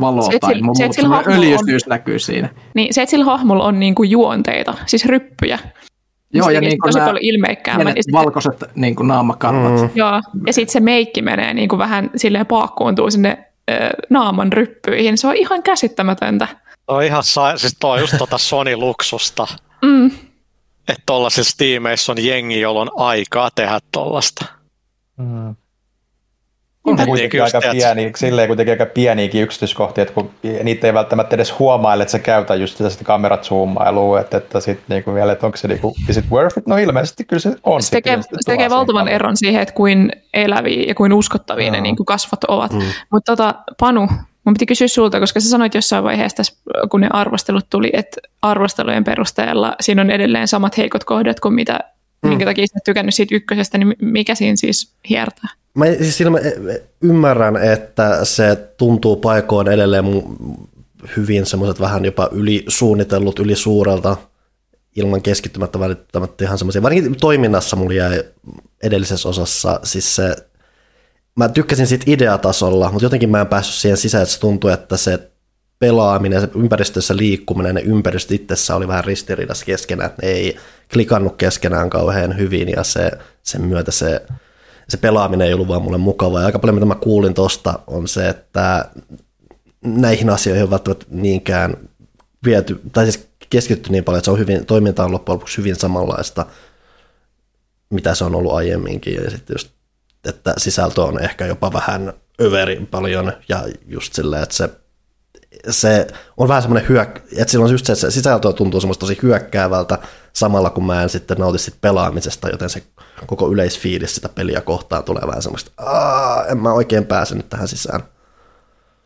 valoa 0.00 0.30
se, 0.30 0.38
tai 0.38 0.60
muu, 0.60 0.74
se, 0.74 0.84
öljystyys 1.26 1.82
on, 1.86 1.88
näkyy 1.90 2.18
siinä. 2.18 2.48
Niin, 2.74 2.94
se, 2.94 3.02
että 3.02 3.10
sillä 3.10 3.24
hahmolla 3.24 3.64
on 3.64 3.80
niinku 3.80 4.02
juonteita, 4.02 4.74
siis 4.86 5.04
ryppyjä, 5.04 5.58
Joo, 6.34 6.46
se 6.46 6.52
ja 6.52 6.60
niin 6.60 6.78
kuin 6.78 6.92
paljon 6.94 7.18
ilmeikkäämmän. 7.20 7.94
Valkoiset 8.12 8.64
niin 8.74 8.96
kuin 8.96 9.08
naamakarvat. 9.08 9.80
Mm. 9.80 9.90
Joo, 9.94 10.22
ja 10.46 10.52
sitten 10.52 10.72
se 10.72 10.80
meikki 10.80 11.22
menee 11.22 11.54
niin 11.54 11.68
kuin 11.68 11.78
vähän 11.78 12.10
silleen 12.16 12.46
paakkuuntuu 12.46 13.10
sinne 13.10 13.46
ö, 13.70 13.74
naaman 14.10 14.52
ryppyihin. 14.52 15.18
Se 15.18 15.26
on 15.26 15.36
ihan 15.36 15.62
käsittämätöntä. 15.62 16.48
Toi 16.86 16.96
on 16.96 17.04
ihan 17.04 17.22
sa- 17.22 17.56
siis 17.56 17.76
toi 17.80 17.94
on 17.94 18.00
just 18.00 18.14
tota 18.18 18.36
Sony-luksusta. 18.38 19.46
Mm. 19.82 20.06
Että 20.88 21.02
tollasissa 21.06 21.58
tiimeissä 21.58 22.12
on 22.12 22.24
jengi, 22.24 22.60
jolla 22.60 22.80
on 22.80 22.90
aikaa 22.96 23.50
tehdä 23.54 23.78
tollasta. 23.92 24.44
Mm. 25.16 25.54
On 26.84 26.94
niinku 26.96 27.10
kuitenkin 27.10 27.38
just, 27.38 27.54
aika 27.54 27.70
pieni, 27.72 28.12
silleen 28.16 28.48
kuitenkin 28.48 28.72
aika 28.72 28.86
pieniäkin 28.86 29.42
yksityiskohtia, 29.42 30.02
että 30.02 30.14
kun 30.14 30.30
niitä 30.62 30.86
ei 30.86 30.94
välttämättä 30.94 31.36
edes 31.36 31.58
huomaile, 31.58 32.02
että 32.02 32.12
sä 32.12 32.18
käytä 32.18 32.54
just 32.54 32.76
sitä, 32.76 32.90
sitä 32.90 33.04
kamerat 33.04 33.44
zoomailua, 33.44 34.20
että, 34.20 34.36
että 34.36 34.60
sitten 34.60 34.84
niinku 34.88 35.14
vielä, 35.14 35.32
että 35.32 35.46
onko 35.46 35.58
se 35.58 35.68
niinku, 35.68 35.94
is 36.08 36.16
it 36.16 36.24
worth 36.30 36.58
it? 36.58 36.66
No 36.66 36.76
ilmeisesti 36.76 37.24
kyllä 37.24 37.40
se 37.40 37.56
on. 37.64 37.82
Se 37.82 37.90
tekee, 37.90 38.22
se 38.22 38.28
tekee 38.46 38.70
valtavan 38.70 39.08
eron 39.08 39.36
siihen, 39.36 39.62
että 39.62 39.74
kuin 39.74 40.12
eläviä 40.34 40.84
ja 40.88 40.94
kuin 40.94 41.12
uskottavia 41.12 41.70
ne 41.70 41.76
Joo. 41.76 41.82
niin 41.82 41.96
kuin 41.96 42.06
kasvot 42.06 42.44
ovat. 42.44 42.72
Mm. 42.72 42.82
Mutta 43.10 43.32
tota, 43.32 43.54
Panu, 43.80 44.08
mun 44.44 44.54
piti 44.54 44.66
kysyä 44.66 44.88
sulta, 44.88 45.20
koska 45.20 45.40
sä 45.40 45.48
sanoit 45.48 45.74
jossain 45.74 46.04
vaiheessa, 46.04 46.36
tässä, 46.36 46.54
kun 46.90 47.00
ne 47.00 47.08
arvostelut 47.10 47.66
tuli, 47.70 47.90
että 47.92 48.20
arvostelujen 48.42 49.04
perusteella 49.04 49.76
siinä 49.80 50.02
on 50.02 50.10
edelleen 50.10 50.48
samat 50.48 50.76
heikot 50.76 51.04
kohdat 51.04 51.40
kuin 51.40 51.54
mitä, 51.54 51.80
mm. 52.22 52.28
minkä 52.28 52.44
takia 52.44 52.66
sä 52.66 52.72
et 52.76 52.84
tykännyt 52.84 53.14
siitä 53.14 53.34
ykkösestä, 53.34 53.78
niin 53.78 53.94
mikä 54.00 54.34
siinä 54.34 54.56
siis 54.56 54.92
hiertää? 55.08 55.50
Mä 55.74 55.84
siis 55.86 56.20
ilme, 56.20 56.40
ymmärrän, 57.02 57.56
että 57.56 58.24
se 58.24 58.56
tuntuu 58.56 59.16
paikoin 59.16 59.68
edelleen 59.68 60.04
hyvin 61.16 61.46
semmoiset 61.46 61.80
vähän 61.80 62.04
jopa 62.04 62.28
ylisuunnitellut, 62.32 63.38
ylisuurelta, 63.38 64.16
ilman 64.96 65.22
keskittymättä 65.22 65.80
välttämättä 65.80 66.44
ihan 66.44 66.58
semmoisia. 66.58 66.82
Varsinkin 66.82 67.16
toiminnassa 67.20 67.76
mulla 67.76 67.94
jäi 67.94 68.24
edellisessä 68.82 69.28
osassa, 69.28 69.80
siis 69.82 70.16
se, 70.16 70.36
mä 71.36 71.48
tykkäsin 71.48 71.86
siitä 71.86 72.04
ideatasolla, 72.06 72.90
mutta 72.92 73.04
jotenkin 73.04 73.30
mä 73.30 73.40
en 73.40 73.46
päässyt 73.46 73.74
siihen 73.74 73.96
sisään, 73.96 74.22
että 74.22 74.34
se 74.34 74.40
tuntui, 74.40 74.72
että 74.72 74.96
se 74.96 75.31
pelaaminen, 75.82 76.40
se 76.40 76.48
ympäristössä 76.54 77.16
liikkuminen, 77.16 77.74
ne 77.74 77.80
ympäristöt 77.80 78.40
itsessä 78.40 78.76
oli 78.76 78.88
vähän 78.88 79.04
ristiriidassa 79.04 79.64
keskenään, 79.64 80.10
että 80.10 80.26
ne 80.26 80.32
ei 80.32 80.56
klikannut 80.92 81.36
keskenään 81.36 81.90
kauhean 81.90 82.38
hyvin 82.38 82.68
ja 82.68 82.84
se, 82.84 83.10
sen 83.42 83.62
myötä 83.62 83.90
se, 83.90 84.22
se 84.88 84.96
pelaaminen 84.96 85.46
ei 85.46 85.54
ollut 85.54 85.68
vaan 85.68 85.82
mulle 85.82 85.98
mukavaa. 85.98 86.40
Ja 86.40 86.46
aika 86.46 86.58
paljon 86.58 86.74
mitä 86.74 86.86
mä 86.86 86.94
kuulin 86.94 87.34
tosta 87.34 87.78
on 87.86 88.08
se, 88.08 88.28
että 88.28 88.84
näihin 89.84 90.30
asioihin 90.30 90.64
on 90.64 90.70
välttämättä 90.70 91.06
niinkään 91.10 91.76
viety, 92.44 92.80
tai 92.92 93.04
siis 93.04 93.28
keskitytty 93.50 93.90
niin 93.90 94.04
paljon, 94.04 94.18
että 94.18 94.24
se 94.24 94.30
on 94.30 94.38
hyvin, 94.38 94.66
toiminta 94.66 95.04
on 95.04 95.12
loppujen 95.12 95.34
lopuksi 95.34 95.58
hyvin 95.58 95.76
samanlaista, 95.76 96.46
mitä 97.90 98.14
se 98.14 98.24
on 98.24 98.34
ollut 98.34 98.52
aiemminkin. 98.52 99.14
Ja 99.14 99.30
sitten 99.30 99.54
just, 99.54 99.68
että 100.24 100.54
sisältö 100.58 101.02
on 101.02 101.22
ehkä 101.22 101.46
jopa 101.46 101.72
vähän 101.72 102.12
överi 102.40 102.86
paljon 102.90 103.32
ja 103.48 103.64
just 103.86 104.14
silleen, 104.14 104.42
että 104.42 104.54
se 104.54 104.81
se 105.70 106.06
on 106.36 106.48
vähän 106.48 106.62
semmoinen 106.62 106.88
hyök, 106.88 107.20
että 107.36 107.50
silloin 107.50 107.72
just 107.72 107.86
se, 107.86 107.92
että 107.92 108.00
se 108.00 108.10
sisältö 108.10 108.52
tuntuu 108.52 108.80
semmoista 108.80 109.00
tosi 109.00 109.18
hyökkäävältä 109.22 109.98
samalla 110.32 110.70
kun 110.70 110.86
mä 110.86 111.02
en 111.02 111.08
sitten 111.08 111.36
nauti 111.38 111.58
sit 111.58 111.74
pelaamisesta, 111.80 112.48
joten 112.48 112.70
se 112.70 112.82
koko 113.26 113.52
yleisfiilis 113.52 114.14
sitä 114.14 114.28
peliä 114.28 114.60
kohtaan 114.60 115.04
tulee 115.04 115.22
vähän 115.26 115.42
semmoista, 115.42 115.70
Aa, 115.76 116.46
en 116.46 116.58
mä 116.58 116.72
oikein 116.72 117.06
pääse 117.06 117.34
nyt 117.34 117.48
tähän 117.48 117.68
sisään. 117.68 118.00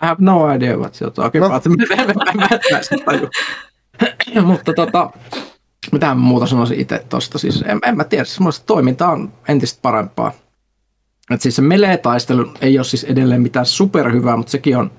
I 0.03 0.07
have 0.07 0.17
no 0.21 0.53
idea 0.55 0.77
what 0.77 0.95
you're 1.03 1.11
talking 1.11 1.45
No. 1.45 1.47
about. 1.47 1.65
Mutta 4.43 4.73
tota, 4.75 5.11
mitä 5.93 6.15
muuta 6.15 6.47
sanoisin 6.47 6.81
itse 6.81 7.05
tosta, 7.09 7.39
siis 7.39 7.63
en, 7.67 7.79
en 7.87 7.97
mä 7.97 8.05
tiedä, 8.05 8.25
siis 8.25 8.61
toiminta 8.61 9.09
on 9.09 9.33
entistä 9.49 9.79
parempaa. 9.83 10.33
Et 11.31 11.41
siis 11.41 11.57
se 11.57 11.63
melee-taistelu 11.63 12.53
ei 12.61 12.79
ole 12.79 12.85
siis 12.85 13.05
edelleen 13.05 13.43
mitään 13.43 13.67
superhyvää, 13.67 14.37
mutta 14.37 14.51
sekin 14.51 14.77
on 14.77 14.91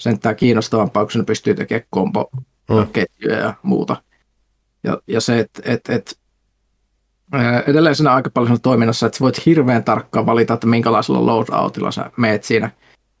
sentään 0.00 0.36
kiinnostavampaa, 0.36 1.06
kun 1.06 1.12
ne 1.20 1.24
pystyy 1.24 1.54
tekemään 1.54 1.86
kombo-ketjuja 1.90 3.38
ja 3.38 3.54
muuta. 3.62 3.96
Ja, 4.84 4.98
ja 5.06 5.20
se, 5.20 5.38
että 5.38 5.62
et, 5.64 5.88
et, 5.88 6.18
edelleen 7.66 7.96
siinä 7.96 8.14
aika 8.14 8.30
paljon 8.30 8.48
siinä 8.48 8.60
toiminnassa, 8.62 9.06
että 9.06 9.18
voit 9.20 9.46
hirveän 9.46 9.84
tarkkaan 9.84 10.26
valita, 10.26 10.54
että 10.54 10.66
minkälaisella 10.66 11.26
loadoutilla 11.26 11.90
sä 11.90 12.10
meet 12.16 12.44
siinä. 12.44 12.70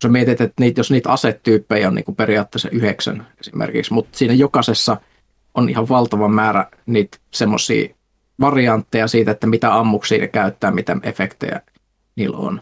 Sä 0.02 0.08
mietit, 0.08 0.40
että 0.40 0.54
niitä, 0.60 0.80
jos 0.80 0.90
niitä 0.90 1.12
asetyyppejä 1.12 1.88
on 1.88 1.94
niin 1.94 2.04
kuin 2.04 2.16
periaatteessa 2.16 2.68
yhdeksän 2.70 3.26
esimerkiksi, 3.40 3.92
mutta 3.92 4.18
siinä 4.18 4.34
jokaisessa 4.34 4.96
on 5.54 5.68
ihan 5.68 5.88
valtava 5.88 6.28
määrä 6.28 6.66
niitä 6.86 7.18
semmoisia 7.30 7.94
variantteja 8.40 9.08
siitä, 9.08 9.30
että 9.30 9.46
mitä 9.46 9.78
ammuksia 9.78 10.18
ne 10.18 10.28
käyttää, 10.28 10.70
mitä 10.70 10.96
efektejä 11.02 11.60
niillä 12.16 12.36
on. 12.36 12.60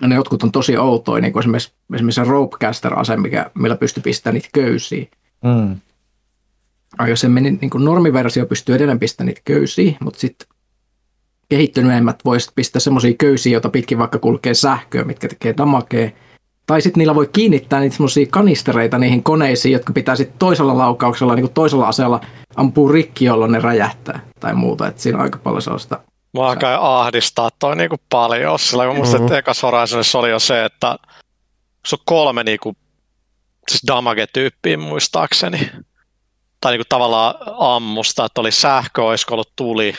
Ne 0.00 0.14
jotkut 0.14 0.42
on 0.42 0.52
tosi 0.52 0.76
outoja, 0.76 1.22
niin 1.22 1.32
kuin 1.32 1.40
esimerkiksi, 1.40 1.72
esimerkiksi 1.94 2.24
se 2.24 2.30
Ropecaster-ase, 2.30 3.16
mikä, 3.16 3.50
millä 3.54 3.76
pystyy 3.76 4.02
pistämään 4.02 4.34
niitä 4.34 4.48
köysiä. 4.52 5.06
Mm. 5.44 5.76
Aikaisemmin 6.98 7.58
niin 7.60 7.70
kuin 7.70 7.84
normiversio 7.84 8.46
pystyy 8.46 8.74
edelleen 8.74 8.98
pistämään 8.98 9.26
niitä 9.26 9.40
köysiä, 9.44 9.92
mutta 10.00 10.20
sitten 10.20 10.48
kehittyneemmät 11.48 12.24
voisi 12.24 12.50
pistää 12.54 12.80
semmoisia 12.80 13.14
köysiä, 13.18 13.52
joita 13.52 13.68
pitkin 13.68 13.98
vaikka 13.98 14.18
kulkee 14.18 14.54
sähköä, 14.54 15.04
mitkä 15.04 15.28
tekee 15.28 15.54
damakea. 15.56 16.10
Tai 16.66 16.80
sitten 16.82 16.98
niillä 16.98 17.14
voi 17.14 17.30
kiinnittää 17.32 17.80
niitä 17.80 17.96
semmoisia 17.96 18.26
kanistereita 18.30 18.98
niihin 18.98 19.22
koneisiin, 19.22 19.72
jotka 19.72 19.92
pitää 19.92 20.16
sitten 20.16 20.38
toisella 20.38 20.78
laukauksella, 20.78 21.34
niin 21.34 21.44
kuin 21.44 21.54
toisella 21.54 21.88
aseella 21.88 22.20
ampuu 22.56 22.88
rikki, 22.88 23.24
jolloin 23.24 23.52
ne 23.52 23.60
räjähtää 23.60 24.20
tai 24.40 24.54
muuta. 24.54 24.88
Et 24.88 24.98
siinä 24.98 25.18
on 25.18 25.24
aika 25.24 25.38
paljon 25.38 25.62
sellaista. 25.62 26.00
Mua 26.32 26.50
alkaa 26.50 27.00
ahdistaa 27.00 27.50
toi 27.58 27.76
niinku 27.76 27.96
paljon, 28.10 28.58
sillä 28.58 28.86
kun 28.86 28.96
musta 28.96 29.18
mm-hmm. 29.18 29.36
ekas 29.36 29.62
Horizonissa 29.62 30.18
oli 30.18 30.30
jo 30.30 30.38
se, 30.38 30.64
että 30.64 30.98
se 31.86 31.94
on 31.94 32.02
kolme 32.04 32.44
niinku, 32.44 32.76
siis 33.68 33.82
damage-tyyppiä 33.86 34.76
muistaakseni, 34.76 35.70
tai 36.60 36.72
niinku 36.72 36.86
tavallaan 36.88 37.34
ammusta, 37.58 38.24
että 38.24 38.40
oli 38.40 38.52
sähkö, 38.52 39.04
olisiko 39.04 39.34
ollut 39.34 39.52
tuli, 39.56 39.94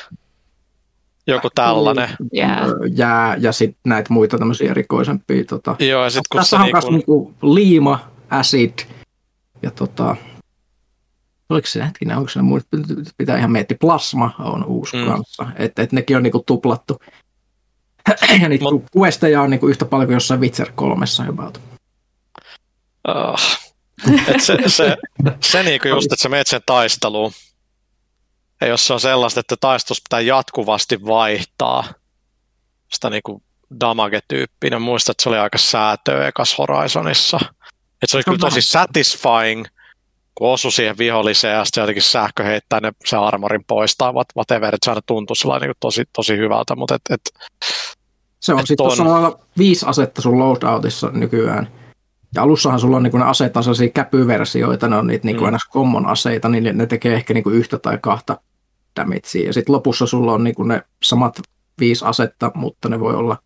joku 1.28 1.50
tällainen. 1.56 2.10
Jää. 2.34 2.66
Jää 2.96 3.36
ja 3.40 3.52
sitten 3.52 3.82
näitä 3.86 4.14
muita 4.14 4.38
tämmöisiä 4.38 4.72
erikoisempia. 4.72 5.46
Tota. 5.46 5.76
Joo, 5.80 6.04
ja 6.04 6.10
sitten 6.10 6.24
kun 6.32 6.40
Tässä 6.40 6.50
se 6.50 6.56
on 6.56 6.62
niinku, 6.62 6.92
myös 6.92 6.92
niinku 6.92 7.34
liima, 7.42 8.00
acid 8.30 8.74
ja 9.62 9.72
tota, 9.72 10.16
oliko 11.52 11.68
se 11.68 11.84
hetkinen, 11.86 12.18
onko 12.18 12.30
se 12.30 12.42
muut, 12.42 12.64
pitää 13.18 13.38
ihan 13.38 13.52
miettiä, 13.52 13.78
plasma 13.82 14.36
on 14.40 14.66
uusi 14.66 14.98
Mm. 14.98 15.06
kanssa, 15.06 15.46
että 15.56 15.82
et 15.82 15.92
nekin 15.92 16.18
on 16.18 16.24
niinku 16.24 16.44
tuplattu. 16.46 17.02
ja 18.42 18.50
niitä 18.50 18.66
Mut- 18.66 18.86
questeja 19.02 19.42
on 19.42 19.50
niinku 19.50 19.68
yhtä 19.68 19.86
paljon 19.86 20.08
kuin 20.08 20.14
jossain 20.14 20.40
Witcher 20.40 20.72
kolmessa 20.76 21.24
about. 21.30 21.62
uh, 23.08 23.40
et 24.28 24.42
se, 24.42 24.58
se, 24.68 24.98
se 25.42 25.64
niinku 25.64 25.88
just, 25.88 26.12
että 26.12 26.24
sä 26.24 26.30
meet 26.30 26.48
sen 26.48 26.62
taisteluun, 26.66 27.32
ja 28.62 28.68
jos 28.68 28.88
se 28.88 28.94
on 28.94 29.00
sellaista, 29.00 29.40
että 29.40 29.56
taistus 29.62 30.02
pitää 30.02 30.20
jatkuvasti 30.22 31.06
vaihtaa 31.06 31.84
sitä 32.94 33.10
niinku 33.10 33.44
damage-tyyppiä, 33.80 34.70
niin 34.70 34.82
muistan, 34.82 35.14
että 35.14 35.24
se 35.24 35.30
oli 35.30 35.38
aika 35.38 35.58
säätöä 35.58 36.28
ekas 36.28 36.58
Horizonissa. 36.58 37.40
Et 38.02 38.10
se 38.10 38.18
oli 38.18 38.24
kyllä 38.24 38.38
tosi 38.38 38.62
satisfying, 38.62 39.66
kun 40.36 40.50
osui 40.50 40.72
siihen 40.72 40.98
viholliseen 40.98 41.54
ja 41.58 41.66
sitten 41.66 41.82
jotenkin 41.82 42.04
sähkö 42.04 42.44
heittää 42.44 42.80
ne, 42.80 42.92
se 43.06 43.18
armorin 43.18 43.64
pois 43.68 43.96
tai 43.98 44.12
what- 44.12 44.36
whatever, 44.38 44.76
että 44.76 44.86
se 44.86 44.92
aina 44.92 45.02
tuntui 45.06 45.36
sellainen 45.36 45.68
niin 45.70 45.78
tosi, 45.80 46.04
tosi 46.14 46.38
hyvältä, 46.38 46.76
mutta 46.76 46.96
et, 46.96 47.02
et, 47.10 47.22
Se 48.40 48.54
on 48.54 48.68
sitten, 48.68 48.84
on. 48.86 48.88
tuossa 48.98 49.04
on 49.04 49.36
viisi 49.58 49.86
asetta 49.86 50.22
sun 50.22 50.40
loadoutissa 50.40 51.10
nykyään. 51.14 51.68
Ja 52.36 52.42
alussahan 52.44 52.80
sulla 52.80 52.98
on 52.98 53.04
niinku 53.04 53.18
ne 53.18 53.26
aseet 53.26 53.58
on 53.58 53.64
sellaisia 53.64 53.90
käpyversioita, 53.90 54.88
ne 54.88 54.96
on 54.96 55.08
niitä 55.08 55.26
niinku 55.28 55.46
Mm. 55.46 55.52
mm. 55.52 55.58
common 55.72 56.06
aseita, 56.06 56.50
niin 56.50 56.78
ne 56.78 56.86
tekee 56.86 57.14
ehkä 57.14 57.34
niinku 57.34 57.50
yhtä 57.50 57.78
tai 57.80 57.98
kahta 58.02 58.40
damagea. 59.00 59.46
Ja 59.46 59.54
sitten 59.54 59.74
lopussa 59.76 60.06
sulla 60.06 60.34
on 60.34 60.44
niinku 60.44 60.64
ne 60.64 60.82
samat 61.04 61.40
viisi 61.80 62.06
asetta, 62.06 62.52
mutta 62.56 62.90
ne 62.90 63.00
voi 63.00 63.16
olla 63.16 63.38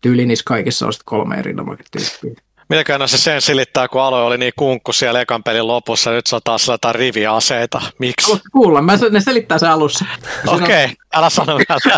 tyyli 0.00 0.26
niissä 0.26 0.42
kaikissa 0.46 0.86
on 0.86 0.92
sit 0.92 1.02
kolme 1.04 1.36
eri 1.36 1.56
damage-tyyppiä. 1.56 2.43
Mitäköhän 2.68 3.08
se 3.08 3.18
sen 3.18 3.42
silittää, 3.42 3.88
kun 3.88 4.02
alue 4.02 4.22
oli 4.22 4.38
niin 4.38 4.52
kunkku 4.56 4.92
siellä 4.92 5.20
ekan 5.20 5.42
pelin 5.42 5.66
lopussa, 5.66 6.10
nyt 6.10 6.26
se 6.26 6.36
on 6.36 6.42
taas 6.44 6.68
jotain 6.68 6.94
riviaseita. 6.94 7.82
Miksi? 7.98 8.26
Haluatko 8.26 8.48
kuulla? 8.52 8.82
Mä, 8.82 8.98
ne 9.10 9.20
selittää 9.20 9.58
se 9.58 9.68
alussa. 9.68 10.04
Okei, 10.46 10.84
okay, 10.84 10.96
älä 11.14 11.30
sano 11.30 11.56
vielä. 11.58 11.96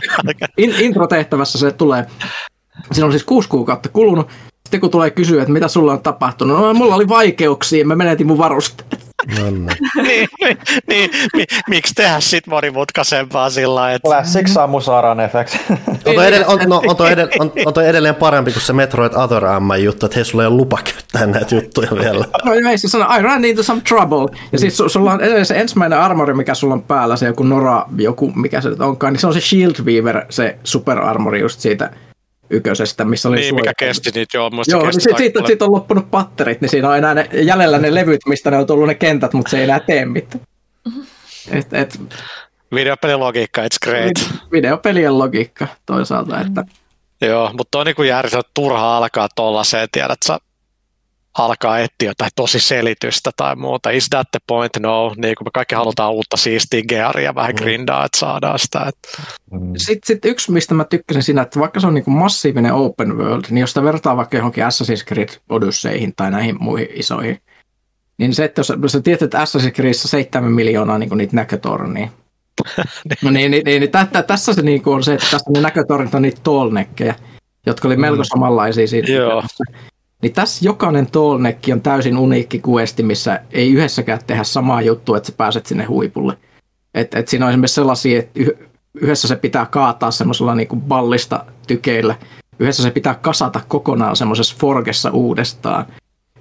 in, 0.59 0.75
intro-tehtävässä 0.79 1.59
se 1.59 1.73
tulee. 1.73 2.07
Siinä 2.93 3.07
on 3.07 3.13
siis 3.13 3.25
kuusi 3.25 3.49
kuukautta 3.49 3.89
kulunut. 3.89 4.29
Sitten 4.65 4.81
kun 4.81 4.91
tulee 4.91 5.11
kysyä, 5.11 5.43
että 5.43 5.53
mitä 5.53 5.69
sulla 5.69 5.93
on 5.93 6.03
tapahtunut, 6.03 6.59
no 6.59 6.75
mulla 6.75 6.95
oli 6.95 7.09
vaikeuksia, 7.09 7.87
mä 7.87 7.97
menetin 7.97 8.27
mun 8.27 8.39
varusteet. 8.39 9.06
Niin. 10.03 10.29
niin, 10.87 11.11
mi, 11.37 11.45
miksi 11.69 11.95
tehdä 11.95 12.21
sit 12.21 12.47
monimutkaisempaa 12.47 13.51
sillä 13.51 13.93
että... 13.93 14.09
Classic 14.09 14.49
Samus 14.49 14.89
Aran 14.89 15.21
effect. 15.21 15.57
On 15.71 16.15
toi, 16.15 16.27
edelleen, 16.27 16.49
on, 16.49 16.59
no, 16.69 16.83
on, 16.87 16.97
toi 16.97 17.13
edelleen, 17.13 17.43
on, 17.43 17.53
on 17.67 17.75
toi 17.75 17.89
edelleen 17.89 18.15
parempi 18.15 18.53
kuin 18.53 18.63
se 18.63 18.73
Metroid 18.73 19.13
Other 19.15 19.43
M 19.61 19.83
juttu, 19.85 20.07
että 20.07 20.15
hei, 20.17 20.25
sulla 20.25 20.45
ei 20.45 20.47
ole 20.47 20.57
lupa 20.57 20.79
käyttää 20.85 21.27
näitä 21.27 21.55
juttuja 21.55 21.91
vielä. 21.91 22.25
No 22.45 22.71
ei 22.71 22.79
se 22.79 22.89
sano, 22.89 23.17
I 23.19 23.23
ran 23.23 23.45
into 23.45 23.63
some 23.63 23.81
trouble. 23.89 24.39
Ja 24.53 24.59
siis 24.59 24.81
su- 24.81 24.89
sulla 24.89 25.13
on 25.13 25.21
edelleen 25.21 25.47
se 25.47 25.61
ensimmäinen 25.61 25.99
armori, 25.99 26.35
mikä 26.35 26.55
sulla 26.55 26.75
on 26.75 26.83
päällä, 26.83 27.17
se 27.17 27.27
joku 27.27 27.43
Nora, 27.43 27.85
joku, 27.97 28.33
mikä 28.35 28.61
se 28.61 28.69
nyt 28.69 28.81
onkaan, 28.81 29.13
niin 29.13 29.21
se 29.21 29.27
on 29.27 29.35
se 29.35 29.41
Shield 29.41 29.85
Weaver, 29.85 30.27
se 30.31 30.59
super 30.65 30.99
armori 30.99 31.41
just 31.41 31.61
siitä 31.61 31.91
ykkösestä, 32.51 33.05
missä 33.05 33.29
oli 33.29 33.37
Niin, 33.37 33.49
suojat. 33.49 33.63
mikä 33.63 33.73
kesti 33.79 34.11
niitä, 34.15 34.37
joo, 34.37 34.51
muista 34.51 34.77
Joo, 34.77 34.83
niin 34.83 35.01
sit, 35.01 35.17
siitä, 35.17 35.41
siitä 35.47 35.65
on 35.65 35.73
loppunut 35.73 36.11
patterit, 36.11 36.61
niin 36.61 36.69
siinä 36.69 36.89
on 36.89 36.97
enää 36.97 37.15
ne, 37.15 37.29
jäljellä 37.33 37.79
ne 37.79 37.95
levyt, 37.95 38.21
mistä 38.27 38.51
ne 38.51 38.57
on 38.57 38.67
tullut 38.67 38.87
ne 38.87 38.95
kentät, 38.95 39.33
mutta 39.33 39.51
se 39.51 39.59
ei 39.59 39.65
enää 39.65 39.81
tee 39.81 40.05
mitään. 40.05 40.45
Et, 41.51 41.73
et, 41.73 42.01
Videopelilogiikka, 42.75 43.63
it's 43.63 43.79
great. 43.83 44.13
videopelien 44.53 45.19
logiikka 45.19 45.67
toisaalta, 45.87 46.41
että 46.41 46.65
Joo, 47.21 47.51
mutta 47.57 47.79
on 47.79 47.87
niinku 47.87 48.03
järjestelmä 48.03 48.43
turha 48.55 48.97
alkaa 48.97 49.29
tollaiseen, 49.37 49.89
tiedät 49.93 50.19
sä, 50.27 50.39
alkaa 51.39 51.79
etsiä 51.79 52.11
jotain 52.11 52.31
tosi 52.37 52.61
selitystä 52.61 53.31
tai 53.37 53.57
muuta. 53.57 53.91
Is 53.91 54.09
that 54.09 54.29
the 54.31 54.41
point? 54.47 54.73
No, 54.81 55.15
niin 55.17 55.35
kuin 55.35 55.47
me 55.47 55.51
kaikki 55.55 55.75
halutaan 55.75 56.13
uutta 56.13 56.37
siistiä 56.37 56.83
gearia, 56.89 57.35
vähän 57.35 57.55
grindaa, 57.57 58.05
että 58.05 58.19
saadaan 58.19 58.59
sitä. 58.59 58.87
Että... 58.89 59.23
Sitten 59.77 60.07
sit 60.07 60.25
yksi, 60.25 60.53
mistä 60.53 60.75
mä 60.75 60.85
tykkäsin 60.85 61.23
siinä, 61.23 61.43
että 61.43 61.61
vaikka 61.61 61.81
se 61.81 61.87
on 61.87 61.95
niinku 61.95 62.11
massiivinen 62.11 62.73
open 62.73 63.19
world, 63.19 63.45
niin 63.51 63.61
jos 63.61 63.71
sitä 63.71 63.83
vertaa 63.83 64.17
vaikka 64.17 64.37
johonkin 64.37 64.65
Assassin's 64.65 65.05
Creed 65.09 65.29
Odysseihin 65.49 66.13
tai 66.17 66.31
näihin 66.31 66.57
muihin 66.61 66.89
isoihin, 66.93 67.41
niin 68.19 68.35
se, 68.35 68.45
että 68.45 68.61
jos 68.61 68.73
jos 68.83 68.93
sä 68.93 69.01
tiedät, 69.01 69.23
että 69.23 69.45
Assassin's 69.45 69.73
Creedissä 69.73 70.09
7 70.09 70.53
miljoonaa 70.53 70.99
niinku 70.99 71.15
niitä 71.15 71.37
näkötornia, 71.37 72.09
no 73.23 73.31
niin, 73.31 73.51
niin, 73.51 73.65
niin, 73.65 73.81
niin 73.81 73.91
tä, 73.91 74.07
tä, 74.13 74.23
tässä 74.23 74.55
se 74.55 74.63
niinku 74.63 74.93
on 74.93 75.05
se, 75.05 75.15
että 75.15 75.27
tässä 75.31 75.51
ne 75.51 75.61
näkötornit 75.61 76.15
on 76.15 76.23
niitä 76.23 76.41
tallneckkejä, 76.43 77.15
jotka 77.67 77.89
oli 77.89 77.97
melko 77.97 78.25
samanlaisia 78.25 78.87
siinä. 78.87 79.09
Joo. 79.09 79.43
Niin 80.23 80.33
tässä 80.33 80.65
jokainen 80.65 81.07
tallneck 81.07 81.65
on 81.73 81.81
täysin 81.81 82.19
uniikki 82.19 82.63
questi, 82.69 83.03
missä 83.03 83.41
ei 83.51 83.73
yhdessäkään 83.73 84.21
tehdä 84.27 84.45
samaa 84.45 84.83
juttua, 84.83 85.17
että 85.17 85.27
sä 85.27 85.33
pääset 85.37 85.67
sinne 85.67 85.85
huipulle. 85.85 86.37
Et, 86.95 87.15
et 87.15 87.29
siinä 87.29 87.45
on 87.45 87.51
esimerkiksi 87.51 87.75
sellaisia, 87.75 88.19
että 88.19 88.41
yh- 88.41 88.69
yhdessä 88.95 89.29
se 89.29 89.37
pitää 89.37 89.67
kaataa 89.67 90.11
semmoisella 90.11 90.55
niinku 90.55 90.77
ballista 90.77 91.45
tykeillä, 91.67 92.15
yhdessä 92.59 92.83
se 92.83 92.91
pitää 92.91 93.15
kasata 93.15 93.61
kokonaan 93.69 94.17
semmoisessa 94.17 94.57
forgessa 94.59 95.11
uudestaan, 95.11 95.87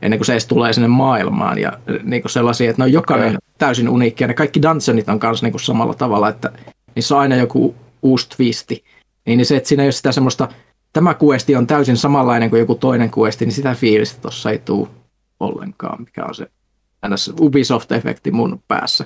ennen 0.02 0.20
kuin 0.20 0.26
se 0.26 0.34
edes 0.34 0.46
tulee 0.46 0.74
sinne 0.74 0.88
maailmaan. 0.88 1.58
Ja 1.58 1.80
niinku 2.04 2.30
sellaisia, 2.30 2.70
että 2.70 2.82
ne 2.82 2.84
on 2.84 2.94
jokainen 2.94 3.30
Okei. 3.30 3.40
täysin 3.58 3.90
uniikki, 3.90 4.24
ja 4.24 4.28
ne 4.28 4.34
kaikki 4.34 4.62
dungeonit 4.62 5.10
on 5.10 5.20
kanssa 5.20 5.46
niinku 5.46 5.60
samalla 5.60 5.94
tavalla, 5.94 6.30
että 6.30 6.52
niissä 6.96 7.16
on 7.16 7.22
aina 7.22 7.36
joku 7.36 7.76
uusi 8.02 8.30
twisti. 8.30 8.84
Niin, 9.26 9.38
niin 9.38 9.46
se, 9.46 9.58
että 9.58 9.70
siinä 9.70 9.84
ei 9.84 9.88
ole 9.88 9.92
sitä 9.92 10.12
semmoista, 10.12 10.48
tämä 10.96 11.16
questi 11.24 11.56
on 11.56 11.68
täysin 11.68 11.98
samanlainen 11.98 12.50
kuin 12.50 12.60
joku 12.60 12.76
toinen 12.76 13.12
questi, 13.18 13.46
niin 13.46 13.54
sitä 13.54 13.76
fiilistä 13.76 14.22
tuossa 14.22 14.52
ei 14.52 14.60
tule 14.60 14.88
ollenkaan, 15.40 16.02
mikä 16.02 16.26
on 16.26 16.36
se. 16.36 16.48
Ubisoft-efekti 17.40 18.32
mun 18.32 18.64
päässä. 18.68 19.06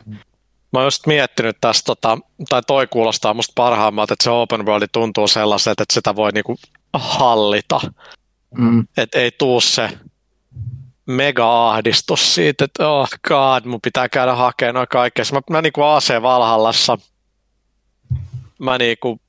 Mä 0.71 0.79
oon 0.79 0.85
just 0.85 1.07
miettinyt 1.07 1.57
tästä, 1.61 1.85
tota, 1.85 2.17
tai 2.49 2.61
toi 2.67 2.87
kuulostaa 2.87 3.33
musta 3.33 3.53
parhaammalta, 3.55 4.13
että 4.13 4.23
se 4.23 4.29
open 4.29 4.65
world 4.65 4.87
tuntuu 4.91 5.27
sellaiselta, 5.27 5.83
että 5.83 5.93
sitä 5.93 6.15
voi 6.15 6.31
niinku 6.31 6.55
hallita. 6.93 7.81
Mm. 8.57 8.87
Että 8.97 9.19
ei 9.19 9.31
tuu 9.31 9.61
se 9.61 9.89
mega-ahdistus 11.05 12.35
siitä, 12.35 12.65
että 12.65 12.89
oh 12.89 13.09
god, 13.27 13.65
mun 13.65 13.81
pitää 13.81 14.09
käydä 14.09 14.35
hakemaan 14.35 14.75
noin 14.75 14.87
kaikkea. 14.87 15.25
Mä, 15.31 15.39
mä 15.49 15.61
niinku 15.61 15.81
AC 15.81 16.21
Valhallassa, 16.21 16.97
mä 18.59 18.77
niinku, 18.77 19.19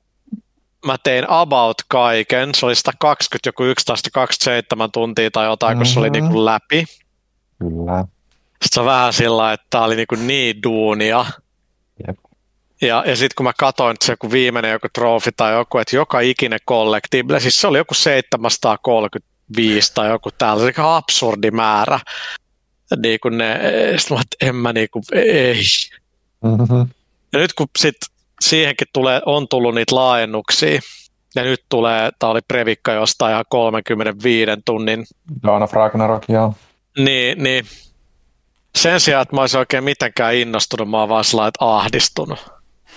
mä 0.85 0.95
tein 1.03 1.25
about 1.27 1.77
kaiken. 1.87 2.49
Se 2.55 2.65
oli 2.65 2.75
120, 2.75 3.47
joku 3.49 3.63
11, 3.63 4.09
27 4.13 4.91
tuntia 4.91 5.31
tai 5.31 5.45
jotain, 5.45 5.77
kun 5.77 5.85
se 5.85 5.99
oli 5.99 6.09
Mhm. 6.09 6.13
niinku 6.13 6.45
läpi. 6.45 6.85
Kyllä. 7.59 8.05
Sitten 8.51 8.69
se 8.73 8.79
on 8.79 8.85
vähän 8.85 9.13
sillä 9.13 9.53
että 9.53 9.67
tää 9.69 9.83
oli 9.83 9.95
niinku 9.95 10.15
niin 10.15 10.63
duunia. 10.63 11.25
Jep. 12.07 12.17
Ja, 12.81 13.03
ja 13.07 13.15
sitten 13.15 13.35
kun 13.37 13.43
mä 13.43 13.53
katsoin, 13.57 13.93
että 13.93 14.05
se 14.05 14.11
joku 14.13 14.31
viimeinen 14.31 14.71
joku 14.71 14.87
trofi 14.93 15.29
tai 15.37 15.53
joku, 15.53 15.77
että 15.77 15.95
joka 15.95 16.19
ikinen 16.19 16.59
kollektiiville, 16.65 17.39
siis 17.39 17.55
se 17.55 17.67
oli 17.67 17.77
joku 17.77 17.93
735 17.93 19.93
tai 19.93 20.09
joku 20.09 20.29
täällä, 20.37 20.59
se 20.59 20.65
oli 20.81 20.97
absurdi 20.97 21.51
määrä. 21.51 21.99
Niin 23.01 23.19
kuin 23.19 23.37
ne, 23.37 23.59
sit 23.97 24.09
mä, 24.09 24.21
että 24.21 24.47
en 24.47 24.55
mä 24.55 24.73
niinku, 24.73 25.01
ei. 25.13 25.61
Mm-hmm. 26.43 26.89
Ja 27.33 27.39
nyt 27.39 27.53
kun 27.53 27.67
sit 27.77 27.95
siihenkin 28.41 28.87
tulee, 28.93 29.21
on 29.25 29.47
tullut 29.47 29.75
niitä 29.75 29.95
laajennuksia, 29.95 30.79
ja 31.35 31.43
nyt 31.43 31.63
tulee, 31.69 32.11
tää 32.19 32.29
oli 32.29 32.39
previkka 32.47 32.91
jostain 32.93 33.31
ihan 33.31 33.45
35 33.49 34.51
tunnin 34.65 35.05
Dawn 35.47 35.63
of 35.63 35.73
Ragnarok, 35.73 36.23
joo. 36.29 36.53
niin, 36.97 37.43
niin 37.43 37.65
sen 38.75 38.99
sijaan, 38.99 39.21
että 39.21 39.35
mä 39.35 39.41
olisin 39.41 39.59
oikein 39.59 39.83
mitenkään 39.83 40.35
innostunut, 40.35 40.89
mä 40.89 40.99
oon 40.99 41.09
vaan 41.09 41.23
sellainen, 41.23 41.47
että 41.47 41.75
ahdistunut. 41.75 42.39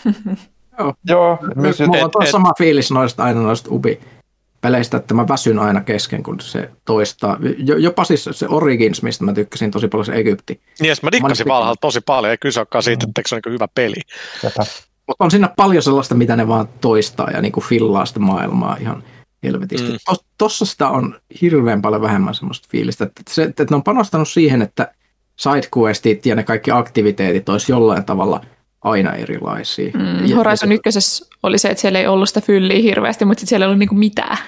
Joo, 1.08 1.38
myös 1.54 1.80
Mulla 1.80 1.98
on 2.00 2.04
et- 2.06 2.12
tuo 2.12 2.22
et- 2.24 2.30
sama 2.30 2.50
fiilis 2.58 2.90
noista 2.90 3.24
aina 3.24 3.40
noista 3.40 3.70
Ubi-peleistä, 3.70 4.96
että 4.96 5.14
mä 5.14 5.28
väsyn 5.28 5.58
aina 5.58 5.80
kesken, 5.80 6.22
kun 6.22 6.40
se 6.40 6.70
toistaa. 6.84 7.36
Jo, 7.58 7.76
jopa 7.76 8.04
siis 8.04 8.28
se 8.32 8.46
Origins, 8.48 9.02
mistä 9.02 9.24
mä 9.24 9.32
tykkäsin 9.32 9.70
tosi 9.70 9.88
paljon, 9.88 10.04
se 10.06 10.12
Egypti. 10.12 10.60
Niin, 10.80 10.88
ja 10.88 10.94
mä 11.02 11.12
dikkasin 11.12 11.48
Mä- 11.48 11.54
Valhalla 11.54 11.76
tosi 11.80 12.00
paljon, 12.00 12.30
ei 12.30 12.38
kyse 12.38 12.60
olekaan 12.60 12.82
siitä, 12.82 13.06
että 13.08 13.22
se 13.26 13.34
on 13.34 13.40
niin 13.46 13.52
hyvä 13.54 13.68
peli. 13.74 13.94
Sepä. 14.40 14.62
Mutta 15.06 15.24
on 15.24 15.31
siinä 15.31 15.48
paljon 15.56 15.82
sellaista, 15.82 16.14
mitä 16.14 16.36
ne 16.36 16.48
vaan 16.48 16.68
toistaa 16.81 17.31
ja 17.31 17.43
niinku 17.43 17.60
fillaa 17.60 18.06
sitä 18.06 18.20
maailmaa 18.20 18.76
ihan 18.81 19.02
helvetisti. 19.43 19.93
Mm. 19.93 19.98
Tos, 20.06 20.24
tossa 20.39 20.64
sitä 20.66 20.89
on 20.89 21.16
hirveän 21.40 21.82
paljon 21.82 22.02
vähemmän 22.02 22.35
semmoista 22.35 22.68
fiilistä. 22.70 23.05
Että, 23.05 23.22
se, 23.31 23.43
että 23.43 23.66
ne 23.70 23.76
on 23.76 23.82
panostanut 23.82 24.28
siihen, 24.28 24.62
että 24.62 24.93
sidequestit 25.36 26.26
ja 26.26 26.35
ne 26.35 26.43
kaikki 26.43 26.70
aktiviteetit 26.70 27.48
olisi 27.48 27.72
jollain 27.72 28.05
tavalla 28.05 28.40
aina 28.82 29.12
erilaisia. 29.12 29.90
Mm, 29.94 30.26
Ja- 30.26 30.36
Horizon 30.36 30.72
ja- 30.72 30.78
1 30.86 31.24
oli 31.43 31.59
se, 31.59 31.68
että 31.68 31.81
siellä 31.81 31.98
ei 31.98 32.06
ollut 32.06 32.28
sitä 32.28 32.40
fylliä 32.40 32.82
hirveästi, 32.82 33.24
mutta 33.24 33.40
sitten 33.40 33.48
siellä 33.48 33.64
ei 33.64 33.68
ollut 33.68 33.78
niinku 33.78 33.94
mitään. 33.94 34.39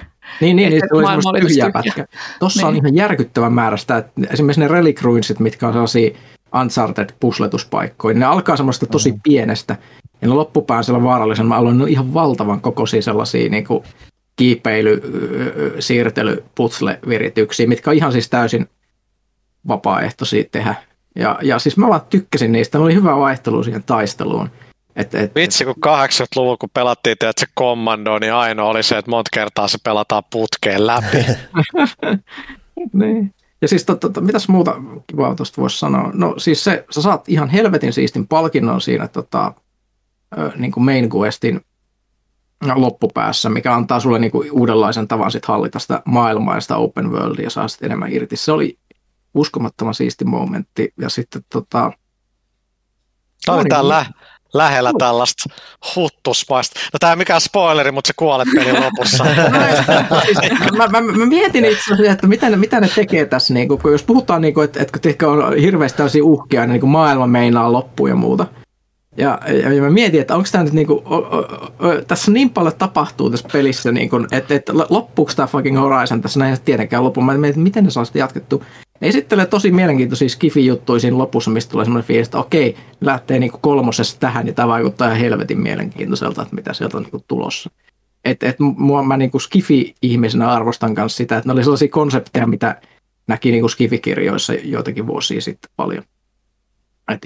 Niin, 0.41 0.55
niin, 0.55 0.69
niin 0.69 0.73
että 0.73 0.87
se 0.87 0.95
oli 0.97 1.05
semmoista 1.05 1.29
oli 1.29 1.39
tyhjää 1.41 1.71
tosi 1.71 1.83
tyhjä. 1.89 2.05
pätkä. 2.05 2.17
Tuossa 2.39 2.67
on 2.67 2.73
Niin. 2.73 2.85
ihan 2.85 2.95
järkyttävän 2.95 3.53
määrä 3.53 3.77
sitä, 3.77 3.97
että 3.97 4.11
esimerkiksi 4.31 4.59
ne 4.61 4.67
Relic 4.67 5.01
Ruinsit, 5.01 5.39
mitkä 5.39 5.67
on 5.67 5.73
sellaisia 5.73 6.11
Uncharted 6.61 7.09
pusletuspaikkoja, 7.19 8.13
niin 8.13 8.19
ne 8.19 8.25
alkaa 8.25 8.57
semmoista 8.57 8.85
tosi 8.85 9.11
Mm. 9.11 9.19
pienestä, 9.23 9.75
ja 10.21 10.27
ne 10.27 10.33
loppupään 10.33 10.83
siellä 10.83 11.03
vaarallisen 11.03 11.49
ne 11.49 11.55
on 11.55 11.89
ihan 11.89 12.13
valtavan 12.13 12.61
kokoisia 12.61 13.01
sellaisia 13.01 13.49
niin 13.49 13.67
kuin 13.67 13.83
kiipeily, 14.35 15.01
siirtely, 15.79 16.43
putsle-virityksiä, 16.55 17.67
mitkä 17.67 17.89
on 17.89 17.95
ihan 17.95 18.11
siis 18.11 18.29
täysin 18.29 18.69
vapaaehtoisia 19.67 20.43
tehdä. 20.51 20.75
Ja, 21.15 21.39
ja 21.41 21.59
siis 21.59 21.77
mä 21.77 21.87
vaan 21.87 22.01
tykkäsin 22.09 22.51
niistä, 22.51 22.77
ne 22.77 22.83
oli 22.83 22.93
hyvä 22.93 23.17
vaihtelu 23.17 23.63
siihen 23.63 23.83
taisteluun. 23.83 24.49
Et, 24.95 25.15
et, 25.15 25.35
Vitsi, 25.35 25.65
kun 25.65 25.75
80-luvulla, 25.87 26.57
kun 26.57 26.69
pelattiin 26.73 27.11
että 27.11 27.33
se 27.37 27.45
kommando, 27.53 28.19
niin 28.19 28.33
ainoa 28.33 28.69
oli 28.69 28.83
se, 28.83 28.97
että 28.97 29.11
monta 29.11 29.29
kertaa 29.33 29.67
se 29.67 29.77
pelataan 29.83 30.23
putkeen 30.31 30.87
läpi. 30.87 31.25
Niin. 32.93 33.33
Ja 33.61 33.67
siis 33.67 33.85
to, 33.85 33.95
to, 33.95 34.21
mitäs 34.21 34.47
muuta 34.47 34.75
kivaa 35.07 35.35
tuosta 35.35 35.61
voisi 35.61 35.79
sanoa? 35.79 36.11
No 36.13 36.33
siis 36.37 36.63
se, 36.63 36.85
sä 36.91 37.01
saat 37.01 37.29
ihan 37.29 37.49
helvetin 37.49 37.93
siistin 37.93 38.27
palkinnon 38.27 38.81
siinä 38.81 39.07
tota, 39.07 39.53
niin 40.55 40.71
kuin 40.71 40.83
main 40.85 41.09
questin 41.15 41.61
loppupäässä, 42.75 43.49
mikä 43.49 43.73
antaa 43.73 43.99
sulle 43.99 44.19
niin 44.19 44.31
kuin 44.31 44.51
uudenlaisen 44.51 45.07
tavan 45.07 45.31
sit 45.31 45.45
hallita 45.45 45.79
sitä 45.79 46.01
maailmaa 46.05 46.55
ja 46.55 46.61
sitä 46.61 46.77
open 46.77 47.11
worldia 47.11 47.43
ja 47.43 47.49
saa 47.49 47.67
sitten 47.67 47.85
enemmän 47.85 48.11
irti. 48.11 48.35
Se 48.35 48.51
oli 48.51 48.77
uskomattoman 49.33 49.93
siisti 49.93 50.25
momentti. 50.25 50.93
Ja 51.01 51.09
sitten 51.09 51.41
tota, 51.51 51.91
Tämä 53.45 53.57
oli 53.57 53.65
täällä 53.69 54.05
lähellä 54.53 54.91
tällaista 54.97 55.49
huttuspaista. 55.95 56.79
No 56.93 56.99
tämä 56.99 57.13
ei 57.13 57.17
mikään 57.17 57.41
spoileri, 57.41 57.91
mutta 57.91 58.07
se 58.07 58.13
kuolet 58.15 58.47
pelin 58.55 58.83
lopussa. 58.83 59.23
mä, 60.77 60.87
mä, 60.87 61.01
mä, 61.01 61.25
mietin 61.25 61.65
itse 61.65 61.93
asiassa, 61.93 62.11
että 62.11 62.27
mitä 62.27 62.49
ne, 62.49 62.57
mitä 62.57 62.79
ne 62.79 62.89
tekee 62.95 63.25
tässä, 63.25 63.53
niin 63.53 63.67
kun, 63.67 63.91
jos 63.91 64.03
puhutaan, 64.03 64.41
niin 64.41 64.53
kuin, 64.53 64.65
että, 64.65 64.81
että 64.81 64.99
kun 65.25 65.43
on 65.43 65.57
hirveästi 65.57 65.97
tällaisia 65.97 66.23
uhkia, 66.23 66.61
niin, 66.65 66.81
niin 66.81 66.89
maailma 66.89 67.27
meinaa 67.27 67.71
loppuun 67.71 68.09
ja 68.09 68.15
muuta. 68.15 68.47
Ja, 69.17 69.39
ja, 69.75 69.81
mä 69.81 69.89
mietin, 69.89 70.21
että 70.21 70.35
onko 70.35 70.49
tämä 70.51 70.63
nyt 70.63 70.73
niin 70.73 70.87
kuin, 70.87 70.99
o, 71.05 71.15
o, 71.15 71.37
o, 71.79 72.01
tässä 72.07 72.31
niin 72.31 72.49
paljon 72.49 72.73
tapahtuu 72.77 73.29
tässä 73.29 73.47
pelissä, 73.53 73.91
niin 73.91 74.09
kuin, 74.09 74.27
että, 74.31 74.55
että 74.55 74.73
loppuuko 74.89 75.31
tämä 75.35 75.47
fucking 75.47 75.79
Horizon 75.79 76.21
tässä 76.21 76.39
näin 76.39 76.57
tietenkään 76.65 77.03
loppuun. 77.03 77.25
Mä 77.25 77.33
mietin, 77.33 77.49
että 77.49 77.61
miten 77.61 77.83
ne 77.83 77.89
saa 77.89 78.05
sitä 78.05 78.19
jatkettua. 78.19 78.63
Ne 78.99 79.07
esittelee 79.07 79.45
tosi 79.45 79.71
mielenkiintoisia 79.71 80.29
skifi-juttuja 80.29 80.99
siinä 80.99 81.17
lopussa, 81.17 81.51
mistä 81.51 81.71
tulee 81.71 81.85
semmoinen 81.85 82.07
fiilis, 82.07 82.27
että 82.27 82.39
okei, 82.39 82.75
lähtee 83.01 83.39
niin 83.39 83.51
kuin 83.51 83.61
kolmosessa 83.61 84.19
tähän, 84.19 84.47
ja 84.47 84.53
tämä 84.53 84.67
vaikuttaa 84.67 85.07
ihan 85.07 85.19
helvetin 85.19 85.59
mielenkiintoiselta, 85.59 86.41
että 86.41 86.55
mitä 86.55 86.73
sieltä 86.73 86.97
on 86.97 87.03
niin 87.03 87.11
kuin 87.11 87.23
tulossa 87.27 87.69
et, 88.25 88.43
et 88.43 88.59
mua 88.59 89.03
mä 89.03 89.17
niinku 89.17 89.39
Skifi-ihmisenä 89.39 90.51
arvostan 90.51 90.93
myös 90.97 91.17
sitä, 91.17 91.37
että 91.37 91.49
ne 91.49 91.53
oli 91.53 91.63
sellaisia 91.63 91.87
konsepteja, 91.87 92.47
mitä 92.47 92.81
näki 93.27 93.51
niinku 93.51 93.69
Skifi-kirjoissa 93.69 94.53
joitakin 94.53 95.07
vuosia 95.07 95.41
sitten 95.41 95.71
paljon. 95.75 96.03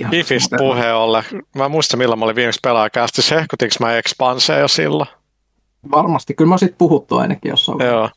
Bifistä 0.10 0.58
puheen 0.58 0.96
ollen. 0.96 1.24
Mä 1.56 1.70
muistan, 1.70 1.98
milloin 1.98 2.20
mä 2.20 2.26
olin 2.26 2.36
viimeksi 2.36 2.60
pelaajakästi. 2.64 3.22
Sehkutinko 3.22 3.76
mä 3.80 3.98
Expanse 3.98 4.60
jo 4.60 4.68
silloin? 4.68 5.10
Varmasti. 5.92 6.34
Kyllä 6.34 6.50
mä 6.50 6.58
sit 6.58 6.78
puhuttu 6.78 7.18
ainakin 7.18 7.50
jossain 7.50 7.80
Joo. 7.80 8.10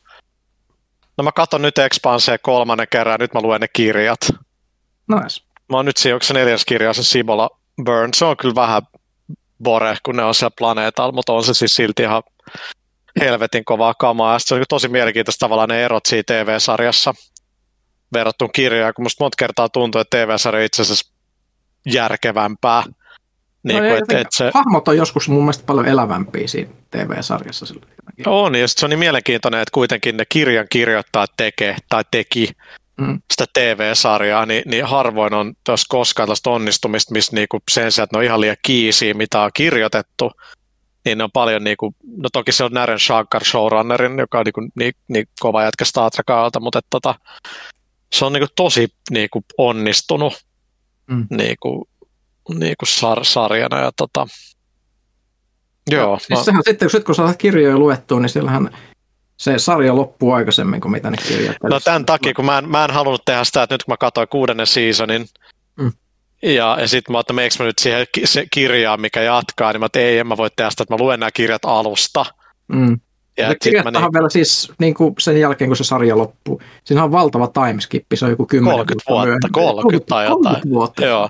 No 1.17 1.23
mä 1.23 1.31
katson 1.31 1.61
nyt 1.61 1.77
Expanse 1.77 2.37
kolmannen 2.37 2.87
kerran, 2.91 3.19
nyt 3.19 3.33
mä 3.33 3.41
luen 3.41 3.61
ne 3.61 3.67
kirjat. 3.73 4.19
Nice. 5.07 5.41
Mä 5.69 5.77
oon 5.77 5.85
nyt 5.85 5.97
siinä, 5.97 6.15
onko 6.15 6.23
se 6.23 6.33
neljäs 6.33 6.65
kirja, 6.65 6.93
se 6.93 7.03
Sibola 7.03 7.49
Burn. 7.85 8.13
Se 8.13 8.25
on 8.25 8.37
kyllä 8.37 8.55
vähän 8.55 8.81
bore, 9.63 9.97
kun 10.03 10.15
ne 10.15 10.23
on 10.23 10.35
siellä 10.35 10.55
planeetalla, 10.57 11.11
mutta 11.11 11.33
on 11.33 11.43
se 11.43 11.53
siis 11.53 11.75
silti 11.75 12.03
ihan 12.03 12.23
helvetin 13.19 13.65
kovaa 13.65 13.93
kamaa. 13.93 14.33
Ja 14.33 14.39
se 14.39 14.55
on 14.55 14.63
tosi 14.69 14.87
mielenkiintoista 14.87 15.45
tavallaan 15.45 15.69
ne 15.69 15.85
erot 15.85 16.05
siinä 16.05 16.23
TV-sarjassa 16.27 17.13
verrattuna 18.13 18.49
kirjaan, 18.53 18.93
kun 18.93 19.05
musta 19.05 19.23
monta 19.23 19.35
kertaa 19.39 19.69
tuntuu, 19.69 20.01
että 20.01 20.17
TV-sarja 20.17 20.65
itse 20.65 20.81
asiassa 20.81 21.14
järkevämpää. 21.85 22.83
Niin 23.63 23.83
no, 23.83 23.89
kuin, 23.89 24.03
et, 24.03 24.21
et 24.21 24.27
se... 24.31 24.51
Hahmot 24.53 24.87
on 24.87 24.97
joskus 24.97 25.29
mun 25.29 25.43
mielestä 25.43 25.63
paljon 25.65 25.87
elävämpiä 25.87 26.47
siinä 26.47 26.71
TV-sarjassa. 26.91 27.75
On, 28.25 28.55
ja 28.55 28.67
se 28.67 28.85
on 28.85 28.89
niin 28.89 28.99
mielenkiintoinen, 28.99 29.61
että 29.61 29.71
kuitenkin 29.71 30.17
ne 30.17 30.25
kirjan 30.29 30.67
kirjoittaa 30.69 31.25
tekee 31.37 31.75
tai 31.89 32.03
teki 32.11 32.49
mm. 32.97 33.21
sitä 33.31 33.45
TV-sarjaa, 33.53 34.45
niin, 34.45 34.63
niin 34.65 34.85
harvoin 34.85 35.33
on 35.33 35.53
tuossa 35.63 35.85
koskaan 35.89 36.27
tällaista 36.27 36.49
onnistumista, 36.49 37.13
missä 37.13 37.35
niinku 37.35 37.59
sen 37.71 37.91
sijaan, 37.91 38.03
että 38.03 38.17
ne 38.17 38.19
on 38.19 38.25
ihan 38.25 38.41
liian 38.41 38.57
kiisiä, 38.61 39.13
mitä 39.13 39.41
on 39.41 39.51
kirjoitettu, 39.53 40.31
niin 41.05 41.17
ne 41.17 41.23
on 41.23 41.31
paljon, 41.31 41.63
niinku, 41.63 41.95
no 42.17 42.29
toki 42.33 42.51
se 42.51 42.63
on 42.63 42.71
Naren 42.71 42.99
Shankar 42.99 43.45
showrunnerin, 43.45 44.19
joka 44.19 44.39
on 44.39 44.45
niinku, 44.45 44.61
niin, 44.75 44.93
niin 45.07 45.25
kova 45.39 45.63
jätkä 45.63 45.85
Star 45.85 46.11
Trekalta, 46.11 46.59
mutta 46.59 46.79
että, 46.79 46.89
tota, 46.89 47.15
se 48.11 48.25
on 48.25 48.33
niinku 48.33 48.47
tosi 48.55 48.87
niinku, 49.11 49.43
onnistunut 49.57 50.44
mm. 51.07 51.27
niinku, 51.29 51.87
niinku 52.49 52.85
sar, 52.85 53.25
sarjana. 53.25 53.79
Ja, 53.79 53.91
tota, 53.91 54.27
joo, 55.91 56.13
ja, 56.13 56.19
siis 56.19 56.45
sehän 56.45 56.63
sitten, 56.65 56.89
kun 57.05 57.15
sä 57.15 57.33
kirjoja 57.37 57.77
luettua, 57.77 58.19
niin 58.19 58.29
siellähän 58.29 58.77
se 59.37 59.59
sarja 59.59 59.95
loppuu 59.95 60.31
aikaisemmin 60.31 60.81
kuin 60.81 60.91
mitä 60.91 61.11
ne 61.11 61.17
kirjat. 61.27 61.57
No 61.63 61.79
tämän 61.79 62.05
takia, 62.05 62.33
kun 62.33 62.45
mä 62.45 62.57
en, 62.57 62.69
mä 62.69 62.85
en 62.85 62.91
halunnut 62.91 63.25
tehdä 63.25 63.43
sitä, 63.43 63.63
että 63.63 63.73
nyt 63.73 63.83
kun 63.83 63.91
mä 63.91 63.97
katsoin 63.97 64.27
kuudennen 64.27 64.67
seasonin, 64.67 65.25
mm. 65.79 65.91
ja, 66.43 66.77
ja 66.79 66.87
sitten 66.87 67.13
mä 67.13 67.19
että 67.19 67.33
meikö 67.33 67.55
mä 67.59 67.65
nyt 67.65 67.79
siihen 67.79 68.07
se 68.25 68.45
kirjaan, 68.51 69.01
mikä 69.01 69.21
jatkaa, 69.21 69.71
niin 69.71 69.79
mä 69.79 69.85
että 69.85 69.99
ei, 69.99 70.19
en 70.19 70.27
mä 70.27 70.37
voi 70.37 70.49
tehdä 70.55 70.69
sitä, 70.69 70.83
että 70.83 70.93
mä 70.93 71.03
luen 71.03 71.19
nämä 71.19 71.31
kirjat 71.31 71.65
alusta. 71.65 72.25
Mm. 72.67 72.99
Ja 73.37 73.55
kirjattahan 73.63 74.03
niin... 74.03 74.13
vielä 74.13 74.29
siis 74.29 74.71
niin 74.79 74.93
kuin 74.93 75.13
sen 75.19 75.39
jälkeen, 75.39 75.69
kun 75.69 75.77
se 75.77 75.83
sarja 75.83 76.17
loppuu. 76.17 76.61
Siinä 76.83 77.03
on 77.03 77.11
valtava 77.11 77.47
timeskippi, 77.47 78.17
se 78.17 78.25
on 78.25 78.31
joku 78.31 78.45
10 78.45 78.77
30 78.77 79.09
vuotta, 79.09 79.29
vuotta 79.29 79.49
30 79.51 80.09
tai 80.09 80.25
jotain. 80.25 80.43
30 80.43 80.69
vuotta. 80.69 81.05
Joo, 81.05 81.29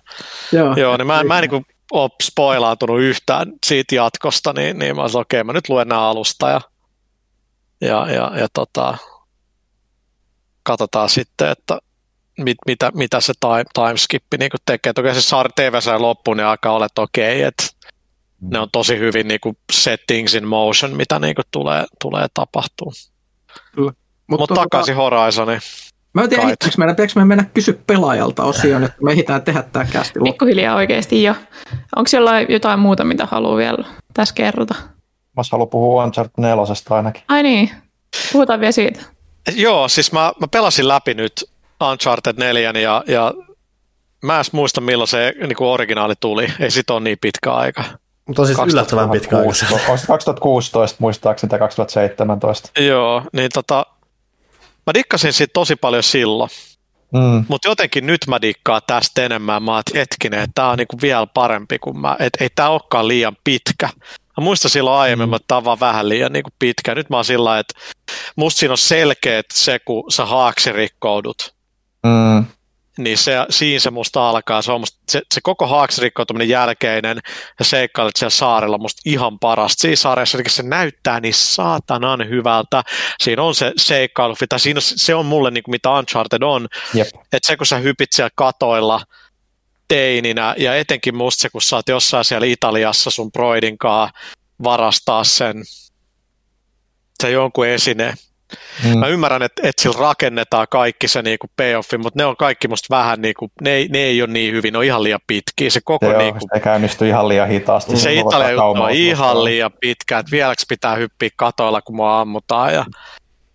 Joo. 0.51 0.73
Joo 0.77 0.97
niin 0.97 1.07
mä, 1.07 1.23
mä 1.23 1.37
en 1.37 1.41
niin 1.41 1.49
kuin 1.49 1.65
ole 1.91 2.09
spoilaantunut 2.23 3.01
yhtään 3.01 3.53
siitä 3.65 3.95
jatkosta, 3.95 4.53
niin, 4.53 4.79
niin 4.79 4.95
mä 4.95 5.01
olisin, 5.01 5.21
okei, 5.21 5.41
okay, 5.41 5.45
mä 5.45 5.53
nyt 5.53 5.69
luen 5.69 5.87
nämä 5.87 6.09
alusta 6.09 6.49
ja 6.49 6.61
ja, 7.81 8.11
ja, 8.11 8.31
ja 8.35 8.47
tota, 8.53 8.97
katsotaan 10.63 11.09
sitten, 11.09 11.49
että 11.49 11.79
mit, 12.37 12.57
mitä, 12.67 12.91
mitä 12.95 13.21
se 13.21 13.33
time, 13.39 13.63
timeskippi 13.73 14.37
niin 14.37 14.51
tekee. 14.65 14.93
Toki 14.93 15.13
se 15.13 15.35
TV-sarja 15.55 16.01
loppuun, 16.01 16.37
niin 16.37 16.47
aika 16.47 16.71
olet 16.71 16.99
okei, 16.99 17.37
okay, 17.37 17.47
että. 17.47 17.74
Ne 18.41 18.59
on 18.59 18.67
tosi 18.71 18.99
hyvin 18.99 19.27
niin 19.27 19.39
kuin 19.39 19.57
settings 19.71 20.33
in 20.33 20.47
motion, 20.47 20.95
mitä 20.95 21.19
niin 21.19 21.35
kuin 21.35 21.45
tulee, 21.51 21.85
tulee 22.01 22.27
tapahtuu. 22.33 22.93
Mutta 23.75 23.99
Mut 24.27 24.39
tota, 24.39 24.55
takaisin 24.55 24.95
Horizoniin. 24.95 25.61
Mä 26.13 26.23
en 26.23 26.29
tiedä, 26.29 26.43
ehditäänkö 26.43 26.77
meidän, 26.77 27.09
me 27.15 27.25
mennä 27.25 27.43
kysy 27.53 27.81
pelaajalta 27.87 28.43
osioon, 28.43 28.83
että 28.83 28.97
me 29.01 29.11
ehditään 29.11 29.41
tehdä 29.41 29.63
tämä 29.63 29.85
kästi 29.85 30.19
Pikkuhiljaa 30.23 30.75
oikeasti 30.75 31.23
jo. 31.23 31.35
Onko 31.95 32.09
jollain 32.13 32.45
jotain 32.49 32.79
muuta, 32.79 33.03
mitä 33.03 33.25
haluaa 33.25 33.57
vielä 33.57 33.87
tässä 34.13 34.35
kerrota? 34.35 34.75
Mä 35.37 35.43
haluan 35.51 35.69
puhua 35.69 36.03
Uncharted 36.03 36.33
4 36.37 36.63
ainakin. 36.89 37.23
Ai 37.27 37.43
niin, 37.43 37.69
puhutaan 38.31 38.59
vielä 38.59 38.71
siitä. 38.71 39.01
Joo, 39.55 39.87
siis 39.87 40.11
mä, 40.11 40.33
mä 40.39 40.47
pelasin 40.47 40.87
läpi 40.87 41.13
nyt 41.13 41.33
Uncharted 41.91 42.35
4 42.37 42.71
ja, 42.71 43.03
ja 43.07 43.33
mä 44.23 44.37
en 44.37 44.45
muista 44.51 44.81
milloin 44.81 45.07
se 45.07 45.33
niin 45.39 45.55
kuin 45.55 45.67
originaali 45.67 46.13
tuli, 46.19 46.47
ei 46.59 46.71
sit 46.71 46.89
ole 46.89 46.99
niin 46.99 47.17
pitkä 47.21 47.53
aika. 47.53 47.83
Mutta 48.27 48.41
on 48.41 48.47
siis 48.47 48.59
yllättävän 48.67 49.09
pitkä 49.09 49.37
aika. 49.37 49.87
2016 50.07 50.97
muistaakseni 50.99 51.49
tai 51.49 51.59
2017. 51.59 52.81
Joo, 52.81 53.23
niin 53.33 53.49
tota, 53.53 53.85
mä 54.87 54.93
dikkasin 54.93 55.33
siitä 55.33 55.53
tosi 55.53 55.75
paljon 55.75 56.03
silloin. 56.03 56.49
Mm. 57.13 57.45
Mutta 57.47 57.67
jotenkin 57.67 58.05
nyt 58.05 58.21
mä 58.27 58.41
dikkaan 58.41 58.81
tästä 58.87 59.25
enemmän. 59.25 59.63
Mä 59.63 59.73
oon, 59.73 59.83
hetkinen, 59.95 60.39
että 60.39 60.51
tää 60.55 60.69
on 60.69 60.77
niinku 60.77 60.97
vielä 61.01 61.27
parempi 61.27 61.79
kuin 61.79 61.99
mä, 61.99 62.15
että 62.19 62.43
ei 62.43 62.49
tää 62.55 62.69
olekaan 62.69 63.07
liian 63.07 63.37
pitkä. 63.43 63.89
Mä 64.37 64.43
muistan 64.43 64.71
silloin 64.71 64.99
aiemmin, 64.99 65.29
mm. 65.29 65.33
että 65.33 65.45
tämä 65.47 65.57
on 65.57 65.65
vaan 65.65 65.79
vähän 65.79 66.09
liian 66.09 66.33
niin 66.33 66.43
kuin 66.43 66.53
pitkä. 66.59 66.95
Nyt 66.95 67.09
mä 67.09 67.15
oon 67.15 67.25
sillä 67.25 67.59
että 67.59 67.79
musta 68.35 68.59
siinä 68.59 68.73
on 68.73 68.77
selkeät 68.77 69.45
se, 69.53 69.79
kun 69.79 70.11
sä 70.11 70.25
haaksi 70.25 70.71
rikkoudut. 70.71 71.55
Mm. 72.03 72.45
Niin 72.97 73.17
se, 73.17 73.35
siinä 73.49 73.79
se 73.79 73.91
musta 73.91 74.29
alkaa. 74.29 74.61
Se, 74.61 74.71
on 74.71 74.79
musta, 74.79 74.99
se, 75.09 75.21
se 75.33 75.41
koko 75.43 75.67
haaksirikkoutuminen 75.67 76.49
jälkeinen 76.49 77.19
ja 77.59 77.65
seikkailut 77.65 78.15
siellä 78.15 78.29
saarella 78.29 78.77
musta 78.77 79.01
ihan 79.05 79.39
parasta. 79.39 79.81
Siinä 79.81 79.95
saaressa 79.95 80.37
se 80.47 80.63
näyttää 80.63 81.19
niin 81.19 81.33
saatanan 81.33 82.29
hyvältä. 82.29 82.83
Siinä 83.19 83.43
on 83.43 83.55
se 83.55 83.73
seikkailu, 83.77 84.35
tai 84.49 84.59
siinä 84.59 84.79
se 84.81 85.15
on 85.15 85.25
mulle 85.25 85.51
niin 85.51 85.63
kuin 85.63 85.73
mitä 85.73 85.91
Uncharted 85.91 86.41
on. 86.41 86.67
Että 87.33 87.47
se 87.47 87.57
kun 87.57 87.65
sä 87.65 87.77
hypit 87.77 88.11
siellä 88.11 88.31
katoilla– 88.35 89.01
teininä, 89.87 90.55
ja 90.57 90.75
etenkin 90.75 91.15
musta 91.15 91.41
se, 91.41 91.49
kun 91.49 91.61
sä 91.61 91.75
oot 91.75 91.89
jossain 91.89 92.25
siellä 92.25 92.47
Italiassa 92.47 93.09
sun 93.09 93.31
broidinkaa 93.31 94.11
varastaa 94.63 95.23
sen, 95.23 95.63
se 97.23 97.31
jonkun 97.31 97.67
esine. 97.67 98.13
Mm. 98.83 98.99
Mä 98.99 99.07
ymmärrän, 99.07 99.43
että, 99.43 99.61
että 99.65 99.81
sillä 99.81 99.99
rakennetaan 99.99 100.67
kaikki 100.69 101.07
se 101.07 101.21
niinku 101.21 101.47
payoffi, 101.57 101.97
mutta 101.97 102.19
ne 102.19 102.25
on 102.25 102.37
kaikki 102.37 102.67
musta 102.67 102.95
vähän, 102.95 103.21
niinku, 103.21 103.51
ne, 103.61 103.71
ei, 103.71 103.87
ne 103.87 103.97
ei 103.97 104.21
ole 104.21 104.31
niin 104.31 104.53
hyvin, 104.53 104.71
ne 104.71 104.77
on 104.77 104.83
ihan 104.83 105.03
liian 105.03 105.19
pitkiä. 105.27 105.69
Se 105.69 105.79
koko 105.83 106.05
Joo, 106.05 106.17
niinku, 106.17 106.47
se 106.53 106.59
käynnistyy 106.59 107.07
ihan 107.07 107.27
liian 107.27 107.47
hitaasti. 107.47 107.97
Se 107.97 108.13
Italia 108.13 108.51
juttu 108.51 108.83
on 108.83 108.91
ihan 108.91 109.43
liian 109.43 109.71
pitkä, 109.79 110.19
että 110.19 110.31
vieläkö 110.31 110.63
pitää 110.69 110.95
hyppiä 110.95 111.29
katoilla, 111.35 111.81
kun 111.81 111.95
mua 111.95 112.21
ammutaan, 112.21 112.73
ja, 112.73 112.85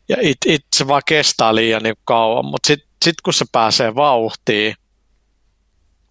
ja 0.09 0.16
it, 0.20 0.39
it, 0.47 0.64
se 0.77 0.89
vaan 0.89 1.02
kestää 1.06 1.55
liian 1.55 1.82
niinku 1.82 2.02
kauan, 2.05 2.44
mutta 2.44 2.66
sitten 2.66 2.89
sit 3.05 3.20
kun 3.24 3.35
se 3.35 3.44
pääsee 3.52 3.94
vauhtiin, 3.94 4.74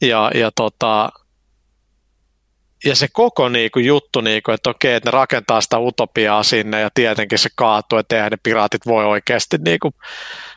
ja, 0.02 0.32
ja, 0.36 0.52
tota, 0.56 1.10
ja 2.86 2.96
se 2.96 3.08
koko 3.14 3.50
niinku, 3.50 3.80
juttu, 3.80 4.22
niinku, 4.22 4.52
että 4.52 4.70
okei, 4.70 4.94
että 4.94 5.08
ne 5.08 5.12
rakentaa 5.12 5.62
sitä 5.62 5.80
utopiaa 5.80 6.44
sinne 6.44 6.82
ja 6.82 6.90
tietenkin 6.94 7.40
se 7.40 7.50
kaatuu, 7.56 8.00
että 8.00 8.16
eihän 8.16 8.32
ne 8.32 8.38
piraatit 8.44 8.86
voi 8.86 9.06
oikeasti 9.06 9.58
niinku, 9.58 9.92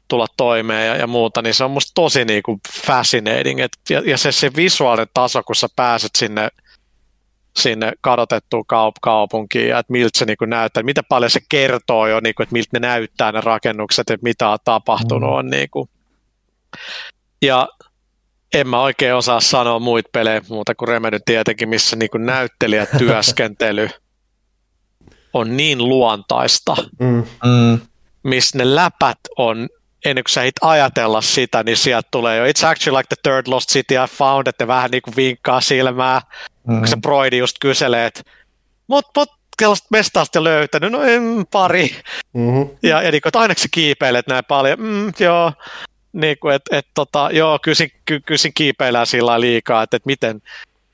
tulla 0.09 0.27
toimeen 0.37 0.87
ja, 0.89 0.97
ja 0.97 1.07
muuta, 1.07 1.43
niin 1.43 1.55
se 1.55 1.65
on 1.65 1.71
musta 1.71 1.93
tosi 1.95 2.25
niinku, 2.25 2.61
fascinating. 2.87 3.61
Et, 3.61 3.73
ja, 3.91 4.03
ja 4.05 4.19
se, 4.19 4.33
se 4.33 4.51
visuaalinen 4.57 5.09
taso, 5.15 5.43
kun 5.43 5.57
sä 5.57 5.69
pääset 5.77 6.11
sinne 6.19 6.49
sinne 7.57 7.93
kadotettuun 8.01 8.65
kaup- 8.73 9.01
kaupunkiin 9.03 9.69
ja 9.69 9.79
että 9.79 9.93
miltä 9.93 10.19
se 10.19 10.25
niin 10.25 10.37
näyttää, 10.47 10.83
mitä 10.83 11.03
paljon 11.03 11.31
se 11.31 11.41
kertoo 11.49 12.07
jo, 12.07 12.21
niin 12.21 12.35
kuin, 12.35 12.45
että 12.45 12.53
miltä 12.53 12.69
ne 12.73 12.79
näyttää 12.79 13.33
ne 13.33 13.41
rakennukset, 13.41 14.11
että 14.11 14.25
mitä 14.25 14.49
on 14.49 14.59
tapahtunut. 14.65 15.31
Mm. 15.31 15.37
On, 15.37 15.51
niin 15.51 15.71
kuin. 15.71 15.89
Ja 17.43 17.69
en 18.53 18.69
mä 18.69 18.81
oikein 18.81 19.15
osaa 19.15 19.41
sanoa 19.41 19.79
muita 19.79 20.11
pelejä 20.13 20.41
muuta 20.49 20.75
kuin 20.75 20.89
Remedy 20.89 21.19
tietenkin, 21.25 21.69
missä 21.69 21.97
niin 21.97 22.11
kuin 22.11 22.27
näyttelijätyöskentely 22.27 23.89
on 25.33 25.57
niin 25.57 25.79
luontaista, 25.79 26.77
mm. 27.01 27.25
Mm. 27.45 27.81
missä 28.23 28.59
ne 28.59 28.75
läpät 28.75 29.19
on, 29.37 29.69
ennen 30.05 30.25
kuin 30.25 30.33
sä 30.33 30.45
et 30.45 30.55
ajatella 30.61 31.21
sitä, 31.21 31.63
niin 31.63 31.77
sieltä 31.77 32.09
tulee 32.11 32.39
jo, 32.39 32.45
it's 32.45 32.67
actually 32.67 32.99
like 32.99 33.09
the 33.09 33.31
third 33.31 33.47
lost 33.47 33.71
city 33.71 33.95
I 33.95 34.09
found, 34.17 34.47
että 34.47 34.67
vähän 34.67 34.91
niin 34.91 35.03
kuin 35.03 35.17
vinkkaa 35.17 35.61
silmää, 35.61 36.21
mm. 36.69 36.79
kun 36.79 36.89
se 36.89 36.97
Broidi 36.97 37.39
just 37.39 37.57
kyselee, 37.61 38.07
että 38.07 38.23
mut, 38.87 39.07
mut 39.17 39.29
sellaista 39.61 39.89
mestasta 39.91 40.45
löytänyt, 40.45 40.93
no 40.93 41.03
en 41.03 41.45
pari. 41.53 41.97
Mm-hmm. 42.33 42.71
Ja, 42.83 43.03
ja 43.03 43.11
niin 43.11 43.23
kuin, 43.23 43.29
että 43.29 43.39
aina 43.39 43.55
se 43.57 43.69
kiipeilet 43.71 44.27
näin 44.27 44.45
paljon, 44.49 44.81
mm, 44.81 45.13
joo, 45.19 45.53
niin 46.13 46.39
kuin, 46.39 46.55
että 46.55 46.77
et, 46.77 46.87
tota, 46.95 47.29
joo, 47.33 47.59
kysin, 47.63 47.91
ky, 48.05 48.21
kysin 48.21 48.53
kiipeillään 48.55 49.07
sillä 49.07 49.41
liikaa, 49.41 49.83
että 49.83 49.97
et 49.97 50.07
miten, 50.07 50.43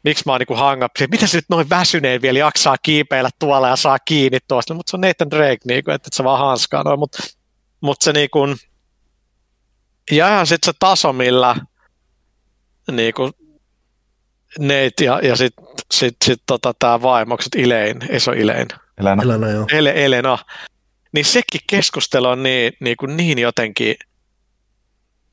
miksi 0.05 0.23
mä 0.27 0.32
oon 0.32 0.40
niin 0.49 0.59
hang 0.59 0.82
miten 1.11 1.28
se 1.28 1.39
nyt 1.39 1.45
noin 1.49 1.70
väsyneen 1.70 2.23
vielä 2.23 2.39
jaksaa 2.39 2.77
kiipeillä 2.82 3.31
tuolla 3.39 3.69
ja 3.69 3.77
saa 3.77 3.99
kiinni 3.99 4.39
tuosta, 4.49 4.74
mutta 4.74 4.90
se 4.90 4.97
on 4.97 5.01
Nathan 5.01 5.31
Drake, 5.31 5.59
niin 5.65 5.85
kuin, 5.85 5.95
että 5.95 6.09
et 6.09 6.12
se 6.12 6.24
vaan 6.24 6.47
hanskaa 6.47 6.82
noin, 6.82 6.99
mutta 6.99 7.19
mut 7.81 8.03
se 8.03 8.12
niin 8.12 8.31
kuin, 8.31 8.57
ja 10.11 10.45
sitten 10.45 10.73
se 10.73 10.78
taso, 10.78 11.12
millä 11.12 11.57
niin 12.93 13.15
kuin, 13.15 13.32
Nate 14.59 15.05
ja, 15.05 15.20
ja 15.23 15.36
sitten 15.36 15.65
sit, 15.90 16.16
sit, 16.24 16.43
tota, 16.47 16.74
tämä 16.78 17.03
vaimokset 17.03 17.55
Ilein, 17.55 17.97
ei 18.09 18.20
se 18.20 18.31
ole 18.31 18.39
Ilein. 18.39 18.69
Elena. 18.99 19.23
Elena, 19.23 19.49
joo. 19.49 19.66
Ele, 19.73 19.93
Elena. 20.05 20.39
Niin 21.12 21.24
sekin 21.24 21.61
keskustelu 21.66 22.27
on 22.27 22.43
niin, 22.43 22.73
niin, 22.81 22.97
kuin 22.97 23.16
niin 23.16 23.39
jotenkin 23.39 23.95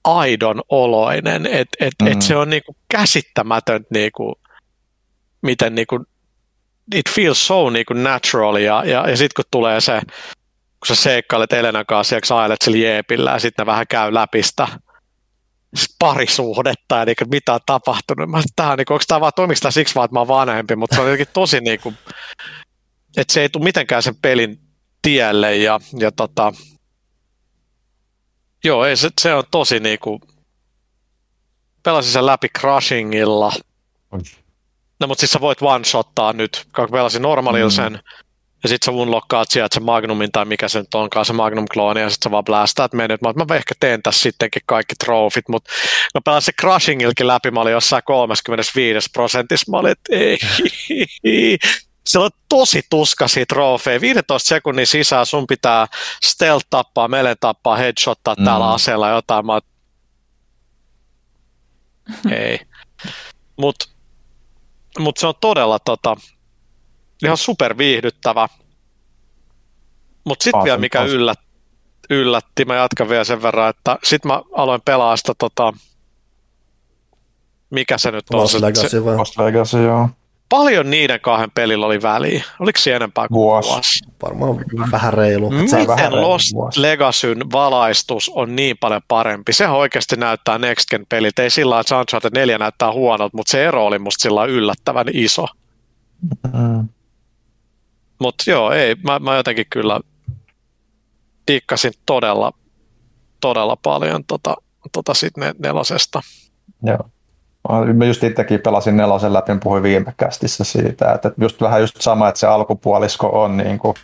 aidon 0.06 0.61
oloinen, 0.69 1.45
että 1.45 1.86
et, 1.86 1.94
mm. 2.02 2.07
et 2.07 2.22
se 2.22 2.36
on 2.36 2.49
niinku 2.49 2.76
käsittämätön, 2.90 3.86
niinku, 3.90 4.40
miten 5.41 5.76
niinku, 5.76 6.06
it 6.95 7.10
feels 7.10 7.48
so 7.48 7.69
niinku 7.69 7.94
natural, 7.94 8.56
ja, 8.56 8.84
ja, 8.86 9.10
ja 9.10 9.18
sitten 9.18 9.44
kun 9.44 9.49
tulee 9.52 9.82
se, 9.82 10.02
kun 10.88 10.88
sä 10.88 10.95
seikkailet 10.95 11.53
Elenan 11.53 11.86
kanssa, 11.86 12.15
ja 12.15 12.38
ailet 12.38 12.61
sillä 12.64 12.77
jeepillä, 12.77 13.32
ja 13.32 13.40
sitten 13.40 13.64
ne 13.64 13.72
vähän 13.72 13.88
käy 13.90 14.14
läpi 14.14 14.44
sitä 14.44 14.68
parisuhdetta, 15.99 16.95
ja 16.95 17.06
niin, 17.06 17.30
mitä 17.32 17.53
on 17.53 17.60
tapahtunut. 17.65 18.30
Mä, 18.30 18.41
tää, 18.56 18.76
niin, 18.76 18.86
onko 18.90 19.03
tämä 19.07 19.22
vaan 19.22 19.32
toimista 19.36 19.72
siksi 19.72 19.95
vaan, 19.95 20.06
että 20.06 20.14
mä 20.14 20.19
oon 20.19 20.27
vanhempi, 20.27 20.76
mutta 20.76 20.95
se 20.95 21.02
on 21.02 21.07
jotenkin 21.07 21.34
tosi, 21.34 21.60
niin 21.60 21.80
kuin, 21.80 21.98
että 23.18 23.34
se 23.34 23.41
ei 23.41 23.49
tule 23.49 23.64
mitenkään 23.64 24.03
sen 24.03 24.15
pelin 24.22 24.60
tielle, 25.02 25.57
ja, 25.57 25.80
ja 25.99 26.11
tota, 26.11 26.53
Joo, 28.66 28.86
ei, 28.86 28.98
se, 28.98 29.10
se 29.22 29.34
on 29.34 29.44
tosi 29.52 29.80
niinku, 29.80 30.22
pelasin 31.84 32.12
sen 32.12 32.26
läpi 32.26 32.48
Crushingilla. 32.60 33.52
No 35.00 35.08
mutta 35.08 35.20
siis 35.20 35.32
sä 35.32 35.42
voit 35.42 35.62
one-shottaa 35.62 36.34
nyt, 36.34 36.66
kun 36.76 36.88
pelasin 36.92 37.22
normaalilla 37.22 37.70
mm. 37.70 37.76
sen, 37.76 38.00
ja 38.64 38.70
sitten 38.70 38.86
sä 38.86 38.92
unlockkaat 38.92 39.52
sieltä 39.52 39.74
se 39.74 39.80
Magnumin 39.80 40.32
tai 40.32 40.46
mikä 40.46 40.68
se 40.68 40.80
nyt 40.80 40.94
onkaan, 40.94 41.26
se 41.26 41.34
Magnum 41.34 41.66
klooni, 41.74 42.02
ja 42.02 42.10
sitten 42.10 42.30
sä 42.30 42.32
vaan 42.32 42.46
blastaat 42.46 42.94
mennyt. 42.94 43.22
Mä, 43.22 43.34
mä 43.50 43.56
ehkä 43.56 43.76
teen 43.80 44.02
tässä 44.04 44.22
sittenkin 44.22 44.62
kaikki 44.66 44.96
trofit, 44.96 45.50
mutta 45.50 45.72
mä 46.14 46.22
pelasin 46.26 46.46
se 46.46 46.52
Crushingilkin 46.62 47.28
läpi, 47.28 47.52
mä 47.52 47.62
olin 47.62 47.74
jossain 47.74 48.04
35 48.06 49.10
prosentissa, 49.14 49.72
mä 49.72 49.78
olin, 49.78 49.92
että 49.92 50.16
ei, 50.16 50.38
se 52.06 52.19
on 52.19 52.30
tosi 52.49 52.82
tuskaisia 52.90 53.45
trofeja. 53.45 54.02
15 54.02 54.48
sekunnin 54.49 54.88
sisään 54.88 55.26
sun 55.26 55.48
pitää 55.48 55.88
stealth 56.23 56.65
tappaa, 56.69 57.07
mele 57.07 57.36
tappaa, 57.40 57.76
headshottaa 57.76 58.36
mm. 58.40 58.45
täällä 58.45 58.73
aseella 58.73 59.10
jotain. 59.10 59.45
Mä... 59.45 59.60
Ei. 62.36 62.60
Mutta 63.57 63.86
mut 64.99 65.18
se 65.18 65.27
on 65.27 65.34
todella 65.41 65.80
tota, 65.80 66.15
ihan 67.23 67.38
super 67.38 67.77
viihdyttävä. 67.77 68.48
Mutta 70.23 70.44
sitten 70.44 70.64
vielä 70.64 70.77
mikä 70.77 71.03
yllät, 71.03 71.40
yllätti, 72.10 72.65
mä 72.65 72.76
jatkan 72.76 73.10
vielä 73.10 73.23
sen 73.23 73.41
verran, 73.41 73.69
että 73.69 73.98
sitten 74.03 74.32
mä 74.32 74.41
aloin 74.56 74.82
pelaa 74.86 75.18
sitä 75.18 75.34
tota, 75.38 75.73
mikä 77.69 77.98
se 77.98 78.11
nyt 78.11 78.26
on? 78.30 78.40
Lost 78.40 78.53
Legacy 78.53 79.06
vai? 79.06 79.15
Lost 79.15 79.38
Legacy, 79.38 79.84
joo 79.84 80.10
paljon 80.49 80.89
niiden 80.89 81.19
kahden 81.22 81.51
pelillä 81.51 81.85
oli 81.85 82.01
väliä? 82.01 82.43
Oliko 82.59 82.80
se 82.80 82.95
enempää 82.95 83.27
kuin 83.27 83.35
vuosi? 83.35 83.69
vuosi? 83.69 83.99
Varmaan 84.23 84.65
vähän 84.91 85.13
reilu. 85.13 85.49
Miten 85.49 85.88
vähän 85.88 86.22
Lost 86.22 86.53
Legacyn 86.76 87.51
valaistus 87.51 88.31
on 88.35 88.55
niin 88.55 88.77
paljon 88.77 89.01
parempi? 89.07 89.53
Se 89.53 89.67
oikeasti 89.67 90.15
näyttää 90.15 90.57
Next 90.57 90.89
Gen 90.89 91.05
pelit. 91.09 91.39
Ei 91.39 91.49
sillä 91.49 91.80
että 91.80 91.99
Uncharted 91.99 92.31
4 92.34 92.57
näyttää 92.57 92.91
huonolta, 92.91 93.38
mutta 93.38 93.51
se 93.51 93.65
ero 93.65 93.85
oli 93.85 93.99
musta 93.99 94.22
sillä 94.22 94.45
yllättävän 94.45 95.07
iso. 95.13 95.47
Mm. 96.53 96.89
Mutta 98.19 98.43
joo, 98.47 98.72
ei, 98.72 98.95
mä, 99.03 99.19
mä 99.19 99.35
jotenkin 99.35 99.65
kyllä 99.69 99.99
tikkasin 101.45 101.93
todella, 102.05 102.51
todella 103.41 103.76
paljon 103.76 104.23
tota, 104.26 104.55
tota 104.91 105.13
sit 105.13 105.34
nelosesta. 105.59 106.22
Joo. 106.84 107.09
Mä 107.94 108.06
just 108.06 108.24
itsekin 108.24 108.60
pelasin 108.62 108.98
nelosen 108.98 109.34
läpi, 109.34 109.52
puhuin 109.64 109.84
viime 109.84 110.14
kästissä 110.18 110.64
siitä, 110.64 111.12
että 111.12 111.32
just 111.38 111.62
vähän 111.62 111.82
just 111.82 112.02
sama, 112.02 112.28
että 112.30 112.40
se 112.40 112.48
alkupuolisko 112.48 113.42
on 113.44 113.58
niin 113.58 113.80
kuin 113.80 113.96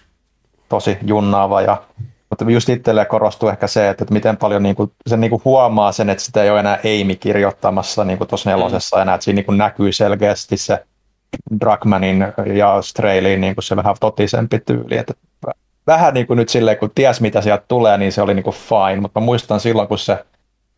tosi 0.70 0.98
junnaava 1.06 1.62
ja 1.62 1.84
mutta 2.30 2.46
just 2.52 2.70
itselleen 2.70 3.08
korostuu 3.08 3.50
ehkä 3.50 3.68
se, 3.68 3.90
että 3.90 4.06
miten 4.12 4.38
paljon 4.38 4.64
niin 4.64 4.76
kuin, 4.76 4.92
se 5.08 5.18
niin 5.18 5.30
kuin 5.30 5.42
huomaa 5.46 5.92
sen, 5.92 6.10
että 6.10 6.24
sitä 6.24 6.44
ei 6.44 6.50
ole 6.50 6.60
enää 6.60 6.80
Amy 6.84 7.16
kirjoittamassa 7.16 8.06
niin 8.06 8.28
tuossa 8.28 8.50
nelosessa 8.50 8.96
mm. 8.96 9.02
enää, 9.02 9.16
että 9.16 9.26
siinä 9.26 9.36
niin 9.36 9.46
kuin 9.46 9.58
näkyy 9.58 9.92
selkeästi 9.92 10.58
se 10.58 10.86
Dragmanin 11.60 12.26
ja 12.54 12.82
Straylin 12.82 13.42
niin 13.42 13.56
kuin 13.56 13.64
se 13.64 13.76
vähän 13.76 13.96
totisempi 14.00 14.60
tyyli. 14.60 14.98
Että 14.98 15.14
vähän 15.88 16.14
niin 16.14 16.28
kuin 16.28 16.38
nyt 16.38 16.50
silleen, 16.50 16.78
kun 16.78 16.92
ties 16.96 17.22
mitä 17.22 17.42
sieltä 17.42 17.64
tulee, 17.68 17.98
niin 17.98 18.12
se 18.12 18.22
oli 18.22 18.34
niin 18.34 18.44
kuin 18.44 18.56
fine, 18.56 19.02
mutta 19.02 19.20
mä 19.20 19.26
muistan 19.26 19.60
silloin, 19.60 19.88
kun 19.88 19.98
se 19.98 20.26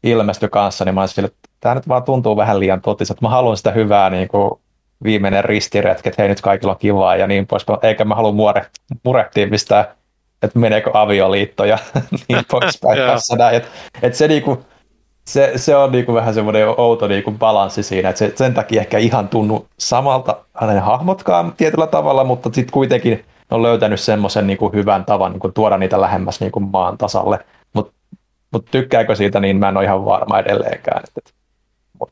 ilmestyi 0.03 0.49
kanssa, 0.49 0.85
niin 0.85 0.95
mä 0.95 1.01
olisin 1.01 1.25
että 1.25 1.49
tämä 1.63 1.75
nyt 1.75 1.87
vaan 1.87 2.03
tuntuu 2.03 2.37
vähän 2.37 2.59
liian 2.59 2.81
totiselta. 2.81 3.21
Mä 3.21 3.29
haluan 3.29 3.57
sitä 3.57 3.71
hyvää 3.71 4.09
niin 4.09 4.27
kuin 4.27 4.51
viimeinen 5.03 5.45
ristiretki, 5.45 6.09
että 6.09 6.21
hei 6.21 6.29
nyt 6.29 6.41
kaikilla 6.41 6.73
on 6.73 6.79
kivaa 6.79 7.15
ja 7.15 7.27
niin 7.27 7.47
pois. 7.47 7.65
Eikä 7.81 8.05
mä 8.05 8.15
halua 8.15 8.31
mure, 8.31 8.65
murehtia 9.03 9.47
mistään, 9.47 9.85
että 10.41 10.59
meneekö 10.59 10.91
avioliitto 10.93 11.65
ja 11.65 11.77
niin 12.27 12.45
poispäin 12.51 12.97
tässä 12.97 13.35
näin. 13.35 13.55
Et, 13.55 13.67
et 14.01 14.15
se, 14.15 14.27
niinku, 14.27 14.65
se, 15.27 15.51
se 15.55 15.75
on 15.75 15.91
niinku 15.91 16.13
vähän 16.13 16.33
semmoinen 16.33 16.67
outo 16.79 17.07
niinku 17.07 17.31
balanssi 17.31 17.83
siinä, 17.83 18.09
että 18.09 18.19
se, 18.19 18.33
sen 18.35 18.53
takia 18.53 18.81
ehkä 18.81 18.97
ihan 18.97 19.29
tunnu 19.29 19.67
samalta 19.79 20.37
hänen 20.53 20.81
hahmotkaan 20.81 21.53
tietyllä 21.57 21.87
tavalla, 21.87 22.23
mutta 22.23 22.49
sitten 22.53 22.73
kuitenkin 22.73 23.25
on 23.51 23.63
löytänyt 23.63 23.99
semmoisen 23.99 24.47
niinku 24.47 24.69
hyvän 24.73 25.05
tavan 25.05 25.31
niinku 25.31 25.51
tuoda 25.51 25.77
niitä 25.77 26.01
lähemmäs 26.01 26.39
niinku 26.39 26.59
maan 26.59 26.97
tasalle. 26.97 27.39
Mutta 27.73 27.93
mut 28.51 28.65
tykkääkö 28.71 29.15
siitä, 29.15 29.39
niin 29.39 29.57
mä 29.57 29.69
en 29.69 29.77
ole 29.77 29.85
ihan 29.85 30.05
varma 30.05 30.39
edelleenkään. 30.39 31.03
Et, 31.03 31.11
et 31.17 31.33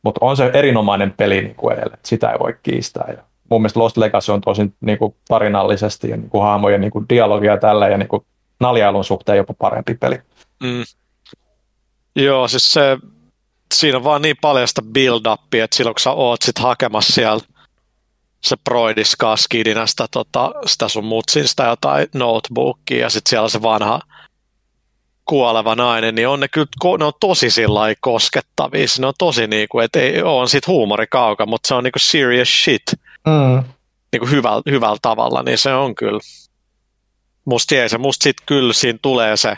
mutta 0.02 0.20
mut 0.20 0.30
on 0.30 0.36
se 0.36 0.50
erinomainen 0.54 1.12
peli 1.12 1.42
niin 1.42 1.56
kuin 1.56 1.74
edelleen, 1.74 2.00
sitä 2.04 2.30
ei 2.30 2.38
voi 2.38 2.56
kiistää. 2.62 3.14
Ja 3.16 3.22
mun 3.50 3.62
mielestä 3.62 3.80
Lost 3.80 3.96
Legacy 3.96 4.32
on 4.32 4.40
tosi 4.40 4.72
niin 4.80 4.98
kuin 4.98 5.14
tarinallisesti 5.28 6.10
ja 6.10 6.16
niin 6.16 6.30
kuin 6.30 6.42
hahmojen 6.42 6.80
niin 6.80 6.90
kuin 6.90 7.06
dialogia 7.08 7.56
tällä 7.56 7.88
ja 7.88 7.98
niin 7.98 8.08
kuin 8.08 8.26
naljailun 8.60 9.04
suhteen 9.04 9.36
jopa 9.38 9.54
parempi 9.58 9.94
peli. 9.94 10.18
Mm. 10.62 10.84
Joo, 12.16 12.48
siis 12.48 12.72
se, 12.72 12.98
siinä 13.74 13.96
on 13.96 14.04
vaan 14.04 14.22
niin 14.22 14.36
paljon 14.40 14.68
sitä 14.68 14.82
build-upia, 14.82 15.64
että 15.64 15.76
silloin 15.76 15.94
kun 15.94 16.00
sä 16.00 16.10
oot 16.10 16.42
sit 16.42 16.58
hakemassa 16.58 17.12
siellä 17.12 17.44
se 18.44 18.56
Broidiskaa 18.64 19.36
skidinä 19.36 19.86
sitä, 19.86 20.06
tota, 20.10 20.52
sitä 20.66 20.88
sun 20.88 21.04
mutsin 21.04 21.48
sitä 21.48 21.64
jotain 21.64 22.06
notebookia 22.14 22.98
ja 23.00 23.10
sitten 23.10 23.30
siellä 23.30 23.48
se 23.48 23.62
vanha 23.62 24.00
kuoleva 25.32 25.74
nainen, 25.74 26.14
niin 26.14 26.28
on 26.28 26.40
ne 26.40 26.48
kyllä 26.48 26.98
ne 26.98 27.04
on 27.04 27.12
tosi 27.20 27.50
sillä 27.50 27.80
koskettavia. 28.00 28.86
Ne 28.98 29.06
on 29.06 29.14
tosi 29.18 29.46
niin 29.46 29.68
kuin, 29.68 29.84
että 29.84 30.00
ei 30.00 30.22
on 30.22 30.48
sit 30.48 30.66
huumori 30.66 31.06
kauka, 31.06 31.46
mutta 31.46 31.68
se 31.68 31.74
on 31.74 31.84
niin 31.84 31.92
kuin 31.92 32.00
serious 32.00 32.64
shit. 32.64 32.82
Mm. 33.26 33.64
Niin 34.12 34.20
kuin 34.20 34.30
hyvällä, 34.30 34.62
hyvällä 34.70 34.96
tavalla, 35.02 35.42
niin 35.42 35.58
se 35.58 35.74
on 35.74 35.94
kyllä. 35.94 36.20
Musta 37.44 37.74
se, 37.88 37.98
musta 37.98 38.22
sit 38.22 38.36
kyllä 38.46 38.72
siinä 38.72 38.98
tulee 39.02 39.36
se 39.36 39.54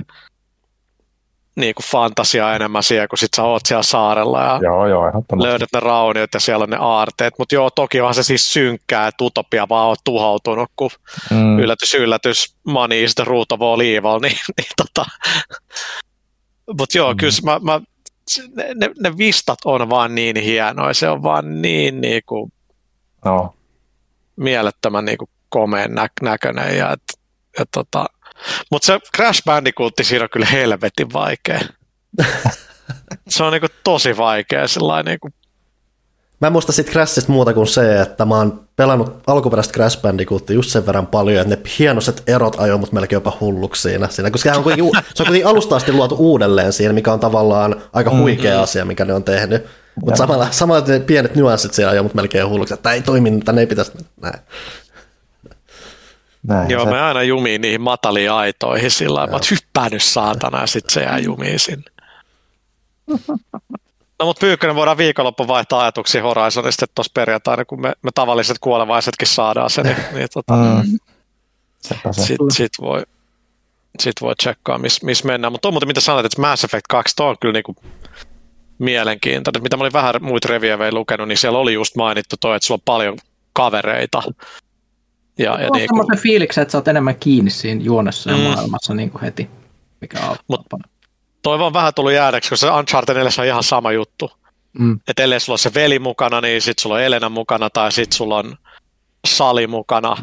niin 1.57 1.75
kuin 1.75 1.87
fantasia 1.87 2.55
enemmän 2.55 2.83
siellä, 2.83 3.09
kun 3.09 3.19
sit 3.19 3.35
sä 3.37 3.43
oot 3.43 3.67
siellä 3.67 3.83
saarella 3.83 4.43
ja 4.43 4.61
joo, 4.63 4.87
joo, 4.87 5.05
löydät 5.43 5.69
ne 5.75 5.81
rauniot 5.81 6.35
ja 6.35 6.41
siellä 6.41 6.63
on 6.63 6.71
ne 6.71 6.77
aarteet. 6.81 7.35
Mutta 7.39 7.55
joo, 7.55 7.71
toki 7.71 8.01
onhan 8.01 8.15
se 8.15 8.23
siis 8.23 8.53
synkkää, 8.53 9.09
että 9.09 9.25
utopia 9.25 9.69
vaan 9.69 9.89
on 9.89 9.97
tuhoutunut, 10.05 10.71
kun 10.77 10.91
mm. 11.31 11.59
yllätys, 11.59 11.95
yllätys, 11.95 12.57
money 12.65 13.05
is 13.05 13.15
the 13.15 13.25
root 13.25 13.53
of 13.53 13.63
all 13.63 13.81
evil, 13.81 14.21
niin, 14.23 14.39
niin 14.57 14.69
tota. 14.77 15.11
Mutta 16.79 16.99
joo, 16.99 17.13
mm. 17.13 17.17
kyllä 17.17 17.33
mä, 17.45 17.61
mä 17.63 17.81
ne, 18.55 18.75
ne, 18.75 18.91
ne, 19.01 19.19
vistat 19.19 19.59
on 19.65 19.91
vaan 19.91 20.15
niin 20.15 20.37
hienoja, 20.37 20.95
se 20.95 21.09
on 21.09 21.23
vaan 21.23 21.63
niin 21.63 22.01
niinku, 22.01 22.51
no. 23.25 23.55
mielettömän 24.37 25.05
niinku 25.05 25.29
komeen 25.49 25.95
nä- 25.95 26.09
näköinen 26.23 26.79
ja 26.79 26.93
et, 26.93 27.03
et 27.61 27.69
tota, 27.71 28.07
mutta 28.71 28.87
se 28.87 28.99
Crash 29.17 29.45
Bandicoot 29.45 29.95
siinä 30.03 30.25
on 30.25 30.31
kyllä 30.33 30.47
helvetin 30.47 31.13
vaikea. 31.13 31.61
se 33.29 33.43
on 33.43 33.53
niinku 33.53 33.67
tosi 33.85 34.17
vaikea 34.17 34.69
sellainen 34.69 35.11
niinku 35.11 35.29
Mä 36.41 36.47
en 36.47 36.53
muista 36.53 36.73
siitä 36.73 36.91
Crashista 36.91 37.33
muuta 37.33 37.55
kuin 37.55 37.67
se, 37.67 38.01
että 38.01 38.25
mä 38.25 38.37
oon 38.37 38.61
pelannut 38.77 39.23
alkuperäistä 39.27 39.75
Crash 39.75 40.03
Bandicootia 40.03 40.55
just 40.55 40.71
sen 40.71 40.87
verran 40.87 41.07
paljon, 41.07 41.43
että 41.43 41.57
ne 41.57 41.63
hienoset 41.79 42.23
erot 42.27 42.61
ajoi 42.61 42.79
mut 42.79 42.93
melkein 42.93 43.17
jopa 43.17 43.37
hulluksi 43.41 43.83
siinä, 43.83 44.09
siinä 44.09 44.31
koska 44.31 44.53
se 44.53 44.59
on 44.59 44.63
kuitenkin, 44.63 44.93
se 45.15 45.23
on 45.23 45.27
kuitenkin 45.27 45.47
alusta 45.47 45.77
asti 45.77 45.93
luotu 45.93 46.17
uudelleen 46.19 46.73
siinä, 46.73 46.93
mikä 46.93 47.13
on 47.13 47.21
tavallaan 47.21 47.83
aika 47.93 48.11
huikea 48.11 48.51
mm-hmm. 48.51 48.63
asia, 48.63 48.85
mikä 48.85 49.05
ne 49.05 49.15
on 49.15 49.25
tehnyt. 49.25 49.67
Mutta 50.05 50.17
samalla, 50.17 50.49
samalla 50.51 50.85
ne 50.87 51.01
pienet 51.01 51.35
nyanssit 51.35 51.75
siellä 51.75 51.91
ajoi 51.91 52.03
mut 52.03 52.15
melkein 52.15 52.49
hulluksi, 52.49 52.75
että 52.75 52.83
tämä 52.83 52.95
ei 52.95 53.03
toimi, 53.03 53.41
tänne 53.45 53.61
ei 53.61 53.67
pitäisi 53.67 53.93
näin. 54.23 54.39
Näin, 56.49 56.71
Joo, 56.71 56.85
se... 56.85 56.91
me 56.91 57.01
aina 57.01 57.23
jumiin 57.23 57.61
niihin 57.61 57.81
mataliin 57.81 58.33
aitoihin 58.33 58.91
sillä 58.91 59.19
lailla, 59.19 59.37
että 59.37 59.49
hyppää 59.51 59.89
nyt 59.89 60.03
saatana 60.03 60.61
ja 60.61 60.67
sitten 60.67 60.95
se 60.95 61.01
jää 61.01 61.19
jumiin 61.29 61.59
sinne. 61.59 61.91
No 64.19 64.27
mutta 64.27 64.41
Pyykkönen 64.41 64.77
voidaan 64.77 64.97
viikonloppu 64.97 65.49
vaihtaa 65.49 65.81
ajatuksia 65.81 66.23
Horizonista 66.23 66.87
tuossa 66.95 67.13
perjantaina, 67.15 67.65
kun 67.65 67.81
me, 67.81 67.93
me 68.03 68.11
tavalliset 68.15 68.57
kuolevaisetkin 68.61 69.29
saadaan 69.29 69.71
se, 69.71 69.83
niin, 69.83 69.97
niin 70.13 70.29
tota, 70.35 70.55
mm. 70.55 70.99
sitten 72.13 72.51
sit 72.51 72.73
voi, 72.81 73.03
sit 73.99 74.15
voi 74.21 74.35
tsekkaa, 74.37 74.79
missä 74.79 75.07
mis 75.07 75.25
mennään. 75.25 75.53
Mutta 75.53 75.71
muuten 75.71 75.89
mitä 75.89 76.01
sanoit, 76.01 76.27
että 76.27 76.41
Mass 76.41 76.65
Effect 76.65 76.87
2 76.89 77.15
on 77.21 77.37
kyllä 77.41 77.53
niinku 77.53 77.77
mielenkiintoinen. 78.79 79.63
Mitä 79.63 79.77
mä 79.77 79.81
olin 79.81 79.93
vähän 79.93 80.15
muita 80.21 80.49
reviewejä 80.49 80.93
lukenut, 80.93 81.29
niin 81.29 81.39
siellä 81.39 81.59
oli 81.59 81.75
just 81.75 81.97
mainittu 81.97 82.37
toi, 82.41 82.57
että 82.57 82.67
sulla 82.67 82.79
on 82.79 82.85
paljon 82.85 83.19
kavereita 83.53 84.23
ja, 85.39 85.61
ja 85.61 85.71
niin 85.71 85.89
kuin... 85.89 86.19
fiiliksen, 86.19 86.63
että 86.63 86.73
sä 86.73 86.79
oot 86.79 86.89
enemmän 86.89 87.17
kiinni 87.17 87.51
siinä 87.51 87.83
juonessa 87.83 88.31
ja 88.31 88.37
mm. 88.37 88.43
maailmassa 88.43 88.95
niin 88.95 89.11
kuin 89.11 89.23
heti, 89.23 89.51
mikä 90.01 90.19
on 90.49 90.59
toi 91.45 91.63
on 91.63 91.73
vähän 91.73 91.95
tullut 91.95 92.13
jäädäksi, 92.13 92.51
koska 92.51 92.67
se 92.67 92.73
Uncharted 92.73 93.17
4 93.17 93.31
on 93.39 93.47
ihan 93.47 93.63
sama 93.63 93.93
juttu. 93.93 94.31
Mm. 94.79 95.01
Että 95.09 95.23
ellei 95.23 95.41
sulla 95.41 95.55
on 95.55 95.59
se 95.59 95.75
veli 95.75 95.99
mukana, 95.99 96.41
niin 96.41 96.63
sit 96.63 96.79
sulla 96.79 96.95
on 96.95 97.03
Elena 97.03 97.29
mukana 97.29 97.71
tai 97.71 97.93
sit 97.93 98.13
sulla 98.13 98.37
on 98.37 98.57
Sali 99.27 99.67
mukana. 99.67 100.17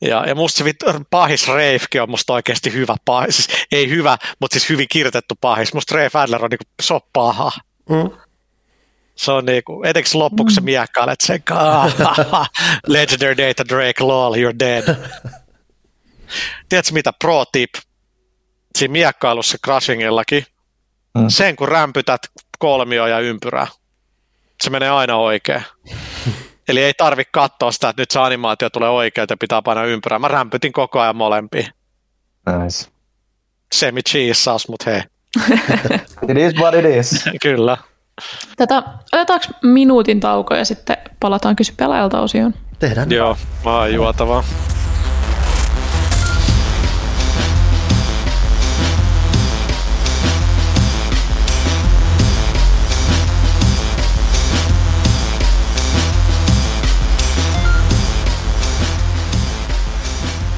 Ja, 0.00 0.24
ja 0.26 0.34
musta 0.34 0.64
se 0.64 0.74
pahis 1.10 1.48
Reifkin 1.48 2.02
on 2.02 2.10
musta 2.10 2.32
oikeasti 2.32 2.72
hyvä 2.72 2.96
pahis. 3.04 3.36
Siis, 3.36 3.48
ei 3.72 3.88
hyvä, 3.88 4.18
mutta 4.40 4.54
siis 4.54 4.68
hyvin 4.68 4.86
kirjoitettu 4.90 5.34
pahis. 5.40 5.74
Musta 5.74 5.94
Reif 5.94 6.16
Adler 6.16 6.44
on 6.44 6.50
niinku, 6.50 6.64
se 6.82 6.94
on 6.94 7.00
paha. 7.12 7.50
Mm. 7.88 8.10
Se 9.18 9.32
on 9.32 9.44
niinku, 9.44 9.82
etenkin 9.84 10.18
loppuksi 10.18 10.54
se 10.54 10.60
mm. 10.60 10.64
miekkailet 10.64 11.20
sen 11.20 11.42
Legendary 12.86 13.36
Data 13.36 13.64
Drake, 13.68 14.04
lol, 14.04 14.34
you're 14.34 14.58
dead. 14.58 14.96
Tiedätkö 16.68 16.92
mitä, 16.92 17.12
pro 17.18 17.44
tip, 17.52 17.70
siinä 18.76 18.92
miekkailussa 18.92 19.58
Crushingillakin, 19.64 20.44
mm. 21.18 21.28
sen 21.28 21.56
kun 21.56 21.68
rämpytät 21.68 22.20
kolmio 22.58 23.06
ja 23.06 23.20
ympyrää, 23.20 23.66
se 24.62 24.70
menee 24.70 24.90
aina 24.90 25.16
oikein. 25.16 25.62
Eli 26.68 26.82
ei 26.82 26.94
tarvi 26.94 27.22
katsoa 27.32 27.72
sitä, 27.72 27.88
että 27.88 28.02
nyt 28.02 28.10
se 28.10 28.18
animaatio 28.18 28.70
tulee 28.70 28.90
oikein, 28.90 29.22
että 29.22 29.36
pitää 29.40 29.62
painaa 29.62 29.84
ympyrää. 29.84 30.18
Mä 30.18 30.28
rämpytin 30.28 30.72
koko 30.72 31.00
ajan 31.00 31.16
molempia. 31.16 31.70
Nice. 32.46 32.90
Semi 33.72 34.02
cheesaus, 34.02 34.68
mutta 34.68 34.90
hei. 34.90 35.02
it 36.30 36.36
is 36.36 36.54
what 36.60 36.74
it 36.74 36.84
is. 36.84 37.24
Kyllä. 37.42 37.76
Tätä, 38.56 38.82
otetaanko 39.12 39.46
minuutin 39.62 40.20
tauko 40.20 40.54
ja 40.54 40.64
sitten 40.64 40.96
palataan 41.20 41.56
kysy 41.56 41.72
pelaajalta 41.76 42.20
osioon? 42.20 42.54
Tehdään. 42.78 43.10
Joo, 43.10 43.36
vaan 43.64 43.94
juotavaa. 43.94 44.44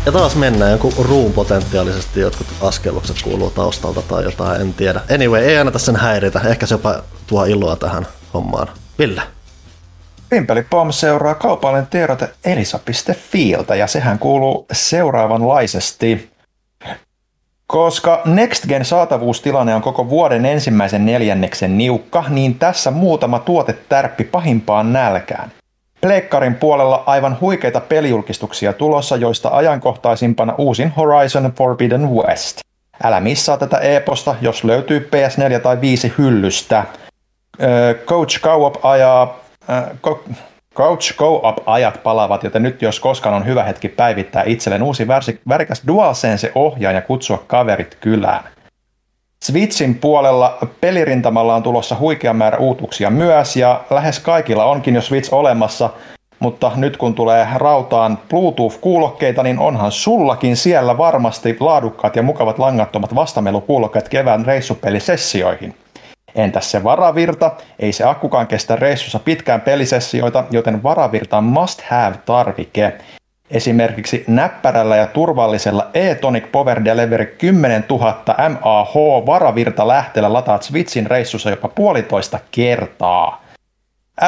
Ja 0.07 0.13
taas 0.13 0.37
mennään, 0.37 0.73
joku 0.73 0.95
ruun 0.99 1.33
potentiaalisesti 1.33 2.21
jotkut 2.21 2.47
askellukset 2.61 3.17
kuuluu 3.23 3.51
taustalta 3.51 4.03
tai 4.03 4.25
jotain, 4.25 4.61
en 4.61 4.75
tiedä. 4.75 5.01
Anyway, 5.15 5.43
ei 5.43 5.59
anneta 5.59 5.79
sen 5.79 5.97
häiritä, 5.97 6.41
ehkä 6.41 6.67
se 6.67 6.75
jopa 6.75 7.03
tuo 7.31 7.45
iloa 7.45 7.77
tähän 7.77 8.07
hommaan. 8.35 8.69
Ville? 8.99 9.23
Pimpeli 10.31 10.63
Pom 10.63 10.93
seuraa 10.93 11.35
kaupallinen 11.35 11.87
tiedote 11.87 12.29
elisa.fiiltä 12.45 13.75
ja 13.75 13.87
sehän 13.87 14.19
kuuluu 14.19 14.67
seuraavanlaisesti. 14.73 16.31
Koska 17.67 18.23
Next 18.25 18.67
Gen 18.67 18.85
saatavuustilanne 18.85 19.75
on 19.75 19.83
koko 19.83 20.09
vuoden 20.09 20.47
ensimmäisen 20.47 21.07
neljänneksen 21.07 21.79
niukka, 21.79 22.25
niin 22.29 22.55
tässä 22.55 22.91
muutama 22.91 23.39
tuote 23.39 23.73
tärppi 23.89 24.25
pahimpaan 24.25 24.93
nälkään. 24.93 25.53
Pleikkarin 26.01 26.55
puolella 26.55 27.03
aivan 27.07 27.39
huikeita 27.41 27.81
pelijulkistuksia 27.81 28.73
tulossa, 28.73 29.17
joista 29.17 29.49
ajankohtaisimpana 29.53 30.55
uusin 30.59 30.93
Horizon 30.97 31.53
Forbidden 31.57 32.11
West. 32.11 32.61
Älä 33.03 33.21
missaa 33.21 33.57
tätä 33.57 33.79
e-posta, 33.79 34.35
jos 34.41 34.65
löytyy 34.65 35.09
PS4 35.13 35.61
tai 35.61 35.81
5 35.81 36.15
hyllystä. 36.19 36.85
Coach 38.07 38.41
Go-Up 38.41 38.85
ajaa... 38.85 39.39
Coach 40.75 41.17
Go-Up-ajat 41.17 42.03
palaavat, 42.03 42.45
joten 42.45 42.63
nyt 42.63 42.83
jos 42.83 43.01
koskaan 43.01 43.35
on 43.35 43.47
hyvä 43.47 43.65
hetki 43.65 43.89
päivittää 43.89 44.43
itselleen 44.47 44.83
uusi 44.83 45.09
värikäs 45.49 45.83
DualSense-ohjaaja 45.87 46.99
ja 46.99 47.03
kutsua 47.03 47.45
kaverit 47.47 47.99
kylään. 48.01 48.45
Switchin 49.45 49.95
puolella 49.95 50.59
pelirintamalla 50.81 51.55
on 51.55 51.63
tulossa 51.63 51.97
huikea 51.99 52.33
määrä 52.33 52.59
uutuuksia 52.59 53.11
myös 53.11 53.57
ja 53.57 53.81
lähes 53.91 54.21
kaikilla 54.21 54.65
onkin 54.65 54.95
jo 54.95 55.03
Switch 55.03 55.35
olemassa, 55.35 55.91
mutta 56.39 56.73
nyt 56.77 56.97
kun 56.97 57.15
tulee 57.15 57.47
rautaan 57.55 58.19
Bluetooth-kuulokkeita, 58.29 59.43
niin 59.43 59.59
onhan 59.59 59.93
sullakin 59.93 60.57
siellä 60.57 60.99
varmasti 60.99 61.57
laadukkaat 61.61 62.17
ja 62.17 62.23
mukavat 62.23 62.59
langattomat 62.59 63.15
vastamelukuulokkeet 63.15 64.09
kevään 64.09 64.47
reissupelisessioihin. 64.47 65.75
Entäs 66.35 66.71
se 66.71 66.85
varavirta? 66.85 67.51
Ei 67.79 67.93
se 67.93 68.05
akkukaan 68.05 68.47
kestä 68.47 68.77
reissussa 68.77 69.19
pitkään 69.19 69.61
pelisessioita, 69.61 70.45
joten 70.51 70.83
varavirta 70.83 71.39
on 71.39 71.45
must 71.45 71.81
have 71.81 72.17
tarvike. 72.25 72.93
Esimerkiksi 73.51 74.25
näppärällä 74.27 74.97
ja 74.97 75.07
turvallisella 75.07 75.91
e-tonic 75.95 76.53
Power 76.53 76.85
Delivery 76.85 77.27
10 77.27 77.85
000 77.91 78.25
mAh 78.49 78.95
varavirta 79.27 79.89
lähteellä 79.89 80.33
lataat 80.33 80.63
Switchin 80.63 81.07
reissussa 81.07 81.51
jopa 81.51 81.69
puolitoista 81.69 82.39
kertaa. 82.51 83.43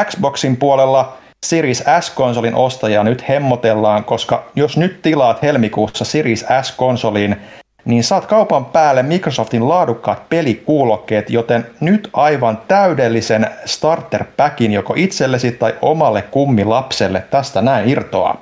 Xboxin 0.04 0.56
puolella 0.56 1.16
Series 1.46 1.84
S-konsolin 2.00 2.54
ostajia 2.54 3.04
nyt 3.04 3.28
hemmotellaan, 3.28 4.04
koska 4.04 4.44
jos 4.54 4.76
nyt 4.76 5.02
tilaat 5.02 5.42
helmikuussa 5.42 6.04
Series 6.04 6.46
S-konsolin, 6.62 7.36
niin 7.84 8.04
saat 8.04 8.26
kaupan 8.26 8.64
päälle 8.64 9.02
Microsoftin 9.02 9.68
laadukkaat 9.68 10.28
pelikuulokkeet, 10.28 11.30
joten 11.30 11.66
nyt 11.80 12.10
aivan 12.12 12.58
täydellisen 12.68 13.50
starter 13.64 14.24
packin 14.36 14.72
joko 14.72 14.94
itsellesi 14.96 15.52
tai 15.52 15.74
omalle 15.82 16.22
kummilapselle 16.22 17.24
tästä 17.30 17.62
näin 17.62 17.88
irtoaa. 17.88 18.40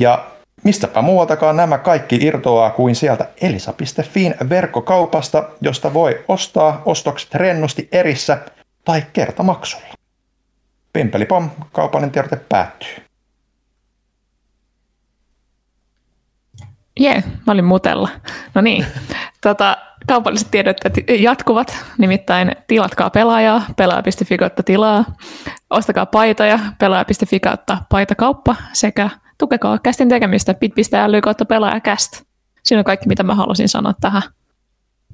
Ja 0.00 0.24
mistäpä 0.64 1.02
muualtakaan 1.02 1.56
nämä 1.56 1.78
kaikki 1.78 2.18
irtoaa 2.22 2.70
kuin 2.70 2.94
sieltä 2.94 3.28
elisa.fin 3.40 4.34
verkkokaupasta, 4.48 5.44
josta 5.60 5.94
voi 5.94 6.24
ostaa 6.28 6.82
ostokset 6.84 7.34
rennosti 7.34 7.88
erissä 7.92 8.38
tai 8.84 9.02
kertamaksulla. 9.12 9.94
Pimpelipom, 10.92 11.50
kaupallinen 11.72 12.10
tiedote 12.10 12.36
päättyy. 12.48 13.07
Jee, 16.98 17.12
yeah, 17.12 17.24
mä 17.46 17.52
olin 17.52 17.64
mutella. 17.64 18.08
No 18.54 18.60
niin, 18.60 18.86
tota, 19.42 19.76
kaupalliset 20.06 20.50
tiedot 20.50 20.76
jatkuvat, 21.18 21.84
nimittäin 21.98 22.56
tilatkaa 22.66 23.10
pelaajaa, 23.10 23.62
pelaaja.fi 23.76 24.38
kautta 24.38 24.62
tilaa, 24.62 25.04
ostakaa 25.70 26.06
paitoja, 26.06 26.58
pelaaja.fi 26.78 27.40
kautta 27.40 27.78
paitakauppa 27.88 28.56
sekä 28.72 29.10
tukekaa 29.38 29.78
kästin 29.78 30.08
tekemistä 30.08 30.54
bit.ly 30.54 31.20
kautta 31.20 31.44
pelaajakäst. 31.44 32.22
Siinä 32.64 32.80
on 32.80 32.84
kaikki, 32.84 33.08
mitä 33.08 33.22
mä 33.22 33.34
halusin 33.34 33.68
sanoa 33.68 33.94
tähän. 34.00 34.22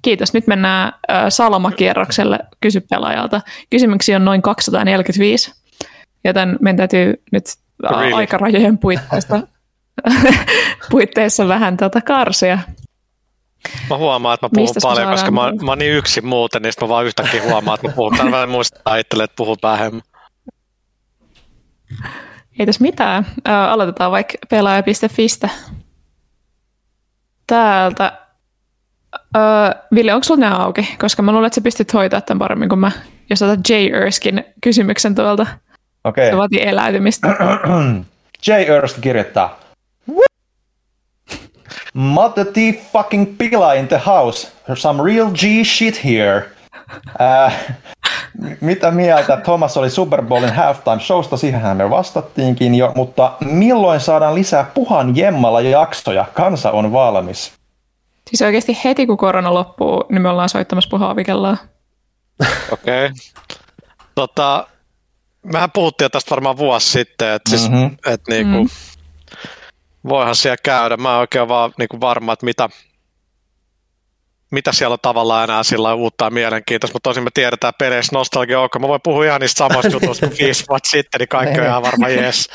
Kiitos. 0.03 0.35
Nyt 0.35 0.47
mennään 0.47 0.93
Saloma-kierrokselle 1.29 2.39
kysy 2.61 2.81
pelaajalta. 2.81 3.41
Kysymyksiä 3.71 4.17
on 4.17 4.25
noin 4.25 4.43
245, 4.43 5.53
joten 6.25 6.59
meidän 6.61 6.77
täytyy 6.77 7.23
nyt 7.33 7.45
really? 7.91 8.15
aikarajojen 8.15 8.79
puitteissa, 8.79 9.41
puitteissa 10.91 11.49
vähän 11.49 11.77
tuota 11.77 12.01
karsia. 12.01 12.59
Mä 13.91 13.97
huomaan, 13.97 14.35
että 14.35 14.47
mä 14.47 14.51
puhun 14.55 14.69
Mistä 14.69 14.81
paljon, 14.83 15.11
koska 15.11 15.31
mä, 15.31 15.53
mä 15.63 15.71
oon 15.71 15.79
niin 15.79 15.93
yksin 15.93 16.27
muuten, 16.27 16.63
niin 16.63 16.73
mä 16.81 16.89
vaan 16.89 17.07
yhtäkkiä 17.07 17.43
huomaan, 17.43 17.75
että 17.75 17.89
mä 17.89 17.95
puhun. 17.95 18.17
Tänään 18.17 18.49
muistaa 18.49 18.97
itselle, 18.97 19.25
että 19.25 19.37
puhun 19.37 19.57
vähemmän. 19.63 20.03
Ei 22.59 22.67
tässä 22.67 22.83
mitään. 22.83 23.27
Ää, 23.45 23.71
aloitetaan 23.71 24.11
vaikka 24.11 24.35
pelaaja.fistä. 24.51 25.49
Täältä. 27.47 28.19
Ää, 29.35 29.83
Ville, 29.95 30.15
onko 30.15 30.25
sulla 30.25 30.41
nämä 30.41 30.57
auki? 30.57 30.95
Koska 31.01 31.23
mä 31.23 31.33
luulen, 31.33 31.47
että 31.47 31.55
sä 31.55 31.61
pystyt 31.61 31.95
hoitaa 31.95 32.21
tämän 32.21 32.39
paremmin 32.39 32.69
kuin 32.69 32.79
mä. 32.79 32.91
Jos 33.31 33.43
otat 33.43 33.61
J. 33.69 33.73
Erskin 33.73 34.45
kysymyksen 34.61 35.15
tuolta. 35.15 35.47
Okei. 36.05 36.23
Okay. 36.23 36.31
Se 36.31 36.37
vaatii 36.37 36.69
eläytymistä. 36.69 37.37
J. 38.47 38.53
Ersk 38.53 39.01
kirjoittaa. 39.01 39.64
Mother 41.95 42.47
fucking 42.93 43.39
pila 43.39 43.75
in 43.75 43.89
the 43.89 44.01
house. 44.07 44.49
Some 44.75 45.03
real 45.03 45.31
G 45.31 45.65
shit 45.65 46.05
here. 46.05 46.51
Uh, 46.97 47.53
mitä 48.61 48.91
mieltä 48.91 49.37
Thomas 49.37 49.77
oli 49.77 49.91
Super 49.91 50.23
Bowlin 50.23 50.53
halftime 50.53 51.01
showsta, 51.01 51.37
siihen 51.37 51.77
me 51.77 51.91
vastattiinkin 51.91 52.75
jo, 52.75 52.93
mutta 52.97 53.33
milloin 53.41 54.01
saadaan 54.01 54.35
lisää 54.35 54.71
puhan 54.75 55.17
jemmalla 55.17 55.61
jaksoja? 55.61 56.25
Kansa 56.35 56.71
on 56.71 56.93
valmis. 56.93 57.53
Siis 58.31 58.43
oikeasti 58.43 58.79
heti 58.85 59.07
kun 59.07 59.17
korona 59.17 59.55
loppuu, 59.55 60.05
niin 60.09 60.23
me 60.23 60.29
ollaan 60.29 60.49
soittamassa 60.49 60.91
puhaa 60.91 61.17
vikellaan. 61.17 61.59
Okei. 62.73 63.07
Okay. 63.07 63.17
Tota, 64.15 64.67
mehän 65.43 65.71
puhuttiin 65.71 66.11
tästä 66.11 66.31
varmaan 66.31 66.57
vuosi 66.57 66.91
sitten, 66.91 67.33
että 67.33 67.51
siis, 67.51 67.71
mm-hmm. 67.71 67.97
et 68.07 68.21
niinku, 68.29 68.63
mm. 68.63 68.69
Voihan 70.09 70.37
siellä 70.37 70.57
käydä. 70.63 70.97
Mä 70.97 71.15
en 71.15 71.21
oikein 71.21 71.49
vaan 71.49 71.73
niinku 71.79 72.01
varma, 72.01 72.33
että 72.33 72.47
mitä, 72.47 72.69
mitä 74.51 74.73
siellä 74.73 74.93
on 74.93 74.99
tavallaan 75.03 75.45
enää 75.45 75.63
sillä 75.63 75.95
uutta 75.95 76.25
ja 76.25 76.31
mielenkiintoista, 76.31 76.95
mutta 76.95 77.11
tosin 77.11 77.25
me 77.25 77.31
tiedetään 77.35 77.73
peleissä 77.79 78.17
nostalgia 78.17 78.61
ok. 78.61 78.79
Mä 78.79 78.89
voin 78.89 79.01
puhua 79.05 79.25
ihan 79.25 79.41
niistä 79.41 79.59
samasta 79.59 79.93
jutusta 79.97 80.27
kuin 80.27 80.39
viisi 80.39 80.65
vuotta 80.69 80.91
sitten, 80.91 81.19
niin 81.19 81.29
kaikki 81.29 81.61
on 81.61 81.67
ihan 81.67 81.83
varmaan 81.83 82.13
yes, 82.13 82.49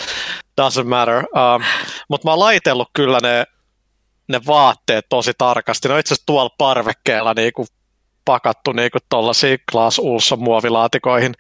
doesn't 0.62 0.84
matter. 0.84 1.18
Um, 1.18 1.64
mutta 2.10 2.28
mä 2.28 2.32
oon 2.32 2.40
laitellut 2.40 2.90
kyllä 2.94 3.20
ne, 3.24 3.46
ne 4.28 4.42
vaatteet 4.48 5.06
tosi 5.10 5.32
tarkasti. 5.38 5.88
Ne 5.88 5.94
on 5.94 6.00
itse 6.00 6.14
asiassa 6.14 6.26
tuolla 6.26 6.56
parvekkeella 6.58 7.34
niin 7.34 7.54
kuin 7.54 7.68
pakattu 8.26 8.72
niin 8.72 8.92
kuin 8.92 9.02
tuollaisiin 9.10 9.60
Ulsson 10.00 10.40
muovilaatikoihin 10.40 11.34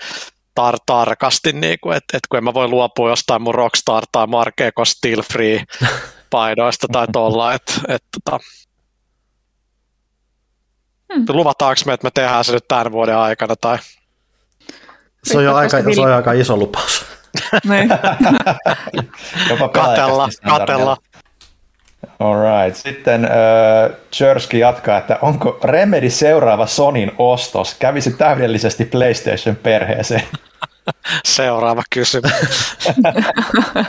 tar- 0.60 0.84
tarkasti, 0.86 1.54
niin 1.54 1.78
kuin, 1.82 1.98
että, 1.98 2.18
että 2.18 2.28
kun 2.30 2.38
en 2.38 2.44
mä 2.44 2.54
voi 2.54 2.68
luopua 2.68 3.10
jostain 3.10 3.42
mun 3.42 3.56
Rockstar 3.56 4.04
tai 4.12 4.28
Markeeko 4.28 4.86
Still 4.86 5.22
Free 5.22 5.64
paidoista 6.30 6.88
tai 6.92 7.08
tuolla, 7.14 7.54
että, 7.54 7.74
että 7.88 8.08
tota, 8.24 8.40
hmm. 11.14 11.26
luvataanko 11.30 11.82
me, 11.86 11.94
että 11.94 12.08
me 12.08 12.12
tehdään 12.14 12.44
se 12.44 12.52
nyt 12.54 12.68
tämän 12.68 12.92
vuoden 12.92 13.18
aikana 13.18 13.56
tai 13.56 13.78
se 15.24 15.38
on 15.38 15.44
jo 15.44 15.56
aika, 15.56 15.78
se 15.96 16.02
on 16.02 16.14
aika 16.14 16.32
iso 16.32 16.58
lupaus. 16.58 17.06
Niin. 17.64 17.90
Jopa 19.50 19.70
katella, 19.70 20.30
katella. 20.50 20.98
Alright. 22.20 22.76
Sitten 22.76 23.26
äh, 23.26 23.32
Chersky 24.14 24.58
jatkaa, 24.58 24.98
että 24.98 25.20
onko 25.22 25.60
Remedy 25.64 26.10
seuraava 26.10 26.66
Sonin 26.66 27.12
ostos? 27.18 27.76
Kävisi 27.80 28.12
täydellisesti 28.12 28.86
PlayStation-perheeseen. 28.86 30.24
Seuraava 31.26 31.84
kysymys. 31.94 32.34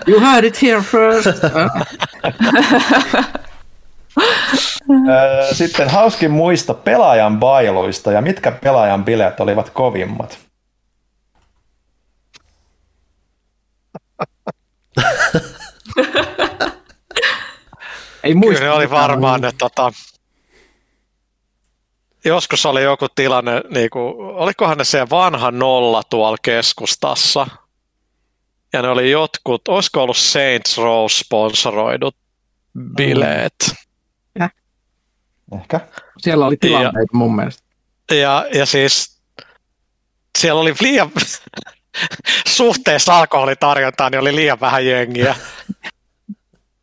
you 0.09 0.21
heard 0.21 0.45
it 0.45 0.63
here 0.63 0.81
first. 0.81 1.29
Sitten 5.53 5.89
hauskin 5.91 6.31
muista 6.31 6.75
pelaajan 6.75 7.39
bailuista 7.39 8.13
ja 8.13 8.21
mitkä 8.21 8.51
pelaajan 8.51 9.05
bileet 9.05 9.41
olivat 9.41 9.71
kovimmat? 9.71 10.39
Ei 18.25 18.35
muista. 18.35 18.61
Kyllä 18.61 18.75
oli 18.75 18.91
varmaan, 18.91 19.45
että 19.45 19.59
tota, 19.59 19.93
joskus 22.25 22.67
oli 22.67 22.83
joku 22.83 23.07
tilanne, 23.15 23.63
niin 23.75 23.91
kuin, 23.91 24.15
olikohan 24.17 24.79
ne 24.79 24.85
se 24.85 25.11
vanha 25.11 25.51
nolla 25.51 26.03
tuolla 26.11 26.37
keskustassa, 26.43 27.47
ja 28.73 28.83
ne 28.83 28.89
oli 28.89 29.11
jotkut, 29.11 29.69
olisiko 29.69 30.03
ollut 30.03 30.17
Saints 30.17 30.79
Row 30.79 31.07
sponsoroidut 31.09 32.17
bileet. 32.97 33.55
Mm. 33.71 33.81
Ehkä. 35.61 35.81
Siellä 36.19 36.47
oli 36.47 36.57
tilanteita 36.57 36.99
ja, 36.99 37.19
mun 37.19 37.37
mielestä. 37.37 37.63
Ja, 38.13 38.47
ja 38.55 38.67
siis 38.67 39.21
siellä 40.39 40.61
oli 40.61 40.75
liian, 40.81 41.11
suhteessa 42.57 43.19
alkoholitarjontaan, 43.19 44.13
niin 44.13 44.21
oli 44.21 44.35
liian 44.37 44.61
vähän 44.61 44.87
jengiä. 44.87 45.35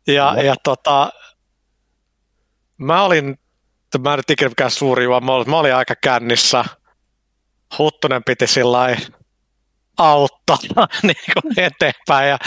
Ja, 0.06 0.42
ja 0.42 0.54
tota, 0.62 1.12
mä 2.78 3.02
olin, 3.02 3.38
mä 3.98 4.14
en 4.14 4.20
ikinä 4.28 4.48
mikään 4.48 4.70
suuri 4.70 5.04
juoma, 5.04 5.44
mä 5.44 5.58
olin 5.58 5.74
aika 5.74 5.94
kännissä. 6.00 6.64
Huttunen 7.78 8.24
piti 8.24 8.46
sillä 8.46 8.96
auttaa 9.98 10.58
niin 11.02 11.16
kuin 11.32 11.60
eteenpäin. 11.60 12.28
Ja, 12.28 12.38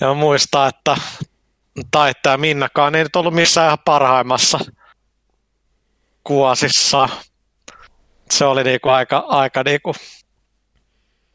ja 0.00 0.14
muistaa, 0.14 0.68
että 0.68 0.96
taittaja 1.90 2.38
Minnakaan 2.38 2.94
ei 2.94 3.04
nyt 3.04 3.16
ollut 3.16 3.34
missään 3.34 3.66
ihan 3.66 3.78
parhaimmassa 3.84 4.58
kuosissa. 6.24 7.08
Se 8.30 8.44
oli 8.44 8.64
niinku 8.64 8.88
aika, 8.88 9.18
aika 9.28 9.62
niinku 9.62 9.94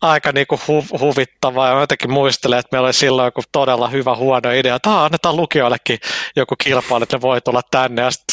aika 0.02 0.32
niinku 0.32 0.56
hu- 0.56 1.00
huvittavaa 1.00 1.68
ja 1.70 1.76
mä 1.76 1.82
jotenkin 1.82 2.12
muistelen, 2.12 2.60
että 2.60 2.70
meillä 2.72 2.86
oli 2.86 2.94
silloin 2.94 3.26
joku 3.26 3.42
todella 3.52 3.88
hyvä 3.88 4.16
huono 4.16 4.52
idea, 4.52 4.76
että 4.76 5.04
annetaan 5.04 5.38
lukijoillekin 5.38 6.00
joku 6.36 6.56
kilpailu, 6.64 7.04
että 7.04 7.18
ne 7.18 7.22
voi 7.22 7.42
tulla 7.42 7.62
tänne 7.72 8.02
ja 8.02 8.12
sit 8.12 8.24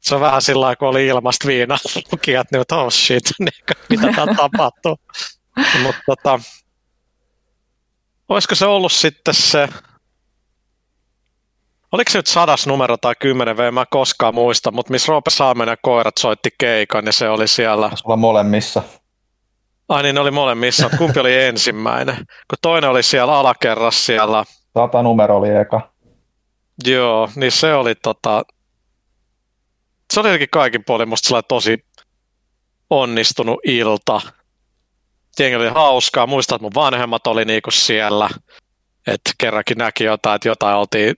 se 0.00 0.14
on 0.14 0.20
vähän 0.20 0.42
sillä 0.42 0.76
kun 0.76 0.88
oli 0.88 1.06
ilmasta 1.06 1.48
viina 1.48 1.76
lukijat, 2.12 2.46
niin 2.52 2.60
että 2.60 2.76
oh 2.76 2.92
shit, 2.92 3.24
niin, 3.38 3.76
mitä 3.88 4.12
täällä 4.12 4.34
tapahtuu. 4.50 4.96
Mutta 5.82 6.00
tota, 6.06 6.40
olisiko 8.28 8.54
se 8.54 8.66
ollut 8.66 8.92
sitten 8.92 9.34
se, 9.34 9.68
oliko 11.92 12.10
se 12.10 12.18
nyt 12.18 12.26
sadas 12.26 12.66
numero 12.66 12.96
tai 12.96 13.14
kymmenen 13.20 13.56
V, 13.56 13.72
mä 13.72 13.80
en 13.80 13.86
koskaan 13.90 14.34
muista, 14.34 14.70
mutta 14.70 14.90
missä 14.90 15.10
Roope 15.10 15.30
Saamen 15.30 15.68
ja 15.68 15.76
koirat 15.82 16.18
soitti 16.18 16.50
keikan 16.58 17.06
ja 17.06 17.12
se 17.12 17.28
oli 17.28 17.48
siellä. 17.48 17.90
Sulla 17.94 18.16
molemmissa. 18.16 18.82
Ai 19.88 20.02
niin, 20.02 20.14
ne 20.14 20.20
oli 20.20 20.30
molemmissa. 20.30 20.90
Kumpi 20.98 21.20
oli 21.20 21.34
ensimmäinen? 21.34 22.16
Kun 22.16 22.58
toinen 22.62 22.90
oli 22.90 23.02
siellä 23.02 23.38
alakerrassa 23.38 24.04
siellä. 24.04 24.44
Sata 24.78 25.02
numero 25.02 25.36
oli 25.36 25.50
eka. 25.50 25.90
Joo, 26.86 27.30
niin 27.36 27.52
se 27.52 27.74
oli 27.74 27.94
tota... 27.94 28.42
Se 30.12 30.20
oli 30.20 30.28
jotenkin 30.28 30.48
kaikin 30.50 30.84
puolin 30.86 31.08
musta 31.08 31.42
tosi 31.42 31.78
onnistunut 32.90 33.60
ilta. 33.64 34.20
Jengi 35.38 35.56
oli 35.56 35.68
hauskaa. 35.68 36.26
Muistan, 36.26 36.56
että 36.56 36.62
mun 36.62 36.74
vanhemmat 36.74 37.26
oli 37.26 37.44
niinku 37.44 37.70
siellä. 37.70 38.28
Että 39.06 39.30
kerrankin 39.38 39.78
näki 39.78 40.04
jotain, 40.04 40.36
että 40.36 40.48
jotain 40.48 40.76
oltiin, 40.76 41.14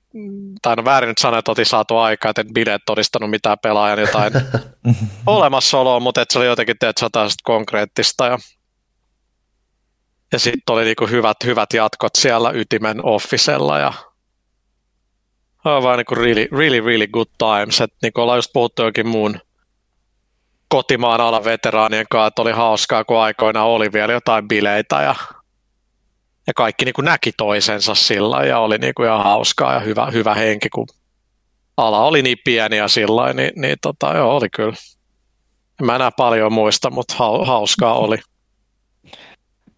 tai 0.63 0.77
no 0.77 0.85
väärin 0.85 1.09
nyt 1.09 1.19
sanoa, 1.19 1.39
että 1.39 1.51
oltiin 1.51 1.67
saatu 1.67 1.97
aikaa, 1.97 2.31
että 2.31 2.41
en 2.41 2.55
bileet 2.55 2.83
todistanut 2.87 3.31
mitään 3.31 3.59
pelaajan 3.63 3.99
jotain 3.99 4.33
olemassaoloa, 5.27 6.01
mutta 6.01 6.23
että 6.23 6.33
se 6.33 6.39
oli 6.39 6.47
jotenkin 6.47 6.77
teet 6.81 6.97
konkreettista. 7.45 8.27
Ja 8.27 8.39
ja 10.33 10.39
sitten 10.39 10.75
oli 10.75 10.85
niinku 10.85 11.07
hyvät, 11.07 11.37
hyvät 11.45 11.73
jatkot 11.73 12.13
siellä 12.19 12.51
Ytimen 12.51 13.05
Officella 13.05 13.79
ja 13.79 13.93
vaan 15.65 15.99
niinku 15.99 16.15
really, 16.15 16.49
really, 16.53 16.81
really 16.81 17.07
good 17.07 17.29
times. 17.39 17.81
Et 17.81 17.93
niinku 18.03 18.21
ollaan 18.21 18.39
just 18.39 18.53
puhuttu 18.53 18.83
jokin 18.83 19.09
muun 19.09 19.41
kotimaan 20.69 21.21
alan 21.21 21.45
veteraanien 21.45 22.07
kanssa, 22.11 22.27
että 22.27 22.43
oli 22.43 22.53
hauskaa, 22.53 23.05
kun 23.05 23.21
aikoina 23.21 23.65
oli 23.65 23.93
vielä 23.93 24.13
jotain 24.13 24.49
bileitä 24.49 25.03
ja, 25.03 25.15
ja 26.47 26.55
kaikki 26.55 26.85
niinku 26.85 27.03
näki 27.03 27.33
toisensa 27.37 27.95
sillä 27.95 28.45
ja 28.45 28.59
oli 28.59 28.79
niinku 28.79 29.03
ihan 29.03 29.25
hauskaa 29.25 29.75
ja 29.75 29.81
hyvä, 29.81 30.07
hyvä 30.07 30.35
henki, 30.35 30.69
kun 30.69 30.87
ala 31.77 32.05
oli 32.05 32.23
niin 32.23 32.39
pieni 32.45 32.77
ja 32.77 32.89
sillä 32.89 33.33
niin, 33.33 33.53
niin 33.57 33.77
tota, 33.83 34.17
joo, 34.17 34.37
oli 34.37 34.49
kyllä. 34.57 34.77
En 35.81 35.87
mä 35.87 35.97
enää 35.97 36.11
paljon 36.11 36.53
muista, 36.53 36.91
mutta 36.91 37.15
hauskaa 37.45 37.95
oli. 37.95 38.19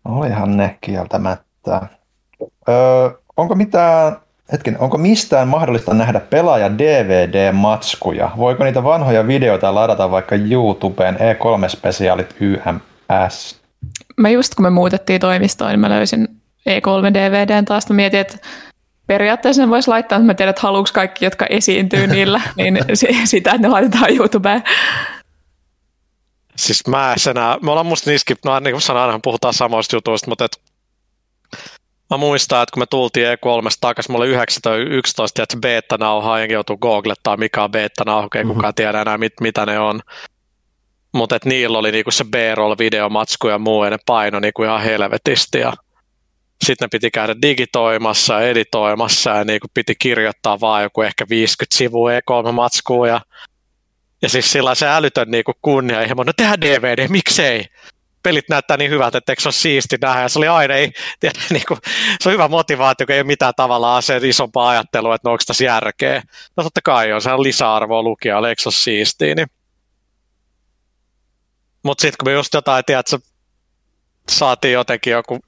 Olihan 0.09 0.57
ne 0.57 0.79
kieltämättä. 0.81 1.81
Öö, 2.69 3.11
onko 3.37 3.55
mitään, 3.55 4.17
hetken, 4.53 4.77
onko 4.79 4.99
mistään 4.99 5.49
mahdollista 5.49 5.95
nähdä 5.95 6.21
pelaaja 6.21 6.71
DVD-matskuja? 6.79 8.31
Voiko 8.37 8.65
niitä 8.65 8.85
vanhoja 8.85 9.27
videoita 9.27 9.75
ladata 9.75 10.11
vaikka 10.11 10.35
YouTubeen 10.35 11.17
E3-spesiaalit 11.17 12.37
YMS? 12.41 13.61
Mä 14.17 14.29
just 14.29 14.55
kun 14.55 14.63
me 14.63 14.71
muutettiin 14.71 15.21
toimistoon, 15.21 15.71
niin 15.71 15.81
mä 15.81 15.91
löysin 15.91 16.29
E3-DVDn 16.69 17.65
taas. 17.65 17.89
Mä 17.91 17.97
mietin, 17.97 18.21
että 18.21 18.39
periaatteessa 19.07 19.63
ne 19.63 19.69
voisi 19.69 19.89
laittaa, 19.89 20.17
että 20.17 20.27
mä 20.27 20.35
tiedän, 20.35 20.51
että 20.51 20.63
haluuks 20.63 20.93
kaikki, 20.93 21.25
jotka 21.25 21.47
esiintyy 21.47 22.07
niillä, 22.07 22.41
niin 22.57 22.79
sitä, 23.25 23.51
että 23.51 23.63
ne 23.63 23.69
laitetaan 23.69 24.17
YouTubeen. 24.17 24.63
Siis 26.59 26.87
mä 26.87 27.15
enää, 27.31 27.59
me 27.63 27.71
ollaan 27.71 27.87
musta 27.87 28.11
niissäkin, 28.11 28.37
no 28.45 28.61
niin 28.61 28.75
kuin 28.75 28.83
sanoin, 28.83 29.07
aina 29.07 29.21
puhutaan 29.23 29.55
samoista 29.55 29.97
jutuista, 29.97 30.29
mutta 30.29 30.45
et, 30.45 30.61
mä 32.11 32.17
muistan, 32.17 32.63
että 32.63 32.73
kun 32.75 32.83
me 32.83 32.87
tultiin 32.87 33.27
E3 33.27 33.77
takaisin, 33.81 34.13
mulla 34.13 34.25
oli 34.25 34.33
9 34.33 34.63
tai 34.63 34.79
11 34.79 35.43
että 35.43 35.57
beta-nauhaa, 35.57 36.41
enkä 36.41 36.53
joutuu 36.53 36.77
googlettaa 36.77 37.37
mikä 37.37 37.65
on 37.65 37.71
beta-nauha, 37.71 38.29
ei 38.35 38.45
mm-hmm. 38.45 38.55
kukaan 38.55 38.75
tiedä 38.75 39.01
enää 39.01 39.19
mit, 39.19 39.33
mitä 39.41 39.67
ne 39.67 39.79
on. 39.79 40.01
Mutta 41.13 41.37
että 41.37 41.49
niillä 41.49 41.79
oli 41.79 41.93
niinku 41.93 42.11
se 42.11 42.25
B-roll 42.25 42.75
videomatsku 42.79 43.49
ja 43.49 43.59
muu, 43.59 43.85
ja 43.85 43.91
ne 43.91 43.99
paino 44.07 44.41
niinku 44.41 44.65
ihan 44.65 44.83
helvetisti. 44.83 45.59
Ja 45.59 45.73
sitten 46.65 46.87
ne 46.87 46.89
piti 46.93 47.11
käydä 47.11 47.35
digitoimassa 47.43 48.35
ja 48.35 48.49
editoimassa, 48.49 49.31
ja 49.31 49.45
niinku 49.45 49.67
piti 49.75 49.95
kirjoittaa 49.99 50.61
vaan 50.61 50.83
joku 50.83 51.03
ehkä 51.03 51.27
50 51.31 51.79
sivua 51.79 52.11
E3-matskua, 52.11 53.09
ja 53.09 53.21
ja 54.23 54.29
siis 54.29 54.53
sillä 54.53 54.75
se 54.75 54.89
älytön 54.89 55.31
niin 55.31 55.45
kunnianhimo, 55.63 56.23
no 56.23 56.33
tehdään 56.37 56.61
DVD, 56.61 57.09
miksei? 57.09 57.65
Pelit 58.23 58.49
näyttää 58.49 58.77
niin 58.77 58.91
hyvältä, 58.91 59.19
että 59.19 59.33
eikö 59.33 59.43
se 59.43 59.49
ole 59.49 59.53
siisti 59.53 59.97
nähdä. 60.01 60.23
Ja 60.23 60.29
se 60.29 60.39
oli 60.39 60.49
aina, 60.49 60.75
ei, 60.75 60.93
tiedä, 61.21 61.39
niin 61.51 61.63
kuin, 61.69 61.79
se 62.21 62.29
on 62.29 62.33
hyvä 62.33 62.49
motivaatio, 62.49 63.07
kun 63.07 63.15
ei 63.15 63.21
ole 63.21 63.27
mitään 63.27 63.53
tavallaan 63.57 64.03
se 64.03 64.21
isompaa 64.23 64.69
ajattelua, 64.69 65.15
että 65.15 65.29
no 65.29 65.33
onko 65.33 65.43
tässä 65.47 65.65
järkeä. 65.65 66.23
No 66.57 66.63
totta 66.63 66.81
kai 66.85 67.13
on, 67.13 67.23
se 67.23 67.33
on 67.33 67.43
lisäarvoa 67.43 68.03
lukijalle, 68.03 68.49
eikö 68.49 68.63
se 68.63 68.69
ole 68.69 68.75
siistiä. 68.75 69.35
Niin. 69.35 69.47
Mutta 71.83 72.03
sitten 72.03 72.17
kun 72.19 72.29
me 72.29 72.33
just 72.33 72.55
jotain, 72.55 72.85
tiedätkö, 72.85 73.19
saatiin 74.31 74.73
jotenkin 74.73 75.11
joku 75.11 75.39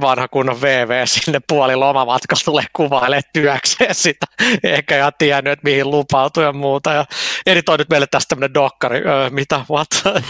vanha 0.00 0.28
kunnon 0.28 0.60
VV 0.60 1.06
sinne 1.06 1.40
puoli 1.48 1.76
lomamatkalla 1.76 2.42
tulee 2.44 2.64
kuvailemaan 2.72 3.22
työkseen 3.32 3.94
sitä, 3.94 4.26
eikä 4.62 4.98
ihan 4.98 5.12
tiennyt, 5.18 5.52
että 5.52 5.64
mihin 5.64 5.90
lupautui 5.90 6.44
ja 6.44 6.52
muuta. 6.52 6.92
Ja 6.92 7.04
editoi 7.46 7.78
nyt 7.78 7.88
meille 7.88 8.06
tästä 8.10 8.28
tämmöinen 8.28 8.54
dokkari, 8.54 8.98
öö, 8.98 9.30
mitä, 9.30 9.64
what? 9.70 9.88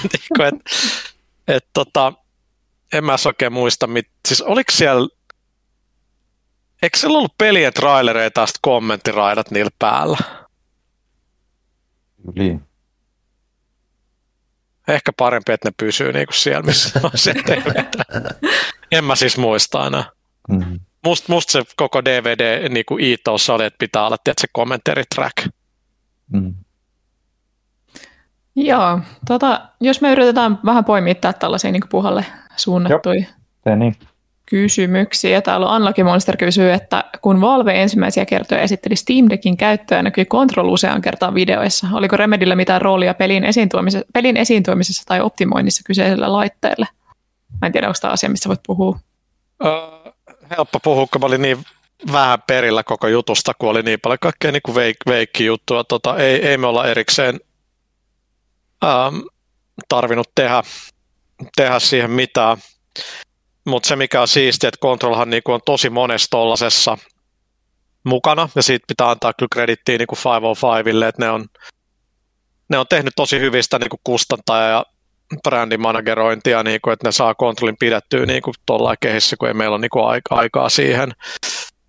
Et, 0.46 0.54
et, 1.48 1.66
tota, 1.72 2.12
en 2.92 3.04
mä 3.04 3.16
oikein 3.26 3.52
muista, 3.52 3.86
mit, 3.86 4.08
siis 4.28 4.42
oliko 4.42 4.72
siellä, 4.72 5.08
eikö 6.82 6.98
siellä 6.98 7.18
ollut 7.18 7.38
pelien 7.38 7.72
trailereita 7.72 8.40
ja 8.40 8.46
kommenttiraidat 8.60 9.50
niillä 9.50 9.70
päällä? 9.78 10.18
Niin. 12.34 12.62
ehkä 14.88 15.12
parempi, 15.12 15.52
että 15.52 15.68
ne 15.68 15.72
pysyy 15.76 16.12
niin 16.12 16.26
kuin 16.26 16.36
siellä, 16.36 16.62
missä 16.62 17.00
on 17.02 17.10
se 17.14 17.34
En 18.92 19.04
mä 19.04 19.16
siis 19.16 19.38
muista 19.38 19.80
aina. 19.80 20.04
Mm-hmm. 20.48 20.80
Must, 21.04 21.28
musta 21.28 21.52
se 21.52 21.62
koko 21.76 22.04
DVD 22.04 22.68
niin 22.68 22.84
kuin 22.88 23.04
iitous 23.04 23.50
oli, 23.50 23.64
että 23.64 23.78
pitää 23.78 24.06
olla 24.06 24.16
se 24.40 24.48
commentary 24.56 25.02
track. 25.14 25.48
Mm. 26.32 26.54
Joo, 28.56 29.00
tota, 29.26 29.60
jos 29.80 30.00
me 30.00 30.12
yritetään 30.12 30.58
vähän 30.64 30.84
poimittaa 30.84 31.32
tällaisia 31.32 31.72
niin 31.72 31.82
puhalle 31.90 32.24
suunnattuja 32.56 33.26
niin. 33.76 33.96
kysymyksiä. 34.46 35.42
Täällä 35.42 35.66
on 35.66 35.72
Anlaki 35.72 36.04
Monster 36.04 36.36
kysyy, 36.36 36.72
että 36.72 37.04
kun 37.22 37.40
Valve 37.40 37.82
ensimmäisiä 37.82 38.26
kertoja 38.26 38.60
esitteli 38.60 38.96
Steam 38.96 39.26
Deckin 39.30 39.56
käyttöä, 39.56 40.02
näkyi 40.02 40.24
Control 40.24 40.68
usean 40.68 41.02
kertaan 41.02 41.34
videoissa. 41.34 41.86
Oliko 41.92 42.16
Remedillä 42.16 42.56
mitään 42.56 42.82
roolia 42.82 43.14
pelin 43.14 43.44
esiintuomisessa, 43.44 44.06
pelin 44.12 44.36
esiintuomisessa 44.36 45.02
tai 45.06 45.20
optimoinnissa 45.20 45.82
kyseisellä 45.86 46.32
laitteelle? 46.32 46.86
Mä 47.60 47.66
en 47.66 47.72
tiedä, 47.72 47.86
onko 47.86 47.98
tämä 48.00 48.12
asia, 48.12 48.28
missä 48.28 48.48
voit 48.48 48.60
puhua. 48.66 48.98
Uh, 49.64 50.12
helppo 50.56 50.80
puhua, 50.80 51.06
kun 51.06 51.20
mä 51.20 51.26
olin 51.26 51.42
niin 51.42 51.64
vähän 52.12 52.42
perillä 52.46 52.82
koko 52.82 53.08
jutusta, 53.08 53.52
kun 53.54 53.70
oli 53.70 53.82
niin 53.82 54.00
paljon 54.00 54.18
kaikkea 54.18 54.52
niin 54.52 54.74
veik, 54.74 54.96
veikki 55.06 55.44
juttua. 55.44 55.84
Tota, 55.84 56.16
ei, 56.16 56.46
ei 56.46 56.58
me 56.58 56.66
olla 56.66 56.86
erikseen 56.86 57.40
ähm, 58.84 59.16
tarvinnut 59.88 60.30
tehdä, 60.34 60.62
tehdä 61.56 61.78
siihen 61.78 62.10
mitään. 62.10 62.56
Mutta 63.66 63.88
se 63.88 63.96
mikä 63.96 64.20
on 64.20 64.28
siistiä, 64.28 64.68
että 64.68 64.80
Controlhan 64.80 65.30
niinku 65.30 65.52
on 65.52 65.60
tosi 65.64 65.90
monessa 65.90 66.30
tollasessa 66.30 66.98
mukana, 68.04 68.48
ja 68.54 68.62
siitä 68.62 68.84
pitää 68.88 69.10
antaa 69.10 69.32
kyllä 69.32 69.48
kredittiä 69.52 69.98
niinku 69.98 70.14
505ille, 70.14 71.04
että 71.04 71.22
ne 71.22 71.30
on, 71.30 71.46
ne 72.68 72.78
on 72.78 72.86
tehnyt 72.88 73.12
tosi 73.16 73.40
hyvistä 73.40 73.78
niinku 73.78 74.00
kustantaja- 74.04 74.70
ja 74.70 74.84
brändimanagerointia, 75.42 76.62
niinku, 76.62 76.90
että 76.90 77.08
ne 77.08 77.12
saa 77.12 77.34
kontrollin 77.34 77.76
pidettyä 77.78 78.26
niinku 78.26 78.52
tuolla 78.66 78.94
kehissä, 79.00 79.36
kun 79.36 79.48
ei 79.48 79.54
meillä 79.54 79.74
ole 79.74 79.80
niinku 79.80 80.00
aikaa 80.30 80.68
siihen. 80.68 81.12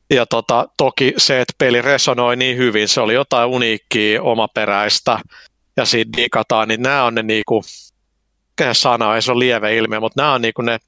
Ja 0.10 0.26
tota, 0.26 0.68
toki 0.78 1.14
se, 1.18 1.42
että 1.42 1.54
peli 1.58 1.82
resonoi 1.82 2.36
niin 2.36 2.58
hyvin, 2.58 2.88
se 2.88 3.02
oli 3.02 3.14
jotain 3.14 3.50
uniikkia, 3.50 4.22
omaperäistä, 4.22 5.20
ja 5.78 5.86
siitä 5.86 6.18
digataan, 6.18 6.68
niin 6.68 6.82
nämä 6.82 7.04
on 7.04 7.16
ne 7.16 7.24
niinku, 7.24 7.64
mikä 8.50 8.74
sana 8.74 9.16
ei 9.16 9.22
se 9.22 9.32
ole 9.32 9.40
lieve 9.40 9.76
ilmiö, 9.76 10.00
mutta 10.00 10.22
nämä 10.22 10.34
on 10.34 10.42
niinku 10.42 10.62
ne 10.62 10.80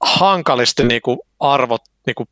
hankalisti 0.00 0.84
niinku 0.84 1.26
arvot, 1.40 1.82
niinku, 2.06 2.24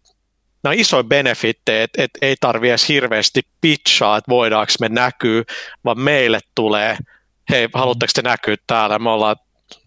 nämä 0.62 0.72
on 0.72 0.80
isoja 0.80 1.04
benefittejä, 1.04 1.82
että 1.82 2.02
et 2.02 2.10
ei 2.22 2.36
tarvi 2.40 2.68
edes 2.68 2.88
hirveästi 2.88 3.42
pitchaa, 3.60 4.16
että 4.16 4.28
voidaanko 4.28 4.72
me 4.80 4.88
näkyy, 4.88 5.44
vaan 5.84 6.00
meille 6.00 6.40
tulee, 6.54 6.96
hei, 7.50 7.68
haluatteko 7.74 8.10
te 8.14 8.22
näkyä 8.22 8.56
täällä, 8.66 8.98
me 8.98 9.10
ollaan 9.10 9.36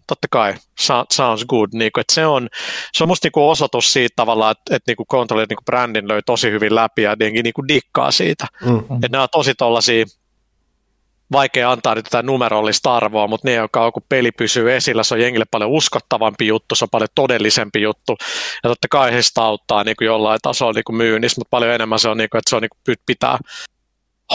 totta 0.06 0.28
kai, 0.30 0.54
sounds 1.12 1.44
good. 1.48 1.68
Niin 1.72 1.92
kuin, 1.92 2.00
että 2.00 2.14
se, 2.14 2.26
on, 2.26 2.48
se 2.92 3.04
on 3.04 3.08
musta 3.08 3.26
niin 3.26 3.32
kuin 3.32 3.44
osoitus 3.44 3.92
siitä 3.92 4.12
tavallaan, 4.16 4.50
että, 4.52 4.76
että 4.76 4.90
niin 4.90 4.96
kuin 4.96 5.06
Controller 5.06 5.46
niin 5.48 5.56
kuin 5.56 5.64
brändin 5.64 6.08
löi 6.08 6.22
tosi 6.26 6.50
hyvin 6.50 6.74
läpi 6.74 7.02
ja 7.02 7.16
jengi 7.20 7.42
niin 7.42 7.52
kuin 7.52 7.68
dikkaa 7.68 8.10
siitä. 8.10 8.46
Mm-hmm. 8.64 8.96
Että 8.96 9.08
nämä 9.10 9.22
on 9.22 9.28
tosi 9.32 9.54
tollaisia 9.54 10.04
vaikea 11.32 11.70
antaa 11.70 11.94
nyt 11.94 12.04
tätä 12.04 12.22
numerollista 12.22 12.96
arvoa, 12.96 13.26
mutta 13.26 13.48
ne, 13.48 13.54
joka 13.54 13.92
kun 13.92 14.02
peli 14.08 14.32
pysyy 14.32 14.76
esillä, 14.76 15.02
se 15.02 15.14
on 15.14 15.20
jengille 15.20 15.44
paljon 15.50 15.70
uskottavampi 15.70 16.46
juttu, 16.46 16.74
se 16.74 16.84
on 16.84 16.90
paljon 16.90 17.08
todellisempi 17.14 17.82
juttu, 17.82 18.16
ja 18.64 18.70
totta 18.70 18.88
kai 18.90 19.12
he 19.12 19.22
sitä 19.22 19.42
auttaa 19.42 19.84
niin 19.84 19.96
kuin 19.96 20.06
jollain 20.06 20.38
tasolla 20.42 20.72
niin 20.72 20.84
kuin 20.84 20.96
myynnissä, 20.96 21.40
mutta 21.40 21.50
paljon 21.50 21.74
enemmän 21.74 21.98
se 21.98 22.08
on, 22.08 22.16
niin 22.16 22.30
kuin, 22.30 22.38
että 22.38 22.50
se 22.50 22.56
on 22.56 22.62
niin 22.62 22.70
kuin, 22.86 22.96
pitää 23.06 23.38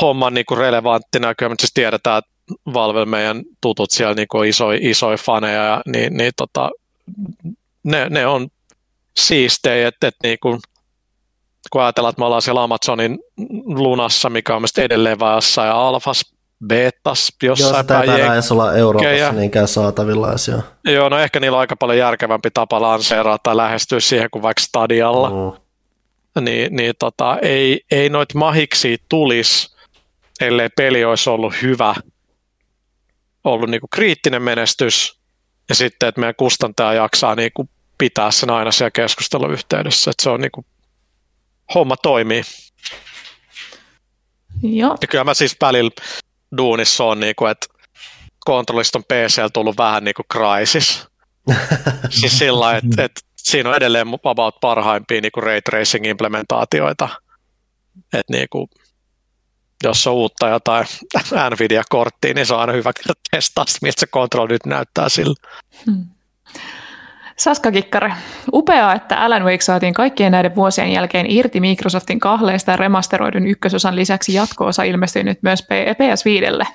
homman 0.02 0.34
niin 0.34 0.46
kuin 0.46 0.58
relevanttina, 0.58 1.36
kyllä 1.36 1.50
me 1.50 1.56
siis 1.60 1.74
tiedetään, 1.74 2.18
että 2.18 2.32
Valve 2.74 3.06
meidän 3.06 3.44
tutut 3.62 3.92
siellä 3.92 4.14
niin 4.14 4.28
kuin 4.28 4.50
isoja, 4.50 4.80
isoja 4.82 5.18
faneja, 5.18 5.64
ja, 5.64 5.82
niin, 5.86 6.18
niin 6.18 6.32
tota, 6.38 6.70
ne, 7.84 8.10
ne, 8.10 8.28
on 8.28 8.48
siistejä, 9.18 9.88
että, 9.88 10.08
että 10.08 10.28
niin 10.28 10.38
kuin, 10.42 10.60
kun 11.72 11.82
ajatellaan, 11.82 12.10
että 12.10 12.20
me 12.20 12.26
ollaan 12.26 12.42
siellä 12.42 12.64
Amazonin 12.64 13.20
lunassa, 13.66 14.30
mikä 14.30 14.56
on 14.56 14.62
mielestäni 14.62 14.86
edelleen 14.86 15.20
vajassa 15.20 15.66
ja 15.66 15.88
alfas 15.88 16.36
betas 16.68 17.34
jossain 17.44 17.74
Joo, 17.74 18.02
sitä 18.02 18.16
ei 18.16 18.22
edes 18.22 18.52
olla 18.52 18.74
Euroopassa 18.74 19.16
ja, 19.16 19.32
niinkään 19.32 19.68
saatavilla 19.68 20.28
jo. 20.52 20.92
Joo, 20.94 21.10
no 21.10 21.20
ehkä 21.20 21.40
niillä 21.40 21.56
on 21.56 21.60
aika 21.60 21.76
paljon 21.76 21.98
järkevämpi 21.98 22.52
tapa 22.52 22.82
lanseeraa 22.82 23.38
tai 23.44 23.58
lähestyä 23.58 24.00
siihen 24.00 24.30
kuin 24.32 24.42
vaikka 24.42 24.62
Stadialla. 24.64 25.30
Mm. 25.30 25.62
Niin, 26.44 26.76
niin 26.76 26.94
tota, 27.00 27.38
ei, 27.42 27.82
ei 27.92 28.10
noit 28.10 28.34
mahiksi 28.34 28.98
tulisi, 29.10 29.76
ellei 30.42 30.70
peli 30.70 31.06
olisi 31.06 31.30
ollut 31.30 31.54
hyvä, 31.62 31.96
ollut 33.46 33.70
niinku 33.70 33.88
kriittinen 33.88 34.42
menestys, 34.42 35.20
ja 35.70 35.76
sitten, 35.76 36.10
että 36.10 36.22
meidän 36.22 36.36
kustantaja 36.38 36.94
jaksaa 36.94 37.36
niinku 37.36 37.70
pitää 37.98 38.32
sen 38.32 38.50
aina 38.50 38.72
siellä 38.72 38.92
keskusteluyhteydessä, 38.92 40.12
että 40.12 40.24
se 40.24 40.30
on 40.30 40.40
niinku, 40.40 40.66
homma 41.76 41.98
toimii. 41.98 42.42
Joo. 44.64 44.98
Ja 45.02 45.08
kyllä 45.08 45.24
mä 45.24 45.34
siis 45.34 45.58
välillä 45.62 45.92
duunissa 46.58 47.04
on, 47.04 47.20
niin 47.20 47.36
kuin, 47.36 47.52
että 47.52 47.68
kontrollista 48.46 49.00
on 49.00 49.04
PC 49.04 49.42
tullut 49.54 49.78
vähän 49.78 50.04
niin 50.04 50.16
kuin 50.16 50.26
crisis. 50.34 51.08
siis 52.20 52.40
sillä 52.40 52.78
että, 52.78 53.04
että 53.04 53.22
siinä 53.38 53.70
on 53.70 53.76
edelleen 53.76 54.08
about 54.24 54.56
parhaimpia 54.62 55.22
niin 55.22 55.32
kuin 55.32 55.44
ray 55.44 55.62
tracing 55.62 56.06
implementaatioita. 56.06 57.10
Että 58.14 58.34
niin 58.34 58.48
kuin, 58.50 58.68
jos 59.84 60.08
on 60.08 60.14
uutta 60.14 60.50
jotain 60.50 60.86
Nvidia-korttia, 61.50 62.34
niin 62.34 62.46
se 62.46 62.54
on 62.54 62.60
aina 62.60 62.74
hyvä 62.74 62.92
testaa, 63.32 63.66
miltä 63.82 64.00
se 64.00 64.08
kontrolli 64.08 64.54
nyt 64.54 64.66
näyttää 64.66 65.10
sillä. 65.10 65.36
Hmm. 65.86 66.06
Saska 67.38 67.72
Kikkare, 67.72 68.14
upeaa, 68.54 68.94
että 68.94 69.18
Alan 69.22 69.44
Wake 69.44 69.62
saatiin 69.62 69.94
kaikkien 69.94 70.32
näiden 70.32 70.56
vuosien 70.56 70.92
jälkeen 70.92 71.32
irti 71.32 71.60
Microsoftin 71.60 72.20
kahleista 72.20 72.72
ja 72.72 72.78
remasteroidun 72.78 73.48
ykkösosan 73.48 73.96
lisäksi 73.96 74.34
jatko-osa 74.34 74.84
ilmestyi 74.84 75.24
nyt 75.24 75.44
myös 75.44 75.64
PS5. 75.64 76.66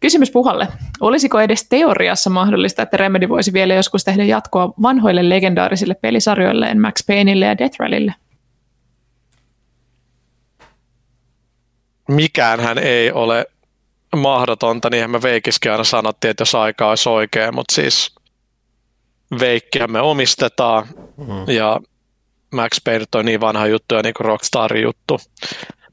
Kysymys 0.00 0.30
Puhalle. 0.30 0.68
Olisiko 1.00 1.40
edes 1.40 1.68
teoriassa 1.68 2.30
mahdollista, 2.30 2.82
että 2.82 2.96
Remedy 2.96 3.28
voisi 3.28 3.52
vielä 3.52 3.74
joskus 3.74 4.04
tehdä 4.04 4.24
jatkoa 4.24 4.74
vanhoille 4.82 5.28
legendaarisille 5.28 5.94
pelisarjoilleen 5.94 6.80
Max 6.80 7.06
Payneille 7.06 7.44
ja 7.44 7.58
Death 7.58 7.80
Rallylle? 7.80 8.14
Mikäänhän 12.14 12.78
ei 12.78 13.12
ole 13.12 13.46
mahdotonta, 14.16 14.90
niin 14.90 15.10
me 15.10 15.22
Veikiskin 15.22 15.72
aina 15.72 15.84
sanottiin, 15.84 16.30
että 16.30 16.42
jos 16.42 16.54
aika 16.54 16.88
olisi 16.88 17.08
oikein, 17.08 17.54
mutta 17.54 17.74
siis 17.74 18.14
Veikkiä 19.40 19.86
me 19.86 20.00
omistetaan 20.00 20.86
mm. 21.16 21.54
ja 21.54 21.80
Max 22.52 22.84
Payne 22.84 23.04
on 23.14 23.24
niin 23.24 23.40
vanha 23.40 23.66
juttu 23.66 23.94
ja 23.94 24.02
niin 24.02 24.14
kuin 24.14 24.24
Rockstarin 24.24 24.82
juttu. 24.82 25.20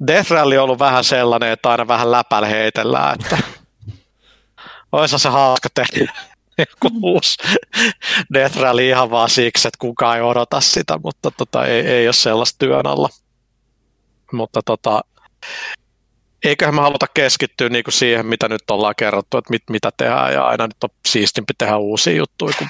Death 0.08 0.32
Rally 0.32 0.58
on 0.58 0.64
ollut 0.64 0.80
vähän 0.80 1.04
sellainen, 1.04 1.52
että 1.52 1.70
aina 1.70 1.88
vähän 1.88 2.12
läpällä 2.12 2.48
heitellään, 2.48 3.18
että 3.22 3.38
olisi 4.92 5.20
se 5.20 5.30
hauska 5.30 5.70
tehdä 5.74 6.14
joku 6.58 6.90
uusi 7.04 7.38
Death 8.34 8.58
Rally 8.58 8.88
ihan 8.88 9.12
vaan 9.12 9.30
siksi, 9.30 9.68
että 9.68 9.78
kukaan 9.80 10.18
ei 10.18 10.24
odota 10.24 10.62
sitä, 10.62 11.00
mutta 11.04 11.32
tota, 11.32 11.66
ei, 11.66 11.88
ei 11.88 12.08
ole 12.08 12.14
sellaista 12.14 12.56
työn 12.60 12.88
alla. 12.88 13.10
Mutta 14.32 14.62
tota, 14.66 15.02
eiköhän 16.44 16.76
me 16.76 16.82
haluta 16.82 17.06
keskittyä 17.14 17.70
niinku 17.70 17.92
siihen, 17.92 18.26
mitä 18.26 18.50
nyt 18.50 18.70
ollaan 18.70 18.96
kerrottu, 18.98 19.38
että 19.38 19.52
mit, 19.52 19.64
mitä 19.70 19.90
tehdään, 19.98 20.34
ja 20.34 20.48
aina 20.48 20.68
nyt 20.68 20.84
on 20.84 20.90
siistimpi 21.08 21.54
tehdä 21.58 21.78
uusia 21.78 22.16
juttuja, 22.16 22.54
kun 22.58 22.68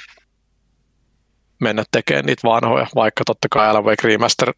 mennä 1.60 1.84
tekemään 1.92 2.26
niitä 2.26 2.48
vanhoja, 2.48 2.88
vaikka 2.96 3.24
totta 3.26 3.48
kai 3.52 3.70
Alan 3.70 3.86
Wake 3.86 4.08
Remaster 4.08 4.54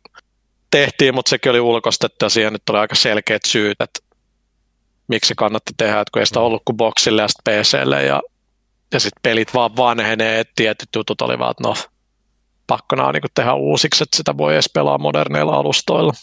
tehtiin, 0.72 1.16
mutta 1.16 1.30
sekin 1.30 1.50
oli 1.50 1.60
ulkostettu 1.60 2.26
ja 2.26 2.30
siihen 2.30 2.54
nyt 2.54 2.70
oli 2.70 2.80
aika 2.80 2.96
selkeät 2.96 3.46
syyt, 3.48 3.82
että 3.82 4.00
miksi 5.08 5.34
kannatti 5.38 5.74
tehdä, 5.78 6.00
että 6.00 6.12
kun 6.12 6.20
ei 6.20 6.26
sitä 6.26 6.40
ollut 6.40 6.62
kuin 6.66 6.78
boxille 6.78 7.22
ja 7.22 7.28
sitten 7.28 7.62
PClle 7.62 8.04
ja, 8.04 8.22
ja 8.94 9.00
sitten 9.00 9.20
pelit 9.24 9.54
vaan 9.54 9.76
vanhenee, 9.76 10.40
että 10.40 10.54
tietyt 10.56 10.90
jutut 10.96 11.22
oli 11.22 11.40
vaan, 11.40 11.52
että 11.52 11.68
no 11.68 11.76
pakkona 12.68 13.12
niin 13.12 13.24
tehdä 13.34 13.54
uusiksi, 13.54 14.04
että 14.04 14.18
sitä 14.18 14.38
voi 14.38 14.54
edes 14.54 14.70
pelaa 14.74 14.98
moderneilla 14.98 15.54
alustoilla. 15.54 16.14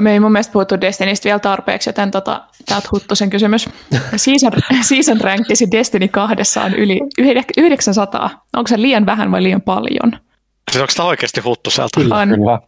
Me 0.00 0.12
ei 0.12 0.20
mun 0.20 0.32
mielestä 0.32 0.52
puhuttu 0.52 0.80
Destinystä 0.80 1.24
vielä 1.24 1.38
tarpeeksi, 1.38 1.88
joten 1.88 2.10
tota, 2.10 2.42
täältä 2.66 2.88
Huttusen 2.92 3.30
kysymys. 3.30 3.68
Season, 4.16 4.52
season 4.80 5.20
rankisi 5.20 5.70
Destiny 5.70 6.08
kahdessa 6.08 6.62
on 6.62 6.74
yli 6.74 7.00
900. 7.56 8.46
Onko 8.56 8.68
se 8.68 8.82
liian 8.82 9.06
vähän 9.06 9.30
vai 9.30 9.42
liian 9.42 9.62
paljon? 9.62 10.12
Siis 10.70 10.82
onko 10.82 10.92
tämä 10.96 11.08
oikeasti 11.08 11.40
Huttuselta? 11.40 12.00
Kyllä. 12.00 12.16
On. 12.16 12.28
Kyllä. 12.28 12.60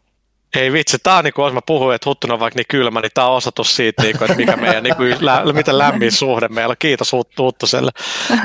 Ei 0.56 0.72
vitsi, 0.72 0.98
tämä 1.02 1.18
on 1.18 1.24
niin 1.24 1.34
kuin, 1.34 1.44
jos 1.44 1.54
mä 1.54 1.60
puhuin, 1.66 1.94
että 1.94 2.10
Huttuna 2.10 2.34
on 2.34 2.40
vaikka 2.40 2.58
niin 2.58 2.66
kylmä, 2.68 3.00
niin 3.00 3.10
tämä 3.14 3.26
on 3.26 3.36
osoitus 3.36 3.76
siitä, 3.76 4.02
niin 4.02 4.18
kuin, 4.18 4.30
että 4.30 4.36
mikä 4.36 4.56
meidän, 4.56 4.82
niin 4.82 4.96
kuin, 4.96 5.16
lä, 5.20 5.42
miten 5.52 5.78
lämmin 5.78 6.12
suhde 6.12 6.48
meillä 6.48 6.72
on. 6.72 6.76
Kiitos 6.78 7.12
Huttuselle. 7.38 7.90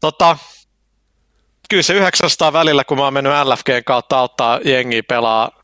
Tota, 0.00 0.38
kyllä 1.70 1.82
se 1.82 1.94
900 1.94 2.52
välillä, 2.52 2.84
kun 2.84 2.96
mä 2.96 3.04
oon 3.04 3.12
mennyt 3.12 3.32
LFGn 3.44 3.84
kautta 3.84 4.18
auttaa 4.18 4.60
jengiä 4.64 5.02
pelaa 5.02 5.57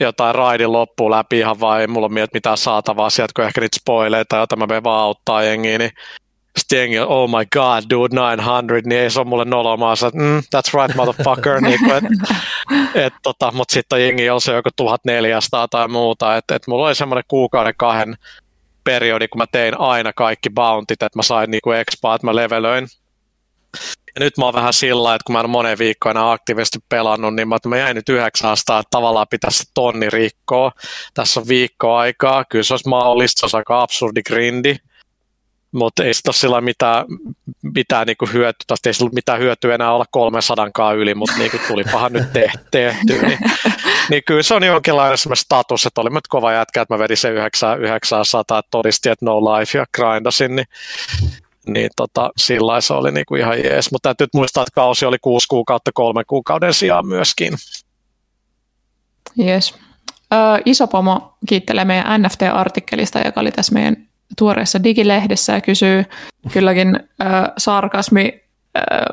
jotain 0.00 0.34
raidin 0.34 0.72
loppuun 0.72 1.10
läpi 1.10 1.38
ihan 1.38 1.60
vai 1.60 1.80
ei 1.80 1.86
mulla 1.86 2.06
ole 2.06 2.28
mitään 2.34 2.58
saatavaa 2.58 3.10
sieltä, 3.10 3.32
kun 3.36 3.44
ehkä 3.44 3.60
niitä 3.60 3.78
spoileita, 3.80 4.36
joita 4.36 4.56
mä 4.56 4.66
menen 4.66 4.84
vaan 4.84 5.02
auttaa 5.02 5.42
jengiä, 5.42 5.78
niin 5.78 5.90
sitten 6.58 6.78
jengi 6.78 6.98
on, 6.98 7.08
oh 7.08 7.28
my 7.28 7.46
god, 7.52 7.82
dude, 7.90 8.14
900, 8.14 8.62
niin 8.62 9.00
ei 9.00 9.10
se 9.10 9.20
ole 9.20 9.28
mulle 9.28 9.44
nolomaa, 9.44 9.92
että 9.92 10.18
mm, 10.18 10.38
that's 10.38 10.80
right, 10.80 10.96
motherfucker, 10.96 11.60
niin 11.60 11.78
kuin, 11.78 11.96
et, 11.96 12.12
et, 12.94 13.12
tota, 13.22 13.52
mutta 13.52 13.72
sitten 13.72 14.02
jengi 14.02 14.30
on 14.30 14.40
se 14.40 14.54
joku 14.54 14.70
1400 14.76 15.68
tai 15.68 15.88
muuta, 15.88 16.36
että 16.36 16.54
et 16.54 16.66
mulla 16.66 16.86
oli 16.86 16.94
semmoinen 16.94 17.24
kuukauden 17.28 17.74
kahden 17.76 18.16
periodi, 18.84 19.28
kun 19.28 19.38
mä 19.38 19.46
tein 19.52 19.80
aina 19.80 20.12
kaikki 20.12 20.50
bountit, 20.50 21.02
että 21.02 21.18
mä 21.18 21.22
sain 21.22 21.50
niinku 21.50 21.70
expaa, 21.70 22.14
että 22.14 22.26
mä 22.26 22.36
levelöin. 22.36 22.86
Ja 24.16 24.20
nyt 24.20 24.38
mä 24.38 24.44
oon 24.44 24.54
vähän 24.54 24.72
sillä 24.72 25.14
että 25.14 25.24
kun 25.26 25.32
mä 25.32 25.40
en 25.40 25.50
monen 25.50 25.78
viikkoina 25.78 26.32
aktiivisesti 26.32 26.78
pelannut, 26.88 27.34
niin 27.34 27.48
mä, 27.48 27.56
mä 27.66 27.76
jäin 27.76 27.96
nyt 27.96 28.08
900, 28.08 28.78
että 28.78 28.90
tavallaan 28.90 29.26
pitäisi 29.30 29.64
tonni 29.74 30.10
rikkoa. 30.10 30.72
Tässä 31.14 31.40
on 31.40 31.48
viikko 31.48 31.96
aikaa. 31.96 32.44
Kyllä 32.44 32.64
se 32.64 32.72
olisi 32.72 32.88
mahdollista, 32.88 33.40
se 33.40 33.44
olisi 33.44 33.56
aika 33.56 33.82
absurdi 33.82 34.22
grindi 34.22 34.76
mutta 35.72 36.04
ei 36.04 36.14
sitä 36.14 36.32
sillä 36.32 36.60
mitään, 36.60 37.04
mitään 37.74 38.06
niinku 38.06 38.28
hyötyä, 38.32 38.64
tästä 38.66 38.88
ei 38.88 38.94
sillä 38.94 39.10
mitään 39.14 39.40
hyötyä 39.40 39.74
enää 39.74 39.92
olla 39.92 40.04
300 40.10 40.92
yli, 40.96 41.14
mutta 41.14 41.34
niinku 41.38 41.58
tulipahan 41.68 42.12
nyt 42.12 42.32
te, 42.32 42.50
tehty. 42.70 43.26
Niin, 43.26 43.38
niin, 44.10 44.22
kyllä 44.26 44.42
se 44.42 44.54
on 44.54 44.64
jonkinlainen 44.64 45.18
status, 45.34 45.86
että 45.86 46.00
oli 46.00 46.10
nyt 46.10 46.28
kova 46.28 46.52
jätkä, 46.52 46.82
että 46.82 46.94
mä 46.94 46.98
vedin 46.98 47.16
se 47.16 47.28
900, 47.78 48.58
että 48.58 48.70
todisti, 48.70 49.08
että 49.08 49.24
no 49.24 49.40
life 49.40 49.78
ja 49.78 49.86
grindasin, 49.96 50.56
niin, 50.56 50.66
niin 51.66 51.90
tota, 51.96 52.30
sillä 52.36 52.80
se 52.80 52.94
oli 52.94 53.12
niinku 53.12 53.34
ihan 53.34 53.58
jees. 53.58 53.92
Mutta 53.92 54.14
täytyy 54.14 54.26
muistaa, 54.34 54.62
että 54.62 54.74
kausi 54.74 55.06
oli 55.06 55.16
kuusi 55.22 55.48
kuukautta 55.48 55.90
kolme 55.94 56.24
kuukauden 56.24 56.74
sijaan 56.74 57.06
myöskin. 57.06 57.54
Yes. 59.38 59.74
Ö, 60.32 60.36
iso 60.64 60.86
pomo 60.86 61.36
kiittelee 61.48 61.84
meidän 61.84 62.22
NFT-artikkelista, 62.22 63.20
joka 63.24 63.40
oli 63.40 63.52
tässä 63.52 63.74
meidän 63.74 63.96
tuoreessa 64.38 64.84
digilehdessä 64.84 65.52
ja 65.52 65.60
kysyy 65.60 66.04
kylläkin 66.52 66.96
äh, 66.96 67.42
sarkasmi 67.58 68.46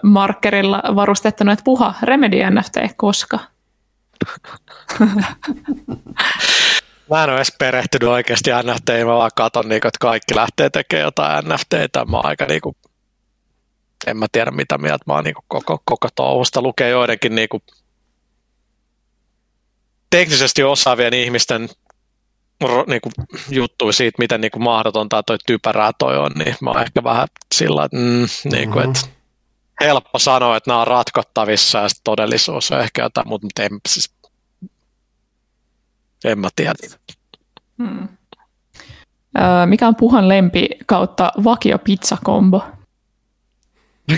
markkerilla 0.03 0.83
varustettuna, 0.95 1.51
että 1.51 1.63
puha 1.63 1.93
Remedy 2.01 2.37
NFT 2.49 2.77
koska? 2.97 3.39
Mä 7.09 7.23
en 7.23 7.29
ole 7.29 7.35
edes 7.37 7.55
perehtynyt 7.59 8.09
oikeasti 8.09 8.49
NFT, 8.49 8.89
mä 9.05 9.15
vaan 9.15 9.31
katon, 9.35 9.69
niin, 9.69 9.75
että 9.75 9.89
kaikki 9.99 10.35
lähtee 10.35 10.69
tekemään 10.69 11.05
jotain 11.05 11.45
NFTitä. 11.45 12.05
Mä 12.05 12.17
oon 12.17 12.25
aika 12.25 12.45
niin 12.45 12.61
kuin, 12.61 12.75
en 14.07 14.17
mä 14.17 14.25
tiedä 14.31 14.51
mitä 14.51 14.77
mieltä 14.77 15.03
mä 15.07 15.13
oon 15.13 15.23
niin 15.23 15.35
koko, 15.47 15.81
koko 15.85 16.07
touhusta. 16.15 16.61
Lukee 16.61 16.89
joidenkin 16.89 17.35
niin 17.35 17.49
kuin, 17.49 17.63
teknisesti 20.09 20.63
osaavien 20.63 21.13
ihmisten 21.13 21.69
niin 22.87 23.01
kuin, 23.01 23.13
juttui 23.49 23.93
siitä, 23.93 24.15
miten 24.19 24.41
niin 24.41 24.51
kuin 24.51 24.63
mahdotonta 24.63 25.23
toi 25.23 25.37
typerää 25.45 25.91
toi 25.99 26.17
on, 26.17 26.31
niin 26.35 26.55
mä 26.61 26.69
oon 26.69 26.81
ehkä 26.81 27.03
vähän 27.03 27.27
sillä, 27.55 27.83
että, 27.85 27.97
mm, 27.97 28.25
niin 28.51 28.71
kuin, 28.71 28.85
että 28.85 29.07
helppo 29.81 30.19
sanoa, 30.19 30.57
että 30.57 30.69
nämä 30.69 30.81
on 30.81 30.87
ratkottavissa 30.87 31.79
ja 31.79 31.87
todellisuus 32.03 32.71
on 32.71 32.79
ehkä 32.79 33.03
jotain, 33.03 33.27
mutta 33.27 33.63
en, 33.63 33.71
siis, 33.89 34.12
en 36.25 36.39
mä 36.39 36.49
tiedä. 36.55 36.73
Hmm. 37.77 38.07
mikä 39.65 39.87
on 39.87 39.95
Puhan 39.95 40.29
lempi 40.29 40.69
kautta 40.85 41.31
vakio 41.43 41.79
pizzakombo? 41.79 42.63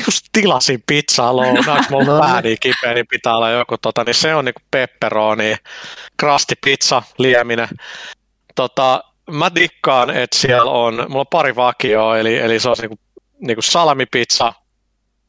just 0.06 0.26
tilasin 0.32 0.84
pizzaa 0.88 1.36
lounaaksi, 1.36 1.91
mulla 1.91 2.14
on 2.14 2.22
pää 2.22 2.41
niin 2.41 2.57
kipeä, 2.60 2.94
niin 2.94 3.07
pitää 3.10 3.36
olla 3.36 3.49
joku, 3.49 3.77
tota, 3.77 4.03
niin 4.03 4.15
se 4.15 4.36
on 4.36 4.45
niinku 4.45 4.61
pepperoni, 4.72 5.56
krasti 6.18 6.56
pizza, 6.65 7.03
lieminen, 7.18 7.68
tota, 8.56 9.03
mä 9.32 9.52
dikkaan, 9.56 10.10
että 10.10 10.38
siellä 10.38 10.72
on, 10.72 10.94
mulla 10.95 11.19
on 11.19 11.27
pari 11.32 11.56
vakioa, 11.56 12.18
eli, 12.18 12.38
eli 12.38 12.60
se 12.60 12.69
on 12.69 12.76
niinku, 12.82 12.99
niinku 13.40 13.61
salamipizza, 13.61 14.53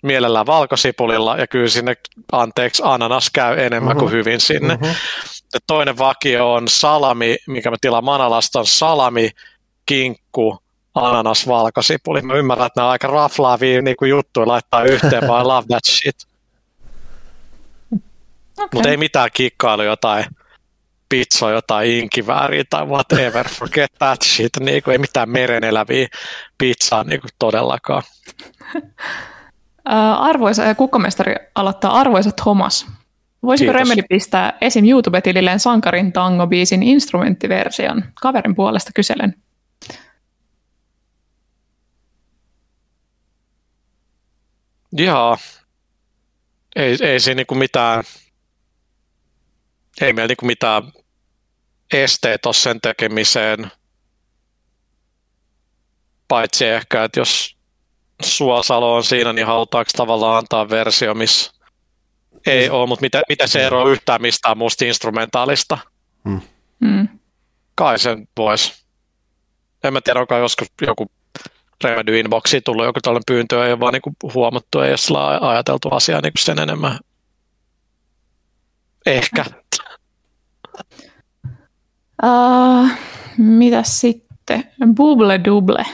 mielellään 0.02 0.46
valkosipulilla, 0.46 1.36
ja 1.36 1.46
kyllä 1.46 1.68
sinne, 1.68 1.94
anteeksi, 2.32 2.82
ananas 2.84 3.30
käy 3.32 3.60
enemmän 3.60 3.96
uh-huh. 3.96 4.08
kuin 4.08 4.12
hyvin 4.12 4.40
sinne. 4.40 4.74
Uh-huh. 4.74 4.96
Ja 5.56 5.60
toinen 5.66 5.98
vakio 5.98 6.52
on 6.52 6.68
salami, 6.68 7.36
mikä 7.46 7.70
mä 7.70 7.76
tilaan 7.80 8.04
Manalasta, 8.04 8.58
on 8.58 8.66
salami, 8.66 9.30
kinkku, 9.86 10.58
ananas, 10.94 11.48
valkosipuli. 11.48 12.22
Mä 12.22 12.34
ymmärrän, 12.34 12.66
että 12.66 12.80
nämä 12.80 12.86
on 12.86 12.92
aika 12.92 13.08
raflaavia 13.08 13.82
niin 13.82 13.96
kuin 13.96 14.08
juttuja 14.08 14.46
laittaa 14.46 14.84
yhteen, 14.84 15.28
vaan 15.28 15.44
I 15.44 15.48
love 15.52 15.66
that 15.66 15.84
shit. 15.84 16.16
Okay. 17.92 18.68
Mutta 18.74 18.88
ei 18.88 18.96
mitään 18.96 19.30
kikkailu 19.34 19.82
jotain 19.82 20.24
pizza 21.08 21.50
jotain 21.50 21.90
inkivääriä 21.90 22.64
tai 22.70 22.86
whatever, 22.86 23.48
forget 23.48 23.92
that 23.98 24.22
shit, 24.22 24.52
niin 24.60 24.82
kuin 24.82 24.92
ei 24.92 24.98
mitään 24.98 25.30
mereneläviä 25.30 26.08
pizzaa 26.58 27.04
niin 27.04 27.20
kuin 27.20 27.30
todellakaan. 27.38 28.02
Arvoisa 30.18 30.62
ja 30.62 30.74
kukkamestari 30.74 31.34
aloittaa 31.54 32.00
arvoisa 32.00 32.30
Thomas. 32.32 32.86
Voisiko 33.46 33.72
Kiitos. 33.72 33.88
Remedy 33.88 34.06
pistää 34.08 34.58
esim. 34.60 34.84
YouTube-tililleen 34.84 35.60
Sankarin 35.60 36.12
tango-biisin 36.12 36.82
instrumenttiversion? 36.82 38.04
Kaverin 38.22 38.54
puolesta 38.54 38.90
kyselen. 38.94 39.34
Joo. 44.92 45.38
Ei, 46.76 46.96
ei 47.00 47.20
siinä 47.20 47.36
niinku 47.36 47.54
mitään 47.54 48.04
ei 50.00 50.12
meillä 50.12 50.28
niinku 50.28 50.46
mitään 50.46 50.92
esteet 51.92 52.46
ole 52.46 52.54
sen 52.54 52.80
tekemiseen, 52.80 53.72
paitsi 56.28 56.64
ehkä, 56.64 57.04
että 57.04 57.20
jos 57.20 57.56
Suosalo 58.22 58.96
on 58.96 59.04
siinä, 59.04 59.32
niin 59.32 59.46
halutaanko 59.46 59.90
tavallaan 59.96 60.38
antaa 60.38 60.70
versio, 60.70 61.14
missä 61.14 61.52
ei 62.46 62.70
ole, 62.70 62.86
mutta 62.86 63.02
mitä, 63.02 63.22
mitä 63.28 63.46
se 63.46 63.66
eroaa 63.66 63.88
yhtään 63.88 64.22
mistään 64.22 64.58
muusta 64.58 64.84
instrumentaalista? 64.84 65.78
Hmm. 66.28 66.40
Hmm. 66.84 67.08
Kai 67.74 67.98
sen 67.98 68.28
voisi. 68.36 68.84
En 69.84 69.92
mä 69.92 70.00
tiedä, 70.00 70.20
onko 70.20 70.36
joskus 70.36 70.68
joku 70.86 71.10
Remedy 71.84 72.18
Inboxiin 72.18 72.62
tullut 72.62 72.84
joku 72.84 73.00
tällainen 73.00 73.22
pyyntö, 73.26 73.66
ei 73.66 73.72
ole 73.72 73.80
vaan 73.80 73.92
niin 73.92 74.32
huomattu, 74.34 74.80
ei 74.80 74.92
ole 75.10 75.48
ajateltu 75.50 75.88
asiaa 75.88 76.20
niin 76.20 76.32
sen 76.38 76.58
enemmän. 76.58 76.98
Ehkä. 79.06 79.44
Uh, 82.22 82.88
mitä 83.38 83.82
sitten? 83.82 84.72
Bubble 84.94 85.40
Double. 85.44 85.86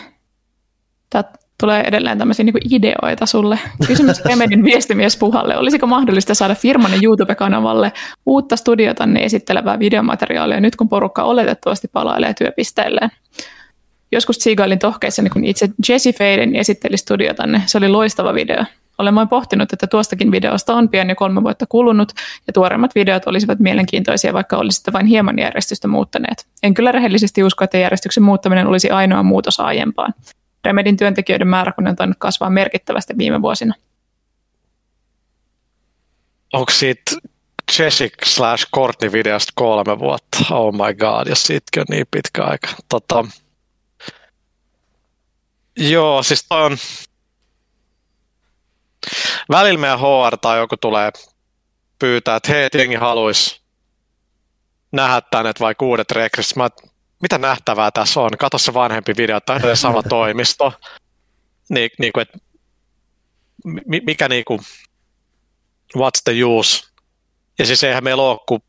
Tämä 1.11 1.25
tulee 1.63 1.85
edelleen 1.87 2.19
tämmöisiä 2.19 2.45
niin 2.45 2.75
ideoita 2.75 3.27
sulle. 3.27 3.59
Kysymys 3.87 4.25
Remedin 4.29 4.65
viestimies 4.65 5.17
Puhalle. 5.17 5.57
Olisiko 5.57 5.87
mahdollista 5.87 6.35
saada 6.35 6.55
firman 6.55 6.91
YouTube-kanavalle 7.05 7.93
uutta 8.27 8.57
studiotanne 8.57 9.25
esittelevää 9.25 9.79
videomateriaalia 9.79 10.61
nyt, 10.61 10.77
kun 10.77 10.89
porukka 10.89 11.23
oletettavasti 11.23 11.89
palailee 11.89 12.35
työpisteelleen? 12.35 13.11
Joskus 14.13 14.39
tsiigailin 14.39 14.79
tohkeissa, 14.79 15.23
niin 15.23 15.33
kun 15.33 15.45
itse 15.45 15.69
Jesse 15.89 16.13
Faden 16.13 16.57
esitteli 16.57 16.97
studiotanne. 16.97 17.63
Se 17.67 17.79
oli 17.79 17.89
loistava 17.89 18.35
video. 18.35 18.65
Olen 18.99 19.15
vain 19.15 19.29
pohtinut, 19.29 19.73
että 19.73 19.87
tuostakin 19.87 20.31
videosta 20.31 20.75
on 20.75 20.89
pian 20.89 21.09
jo 21.09 21.15
kolme 21.15 21.43
vuotta 21.43 21.67
kulunut, 21.69 22.13
ja 22.47 22.53
tuoremmat 22.53 22.95
videot 22.95 23.27
olisivat 23.27 23.59
mielenkiintoisia, 23.59 24.33
vaikka 24.33 24.57
olisitte 24.57 24.93
vain 24.93 25.07
hieman 25.07 25.39
järjestystä 25.39 25.89
muuttaneet. 25.89 26.47
En 26.63 26.75
kyllä 26.75 26.93
rehellisesti 26.93 27.43
usko, 27.43 27.65
että 27.65 27.79
järjestyksen 27.79 28.23
muuttaminen 28.23 28.67
olisi 28.67 28.91
ainoa 28.91 29.23
muutos 29.23 29.61
aiempaan. 29.61 30.15
Remedin 30.65 30.97
työntekijöiden 30.97 31.49
määrä 31.49 31.73
on 31.79 31.97
tainnut 31.97 32.19
kasvaa 32.19 32.51
merkittävästi 32.51 33.19
viime 33.19 33.43
vuosina. 33.43 33.75
Onko 36.53 36.73
siitä 36.73 37.17
Jessic 37.79 38.15
slash 38.25 38.67
Courtney 38.75 39.13
videosta 39.13 39.53
kolme 39.55 39.99
vuotta? 39.99 40.39
Oh 40.51 40.73
my 40.73 40.95
god, 40.95 41.27
jos 41.27 41.43
siitäkin 41.43 41.81
on 41.81 41.87
niin 41.91 42.07
pitkä 42.11 42.45
aika. 42.45 42.69
Tota, 42.89 43.25
joo, 45.77 46.23
siis 46.23 46.47
toi 46.49 46.63
on, 46.65 46.77
välillä 49.51 49.79
meidän 49.79 50.01
HR 50.01 50.37
tai 50.41 50.59
joku 50.59 50.77
tulee 50.77 51.11
pyytää, 51.99 52.37
että 52.37 52.53
hei, 52.53 52.69
jengi 52.75 52.95
haluaisi 52.95 53.61
nähdä 54.93 55.21
tänne 55.31 55.53
vaikka 55.61 55.85
uudet 55.85 56.11
rekryt. 56.11 56.47
Mitä 57.23 57.39
nähtävää 57.39 57.91
tässä 57.91 58.21
on? 58.21 58.31
Kato 58.39 58.59
se 58.59 58.75
vanhempi 58.75 59.13
video, 59.17 59.41
tai 59.41 59.77
sama 59.77 60.03
toimisto. 60.19 60.73
Niin, 61.69 61.91
niin 61.99 62.13
kuin, 62.13 62.23
että 62.23 62.39
mikä 64.07 64.29
niin 64.29 64.45
kuin, 64.45 64.61
what's 65.97 66.23
the 66.25 66.45
use? 66.45 66.85
Ja 67.59 67.67
siis 67.67 67.85
eihän 67.85 68.05
meillä 68.05 68.23
ole, 68.23 68.39
kun, 68.49 68.61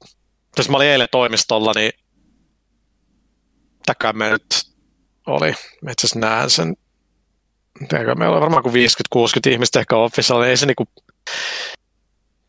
jos 0.57 0.69
mä 0.69 0.77
olin 0.77 0.87
eilen 0.87 1.07
toimistolla, 1.11 1.71
niin 1.75 1.91
takään 3.85 4.17
me 4.17 4.29
nyt 4.29 4.45
oli, 5.27 5.49
itse 5.49 6.07
asiassa 6.07 6.19
näen 6.19 6.49
sen 6.49 6.75
meillä 8.15 8.35
on 8.35 8.41
varmaan 8.41 8.63
kuin 8.63 8.75
50-60 9.15 9.51
ihmistä 9.51 9.79
ehkä 9.79 9.95
officella, 9.95 10.41
niin 10.41 10.49
ei 10.49 10.57
se 10.57 10.65
niinku, 10.65 10.87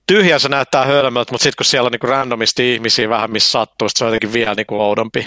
tyhjä 0.07 0.39
se 0.39 0.49
näyttää 0.49 0.85
hölmöltä, 0.85 1.33
mutta 1.33 1.43
sitten 1.43 1.57
kun 1.57 1.67
siellä 1.67 1.87
on 1.87 1.93
niinku 1.93 2.07
randomisti 2.07 2.75
ihmisiä 2.75 3.09
vähän 3.09 3.31
missä 3.31 3.51
sattuu, 3.51 3.89
se 3.89 4.05
on 4.05 4.09
jotenkin 4.09 4.33
vielä 4.33 4.55
niinku 4.55 4.81
oudompi, 4.81 5.27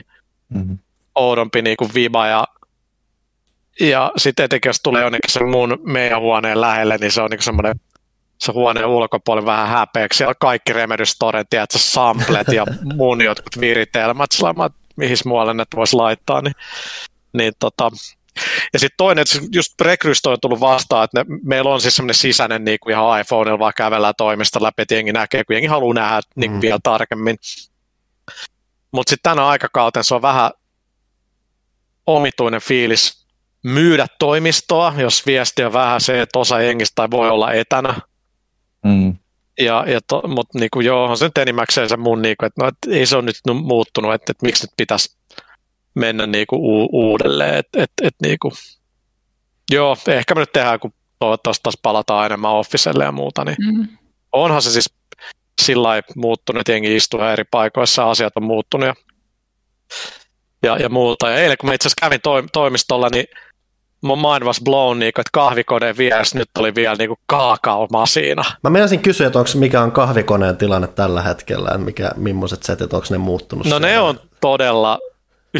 mm-hmm. 0.49 0.77
oudompi 1.15 1.61
niinku 1.61 1.89
viba 1.93 2.27
ja 2.27 2.47
ja 3.79 4.11
sitten 4.17 4.43
etenkin 4.43 4.69
jos 4.69 4.79
tulee 4.83 5.03
jonnekin 5.03 5.31
sen 5.31 5.49
mun 5.49 5.77
meidän 5.83 6.21
huoneen 6.21 6.61
lähelle, 6.61 6.97
niin 6.97 7.11
se 7.11 7.21
on 7.21 7.29
niinku 7.29 7.43
semmoinen 7.43 7.79
se 8.37 8.51
huoneen 8.51 8.85
ulkopuoli 8.85 9.45
vähän 9.45 9.67
häpeäksi. 9.67 10.17
Siellä 10.17 10.29
on 10.29 10.35
kaikki 10.39 10.73
Remedy-storen, 10.73 11.45
tiedätkö, 11.49 11.77
samplet 11.77 12.47
ja 12.47 12.65
mun 12.97 13.21
jotkut 13.21 13.59
viritelmät, 13.59 14.31
sillä 14.31 14.69
mihin 14.95 15.17
muualle 15.25 15.53
ne 15.53 15.63
voisi 15.75 15.95
laittaa. 15.95 16.41
Niin, 16.41 16.55
niin 17.33 17.53
tota. 17.59 17.91
Ja 18.73 18.79
sitten 18.79 18.97
toinen, 18.97 19.21
että 19.21 19.47
just 19.53 19.81
rekrystä 19.81 20.29
on 20.29 20.37
tullut 20.41 20.59
vastaan, 20.59 21.03
että 21.03 21.23
ne, 21.23 21.39
meillä 21.43 21.73
on 21.73 21.81
siis 21.81 21.95
semmoinen 21.95 22.15
sisäinen 22.15 22.65
niin 22.65 22.77
kuin 22.79 22.93
ihan 22.93 23.21
iPhoneilla 23.21 23.59
vaan 23.59 23.73
kävellään 23.77 24.13
toimista 24.17 24.63
läpi, 24.63 24.81
että 24.81 24.95
jengi 24.95 25.13
näkee, 25.13 25.43
kun 25.43 25.53
jengi 25.53 25.67
haluaa 25.67 25.93
nähdä 25.93 26.21
niin 26.35 26.51
mm. 26.51 26.61
vielä 26.61 26.79
tarkemmin. 26.83 27.37
Mutta 28.91 29.09
sitten 29.09 29.31
tänä 29.31 29.47
aikakauten 29.47 30.03
se 30.03 30.15
on 30.15 30.21
vähän 30.21 30.51
omituinen 32.07 32.61
fiilis 32.61 33.27
myydä 33.63 34.07
toimistoa, 34.19 34.93
jos 34.97 35.25
viesti 35.25 35.63
on 35.63 35.73
vähän 35.73 36.01
se, 36.01 36.21
että 36.21 36.39
osa 36.39 36.61
jengistä 36.61 37.11
voi 37.11 37.29
olla 37.29 37.53
etänä. 37.53 37.95
Mm. 38.83 39.17
Ja, 39.59 39.85
ja 39.87 39.99
to, 40.07 40.21
mutta 40.27 40.59
niinku, 40.59 40.81
joo, 40.81 41.05
on 41.05 41.17
se 41.17 41.25
nyt 41.25 41.37
enimmäkseen 41.37 41.89
se 41.89 41.97
mun, 41.97 42.21
niinku, 42.21 42.45
että 42.45 42.63
no, 42.63 42.67
et 42.67 42.77
ei 42.87 43.05
se 43.05 43.15
ole 43.15 43.25
nyt 43.25 43.35
muuttunut, 43.63 44.13
että 44.13 44.31
et 44.31 44.41
miksi 44.41 44.63
nyt 44.63 44.73
pitäisi 44.77 45.17
mennä 45.93 46.27
niinku 46.27 46.55
u, 46.55 46.89
uudelleen. 46.91 47.55
Et, 47.55 47.67
et, 47.77 47.91
et, 48.01 48.15
niinku, 48.21 48.51
joo, 49.71 49.97
ehkä 50.07 50.35
me 50.35 50.39
nyt 50.39 50.51
tehdään, 50.53 50.79
kun 50.79 50.93
toivottavasti 51.19 51.63
taas 51.63 51.77
palataan 51.81 52.25
enemmän 52.25 52.51
officelle 52.51 53.03
ja 53.03 53.11
muuta, 53.11 53.45
niin 53.45 53.57
mm. 53.59 53.87
onhan 54.31 54.61
se 54.61 54.71
siis 54.71 54.93
sillä 55.61 56.03
muuttunut, 56.15 56.59
että 56.59 56.71
jengi 56.71 56.95
istuu 56.95 57.21
eri 57.21 57.43
paikoissa, 57.51 58.09
asiat 58.09 58.33
on 58.35 58.43
muuttunut 58.43 58.87
ja, 58.87 58.93
ja, 60.63 60.77
ja 60.77 60.89
muuta. 60.89 61.29
Ja 61.29 61.37
eilen 61.37 61.57
kun 61.57 61.69
mä 61.69 61.73
itse 61.73 61.87
asiassa 61.87 62.01
kävin 62.01 62.21
to, 62.21 62.43
toimistolla, 62.53 63.09
niin 63.09 63.25
mun 64.01 64.19
mind 64.19 64.43
was 64.43 64.61
blown, 64.63 64.99
niin 64.99 65.13
kuin, 65.13 65.21
että 65.21 65.29
kahvikoneen 65.33 65.97
vieressä 65.97 66.37
nyt 66.37 66.49
oli 66.59 66.75
vielä 66.75 66.95
niin 66.95 67.09
kaakaomasiina. 67.25 68.43
Mä 68.63 68.69
menisin 68.69 68.99
kysyä, 68.99 69.27
että 69.27 69.39
onko, 69.39 69.51
mikä 69.55 69.81
on 69.81 69.91
kahvikoneen 69.91 70.57
tilanne 70.57 70.87
tällä 70.87 71.21
hetkellä, 71.21 71.67
että 71.67 71.77
mikä, 71.77 72.11
millaiset 72.15 72.63
setit, 72.63 72.93
onko 72.93 73.07
ne 73.09 73.17
muuttunut? 73.17 73.65
No 73.65 73.69
siellä? 73.69 73.87
ne 73.87 73.99
on 73.99 74.19
todella 74.41 74.99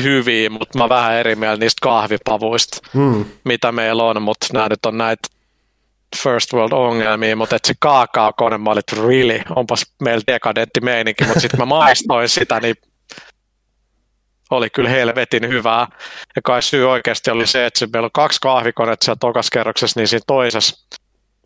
hyviä, 0.04 0.50
mutta 0.50 0.78
mä 0.78 0.90
vähän 0.90 1.14
eri 1.14 1.36
mieltä 1.36 1.60
niistä 1.60 1.80
kahvipavuista, 1.82 2.78
hmm. 2.94 3.26
mitä 3.44 3.72
meillä 3.72 4.04
on, 4.04 4.22
mutta 4.22 4.48
nämä 4.54 4.68
nyt 4.70 4.86
on 4.86 4.98
näitä 4.98 5.28
first 6.24 6.54
world 6.54 6.72
ongelmia, 6.72 7.36
mutta 7.36 7.56
että 7.56 7.68
se 7.68 7.74
kaakaokone, 7.80 8.58
mä 8.58 8.70
olin, 8.70 8.80
että 8.80 8.96
really, 9.08 9.42
onpas 9.56 9.86
meillä 10.02 10.24
dekadentti 10.28 10.82
meininki, 10.82 11.24
mutta 11.26 11.40
sitten 11.40 11.60
mä 11.60 11.66
maistoin 11.66 12.30
sitä, 12.30 12.60
niin 12.60 12.76
oli 14.50 14.70
kyllä 14.70 14.90
helvetin 14.90 15.48
hyvää. 15.48 15.88
Ja 16.36 16.42
kai 16.42 16.62
syy 16.62 16.90
oikeasti 16.90 17.32
oli 17.32 17.48
se, 17.48 17.66
että 17.66 17.88
meillä 17.94 18.06
on 18.06 18.12
kaksi 18.14 18.40
kahvikonetta 18.42 19.06
siellä 19.06 19.20
tokas 19.20 19.50
kerroksessa, 19.50 20.00
niin 20.00 20.08
siinä 20.08 20.24
toisessa 20.28 20.88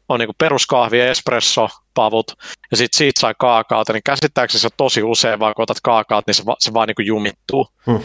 on 0.09 0.19
niin 0.19 0.29
peruskahvi, 0.37 0.99
espresso, 0.99 1.69
pavut, 1.93 2.31
ja 2.71 2.77
sitten 2.77 2.97
siitä 2.97 3.19
sai 3.19 3.33
kaakaota, 3.39 3.93
niin 3.93 4.03
käsittääkseni 4.05 4.61
se 4.61 4.69
tosi 4.77 5.03
usein 5.03 5.39
vaan, 5.39 5.53
kun 5.53 5.63
otat 5.63 5.81
kaakaat, 5.83 6.27
niin 6.27 6.35
se, 6.35 6.45
va, 6.45 6.55
se 6.59 6.73
vaan 6.73 6.87
niin 6.87 7.07
jumittuu. 7.07 7.67
Hmm. 7.85 7.99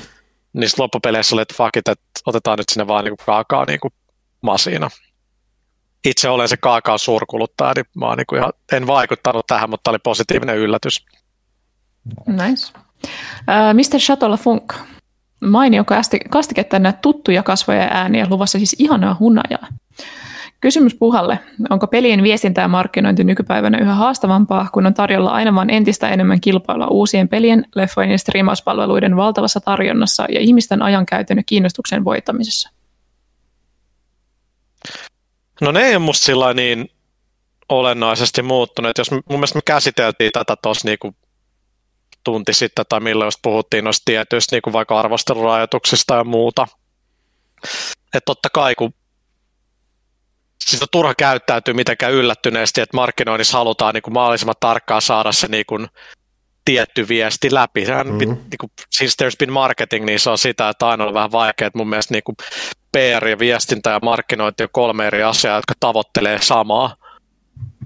Niin 0.52 0.70
loppupeleissä 0.78 1.36
oli, 1.36 1.42
että 1.42 1.54
fuck 1.56 1.76
it, 1.76 1.88
että 1.88 2.04
otetaan 2.26 2.58
nyt 2.58 2.68
sinne 2.68 2.86
vaan 2.86 3.04
niin 3.04 3.16
kaakaa 3.26 3.64
niin 3.64 3.80
masina. 4.42 4.90
Itse 6.04 6.28
olen 6.28 6.48
se 6.48 6.56
kaakaa 6.56 6.98
suurkuluttaja, 6.98 7.72
niin 7.76 7.86
mä 7.94 8.16
niin 8.16 8.38
ihan, 8.38 8.52
en 8.72 8.86
vaikuttanut 8.86 9.46
tähän, 9.46 9.70
mutta 9.70 9.90
oli 9.90 9.98
positiivinen 9.98 10.56
yllätys. 10.56 11.06
Nice. 12.26 12.72
Mr. 13.72 13.98
Chatola 13.98 14.36
Funk. 14.36 14.74
Mainio 15.40 15.84
kastike 16.30 16.64
tänne 16.64 16.94
tuttuja 17.02 17.42
kasvoja 17.42 17.82
ja 17.82 17.88
ääniä, 17.90 18.26
luvassa 18.30 18.58
siis 18.58 18.76
ihanaa 18.78 19.16
hunajaa. 19.20 19.66
Kysymys 20.60 20.94
Puhalle. 20.94 21.38
Onko 21.70 21.86
pelien 21.86 22.22
viestintä 22.22 22.60
ja 22.60 22.68
markkinointi 22.68 23.24
nykypäivänä 23.24 23.78
yhä 23.78 23.94
haastavampaa, 23.94 24.68
kun 24.72 24.86
on 24.86 24.94
tarjolla 24.94 25.30
aina 25.30 25.54
vain 25.54 25.70
entistä 25.70 26.08
enemmän 26.08 26.40
kilpailua 26.40 26.86
uusien 26.86 27.28
pelien, 27.28 27.64
leffojen 27.74 28.10
ja 28.10 28.18
striimauspalveluiden 28.18 29.16
valtavassa 29.16 29.60
tarjonnassa 29.60 30.26
ja 30.28 30.40
ihmisten 30.40 30.82
ajankäytön 30.82 31.36
ja 31.36 31.42
kiinnostuksen 31.46 32.04
voittamisessa? 32.04 32.70
No 35.60 35.72
ne 35.72 35.86
ei 35.86 35.96
ole 35.96 35.98
musta 35.98 36.24
sillä 36.24 36.54
niin 36.54 36.90
olennaisesti 37.68 38.42
muuttunut. 38.42 38.98
Jos 38.98 39.10
mun 39.10 39.22
mielestä 39.28 39.58
me 39.58 39.62
käsiteltiin 39.64 40.32
tätä 40.32 40.56
tuossa 40.62 40.88
niinku 40.88 41.16
tunti 42.24 42.52
sitten, 42.52 42.84
tai 42.88 43.00
milloin 43.00 43.26
just 43.26 43.38
puhuttiin 43.42 43.84
noista 43.84 44.02
tietyistä 44.04 44.56
niin 44.56 44.62
kuin 44.62 44.72
vaikka 44.72 45.00
arvostelurajoituksista 45.00 46.14
ja 46.14 46.24
muuta. 46.24 46.66
Että 48.14 48.26
totta 48.26 48.48
kai, 48.52 48.74
kun 48.74 48.94
siis 50.64 50.82
on 50.82 50.88
turha 50.92 51.14
käyttäytyy 51.14 51.74
mitenkään 51.74 52.12
yllättyneesti, 52.12 52.80
että 52.80 52.96
markkinoinnissa 52.96 53.58
halutaan 53.58 53.94
niin 53.94 54.12
mahdollisimman 54.12 54.54
tarkkaan 54.60 55.02
saada 55.02 55.32
se 55.32 55.48
niin 55.48 55.66
tietty 56.66 57.08
viesti 57.08 57.54
läpi. 57.54 57.86
Sehän, 57.86 58.06
mm-hmm. 58.06 58.18
niin 58.20 58.58
kuin, 58.60 58.70
siis 58.90 59.16
there's 59.22 59.36
been 59.38 59.52
marketing, 59.52 60.04
niin 60.04 60.20
se 60.20 60.30
on 60.30 60.38
sitä, 60.38 60.68
että 60.68 60.88
aina 60.88 61.04
on 61.04 61.14
vähän 61.14 61.32
vaikea, 61.32 61.66
että 61.66 61.78
mun 61.78 61.88
mielestä 61.88 62.14
niin 62.14 62.24
kuin 62.24 62.36
PR 62.92 63.28
ja 63.28 63.38
viestintä 63.38 63.90
ja 63.90 64.00
markkinointi 64.02 64.62
on 64.62 64.68
kolme 64.72 65.06
eri 65.06 65.22
asiaa, 65.22 65.56
jotka 65.56 65.74
tavoittelee 65.80 66.38
samaa 66.42 66.96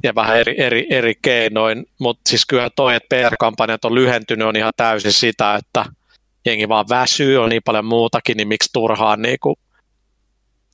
ja 0.03 0.15
vähän 0.15 0.37
eri, 0.37 0.55
eri, 0.61 0.87
eri 0.91 1.15
keinoin, 1.23 1.87
mutta 2.01 2.29
siis 2.29 2.47
kyllä 2.47 2.71
toi, 2.77 2.95
että 2.95 3.17
PR-kampanjat 3.17 3.85
on 3.85 3.95
lyhentynyt, 3.95 4.49
on 4.49 4.57
ihan 4.57 4.73
täysin 4.77 5.13
sitä, 5.13 5.55
että 5.55 5.85
jengi 6.47 6.69
vaan 6.69 6.89
väsyy, 6.89 7.39
on 7.39 7.49
niin 7.49 7.63
paljon 7.65 7.85
muutakin, 7.85 8.37
niin 8.37 8.49
miksi 8.49 8.71
turhaan 8.73 9.23
niin 9.23 9.39
kuin 9.41 9.57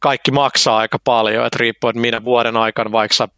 kaikki 0.01 0.31
maksaa 0.31 0.79
aika 0.79 0.99
paljon, 1.05 1.47
että 1.47 1.59
riippuen 1.61 2.01
minä 2.01 2.25
vuoden 2.25 2.57
aikana, 2.57 2.93
vaikka 2.93 3.29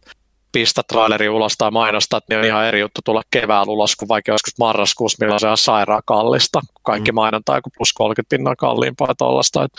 sä 0.48 0.52
pistät 0.52 0.86
traileri 0.86 1.28
ulos 1.28 1.54
tai 1.58 1.70
mainostat, 1.70 2.24
niin 2.28 2.38
on 2.38 2.44
ihan 2.44 2.66
eri 2.66 2.80
juttu 2.80 3.00
tulla 3.04 3.22
keväällä 3.30 3.72
ulos 3.72 3.96
kuin 3.96 4.08
vaikka 4.08 4.32
joskus 4.32 4.58
marraskuussa, 4.58 5.16
milloin 5.20 5.40
se 5.40 5.48
on 5.48 5.58
sairaan 5.58 6.02
kallista, 6.06 6.60
kaikki 6.82 7.12
mm. 7.12 7.14
mainontaa 7.14 7.56
joku 7.56 7.70
plus 7.78 7.92
30 7.92 8.36
pinnaa 8.36 8.56
kalliimpaa 8.56 9.14
tuollaista. 9.14 9.64
Et, 9.64 9.72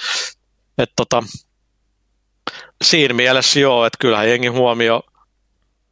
et 0.77 0.89
tota, 0.95 1.23
siinä 2.83 3.13
mielessä 3.13 3.59
joo, 3.59 3.85
että 3.85 3.97
kyllähän 3.99 4.29
jengi 4.29 4.47
huomio 4.47 5.01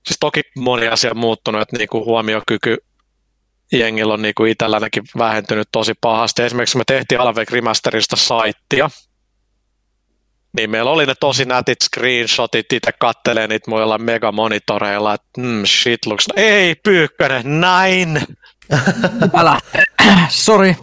siis 0.08 0.18
toki 0.20 0.42
moni 0.56 0.88
asia 0.88 1.12
on 1.12 1.18
muuttunut, 1.18 1.62
että 1.62 1.78
niin 1.78 1.90
kuin 1.90 2.06
huomiokyky 2.06 2.78
jengillä 3.72 4.14
on 4.14 4.22
niin 4.22 4.34
kuin 4.38 4.52
itselläänkin 4.52 5.04
vähentynyt 5.18 5.68
tosi 5.72 5.94
pahasti. 6.02 6.42
Esimerkiksi 6.42 6.78
me 6.78 6.84
tehtiin 6.88 7.22
Alveg 7.22 7.52
Remasterista 7.52 8.16
saittia, 8.16 8.90
niin 10.58 10.70
meillä 10.70 10.92
oli 10.92 11.06
ne 11.06 11.14
tosi 11.20 11.46
nätit 11.46 11.78
screenshotit, 11.84 12.74
itse 12.74 12.92
kattelee 12.92 13.48
niitä 13.48 13.72
muilla 13.72 13.98
megamonitoreilla, 13.98 15.14
että 15.14 15.42
mm, 15.42 15.66
shit 15.66 16.06
looks... 16.06 16.26
Ei, 16.36 16.76
Pyykkönen, 16.76 17.62
näin! 17.62 18.22
Älä, 19.34 19.60
sorry. 20.30 20.76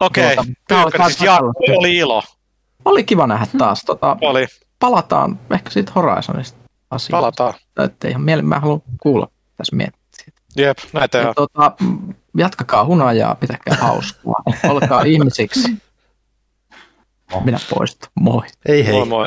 Okei, 0.00 0.32
okay, 0.32 0.44
Pyykkönen, 0.68 1.10
siis 1.10 1.30
oli 1.78 1.96
ilo. 1.96 2.22
Oli 2.84 3.04
kiva 3.04 3.26
nähdä 3.26 3.46
taas. 3.58 3.82
Tota, 3.86 4.16
oli. 4.20 4.46
Palataan 4.78 5.38
ehkä 5.50 5.70
siitä 5.70 5.92
Horizonista 5.94 6.58
asioista. 6.90 7.16
Palataan. 7.16 7.54
Että 7.84 8.08
ihan 8.08 8.22
mielen, 8.22 8.46
mä 8.46 8.60
haluan 8.60 8.82
kuulla 9.02 9.28
tässä 9.56 9.76
miettiä. 9.76 10.00
Jep, 10.56 10.78
näitä 10.92 11.18
ja, 11.18 11.34
tota, 11.34 11.72
Jatkakaa 12.36 12.84
hunajaa, 12.84 13.34
pitäkää 13.34 13.76
hauskua. 13.76 14.42
Olkaa 14.70 15.02
ihmisiksi. 15.02 15.68
Minä 17.44 17.58
poistun. 17.70 18.08
Moi. 18.20 18.42
Ei 18.68 18.86
hei. 18.86 18.92
Moi 18.92 19.06
moi. 19.06 19.26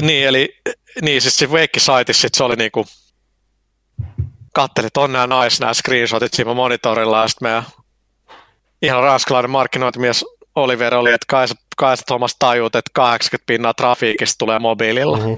Niin, 0.00 0.26
eli 0.26 0.60
niin, 1.02 1.22
siis 1.22 1.36
se 1.36 1.46
Wake-saitissa 1.46 2.28
se 2.32 2.44
oli 2.44 2.56
niinku, 2.56 2.86
kattelit, 4.52 4.96
on 4.96 5.12
nämä 5.12 5.44
nice 5.44 5.60
nämä 5.60 5.74
screenshotit 5.74 6.34
siinä 6.34 6.54
monitorilla, 6.54 7.22
ja 7.22 7.28
sitten 7.28 7.46
meidän 7.46 7.64
ihan 8.82 9.02
ranskalainen 9.02 9.50
markkinointimies 9.50 10.24
Oliver 10.54 10.94
oli, 10.94 11.12
että 11.12 11.26
kai 11.28 11.46
kai 11.76 11.96
sä 11.96 12.02
Thomas 12.06 12.36
tajuut, 12.38 12.76
että 12.76 12.90
80 12.94 13.46
pinnaa 13.46 13.74
trafiikista 13.74 14.38
tulee 14.38 14.58
mobiililla. 14.58 15.16
Mm-hmm. 15.16 15.36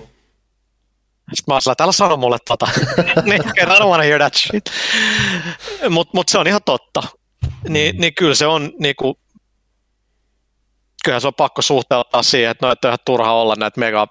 Sitten 1.35 1.45
mä 1.47 1.55
oon 1.55 1.63
sillä, 1.63 1.93
sano 1.93 2.17
mulle 2.17 2.37
tota. 2.49 2.69
niin, 3.25 3.43
I 3.43 3.65
don't 3.65 3.89
wanna 3.89 4.03
hear 4.03 4.21
that 4.21 4.35
shit. 4.35 4.65
Mutta 5.91 6.11
mut 6.15 6.29
se 6.29 6.39
on 6.39 6.47
ihan 6.47 6.61
totta. 6.65 7.03
Ni, 7.69 7.93
niin 7.93 8.15
kyllä 8.15 8.35
se 8.35 8.47
on 8.47 8.73
niinku, 8.79 9.19
kyllähän 11.07 11.21
se 11.21 11.27
on 11.27 11.35
pakko 11.35 11.63
suhteuttaa 11.63 12.23
siihen, 12.23 12.51
että 12.51 12.67
no, 12.67 12.73
että 12.73 12.89
on 12.89 12.91
ihan 12.91 12.99
turha 13.05 13.33
olla 13.33 13.55
näitä 13.59 13.81
mega, 13.81 14.07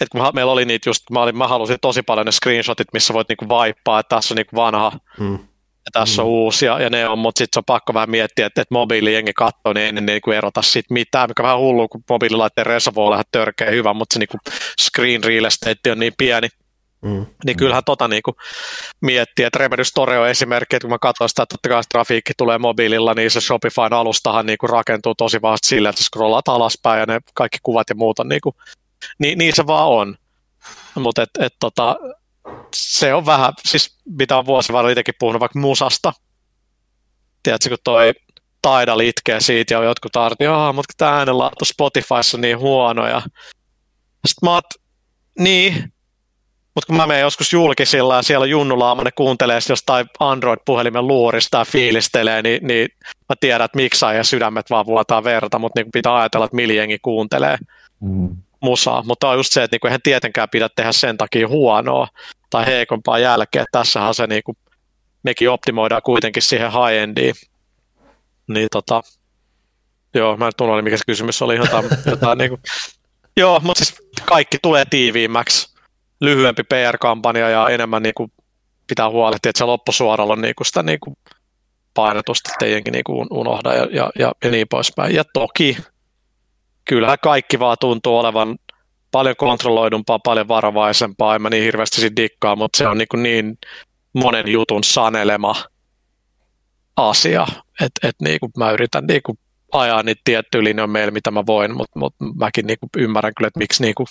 että 0.00 0.06
kun 0.12 0.30
meillä 0.34 0.52
oli 0.52 0.64
niitä 0.64 0.88
just, 0.88 1.02
mä, 1.10 1.22
olin, 1.22 1.38
mä 1.38 1.48
halusin 1.48 1.78
tosi 1.80 2.02
paljon 2.02 2.26
ne 2.26 2.32
screenshotit, 2.32 2.88
missä 2.92 3.14
voit 3.14 3.28
niinku 3.28 3.48
vaippaa, 3.48 4.00
että 4.00 4.16
tässä 4.16 4.34
on 4.34 4.36
niinku 4.36 4.56
vanha, 4.56 4.92
mm 5.20 5.38
ja 5.84 5.90
tässä 5.92 6.22
mm. 6.22 6.26
on 6.26 6.32
uusi 6.32 6.66
ja, 6.66 6.80
ja 6.80 6.90
ne 6.90 7.08
on, 7.08 7.18
mutta 7.18 7.38
sitten 7.38 7.56
se 7.56 7.60
on 7.60 7.64
pakko 7.64 7.94
vähän 7.94 8.10
miettiä, 8.10 8.46
että, 8.46 8.62
että 8.62 8.74
mobiilijengi 8.74 9.32
katsoo, 9.32 9.72
niin 9.72 9.86
ei 9.86 9.92
ne 9.92 10.00
niin 10.00 10.20
kuin 10.20 10.36
erota 10.36 10.62
siitä 10.62 10.94
mitään, 10.94 11.30
mikä 11.30 11.42
on 11.42 11.44
vähän 11.44 11.58
hullu, 11.58 11.88
kun 11.88 12.04
mobiililaitteen 12.10 12.66
resa 12.66 12.94
voi 12.94 13.06
olla 13.06 13.22
törkeä 13.32 13.70
hyvä, 13.70 13.94
mutta 13.94 14.14
se 14.14 14.18
niin 14.18 14.28
kuin 14.28 14.40
screen 14.80 15.24
real 15.24 15.44
estate 15.44 15.92
on 15.92 15.98
niin 15.98 16.12
pieni. 16.18 16.48
Mm. 17.04 17.26
Niin 17.44 17.56
kyllähän 17.56 17.84
tota 17.84 18.08
niinku 18.08 18.36
miettii, 19.00 19.44
että 19.44 19.58
Remedy 19.58 19.84
Store 19.84 20.18
on 20.18 20.28
esimerkki, 20.28 20.76
että 20.76 20.84
kun 20.84 20.94
mä 20.94 20.98
katsoin 20.98 21.28
sitä, 21.28 21.42
että 21.42 21.52
totta 21.52 21.68
kai 21.68 21.82
trafiikki 21.88 22.32
tulee 22.36 22.58
mobiililla, 22.58 23.14
niin 23.14 23.30
se 23.30 23.40
Shopifyn 23.40 23.92
alustahan 23.92 24.46
niinku 24.46 24.66
rakentuu 24.66 25.14
tosi 25.14 25.42
vahvasti 25.42 25.68
sillä, 25.68 25.88
että 25.88 26.04
scrollaat 26.04 26.48
alaspäin 26.48 27.00
ja 27.00 27.06
ne 27.06 27.20
kaikki 27.34 27.58
kuvat 27.62 27.88
ja 27.88 27.94
muut 27.94 28.18
on 28.18 28.28
niinku, 28.28 28.54
niin, 29.18 29.38
niin 29.38 29.56
se 29.56 29.66
vaan 29.66 29.88
on. 29.88 30.16
Mutta 30.94 31.22
et, 31.22 31.30
et 31.38 31.54
tota, 31.60 31.96
se 32.74 33.14
on 33.14 33.26
vähän, 33.26 33.52
siis 33.64 33.98
mitä 34.04 34.36
on 34.38 34.46
vuosi 34.46 34.72
varrella 34.72 34.90
itsekin 34.90 35.14
puhunut 35.18 35.40
vaikka 35.40 35.58
musasta. 35.58 36.12
Tiedätkö, 37.42 37.68
kun 37.68 37.78
toi 37.84 38.12
Taida 38.62 38.94
itkee 39.02 39.40
siitä 39.40 39.74
ja 39.74 39.82
jotkut 39.82 40.16
arti, 40.16 40.44
mutta 40.74 40.94
tämä 40.96 41.16
äänenlaatu 41.18 41.64
Spotifyssa 41.64 42.36
on 42.36 42.40
niin 42.40 42.58
huono. 42.58 43.06
Ja... 43.08 43.22
Sitten 44.26 44.48
mä 44.48 44.50
oot, 44.50 44.64
niin, 45.38 45.93
mutta 46.74 46.86
kun 46.86 46.96
mä 46.96 47.06
menen 47.06 47.22
joskus 47.22 47.52
julkisilla 47.52 48.16
ja 48.16 48.22
siellä 48.22 48.46
Junnu 48.46 48.76
ne 49.04 49.10
kuuntelee 49.12 49.58
jostain 49.68 50.06
Android-puhelimen 50.20 51.06
luurista 51.06 51.58
ja 51.58 51.64
fiilistelee, 51.64 52.42
niin, 52.42 52.66
niin 52.66 52.88
mä 53.28 53.36
tiedän, 53.40 53.64
että 53.64 53.76
miksi 53.76 54.06
ja 54.16 54.24
sydämet 54.24 54.70
vaan 54.70 54.86
vuotaa 54.86 55.24
verta, 55.24 55.58
mutta 55.58 55.80
niin 55.80 55.92
pitää 55.92 56.16
ajatella, 56.16 56.44
että 56.44 56.56
miljengi 56.56 56.98
kuuntelee 56.98 57.56
mm. 58.00 58.36
musaa. 58.60 59.02
Mutta 59.06 59.28
on 59.28 59.36
just 59.36 59.52
se, 59.52 59.62
että 59.62 59.74
niin 59.74 59.86
eihän 59.86 60.02
tietenkään 60.02 60.48
pidä 60.50 60.68
tehdä 60.76 60.92
sen 60.92 61.16
takia 61.16 61.48
huonoa 61.48 62.08
tai 62.50 62.66
heikompaa 62.66 63.18
jälkeen. 63.18 63.66
Tässähän 63.72 64.14
se 64.14 64.26
niin 64.26 64.42
kuin, 64.42 64.56
mekin 65.22 65.50
optimoidaan 65.50 66.02
kuitenkin 66.02 66.42
siihen 66.42 66.70
high-endiin. 66.72 67.34
Niin 68.48 68.68
tota, 68.70 69.02
joo, 70.14 70.36
mä 70.36 70.46
en 70.46 70.52
tunne, 70.56 70.82
mikä 70.82 70.96
se 70.96 71.04
kysymys 71.06 71.42
oli. 71.42 71.56
Jotain, 71.56 71.84
jotain 72.06 72.38
niin 72.38 72.48
kuin, 72.48 72.60
joo, 73.36 73.60
mutta 73.60 73.84
siis 73.84 74.02
kaikki 74.24 74.58
tulee 74.62 74.84
tiiviimmäksi 74.90 75.73
lyhyempi 76.20 76.62
PR-kampanja 76.62 77.48
ja 77.48 77.68
enemmän 77.68 78.02
niin 78.02 78.14
kuin 78.16 78.32
pitää 78.86 79.10
huolehtia, 79.10 79.50
että 79.50 79.58
se 79.58 79.64
loppusuoralla 79.64 80.32
on 80.32 80.40
niin 80.40 80.54
kuin 80.54 80.66
sitä 80.66 80.82
niin 80.82 81.00
kuin 81.00 81.16
painotusta 81.94 82.50
teidänkin 82.58 82.92
niin 82.92 83.04
kuin 83.04 83.26
unohda 83.30 83.74
ja, 83.74 83.86
ja, 83.92 84.10
ja, 84.18 84.50
niin 84.50 84.66
poispäin. 84.70 85.14
Ja 85.14 85.24
toki 85.32 85.76
kyllä 86.84 87.16
kaikki 87.16 87.58
vaan 87.58 87.76
tuntuu 87.80 88.18
olevan 88.18 88.58
paljon 89.10 89.36
kontrolloidumpaa, 89.36 90.18
paljon 90.18 90.48
varovaisempaa, 90.48 91.34
en 91.34 91.42
mä 91.42 91.50
niin 91.50 91.64
hirveästi 91.64 92.00
siitä 92.00 92.16
dikkaa, 92.16 92.56
mutta 92.56 92.78
se 92.78 92.88
on 92.88 92.98
niin, 92.98 93.08
kuin 93.10 93.22
niin 93.22 93.58
monen 94.14 94.48
jutun 94.48 94.84
sanelema 94.84 95.54
asia, 96.96 97.46
että 97.80 98.08
et 98.08 98.14
niin 98.22 98.40
kuin 98.40 98.52
mä 98.56 98.70
yritän 98.70 99.06
niin 99.06 99.20
kuin 99.26 99.38
ajaa 99.72 100.02
niitä 100.02 100.20
tiettyjä 100.24 100.64
linjoja 100.64 100.86
meillä, 100.86 101.10
mitä 101.10 101.30
mä 101.30 101.46
voin, 101.46 101.76
mutta 101.76 101.98
mut 101.98 102.14
mäkin 102.38 102.66
niin 102.66 102.78
kuin 102.80 102.90
ymmärrän 102.96 103.32
kyllä, 103.36 103.48
että 103.48 103.58
miksi 103.58 103.82
niin 103.82 103.94
kuin 103.94 104.06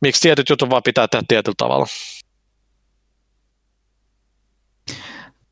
miksi 0.00 0.20
tietyt 0.20 0.48
jutut 0.48 0.70
vaan 0.70 0.82
pitää 0.82 1.08
tehdä 1.08 1.24
tietyllä 1.28 1.54
tavalla. 1.58 1.86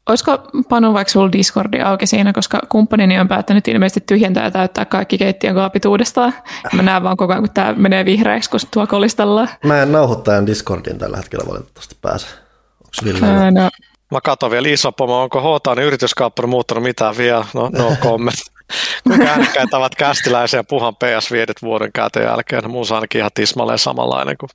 Olisiko 0.08 0.38
Panu 0.68 0.94
vaikka 0.94 1.12
sulla 1.12 1.32
Discordi 1.32 1.80
auki 1.80 2.06
siinä, 2.06 2.32
koska 2.32 2.60
kumppanini 2.68 3.20
on 3.20 3.28
päättänyt 3.28 3.68
ilmeisesti 3.68 4.00
tyhjentää 4.00 4.44
ja 4.44 4.50
täyttää 4.50 4.84
kaikki 4.84 5.18
keittiön 5.18 5.54
kaapit 5.54 5.84
uudestaan. 5.84 6.34
Mä 6.72 6.82
näen 6.82 7.02
vaan 7.02 7.16
koko 7.16 7.32
ajan, 7.32 7.42
kun 7.42 7.54
tämä 7.54 7.72
menee 7.72 8.04
vihreäksi, 8.04 8.50
kun 8.50 8.60
tuo 8.70 8.86
kolistellaan. 8.86 9.48
Mä 9.64 9.82
en 9.82 9.92
nauhoittajan 9.92 10.46
Discordin 10.46 10.98
tällä 10.98 11.16
hetkellä 11.16 11.44
valitettavasti 11.48 11.96
pääse. 12.02 12.26
Onko 12.84 13.60
no. 13.60 13.70
Mä 14.10 14.20
katson 14.20 14.50
vielä 14.50 14.68
iso 14.68 14.92
pomo, 14.92 15.22
onko 15.22 15.40
H-Tani 15.40 15.82
yrityskaappari 15.82 16.48
muuttanut 16.48 16.82
mitään 16.82 17.16
vielä? 17.16 17.46
No, 17.54 17.70
no 17.78 17.96
comment. 18.04 18.53
Kuinka 19.04 19.24
äänekkäitä 19.24 19.76
ovat 19.76 19.94
kästiläisiä 19.94 20.64
puhan 20.64 20.96
ps 20.96 21.32
viedet 21.32 21.62
vuoden 21.62 21.90
käytön 21.92 22.22
jälkeen. 22.22 22.70
Muun 22.70 22.86
ainakin 22.90 23.18
ihan 23.18 23.30
tismalleen 23.34 23.78
samanlainen 23.78 24.36
kuin 24.40 24.50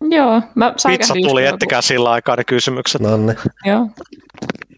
Joo, 0.00 0.42
mä 0.54 0.74
Pizza 0.88 1.14
tuli, 1.14 1.42
päivä, 1.42 1.54
ettekää 1.54 1.76
kun... 1.76 1.82
sillä 1.82 2.10
aikaa 2.10 2.36
ne 2.36 2.44
kysymykset. 2.44 3.00
Nonne. 3.00 3.36
Joo. 3.64 3.90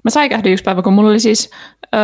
Mä 0.04 0.10
säikähdin 0.10 0.52
yksi 0.52 0.64
päivä, 0.64 0.82
kun 0.82 0.92
mulla 0.92 1.10
oli 1.10 1.20
siis 1.20 1.50
ö, 1.94 1.98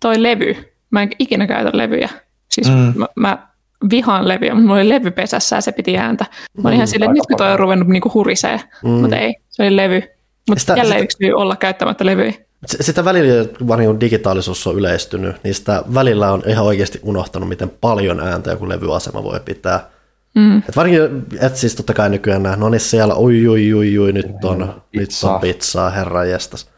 toi 0.00 0.22
levy. 0.22 0.74
Mä 0.90 1.02
en 1.02 1.10
ikinä 1.18 1.46
käytä 1.46 1.70
levyjä. 1.72 2.08
Siis 2.48 2.68
mm. 2.68 2.92
mä, 2.96 3.06
mä 3.16 3.48
vihaan 3.90 4.28
levyjä, 4.28 4.54
mutta 4.54 4.66
mulla 4.66 4.80
oli 4.80 4.88
levy 4.88 5.10
pesässä 5.10 5.56
ja 5.56 5.60
se 5.60 5.72
piti 5.72 5.98
ääntä. 5.98 6.24
Mä 6.30 6.68
olin 6.68 6.72
mm, 6.72 6.74
ihan 6.74 6.88
silleen, 6.88 7.10
että 7.10 7.18
nyt 7.18 7.26
kun 7.26 7.36
toi 7.36 7.52
on 7.52 7.58
ruvennut 7.58 7.88
niinku 7.88 8.10
hurisee, 8.14 8.60
mm. 8.84 8.90
mutta 8.90 9.16
ei, 9.16 9.34
se 9.48 9.62
oli 9.62 9.76
levy. 9.76 10.02
Mutta 10.48 10.72
jälleen 10.76 10.86
sitä... 10.86 11.04
yksi 11.04 11.16
syy 11.20 11.32
olla 11.32 11.56
käyttämättä 11.56 12.06
levyjä. 12.06 12.32
Sitä 12.66 13.04
välillä, 13.04 13.44
kun 13.86 14.00
digitaalisuus 14.00 14.66
on 14.66 14.76
yleistynyt, 14.76 15.36
niin 15.44 15.54
sitä 15.54 15.82
välillä 15.94 16.32
on 16.32 16.42
ihan 16.46 16.64
oikeasti 16.64 17.00
unohtanut, 17.02 17.48
miten 17.48 17.72
paljon 17.80 18.20
ääntä 18.20 18.50
joku 18.50 18.68
levyasema 18.68 19.24
voi 19.24 19.40
pitää. 19.40 19.88
Mm. 20.34 20.58
Et 20.58 20.76
varsinkin, 20.76 21.26
et 21.40 21.56
siis 21.56 21.74
totta 21.74 21.94
kai 21.94 22.10
nykyään 22.10 22.42
nähdään, 22.42 22.60
no 22.60 22.68
niin 22.68 22.80
siellä, 22.80 23.14
ui, 23.16 23.48
ui, 23.48 23.74
ui, 23.74 23.98
ui 23.98 24.12
nyt 24.12 24.44
on, 24.44 24.82
nyt 24.92 25.10
on 25.24 25.40
pizzaa, 25.40 25.90
herra 25.90 26.24
jestas. 26.24 26.68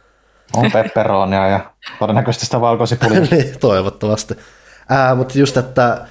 On 0.56 0.73
pepperonia 0.73 1.48
ja 1.48 1.70
todennäköisesti 1.98 2.47
sitä 2.47 2.61
valkosipulia. 2.61 3.20
niin, 3.31 3.59
toivottavasti. 3.61 4.35
Ää, 4.89 5.15
mutta 5.15 5.39
just, 5.39 5.56
että 5.56 6.06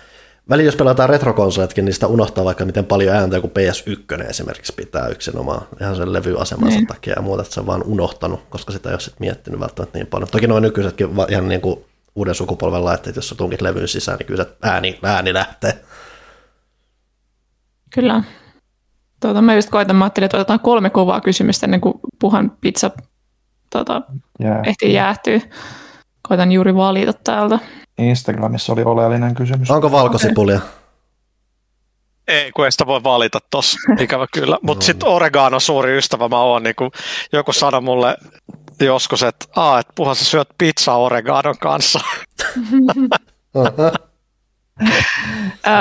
Väliin 0.50 0.66
jos 0.66 0.76
pelataan 0.76 1.10
retrokonsoletkin, 1.10 1.86
niin 1.86 1.94
sitä 1.94 2.08
unohtaa 2.08 2.46
vaikka 2.46 2.66
miten 2.66 2.86
paljon 2.86 3.16
ääntä 3.16 3.36
joku 3.36 3.48
PS1 3.48 4.30
esimerkiksi 4.30 4.74
pitää 4.74 5.08
yksinomaan 5.08 5.68
ihan 5.82 5.96
sen 5.96 6.14
levyasemansa 6.14 6.78
niin. 6.78 6.88
takia 6.88 7.14
ja 7.16 7.22
muuta, 7.22 7.42
että 7.42 7.54
se 7.54 7.60
on 7.60 7.66
vaan 7.66 7.84
unohtanut, 7.84 8.40
koska 8.50 8.72
sitä 8.72 8.90
ei 8.90 8.94
ole 8.94 9.00
sit 9.00 9.20
miettinyt 9.20 9.60
välttämättä 9.60 9.98
niin 9.98 10.08
paljon. 10.08 10.30
Toki 10.32 10.48
noin 10.48 10.62
nykyisetkin 10.62 11.10
ihan 11.30 11.48
niin 11.48 11.62
kuin 11.62 11.86
uuden 12.16 12.36
sukupolven 12.36 12.86
laitteet, 12.86 13.16
jos 13.16 13.30
sä 13.30 13.36
tunkit 13.36 13.62
levyn 13.62 13.88
sisään, 13.88 14.18
niin 14.18 14.28
kyllä 14.28 14.44
se 14.44 14.50
ääni, 14.62 15.00
ääni 15.04 15.34
lähtee. 15.34 15.84
Kyllä. 17.94 18.24
Tuota, 19.20 19.42
mä 19.42 19.56
just 19.56 19.70
koitan, 19.70 19.96
mä 19.96 20.06
ajattelin, 20.06 20.26
että 20.26 20.38
otetaan 20.38 20.60
kolme 20.60 20.90
kovaa 20.90 21.22
kysymystä 21.22 21.66
ennen 21.66 21.82
kuin 21.82 21.94
puhan 22.20 22.52
pizza 22.62 22.92
tuota, 23.70 24.02
yeah. 24.44 24.68
ehtii 24.68 24.94
jäähtyä. 24.94 25.40
Koitan 26.28 26.52
juuri 26.52 26.76
valita 26.76 27.14
täältä. 27.14 27.60
Instagramissa 28.10 28.74
oli 28.74 28.84
oleellinen 28.84 29.36
kysymys. 29.36 29.72
Onko 29.72 29.92
valkosipulia? 29.92 30.58
Okay. 30.58 30.70
Ei, 32.28 32.52
kun 32.52 32.66
ei 32.66 32.72
sitä 32.72 32.86
voi 32.86 33.04
valita 33.04 33.40
tossa, 33.50 33.78
ikävä 34.00 34.28
kyllä. 34.34 34.58
Mutta 34.62 34.84
no. 34.84 34.86
sitten 34.86 35.10
Oregano 35.10 35.60
suuri 35.60 35.98
ystävä 35.98 36.28
mä 36.30 36.40
oon, 36.40 36.64
niin 36.64 36.76
joku 37.34 37.54
sanoi 37.54 37.82
mulle 37.82 38.18
joskus, 38.80 39.24
että 39.24 39.46
Aa, 39.56 39.80
et 39.80 39.88
puhan 39.96 40.16
sä 40.16 40.26
syöt 40.26 40.50
pizzaa 40.58 40.98
Oreganon 40.98 41.58
kanssa. 41.58 42.00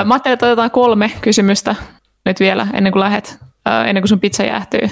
mä 0.05 0.13
ajattelin, 0.13 0.33
että 0.33 0.45
otetaan 0.45 0.71
kolme 0.71 1.11
kysymystä 1.21 1.75
nyt 2.25 2.39
vielä 2.39 2.67
ennen 2.73 2.93
kuin 2.93 2.99
lähet, 2.99 3.37
ennen 3.87 4.01
kuin 4.01 4.09
sun 4.09 4.19
pizza 4.19 4.43
jäähtyy. 4.43 4.89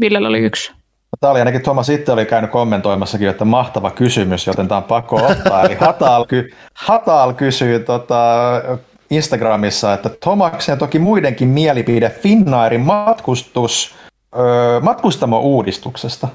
Villellä 0.00 0.28
oli 0.28 0.38
yksi. 0.38 0.72
Tämä 1.20 1.30
oli 1.30 1.38
ainakin 1.38 1.62
Thomas 1.62 1.88
itse 1.88 2.12
oli 2.12 2.26
käynyt 2.26 2.50
kommentoimassakin, 2.50 3.28
että 3.28 3.44
mahtava 3.44 3.90
kysymys, 3.90 4.46
joten 4.46 4.68
tämä 4.68 4.78
on 4.78 4.84
pakko 4.84 5.16
ottaa. 5.26 5.62
Eli 5.62 5.74
Hatal, 5.74 6.24
ky- 6.24 6.54
Hatal 6.74 7.32
kysyy 7.32 7.80
tota, 7.80 8.42
Instagramissa, 9.10 9.94
että 9.94 10.08
Tomaksen 10.08 10.78
toki 10.78 10.98
muidenkin 10.98 11.48
mielipide 11.48 12.10
Finnairin 12.10 12.80
matkustus, 12.80 13.94
öö, 14.36 14.80
matkustamo-uudistuksesta. 14.80 16.28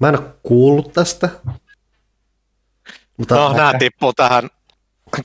Mä 0.00 0.08
en 0.08 0.18
ole 0.18 0.28
kuullut 0.42 0.92
tästä. 0.92 1.28
Mutta 3.16 3.34
no, 3.34 3.52
nämä 3.52 3.72
tippuu 3.78 4.12
tähän 4.12 4.48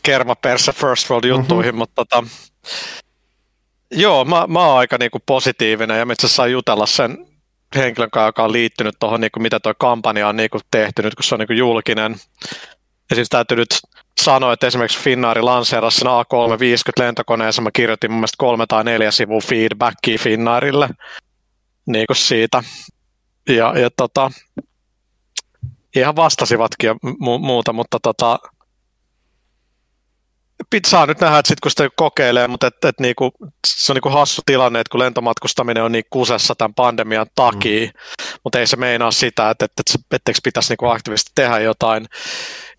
kermaperssä 0.03 0.73
First 0.73 1.09
World-juttuihin, 1.09 1.71
mm-hmm. 1.71 1.77
mutta 1.77 2.05
tota, 2.05 2.23
joo, 3.91 4.25
mä, 4.25 4.47
mä 4.47 4.65
oon 4.65 4.80
aika 4.80 4.97
niinku 4.99 5.19
positiivinen 5.25 5.99
ja 5.99 6.05
mä 6.05 6.13
itse 6.13 6.25
asiassa 6.25 6.47
jutella 6.47 6.85
sen 6.85 7.32
henkilön 7.75 8.11
kanssa, 8.11 8.27
joka 8.27 8.43
on 8.43 8.51
liittynyt 8.51 8.95
tuohon, 8.99 9.21
niin 9.21 9.31
mitä 9.39 9.59
tuo 9.59 9.73
kampanja 9.77 10.27
on 10.27 10.35
niin 10.35 10.49
kuin 10.49 10.61
tehty 10.71 11.01
nyt, 11.01 11.15
kun 11.15 11.23
se 11.23 11.35
on 11.35 11.39
niin 11.39 11.47
kuin 11.47 11.57
julkinen. 11.57 12.15
Ja 13.09 13.15
siis 13.15 13.29
täytyy 13.29 13.57
nyt 13.57 13.69
sanoa, 14.21 14.53
että 14.53 14.67
esimerkiksi 14.67 14.99
Finnaari 14.99 15.41
lanseerasi 15.41 15.97
sen 15.97 16.07
A350 16.07 17.03
lentokoneessa, 17.03 17.61
mä 17.61 17.69
kirjoitin 17.73 18.11
mun 18.11 18.19
mielestä 18.19 18.35
kolme 18.37 18.65
tai 18.67 18.83
neljä 18.83 19.11
sivua 19.11 19.41
feedbackia 19.41 20.17
Finnaarille 20.17 20.89
niin 21.85 22.07
kuin 22.07 22.17
siitä. 22.17 22.63
Ja, 23.49 23.79
ja 23.79 23.89
tota, 23.97 24.31
ihan 25.95 26.15
vastasivatkin 26.15 26.87
ja 26.87 26.93
mu- 26.93 27.39
muuta, 27.39 27.73
mutta 27.73 27.99
tota, 27.99 28.39
saa 30.87 31.05
nyt 31.05 31.19
nähdä, 31.19 31.37
että 31.37 31.47
sit 31.47 31.59
kun 31.59 31.71
sitä 31.71 31.89
kokeilee, 31.95 32.47
mutta 32.47 32.67
et, 32.67 32.85
et 32.85 32.99
niinku, 32.99 33.31
se 33.67 33.91
on 33.91 33.95
niinku 33.95 34.09
hassu 34.09 34.41
tilanne, 34.45 34.79
että 34.79 34.91
kun 34.91 34.99
lentomatkustaminen 34.99 35.83
on 35.83 35.91
niin 35.91 36.03
kusessa 36.09 36.55
tämän 36.55 36.73
pandemian 36.73 37.27
takia, 37.35 37.85
mm. 37.85 37.91
mutta 38.43 38.59
ei 38.59 38.67
se 38.67 38.75
meinaa 38.75 39.11
sitä, 39.11 39.49
että, 39.49 39.65
että, 39.65 39.81
että 39.87 40.15
etteikö 40.15 40.39
pitäisi 40.43 40.71
niinku 40.71 40.85
aktiivisesti 40.85 41.31
tehdä 41.35 41.59
jotain. 41.59 42.05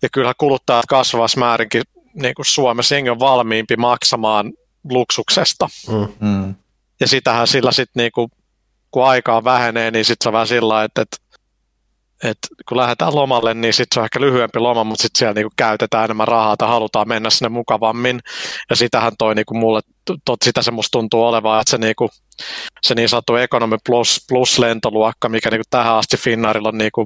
Ja 0.01 0.09
kyllähän 0.09 0.35
kuluttajat 0.37 0.85
kasvavassa 0.85 1.39
määrinkin 1.39 1.83
niinku 2.13 2.43
Suomessa 2.45 2.95
jengi 2.95 3.09
on 3.09 3.19
valmiimpi 3.19 3.75
maksamaan 3.77 4.53
luksuksesta. 4.89 5.69
Mm. 5.87 6.27
mm. 6.27 6.55
Ja 6.99 7.07
sitähän 7.07 7.47
sillä 7.47 7.71
sitten, 7.71 8.01
niinku, 8.01 8.29
kun 8.91 9.05
aikaa 9.05 9.43
vähenee, 9.43 9.91
niin 9.91 10.05
sitten 10.05 10.23
se 10.23 10.29
on 10.29 10.33
vähän 10.33 10.47
sillä 10.47 10.83
että, 10.83 11.01
että 11.01 11.17
et 12.23 12.37
kun 12.69 12.77
lähdetään 12.77 13.15
lomalle, 13.15 13.53
niin 13.53 13.73
sitten 13.73 13.95
se 13.95 13.99
on 13.99 14.05
ehkä 14.05 14.21
lyhyempi 14.21 14.59
loma, 14.59 14.83
mutta 14.83 15.01
sitten 15.01 15.19
siellä 15.19 15.33
niinku 15.33 15.53
käytetään 15.55 16.05
enemmän 16.05 16.27
rahaa 16.27 16.57
tai 16.57 16.69
halutaan 16.69 17.07
mennä 17.07 17.29
sinne 17.29 17.49
mukavammin. 17.49 18.19
Ja 18.69 18.75
sitähän 18.75 19.13
toi 19.17 19.35
niinku 19.35 19.53
mulle, 19.53 19.81
tot, 20.25 20.39
sitä 20.45 20.61
se 20.61 20.71
musta 20.71 20.91
tuntuu 20.91 21.23
olevan, 21.23 21.61
että 21.61 21.71
se, 21.71 21.77
niinku, 21.77 22.09
se 22.81 22.95
niin 22.95 23.09
sanottu 23.09 23.35
Economy 23.35 23.77
Plus, 23.85 24.25
plus 24.29 24.59
lentoluokka, 24.59 25.29
mikä 25.29 25.49
niinku 25.49 25.67
tähän 25.69 25.95
asti 25.95 26.17
Finnairilla 26.17 26.69
on 26.69 26.77
niinku, 26.77 27.05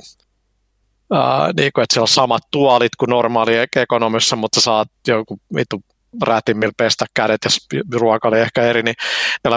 ää, 1.13 1.51
niinku, 1.57 1.81
että 1.81 1.93
siellä 1.93 2.03
on 2.03 2.07
samat 2.07 2.43
tuolit 2.51 2.95
kuin 2.95 3.09
normaali 3.09 3.53
ekonomissa, 3.75 4.35
mutta 4.35 4.61
saat 4.61 4.87
joku 5.07 5.39
vittu 5.55 5.83
rätin, 6.23 6.57
millä 6.57 6.73
pestä 6.77 7.05
kädet 7.13 7.39
ja 7.45 7.81
ruoka 7.99 8.27
oli 8.27 8.39
ehkä 8.39 8.61
eri, 8.61 8.83
niin 8.83 8.95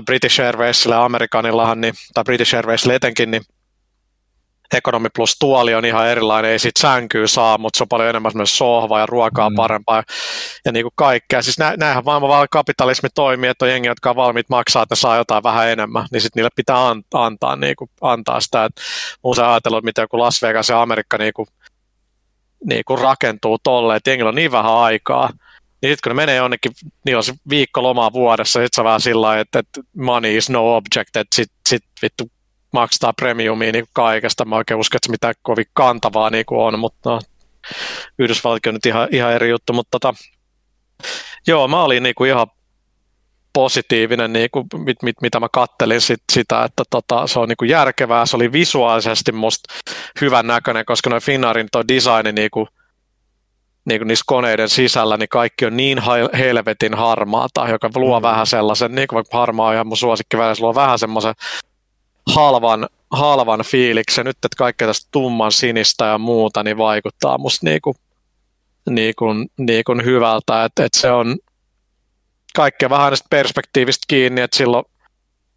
British 0.07 0.41
Airwaysilla 0.41 0.95
ja 0.95 1.05
Amerikanillahan, 1.05 1.81
niin, 1.81 1.95
tai 2.15 2.25
British 2.25 2.55
Airwaysilla 2.55 2.95
etenkin, 2.95 3.31
niin 3.31 3.43
Economy 4.73 5.09
Plus 5.15 5.37
tuoli 5.39 5.75
on 5.75 5.85
ihan 5.85 6.09
erilainen, 6.09 6.51
ei 6.51 6.59
siitä 6.59 6.81
sänkyä 6.81 7.27
saa, 7.27 7.59
mutta 7.59 7.77
se 7.79 7.85
on 7.85 7.89
paljon 7.89 8.09
enemmän 8.09 8.33
myös 8.35 8.59
sohvaa 8.59 9.01
ja 9.01 9.07
ruokaa 9.07 9.51
mm. 9.51 9.57
parempaa 9.57 9.97
ja, 9.97 10.03
ja 10.65 10.73
niin 10.73 10.85
kuin 10.85 10.93
kaikkea. 10.97 11.43
Siis 11.43 11.59
nä, 11.59 11.75
näinhän 11.77 12.05
vaan 12.05 12.49
kapitalismi 12.51 13.09
toimii, 13.15 13.51
että 13.51 13.65
on 13.65 13.71
jengi, 13.71 13.89
jotka 13.89 14.11
on 14.11 14.17
valmiit 14.17 14.49
maksaa, 14.49 14.83
että 14.83 14.93
ne 14.93 14.97
saa 14.97 15.17
jotain 15.17 15.43
vähän 15.43 15.69
enemmän, 15.69 16.07
niin 16.13 16.21
sitten 16.21 16.41
niille 16.41 16.51
pitää 16.57 16.89
an, 16.89 17.03
antaa, 17.15 17.57
niin 17.57 17.77
kuin, 17.77 17.91
antaa 18.01 18.41
sitä. 18.41 18.65
Et 18.65 18.73
usein 19.25 19.49
ajatellut, 19.49 19.79
että 19.79 19.87
miten 19.87 20.03
joku 20.03 20.19
Las 20.19 20.43
Vegas 20.43 20.69
ja 20.69 20.83
Amerikka 20.83 21.19
niin 21.19 21.33
kuin, 21.35 21.47
niin 22.65 22.83
kuin 22.87 23.01
rakentuu 23.01 23.59
tolle, 23.63 23.97
että 23.97 24.11
jengillä 24.11 24.29
on 24.29 24.35
niin 24.35 24.53
vähän 24.53 24.75
aikaa, 24.75 25.31
niin 25.83 25.93
sitten 25.93 26.11
kun 26.11 26.17
ne 26.17 26.23
menee 26.23 26.37
jonnekin, 26.37 26.73
niin 27.05 27.17
on 27.17 27.25
se 27.25 27.35
viikko 27.49 27.83
lomaa 27.83 28.13
vuodessa, 28.13 28.53
sitten 28.53 28.69
se 28.73 28.81
on 28.81 28.85
vähän 28.85 29.01
sillä 29.01 29.41
että, 29.41 29.59
että 29.59 29.81
money 29.97 30.37
is 30.37 30.51
no 30.51 30.77
object, 30.77 31.17
että 31.17 31.37
sitten 31.37 31.57
sit 31.69 31.85
vittu 32.03 32.31
maksaa 32.73 33.13
premiumia 33.13 33.73
niin 33.73 33.85
kaikesta. 33.93 34.45
Mä 34.45 34.57
oikein 34.57 34.81
uskon, 34.81 34.97
että 34.97 35.07
se 35.07 35.11
mitään 35.11 35.35
kovin 35.43 35.67
kantavaa 35.73 36.31
niin 36.31 36.47
kuin 36.47 36.61
on, 36.61 36.79
mutta 36.79 37.11
no, 37.11 37.21
Yhdysvallatkin 38.19 38.71
on 38.71 38.75
nyt 38.75 38.87
ihan, 38.87 39.09
ihan 39.11 39.33
eri 39.33 39.51
juttu, 39.51 39.73
mutta 39.73 39.99
tota, 40.01 40.15
joo, 41.47 41.69
mä 41.69 41.83
olin 41.83 42.03
niin 42.03 42.15
kuin 42.15 42.31
ihan 42.31 42.47
positiivinen, 43.53 44.33
niin 44.33 44.49
kuin, 44.53 44.67
mit, 44.77 45.03
mit, 45.03 45.17
mitä 45.23 45.41
mä 45.41 45.49
kattelin 45.53 46.01
sit, 46.01 46.23
sitä, 46.33 46.65
että 46.65 46.83
tota, 46.91 47.27
se 47.27 47.39
on 47.39 47.49
niin 47.49 47.57
kuin 47.57 47.71
järkevää, 47.71 48.27
se 48.27 48.37
oli 48.37 48.53
visuaalisesti 48.53 49.33
musta 49.33 49.75
hyvän 50.21 50.47
näköinen, 50.47 50.85
koska 50.85 51.11
noin 51.11 51.23
Finnaarin 51.23 51.69
toi 51.73 51.89
designi 51.89 52.33
niin 52.33 52.51
kuin, 52.51 52.67
niin 53.85 54.01
kuin 54.01 54.09
niissä 54.09 54.25
koneiden 54.27 54.69
sisällä, 54.69 55.17
niin 55.17 55.29
kaikki 55.29 55.67
on 55.67 55.77
niin 55.77 55.99
helvetin 56.39 56.95
harmaata, 56.95 57.69
joka 57.69 57.91
luo 57.95 58.21
mm. 58.21 58.23
vähän 58.23 58.47
sellaisen, 58.47 58.95
niin 58.95 59.09
kuin 59.09 59.15
vaikka 59.15 59.39
harmaa 59.39 59.69
on 59.69 59.75
ihan 59.75 59.87
mun 59.87 59.97
suosikki 59.97 60.37
se 60.37 60.63
luo 60.63 60.75
vähän 60.75 60.99
semmoisen 60.99 61.35
halvan, 62.27 62.89
halvan 63.11 63.61
fiiliksen. 63.65 64.27
Nyt, 64.27 64.37
että 64.37 64.57
kaikkea 64.59 64.89
tästä 64.89 65.09
tumman 65.11 65.53
sinistä 65.53 66.05
ja 66.05 66.19
muuta, 66.19 66.63
niin 66.63 66.79
vaikuttaa 66.79 67.39
musta 67.39 67.67
niinku, 67.67 67.95
niinku, 68.91 69.27
niinku 69.59 69.95
hyvältä. 70.05 70.65
Et, 70.65 70.79
et 70.81 70.95
se 70.95 71.11
on 71.11 71.37
kaikkea 72.57 72.91
vähän 72.91 73.11
näistä 73.11 73.27
perspektiivistä 73.31 74.05
kiinni, 74.09 74.41
että 74.41 74.57
silloin 74.57 74.85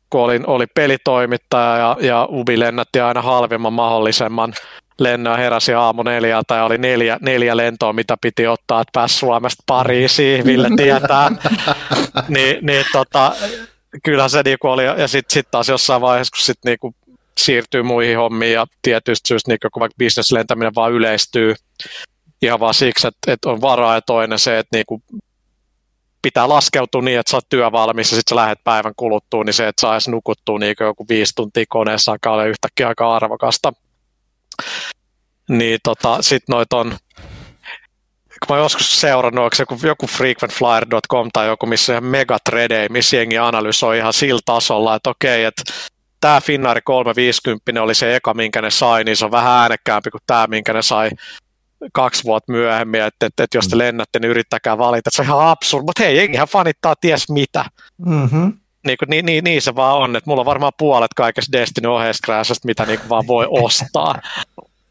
kun 0.09 0.21
olin, 0.21 0.47
oli 0.47 0.67
pelitoimittaja 0.67 1.77
ja, 1.77 1.97
ja 1.99 2.27
Ubi 2.31 2.59
lennätti 2.59 2.99
aina 2.99 3.21
halvimman 3.21 3.73
mahdollisemman 3.73 4.53
lennon 4.99 5.37
heräsi 5.37 5.73
aamu 5.73 6.03
neljältä 6.03 6.55
ja 6.55 6.65
oli 6.65 6.77
neljä, 6.77 7.17
neljä 7.21 7.57
lentoa, 7.57 7.93
mitä 7.93 8.17
piti 8.21 8.47
ottaa, 8.47 8.81
että 8.81 8.91
pääsi 8.93 9.17
Suomesta 9.17 9.63
Pariisiin, 9.65 10.45
Ville 10.45 10.69
tietää. 10.77 11.31
niin, 12.27 12.57
niin 12.61 12.85
tota, 12.91 13.31
kyllähän 14.03 14.29
se 14.29 14.41
niinku 14.45 14.67
oli, 14.67 14.85
ja 14.85 15.07
sitten 15.07 15.33
sit 15.33 15.51
taas 15.51 15.69
jossain 15.69 16.01
vaiheessa, 16.01 16.31
kun 16.31 16.45
sit 16.45 16.59
niinku 16.65 16.95
siirtyy 17.37 17.83
muihin 17.83 18.17
hommiin 18.17 18.53
ja 18.53 18.65
tietysti 18.81 19.27
syystä, 19.27 19.51
niinku, 19.51 19.67
kun 19.73 19.79
vaikka 19.79 19.95
bisneslentäminen 19.97 20.75
vaan 20.75 20.91
yleistyy 20.91 21.55
ihan 22.41 22.59
vaan 22.59 22.73
siksi, 22.73 23.07
että, 23.07 23.31
että 23.31 23.49
on 23.49 23.61
varaa 23.61 23.95
ja 23.95 24.01
toinen 24.01 24.39
se, 24.39 24.59
että 24.59 24.77
niinku 24.77 25.01
pitää 26.21 26.49
laskeutua 26.49 27.01
niin, 27.01 27.19
että 27.19 27.31
sä 27.31 27.37
oot 27.37 27.49
työvalmis 27.49 28.11
ja 28.11 28.17
sitten 28.17 28.35
sä 28.35 28.35
lähdet 28.35 28.63
päivän 28.63 28.93
kuluttua, 28.95 29.43
niin 29.43 29.53
se, 29.53 29.67
että 29.67 29.81
saa 29.81 29.93
edes 29.93 30.07
nukuttua 30.07 30.59
niin 30.59 30.75
joku 30.79 31.05
viisi 31.09 31.33
tuntia 31.35 31.65
koneessa 31.69 32.11
alkaa 32.11 32.33
olla 32.33 32.45
yhtäkkiä 32.45 32.87
aika 32.87 33.15
arvokasta. 33.15 33.73
Niin 35.49 35.79
tota, 35.83 36.17
sitten 36.21 36.53
noit 36.53 36.73
on 36.73 36.97
kun 38.47 38.55
mä 38.55 38.61
joskus 38.61 39.01
seurannut, 39.01 39.43
onko 39.43 39.55
joku, 39.59 39.87
joku 39.87 40.07
frequentflyer.com 40.07 41.29
tai 41.33 41.47
joku, 41.47 41.65
missä 41.65 41.97
on 41.97 42.03
megatredei, 42.03 42.89
missä 42.89 43.17
jengi 43.17 43.37
analysoi 43.37 43.97
ihan 43.97 44.13
sillä 44.13 44.41
tasolla, 44.45 44.95
että 44.95 45.09
okei, 45.09 45.43
että 45.43 45.63
tämä 46.21 46.41
Finnair 46.41 46.81
350 46.83 47.83
oli 47.83 47.95
se 47.95 48.15
eka, 48.15 48.33
minkä 48.33 48.61
ne 48.61 48.71
sai, 48.71 49.03
niin 49.03 49.17
se 49.17 49.25
on 49.25 49.31
vähän 49.31 49.53
äänekkäämpi 49.53 50.09
kuin 50.09 50.21
tämä, 50.27 50.47
minkä 50.47 50.73
ne 50.73 50.81
sai 50.81 51.09
kaksi 51.93 52.23
vuotta 52.23 52.51
myöhemmin, 52.51 53.01
että, 53.01 53.25
että, 53.25 53.43
että 53.43 53.57
jos 53.57 53.67
te 53.67 53.77
lennätte, 53.77 54.19
niin 54.19 54.31
yrittäkää 54.31 54.77
valita. 54.77 55.09
Se 55.13 55.21
on 55.21 55.25
ihan 55.25 55.47
absurd, 55.47 55.83
mutta 55.85 56.03
hei, 56.03 56.17
jengihän 56.17 56.47
fanittaa 56.47 56.95
ties 57.01 57.29
mitä. 57.29 57.65
Mm-hmm. 57.97 58.53
Niin, 58.87 58.97
niin, 59.07 59.25
niin, 59.25 59.43
niin, 59.43 59.61
se 59.61 59.75
vaan 59.75 59.97
on, 59.97 60.15
että 60.15 60.29
mulla 60.29 60.41
on 60.41 60.45
varmaan 60.45 60.71
puolet 60.77 61.13
kaikesta 61.15 61.51
Destiny 61.51 61.87
oheiskräisestä, 61.87 62.65
mitä 62.65 62.85
niin 62.85 62.99
vaan 63.09 63.27
voi 63.27 63.47
ostaa. 63.49 64.15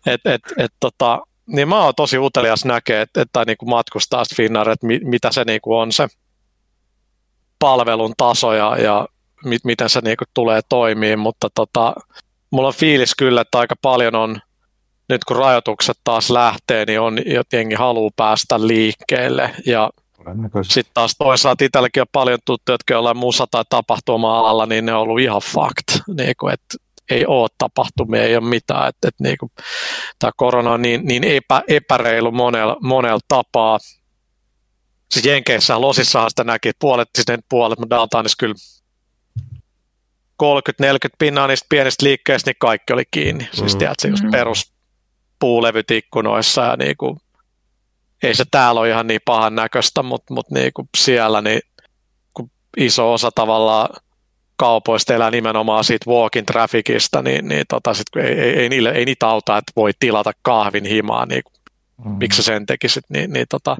Et, 0.06 0.20
et, 0.24 0.42
et, 0.58 0.72
tota, 0.80 1.20
niin 1.46 1.68
mä 1.68 1.84
oon 1.84 1.94
tosi 1.96 2.18
utelias 2.18 2.64
näkee, 2.64 3.00
että, 3.00 3.22
että 3.22 3.44
niin 3.46 3.56
kuin 3.56 3.70
matkustaa 3.70 4.24
Finnair, 4.36 4.70
että 4.70 4.86
mi, 4.86 5.00
mitä 5.04 5.32
se 5.32 5.44
niin 5.44 5.60
kuin 5.60 5.78
on 5.78 5.92
se 5.92 6.08
palvelun 7.58 8.14
taso 8.16 8.52
ja, 8.52 8.76
ja 8.78 9.08
mit, 9.44 9.64
miten 9.64 9.88
se 9.88 10.00
niin 10.00 10.16
kuin 10.16 10.28
tulee 10.34 10.60
toimii, 10.68 11.16
mutta 11.16 11.48
tota, 11.54 11.94
mulla 12.50 12.68
on 12.68 12.74
fiilis 12.74 13.14
kyllä, 13.14 13.40
että 13.40 13.58
aika 13.58 13.74
paljon 13.82 14.14
on, 14.14 14.40
nyt 15.08 15.24
kun 15.24 15.36
rajoitukset 15.36 15.98
taas 16.04 16.30
lähtee, 16.30 16.84
niin 16.84 17.00
on, 17.00 17.18
jengi 17.52 17.74
haluaa 17.74 18.10
päästä 18.16 18.66
liikkeelle 18.66 19.50
ja 19.66 19.90
sitten 20.62 20.94
taas 20.94 21.14
toisaalta 21.18 21.64
itselläkin 21.64 22.00
on 22.00 22.06
paljon 22.12 22.38
tuttuja, 22.44 22.74
jotka 22.74 22.94
jollain 22.94 23.16
muussa 23.16 23.46
tai 23.50 23.64
tapahtuma-alalla, 23.68 24.66
niin 24.66 24.86
ne 24.86 24.94
on 24.94 25.00
ollut 25.00 25.20
ihan 25.20 25.42
fakt. 25.54 26.00
Niin 26.16 26.34
kuin, 26.40 26.54
että 26.54 26.83
ei 27.10 27.26
ole 27.26 27.48
tapahtumia, 27.58 28.22
ei 28.22 28.36
ole 28.36 28.48
mitään. 28.48 28.88
Että, 28.88 29.08
että 29.08 29.22
niin 29.22 29.38
kuin, 29.38 29.52
tämä 30.18 30.30
korona 30.36 30.70
on 30.70 30.82
niin, 30.82 31.06
niin 31.06 31.24
epä, 31.24 31.62
epäreilu 31.68 32.32
monella, 32.32 32.76
monella 32.82 33.20
tapaa. 33.28 33.78
Siis 35.10 35.26
Jenkeissä, 35.26 35.80
Losissahan 35.80 36.30
sitä 36.30 36.44
näki, 36.44 36.70
puolet, 36.78 37.08
siis 37.14 37.28
ne 37.28 37.38
puolet, 37.48 37.78
mutta 37.78 37.96
Downtownissa 37.96 38.36
kyllä 38.38 38.54
30-40 40.42 40.46
pinnaa 41.18 41.46
niistä 41.46 41.66
pienistä 41.68 42.04
liikkeistä, 42.04 42.50
niin 42.50 42.56
kaikki 42.58 42.92
oli 42.92 43.04
kiinni. 43.10 43.44
Siis 43.44 43.60
mm-hmm. 43.60 43.78
tiedätkö, 43.78 44.08
just 44.08 44.24
perus 44.30 44.72
puulevyt 45.38 45.90
ikkunoissa 45.90 46.62
ja 46.62 46.76
niin 46.76 46.96
kuin, 46.96 47.16
ei 48.22 48.34
se 48.34 48.44
täällä 48.50 48.80
ole 48.80 48.90
ihan 48.90 49.06
niin 49.06 49.20
pahan 49.24 49.54
näköistä, 49.54 50.02
mutta, 50.02 50.34
mutta 50.34 50.54
niin 50.54 50.72
kuin 50.74 50.88
siellä 50.96 51.40
niin 51.40 51.60
kun 52.34 52.50
iso 52.76 53.12
osa 53.12 53.30
tavallaan 53.34 53.88
kaupoista 54.56 55.14
elää 55.14 55.30
nimenomaan 55.30 55.84
siitä 55.84 56.10
walking 56.10 56.46
trafficista, 56.46 57.22
niin, 57.22 57.48
niin 57.48 57.64
tota, 57.68 57.94
sit, 57.94 58.06
ei, 58.16 58.40
ei, 58.40 58.50
ei, 58.60 58.68
niille, 58.68 58.90
ei 58.90 59.04
niitä 59.04 59.28
auta, 59.28 59.56
että 59.56 59.72
voi 59.76 59.90
tilata 60.00 60.32
kahvin 60.42 60.84
himaa, 60.84 61.26
niin 61.26 61.42
mm. 62.04 62.10
miksi 62.10 62.42
sen 62.42 62.66
tekisit, 62.66 63.04
niin, 63.08 63.32
niin 63.32 63.46
tota, 63.50 63.76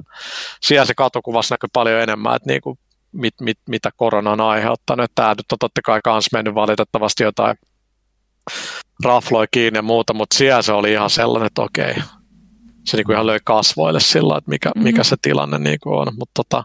siellä 0.61 0.85
se 0.85 0.93
katukuvassa 0.93 1.53
näkyy 1.53 1.69
paljon 1.73 2.01
enemmän, 2.01 2.35
että 2.35 2.49
niin 2.49 2.61
kuin, 2.61 2.79
mit, 3.11 3.33
mit, 3.41 3.57
mitä 3.69 3.89
korona 3.95 4.31
on 4.31 4.41
aiheuttanut. 4.41 5.11
Tämä 5.15 5.29
nyt 5.29 5.51
on 5.51 5.57
totta 5.59 5.81
kai 5.81 5.99
myös 6.05 6.25
mennyt 6.33 6.55
valitettavasti 6.55 7.23
jotain 7.23 7.57
rafloi 9.03 9.45
kiinni 9.51 9.77
ja 9.77 9.81
muuta, 9.81 10.13
mutta 10.13 10.37
siellä 10.37 10.61
se 10.61 10.71
oli 10.71 10.91
ihan 10.91 11.09
sellainen, 11.09 11.47
että 11.47 11.61
okei, 11.61 11.95
se 12.85 12.97
niin 12.97 13.05
kuin 13.05 13.13
ihan 13.13 13.27
löi 13.27 13.39
kasvoille 13.43 13.99
sillä 13.99 14.37
että 14.37 14.49
mikä, 14.49 14.71
mikä 14.75 14.89
mm-hmm. 14.91 15.03
se 15.03 15.15
tilanne 15.21 15.57
niin 15.57 15.79
kuin 15.83 15.95
on, 15.95 16.07
mutta 16.19 16.43
tota, 16.43 16.63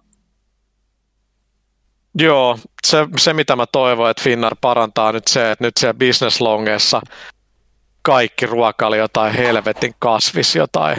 Joo, 2.15 2.59
se, 2.87 3.07
se 3.19 3.33
mitä 3.33 3.57
mä 3.57 3.67
toivon, 3.73 4.11
että 4.11 4.23
Finnar 4.23 4.57
parantaa 4.61 5.13
nyt 5.13 5.29
se, 5.29 5.51
että 5.51 5.65
nyt 5.65 5.77
siellä 5.77 5.99
businesslongessa 5.99 7.01
kaikki 8.03 8.47
ruoka 8.47 8.87
oli 8.87 8.99
jotain 8.99 9.35
helvetin 9.35 9.95
kasvis, 9.99 10.57
jotain 10.57 10.97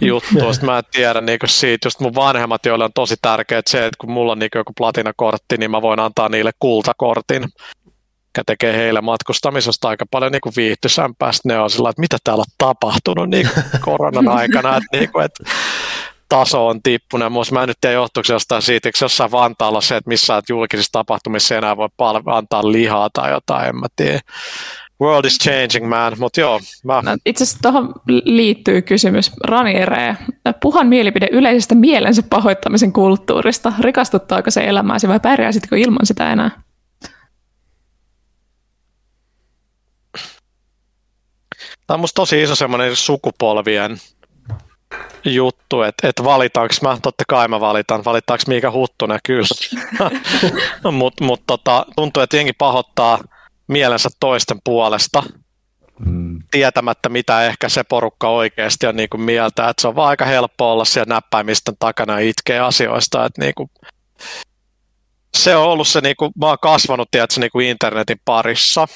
juttua. 0.00 0.52
Sitten 0.52 0.70
mä 0.70 0.78
en 0.78 0.84
tiedä 0.92 1.20
niin 1.20 1.38
siitä, 1.46 1.86
just 1.86 2.00
mun 2.00 2.14
vanhemmat, 2.14 2.66
joille 2.66 2.84
on 2.84 2.92
tosi 2.94 3.14
tärkeää 3.22 3.62
se, 3.66 3.86
että 3.86 3.96
kun 3.98 4.10
mulla 4.10 4.32
on 4.32 4.38
niin 4.38 4.50
joku 4.54 4.72
platinakortti, 4.76 5.56
niin 5.56 5.70
mä 5.70 5.82
voin 5.82 6.00
antaa 6.00 6.28
niille 6.28 6.50
kultakortin, 6.58 7.42
mikä 7.42 8.42
tekee 8.46 8.76
heille 8.76 9.00
matkustamisesta 9.00 9.88
aika 9.88 10.04
paljon 10.10 10.32
niin 10.32 10.54
viihtyisämpää. 10.56 11.32
Sitten 11.32 11.50
ne 11.50 11.60
on 11.60 11.70
sillä 11.70 11.90
että 11.90 12.00
mitä 12.00 12.16
täällä 12.24 12.40
on 12.40 12.54
tapahtunut 12.58 13.30
niin 13.30 13.48
koronan 13.80 14.28
aikana, 14.28 14.76
että, 14.76 14.98
niin 14.98 15.12
kuin, 15.12 15.24
että 15.24 15.44
taso 16.30 16.66
on 16.66 16.82
tippunut. 16.82 17.32
Muista 17.32 17.54
mä 17.54 17.62
en 17.62 17.68
nyt 17.68 17.76
tiedä 17.80 17.94
johtuuko 17.94 18.32
jostain 18.32 18.62
siitä, 18.62 18.88
eikö 18.88 18.98
jossain 19.02 19.30
Vantaalla 19.32 19.80
se, 19.80 19.96
että 19.96 20.08
missään 20.08 20.42
julkisissa 20.48 20.92
tapahtumissa 20.92 21.56
enää 21.56 21.76
voi 21.76 21.88
palve- 21.96 22.32
antaa 22.32 22.72
lihaa 22.72 23.10
tai 23.12 23.30
jotain, 23.30 23.68
en 23.68 23.76
mä 23.76 23.86
tiedä. 23.96 24.20
World 25.00 25.24
is 25.24 25.38
changing, 25.38 25.88
man, 25.88 26.16
mutta 26.18 26.40
joo. 26.40 26.60
Mä... 26.84 27.02
No, 27.02 27.16
itse 27.26 27.44
asiassa 27.44 27.58
tuohon 27.62 27.92
liittyy 28.24 28.82
kysymys. 28.82 29.32
Rani 29.44 29.74
Ere, 29.74 30.16
puhan 30.60 30.86
mielipide 30.86 31.28
yleisestä 31.32 31.74
mielensä 31.74 32.22
pahoittamisen 32.30 32.92
kulttuurista. 32.92 33.72
Rikastuttaako 33.80 34.50
se 34.50 34.60
elämääsi 34.60 35.08
vai 35.08 35.20
pärjäisitkö 35.20 35.78
ilman 35.78 36.06
sitä 36.06 36.32
enää? 36.32 36.62
Tämä 41.86 41.94
on 41.94 42.00
musta 42.00 42.14
tosi 42.14 42.42
iso 42.42 42.54
semmoinen 42.54 42.96
sukupolvien 42.96 43.96
juttu, 45.24 45.82
että, 45.82 46.08
että 46.08 46.24
valitaanko 46.24 46.74
mä, 46.82 46.98
totta 47.02 47.24
kai 47.28 47.48
mä 47.48 47.60
valitan, 47.60 48.04
valitaanko 48.04 48.42
Miika 48.46 48.70
Huttunen, 48.70 49.20
kyllä. 49.26 49.80
Mutta 50.92 51.24
mut, 51.24 51.42
tota, 51.46 51.86
tuntuu, 51.96 52.22
että 52.22 52.36
jengi 52.36 52.52
pahoittaa 52.52 53.18
mielensä 53.66 54.08
toisten 54.20 54.58
puolesta, 54.64 55.22
mm. 55.98 56.38
tietämättä 56.50 57.08
mitä 57.08 57.46
ehkä 57.46 57.68
se 57.68 57.84
porukka 57.84 58.28
oikeasti 58.28 58.86
on 58.86 58.96
niin 58.96 59.08
kuin 59.08 59.20
mieltä, 59.20 59.68
että 59.68 59.80
se 59.80 59.88
on 59.88 59.96
vaan 59.96 60.08
aika 60.08 60.24
helppo 60.24 60.72
olla 60.72 60.84
siellä 60.84 61.14
näppäimisten 61.14 61.74
takana 61.78 62.20
ja 62.20 62.28
itkeä 62.28 62.66
asioista, 62.66 63.24
että 63.24 63.40
niin 63.40 63.54
kuin, 63.56 63.70
se 65.36 65.56
on 65.56 65.68
ollut 65.68 65.88
se, 65.88 66.00
niin 66.00 66.16
kuin, 66.16 66.32
mä 66.40 66.46
oon 66.46 66.58
kasvanut 66.62 67.10
tiedätkö, 67.10 67.40
niin 67.40 67.50
kuin 67.50 67.66
internetin 67.66 68.20
parissa, 68.24 68.88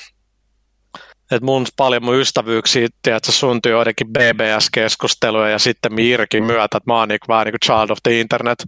että 1.35 1.47
mun 1.47 1.67
paljon 1.77 2.05
mun 2.05 2.21
ystävyyksiä, 2.21 2.89
tiedätkö, 3.03 3.33
syntyi 3.33 3.73
joidenkin 3.73 4.09
BBS-keskusteluja 4.09 5.49
ja 5.49 5.59
sitten 5.59 5.95
Mirkin 5.95 6.45
myötä, 6.45 6.77
että 6.77 6.81
mä 6.87 6.99
oon 6.99 7.09
niin 7.09 7.21
kuin, 7.21 7.35
vähän 7.35 7.47
niin 7.47 7.55
child 7.65 7.91
of 7.91 7.99
the 8.03 8.21
internet. 8.21 8.65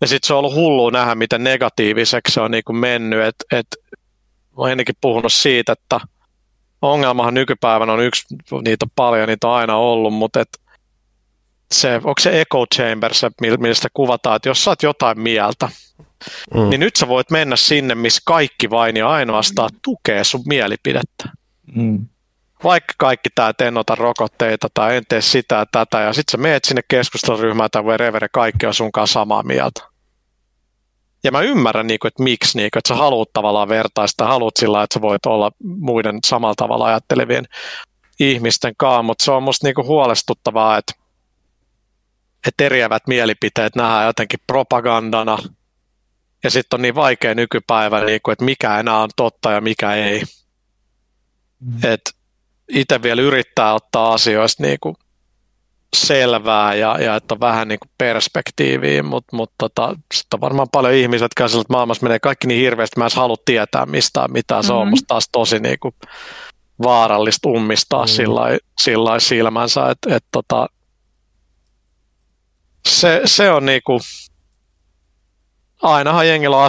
Ja 0.00 0.06
sitten 0.06 0.26
se 0.26 0.34
on 0.34 0.38
ollut 0.38 0.54
hullu 0.54 0.90
nähdä, 0.90 1.14
miten 1.14 1.44
negatiiviseksi 1.44 2.34
se 2.34 2.40
on 2.40 2.50
niin 2.50 2.64
kuin 2.66 2.76
mennyt, 2.76 3.24
että 3.24 3.44
et, 3.52 3.66
mä 3.92 4.56
oon 4.56 4.70
ennenkin 4.70 4.94
puhunut 5.00 5.32
siitä, 5.32 5.72
että 5.72 6.00
ongelmahan 6.82 7.34
nykypäivänä 7.34 7.92
on 7.92 8.00
yksi, 8.00 8.22
niitä 8.64 8.86
on 8.86 8.90
paljon, 8.96 9.28
niitä 9.28 9.48
on 9.48 9.54
aina 9.54 9.76
ollut, 9.76 10.14
mutta 10.14 10.40
et 10.40 10.48
se, 11.72 11.94
onko 11.94 12.14
se 12.20 12.40
echo 12.40 12.66
chamber, 12.74 13.14
se, 13.14 13.30
mistä 13.58 13.88
kuvataan, 13.94 14.36
että 14.36 14.48
jos 14.48 14.64
sä 14.64 14.70
oot 14.70 14.82
jotain 14.82 15.20
mieltä, 15.20 15.68
mm. 16.54 16.70
niin 16.70 16.80
nyt 16.80 16.96
sä 16.96 17.08
voit 17.08 17.30
mennä 17.30 17.56
sinne, 17.56 17.94
missä 17.94 18.22
kaikki 18.24 18.70
vain 18.70 18.96
ja 18.96 19.08
ainoastaan 19.08 19.70
tukee 19.82 20.24
sun 20.24 20.42
mielipidettä. 20.46 21.24
Mm. 21.74 22.06
Vaikka 22.64 22.94
kaikki 22.98 23.28
tämä, 23.34 23.48
että 23.48 23.64
en 23.64 23.76
ota 23.76 23.94
rokotteita 23.94 24.68
tai 24.74 24.96
en 24.96 25.02
tee 25.08 25.20
sitä 25.20 25.54
ja 25.54 25.66
tätä, 25.72 26.00
ja 26.00 26.12
sitten 26.12 26.32
sä 26.32 26.38
meet 26.38 26.64
sinne 26.64 26.82
keskusteluryhmään 26.88 27.70
tai 27.70 27.82
wherever, 27.82 28.28
kaikki 28.32 28.66
on 28.66 28.74
sunkaan 28.74 29.08
samaa 29.08 29.42
mieltä. 29.42 29.92
Ja 31.24 31.32
mä 31.32 31.40
ymmärrän, 31.40 31.86
niin 31.86 31.98
kuin, 31.98 32.08
että 32.08 32.22
miksi, 32.22 32.58
niin 32.58 32.70
kuin, 32.72 32.78
että 32.78 32.88
sä 32.88 32.94
haluat 32.94 33.28
tavallaan 33.32 33.68
vertaista, 33.68 34.26
haluat 34.26 34.56
sillä 34.56 34.82
että 34.82 34.94
sä 34.94 35.00
voit 35.00 35.26
olla 35.26 35.50
muiden 35.64 36.18
samalla 36.26 36.54
tavalla 36.54 36.86
ajattelevien 36.86 37.44
ihmisten 38.20 38.74
kanssa, 38.76 39.02
mutta 39.02 39.24
se 39.24 39.30
on 39.30 39.42
musta 39.42 39.66
niin 39.66 39.74
kuin 39.74 39.86
huolestuttavaa, 39.86 40.78
että, 40.78 40.92
että 42.48 42.64
eriävät 42.64 43.02
mielipiteet 43.06 43.76
nähdään 43.76 44.06
jotenkin 44.06 44.40
propagandana, 44.46 45.38
ja 46.44 46.50
sitten 46.50 46.76
on 46.76 46.82
niin 46.82 46.94
vaikea 46.94 47.34
nykypäivä, 47.34 48.04
niin 48.04 48.20
kuin, 48.22 48.32
että 48.32 48.44
mikä 48.44 48.80
enää 48.80 48.98
on 48.98 49.10
totta 49.16 49.50
ja 49.50 49.60
mikä 49.60 49.94
ei. 49.94 50.22
Mm. 51.60 51.78
Et 51.84 52.00
itse 52.68 53.02
vielä 53.02 53.22
yrittää 53.22 53.74
ottaa 53.74 54.12
asioista 54.12 54.62
niin 54.62 54.78
kuin 54.80 54.94
selvää 55.96 56.74
ja, 56.74 56.98
ja 57.00 57.16
että 57.16 57.34
on 57.34 57.40
vähän 57.40 57.68
niin 57.68 57.78
kuin 57.78 57.90
perspektiiviä, 57.98 59.02
mutta 59.02 59.36
mut 59.36 59.52
tota, 59.58 59.88
sitten 60.14 60.36
on 60.36 60.40
varmaan 60.40 60.68
paljon 60.72 60.94
ihmisiä, 60.94 61.24
jotka 61.24 61.44
että 61.44 61.58
maailmassa 61.68 62.02
menee 62.02 62.18
kaikki 62.18 62.46
niin 62.46 62.60
hirveästi, 62.60 62.98
mä 62.98 63.04
en 63.04 63.10
halua 63.14 63.36
tietää 63.44 63.86
mistään 63.86 64.32
mitään. 64.32 64.64
Se 64.64 64.72
on 64.72 64.78
mm-hmm. 64.78 64.90
musta 64.90 65.06
taas 65.06 65.28
tosi 65.32 65.58
niin 65.58 65.78
kuin 65.80 65.94
vaarallista 66.82 67.48
ummistaa 67.48 68.04
mm-hmm. 68.04 68.58
sillä 68.80 69.20
silmänsä, 69.20 69.90
että 69.90 70.16
et, 70.16 70.24
tota, 70.32 70.66
se, 72.88 73.22
se 73.24 73.50
on 73.50 73.66
niin 73.66 73.80
kuin, 73.84 74.00
ainahan 75.82 76.28
jengillä 76.28 76.56
on 76.56 76.64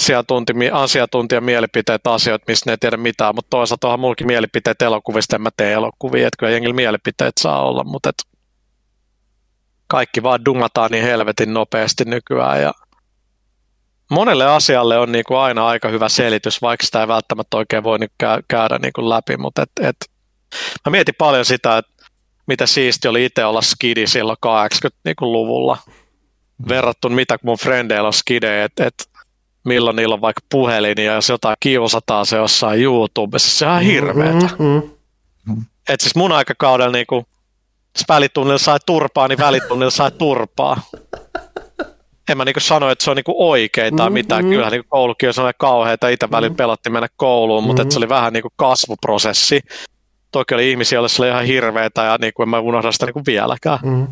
asiantuntija, 0.73 1.41
mielipiteet 1.41 2.07
asioita, 2.07 2.45
mistä 2.47 2.69
ne 2.69 2.73
ei 2.73 2.77
tiedä 2.77 2.97
mitään, 2.97 3.35
mutta 3.35 3.49
toisaalta 3.49 3.87
onhan 3.87 3.99
mullakin 3.99 4.27
mielipiteet 4.27 4.81
elokuvista, 4.81 5.35
en 5.35 5.41
mä 5.41 5.49
tee 5.57 5.73
elokuvia, 5.73 6.27
että 6.27 6.37
kyllä 6.39 6.51
jengillä 6.51 6.75
mielipiteet 6.75 7.33
saa 7.39 7.65
olla, 7.65 7.83
mutta 7.83 8.09
et 8.09 8.23
kaikki 9.87 10.23
vaan 10.23 10.45
dungataan 10.45 10.91
niin 10.91 11.03
helvetin 11.03 11.53
nopeasti 11.53 12.05
nykyään 12.05 12.61
ja 12.61 12.73
monelle 14.11 14.45
asialle 14.45 14.97
on 14.97 15.11
niin 15.11 15.23
kuin 15.27 15.37
aina 15.37 15.67
aika 15.67 15.89
hyvä 15.89 16.09
selitys, 16.09 16.61
vaikka 16.61 16.85
sitä 16.85 17.01
ei 17.01 17.07
välttämättä 17.07 17.57
oikein 17.57 17.83
voi 17.83 17.97
käydä 18.47 18.79
niin 18.81 18.93
kuin 18.93 19.09
läpi, 19.09 19.37
mutta 19.37 19.61
et, 19.61 19.71
et, 19.81 19.95
mä 20.85 20.91
mietin 20.91 21.15
paljon 21.17 21.45
sitä, 21.45 21.77
että 21.77 21.93
mitä 22.47 22.65
siisti 22.65 23.07
oli 23.07 23.25
itse 23.25 23.45
olla 23.45 23.61
skidi 23.61 24.07
silloin 24.07 24.37
80-luvulla 24.45 25.77
verrattuna 26.69 27.15
mitä 27.15 27.37
mun 27.43 27.57
frendeillä 27.57 28.07
on 28.07 28.13
skide, 28.13 28.63
että 28.63 28.87
et, 28.87 29.09
milloin 29.65 29.95
niillä 29.95 30.15
on 30.15 30.21
vaikka 30.21 30.41
puhelin 30.51 30.97
ja 30.97 31.13
jos 31.13 31.29
jotain 31.29 31.57
kiusataan 31.59 32.25
se 32.25 32.37
jossain 32.37 32.81
YouTubessa, 32.81 33.57
se 33.57 33.65
on 33.65 33.81
hirveetä. 33.81 34.49
Mm-hmm. 34.59 35.65
Et 35.89 36.01
siis 36.01 36.15
mun 36.15 36.31
aikakaudella 36.31 36.91
niinku, 36.91 37.15
jos 37.95 38.05
välitunnilla 38.09 38.57
sai 38.57 38.79
turpaa, 38.85 39.27
niin 39.27 39.39
välitunnilla 39.39 39.91
sai 39.91 40.11
turpaa. 40.11 40.81
En 42.29 42.37
mä 42.37 42.45
niinku 42.45 42.59
sano, 42.59 42.89
että 42.89 43.03
se 43.03 43.11
on 43.11 43.15
niinku 43.15 43.35
oikein 43.37 43.95
tai 43.95 44.05
mm-hmm. 44.05 44.13
mitään. 44.13 44.45
Kyllähän 44.45 44.71
niinku 44.71 44.87
koulukin 44.89 45.29
on 45.29 45.33
sellainen 45.33 45.57
kauheita. 45.57 46.09
Itse 46.09 46.31
välillä 46.31 46.49
mm-hmm. 46.49 46.57
pelotti 46.57 46.89
mennä 46.89 47.07
kouluun, 47.15 47.63
mutta 47.63 47.81
mm-hmm. 47.81 47.91
se 47.91 47.97
oli 47.97 48.09
vähän 48.09 48.33
niinku 48.33 48.49
kasvuprosessi. 48.55 49.61
Toki 50.31 50.55
oli 50.55 50.71
ihmisiä, 50.71 50.95
joille 50.95 51.09
se 51.09 51.21
oli 51.21 51.29
ihan 51.29 51.45
hirveetä 51.45 52.03
ja 52.03 52.17
niinku 52.21 52.43
en 52.43 52.49
mä 52.49 52.59
unohda 52.59 52.91
sitä 52.91 53.05
niinku 53.05 53.21
vieläkään. 53.25 53.79
Mm-hmm. 53.83 54.07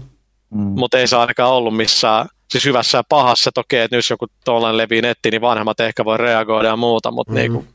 Mutta 0.79 0.97
ei 0.97 1.07
se 1.07 1.17
ainakaan 1.17 1.51
ollut 1.51 1.77
missään 1.77 2.27
siis 2.51 2.65
hyvässä 2.65 2.97
ja 2.97 3.03
pahassa, 3.09 3.49
että 3.49 3.61
okei, 3.61 3.81
että 3.81 3.95
nyt 3.95 4.03
jos 4.03 4.09
joku 4.09 4.27
tuollainen 4.45 4.77
levii 4.77 5.01
netti, 5.01 5.31
niin 5.31 5.41
vanhemmat 5.41 5.79
ehkä 5.79 6.05
voi 6.05 6.17
reagoida 6.17 6.67
ja 6.67 6.75
muuta, 6.75 7.11
mutta 7.11 7.33
mm-hmm. 7.33 7.53
niinku, 7.53 7.65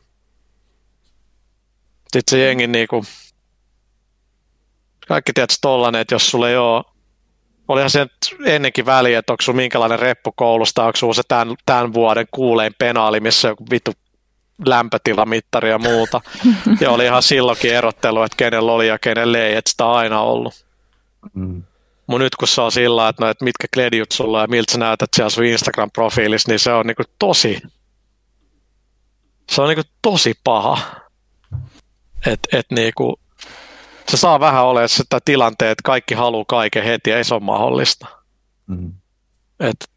sitten 2.02 2.30
se 2.30 2.44
jengi 2.44 2.66
niinku, 2.66 3.04
kaikki 5.08 5.32
tiedät 5.32 5.50
tollanen, 5.60 6.00
että 6.00 6.14
jos 6.14 6.30
sulle 6.30 6.50
ei 6.50 6.56
ole, 6.56 6.84
olihan 7.68 7.90
se 7.90 8.06
ennenkin 8.44 8.86
väliä, 8.86 9.18
että 9.18 9.32
onko 9.32 9.42
sulla 9.42 9.56
minkälainen 9.56 9.98
reppu 9.98 10.32
koulusta, 10.32 10.84
onko 10.84 10.96
sulla 10.96 11.14
se 11.14 11.22
tämän, 11.28 11.56
tämän 11.66 11.92
vuoden 11.92 12.26
kuulein 12.30 12.74
penaali, 12.78 13.20
missä 13.20 13.48
on 13.48 13.52
joku 13.52 13.64
vittu 13.70 13.92
lämpötilamittari 14.66 15.70
ja 15.70 15.78
muuta. 15.78 16.20
ja 16.80 16.90
oli 16.90 17.04
ihan 17.04 17.22
silloinkin 17.22 17.74
erottelu, 17.74 18.22
että 18.22 18.36
kenellä 18.36 18.72
oli 18.72 18.88
ja 18.88 18.98
kenellä 18.98 19.38
ei, 19.38 19.56
että 19.56 19.70
sitä 19.70 19.86
on 19.86 19.96
aina 19.96 20.20
ollut. 20.20 20.64
Mm. 21.34 21.62
Mun 22.06 22.20
nyt 22.20 22.36
kun 22.36 22.48
se 22.48 22.60
on 22.60 22.72
sillä, 22.72 23.08
että, 23.08 23.24
no, 23.24 23.30
että 23.30 23.44
mitkä 23.44 23.66
kledjut 23.74 24.12
sulla 24.12 24.40
ja 24.40 24.46
miltä 24.46 24.72
sä 24.72 24.78
näytät 24.78 25.08
siellä 25.16 25.30
sun 25.30 25.44
Instagram-profiilissa, 25.44 26.48
niin 26.48 26.58
se 26.58 26.72
on 26.72 26.86
niinku 26.86 27.02
tosi, 27.18 27.62
se 29.50 29.62
on 29.62 29.68
niinku 29.68 29.90
tosi 30.02 30.34
paha. 30.44 30.78
että 32.26 32.58
et 32.58 32.66
niinku, 32.70 33.20
se 34.08 34.16
saa 34.16 34.40
vähän 34.40 34.64
olemaan 34.64 34.88
sitä 34.88 35.18
tilanteet, 35.24 35.70
että 35.70 35.82
kaikki 35.84 36.14
haluaa 36.14 36.44
kaiken 36.48 36.84
heti 36.84 37.10
ja 37.10 37.16
ei 37.16 37.24
se 37.24 37.34
ole 37.34 37.42
mahdollista. 37.42 38.06
Mm. 38.66 38.92
Et, 39.60 39.90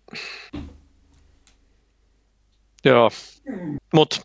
joo. 2.86 3.11
Mutta 3.94 4.18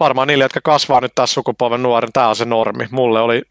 varmaan 0.00 0.28
niille, 0.28 0.44
jotka 0.44 0.60
kasvaa 0.64 1.00
nyt 1.00 1.12
tässä 1.14 1.34
sukupolven 1.34 1.82
nuoren, 1.82 2.12
tämä 2.12 2.28
on 2.28 2.36
se 2.36 2.44
normi. 2.44 2.86
Mulle 2.90 3.20
oli 3.20 3.42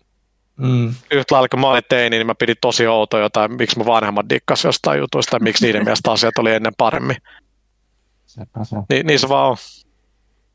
mm. 0.58 0.94
yhtä 1.12 1.36
lailla 1.36 1.50
kun 1.50 1.60
mä 1.60 1.70
olin 1.70 1.84
teini, 1.90 2.18
niin 2.18 2.28
mä 2.28 2.36
pidin 2.36 2.56
tosi 2.62 2.88
outoa 2.88 3.20
jotain, 3.20 3.56
miksi 3.56 3.80
mä 3.80 3.86
vanhemmat 3.86 4.30
dikkas 4.30 4.64
jostain 4.64 5.00
jutuista, 5.00 5.36
ja 5.36 5.40
miksi 5.40 5.66
niiden 5.66 5.84
mielestä 5.84 6.12
asiat 6.12 6.38
oli 6.38 6.54
ennen 6.54 6.74
paremmin. 6.78 7.18
Sepä 8.26 8.64
se. 8.64 8.76
Ni, 8.90 9.04
niin 9.04 9.20
se 9.20 9.30
vaan 9.30 9.50
on. 9.50 9.58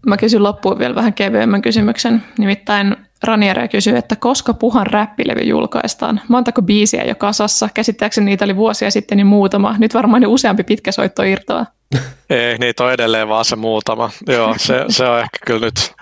Mä 0.06 0.16
kysyn 0.16 0.42
loppuun 0.42 0.78
vielä 0.78 0.94
vähän 0.94 1.14
kevyemmän 1.14 1.62
kysymyksen. 1.62 2.22
Nimittäin 2.38 2.96
Raniere 3.22 3.68
kysyy, 3.68 3.96
että 3.96 4.16
koska 4.16 4.54
Puhan 4.54 4.86
räppilevy 4.86 5.40
julkaistaan? 5.40 6.20
Montako 6.28 6.62
biisiä 6.62 7.04
jo 7.04 7.14
kasassa? 7.14 7.68
Käsittääkseni 7.74 8.24
niitä 8.24 8.44
oli 8.44 8.56
vuosia 8.56 8.90
sitten 8.90 9.16
niin 9.16 9.26
muutama. 9.26 9.74
Nyt 9.78 9.94
varmaan 9.94 10.22
ne 10.22 10.26
useampi 10.26 10.64
pitkä 10.64 10.92
soitto 10.92 11.22
irtoaa. 11.22 11.66
Ei, 12.30 12.58
niitä 12.58 12.84
on 12.84 12.92
edelleen 12.92 13.28
vaan 13.28 13.44
se 13.44 13.56
muutama. 13.56 14.10
Joo, 14.26 14.54
se, 14.58 14.84
se 14.88 15.04
on 15.04 15.18
ehkä 15.18 15.38
kyllä 15.46 15.66
nyt 15.66 15.94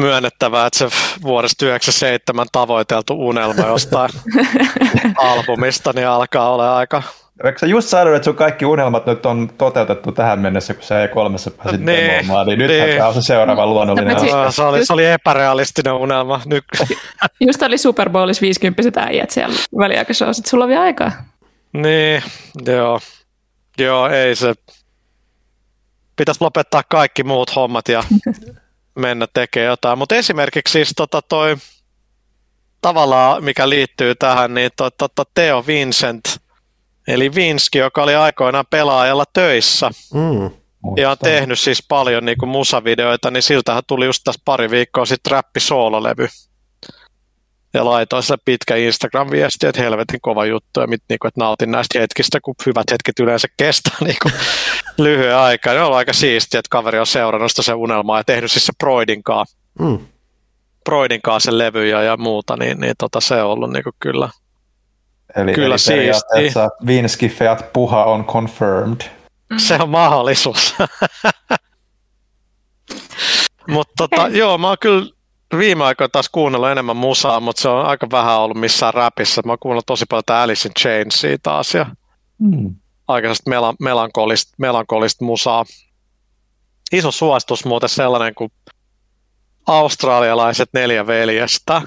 myönnettävää, 0.00 0.66
että 0.66 0.78
se 0.78 0.88
vuodesta 1.22 1.66
97 1.66 2.46
tavoiteltu 2.52 3.28
unelma 3.28 3.66
jostain 3.66 4.10
albumista 5.16 5.92
niin 5.94 6.06
alkaa 6.06 6.52
olla 6.52 6.76
aika 6.76 7.02
Eikö 7.44 7.58
sä 7.58 7.66
just 7.66 7.88
sanonut, 7.88 8.16
että 8.16 8.24
sun 8.24 8.34
kaikki 8.34 8.64
unelmat 8.64 9.06
nyt 9.06 9.26
on 9.26 9.50
toteutettu 9.58 10.12
tähän 10.12 10.38
mennessä, 10.38 10.74
kun 10.74 10.82
sä 10.82 11.02
ei 11.02 11.08
kolmessa 11.08 11.50
pääsit 11.50 11.80
niin, 11.80 12.10
demoamaan, 12.10 12.46
niin 12.46 12.58
nythän 12.58 12.88
niin. 12.88 13.02
on 13.02 13.14
se 13.14 13.22
seuraava 13.22 13.66
luonnollinen 13.66 14.16
asia. 14.16 14.50
Se 14.50 14.62
oli, 14.62 14.86
se 14.86 14.92
oli 14.92 15.06
epärealistinen 15.06 15.92
unelma. 15.92 16.40
Nyt. 16.46 16.64
Just 17.46 17.62
oli 17.62 17.78
Super 17.78 18.10
Bowlissa 18.10 18.40
50 18.40 19.02
äijät 19.02 19.30
siellä 19.30 19.56
väliaikaisessa, 19.78 20.32
sitten 20.32 20.50
sulla 20.50 20.64
on 20.64 20.68
vielä 20.68 20.82
aikaa. 20.82 21.12
Niin, 21.72 22.22
joo. 22.66 23.00
Joo, 23.78 24.08
ei 24.08 24.36
se. 24.36 24.54
Pitäisi 26.16 26.44
lopettaa 26.44 26.82
kaikki 26.88 27.24
muut 27.24 27.56
hommat 27.56 27.88
ja 27.88 28.04
mennä 28.94 29.26
tekemään 29.34 29.70
jotain. 29.70 29.98
Mutta 29.98 30.16
esimerkiksi 30.16 30.72
siis 30.72 30.92
tota 30.96 31.22
toi, 31.22 31.56
tavallaan, 32.80 33.44
mikä 33.44 33.68
liittyy 33.68 34.14
tähän, 34.14 34.54
niin 34.54 34.70
toi, 34.76 34.90
tota 34.98 35.24
Theo 35.34 35.64
Vincent– 35.66 36.22
Eli 37.08 37.34
Vinski, 37.34 37.78
joka 37.78 38.02
oli 38.02 38.14
aikoinaan 38.14 38.64
pelaajalla 38.70 39.24
töissä 39.32 39.90
mm, 40.14 40.50
ja 40.96 41.10
on 41.10 41.16
tehnyt 41.22 41.58
siis 41.58 41.84
paljon 41.88 42.24
niin 42.24 42.38
kuin 42.38 42.50
musavideoita, 42.50 43.30
niin 43.30 43.42
siltähän 43.42 43.82
tuli 43.86 44.06
just 44.06 44.20
tässä 44.24 44.40
pari 44.44 44.70
viikkoa 44.70 45.06
sitten 45.06 45.30
räppi 45.30 45.60
soololevy. 45.60 46.28
ja 47.74 47.84
laitoin 47.84 48.22
sille 48.22 48.38
pitkä 48.44 48.74
Instagram-viesti, 48.76 49.66
että 49.66 49.82
helvetin 49.82 50.20
kova 50.20 50.46
juttu 50.46 50.80
ja 50.80 50.86
mit, 50.86 51.02
niin 51.08 51.18
kuin, 51.18 51.28
että 51.28 51.40
nautin 51.40 51.70
näistä 51.70 51.98
hetkistä, 52.00 52.38
kun 52.42 52.54
hyvät 52.66 52.90
hetket 52.90 53.20
yleensä 53.20 53.48
kestää 53.56 53.96
niin 54.04 54.16
kuin, 54.22 54.34
lyhyen 54.98 55.36
aikaa. 55.36 55.74
Ne 55.74 55.82
on 55.82 55.96
aika 55.96 56.12
siistiä, 56.12 56.60
että 56.60 56.68
kaveri 56.70 56.98
on 56.98 57.06
seurannut 57.06 57.50
sitä 57.50 57.62
se 57.62 57.74
unelmaa 57.74 58.18
ja 58.18 58.24
tehnyt 58.24 58.52
siis 58.52 58.66
se 58.66 58.72
Broidin 58.78 59.22
kanssa. 59.22 59.58
Mm. 59.78 59.98
Broidin 60.84 61.22
kanssa 61.22 61.50
sen 61.50 61.58
levyjä 61.58 62.02
ja 62.02 62.16
muuta, 62.16 62.56
niin, 62.56 62.80
niin 62.80 62.94
tota, 62.98 63.20
se 63.20 63.42
on 63.42 63.50
ollut 63.50 63.72
niin 63.72 63.84
kuin, 63.84 63.94
kyllä, 64.00 64.28
Eli, 65.36 65.52
kyllä 65.52 65.74
eli 65.74 65.78
siistiä. 65.78 66.68
Vinski 66.86 67.28
Feat 67.28 67.72
Puha 67.72 68.04
on 68.04 68.24
confirmed. 68.24 69.00
Se 69.56 69.78
on 69.80 69.88
mahdollisuus. 69.88 70.74
Mutta 73.68 73.92
tota, 73.96 74.28
joo, 74.28 74.58
mä 74.58 74.68
oon 74.68 74.76
kyllä 74.80 75.10
viime 75.58 75.84
aikoina 75.84 76.08
taas 76.08 76.28
kuunnellut 76.28 76.68
enemmän 76.68 76.96
musaa, 76.96 77.40
mutta 77.40 77.62
se 77.62 77.68
on 77.68 77.86
aika 77.86 78.06
vähän 78.10 78.38
ollut 78.38 78.56
missään 78.56 78.94
räpissä. 78.94 79.42
Mä 79.44 79.52
oon 79.52 79.58
kuunnellut 79.58 79.86
tosi 79.86 80.04
paljon 80.08 80.22
tää 80.26 80.42
Alice 80.42 80.68
in 80.68 80.74
Chainsia 80.80 81.36
taas 81.42 81.74
ja 81.74 81.86
mm. 82.38 82.74
Aika 83.10 83.28
mela- 83.28 83.76
melankolista, 83.80 84.54
melankolista 84.58 85.24
musaa. 85.24 85.64
Iso 86.92 87.10
suositus 87.10 87.64
muuten 87.64 87.88
sellainen 87.88 88.34
kuin 88.34 88.52
australialaiset 89.66 90.68
neljä 90.74 91.06
veljestä. 91.06 91.82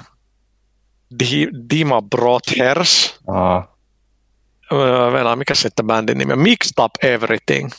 Dima 1.69 2.01
Brothers. 2.01 3.19
Ah. 3.27 3.67
Venä, 5.13 5.35
mikä 5.35 5.55
sitten 5.55 5.87
bändin 5.87 6.17
nimi 6.17 6.33
on? 6.33 6.39
Mixed 6.39 6.83
Up 6.83 6.91
Everything 7.03 7.69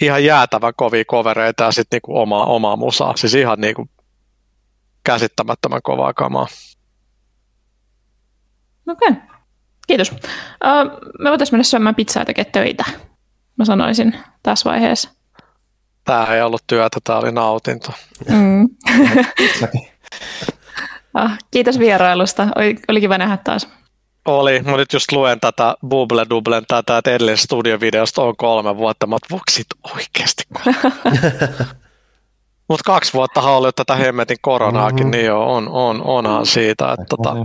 ihan 0.00 0.24
jäätävän 0.24 0.72
kovia 0.76 1.04
kovereita 1.06 1.64
ja 1.64 1.72
sitten 1.72 1.96
niinku 1.96 2.18
omaa, 2.18 2.44
omaa 2.44 2.76
musaa. 2.76 3.16
Siis 3.16 3.34
ihan 3.34 3.60
niinku 3.60 3.88
käsittämättömän 5.04 5.80
kovaa 5.82 6.14
kamaa. 6.14 6.46
Okei, 8.88 9.08
okay. 9.08 9.37
Kiitos. 9.88 10.10
Uh, 10.10 10.18
me 11.18 11.30
voitaisiin 11.30 11.54
mennä 11.54 11.64
syömään 11.64 11.94
pizzaa 11.94 12.20
ja 12.20 12.24
tekemään 12.24 12.52
töitä, 12.52 12.84
mä 13.56 13.64
sanoisin 13.64 14.16
tässä 14.42 14.70
vaiheessa. 14.70 15.10
Tämä 16.04 16.24
ei 16.24 16.42
ollut 16.42 16.62
työtä, 16.66 16.98
tämä 17.04 17.18
oli 17.18 17.32
nautinto. 17.32 17.92
Mm. 18.28 18.68
oh, 21.14 21.30
kiitos 21.50 21.78
vierailusta, 21.78 22.48
oli, 22.56 22.76
oli 22.88 23.00
kiva 23.00 23.18
nähdä 23.18 23.36
taas. 23.36 23.68
Oli, 24.24 24.62
mä 24.62 24.76
nyt 24.76 24.92
just 24.92 25.12
luen 25.12 25.40
tätä 25.40 25.74
Bubble 25.88 26.26
Dublen 26.30 26.64
tätä, 26.68 26.98
että 26.98 27.10
edellinen 27.10 27.38
studiovideosta 27.38 28.22
on 28.22 28.36
kolme 28.36 28.76
vuotta, 28.76 29.06
mutta 29.06 29.34
voksit 29.34 29.66
oikeasti 29.94 30.44
Mutta 32.68 32.82
kaksi 32.84 33.12
vuotta 33.12 33.40
ollut 33.40 33.76
tätä 33.76 33.94
hemmetin 33.94 34.36
koronaakin, 34.40 34.96
mm-hmm. 34.96 35.10
niin 35.10 35.26
joo, 35.26 35.54
on, 35.54 35.68
on, 35.68 36.02
onhan 36.02 36.46
siitä. 36.46 36.92
Että 36.92 37.04
tota, 37.08 37.36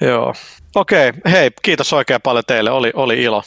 joo. 0.00 0.34
Okei, 0.74 1.08
okay, 1.08 1.32
hei, 1.32 1.50
kiitos 1.62 1.92
oikein 1.92 2.22
paljon 2.22 2.44
teille, 2.46 2.70
oli, 2.70 2.92
oli 2.94 3.22
ilo. 3.22 3.42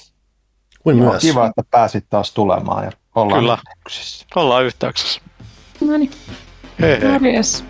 Kiva, 0.84 1.17
kiva, 1.17 1.45
että 1.45 1.63
pääsit 1.71 2.05
taas 2.09 2.34
tulemaan 2.34 2.85
ja 2.85 2.91
ollaan 3.15 3.39
Kyllä. 3.39 3.53
yhteyksissä. 3.53 4.26
Ollaan 4.35 4.63
yhteyksissä. 4.63 5.21
No 5.81 5.97
niin. 5.97 6.11
Hei 6.81 7.01
hei. 7.01 7.11
Morjes. 7.11 7.63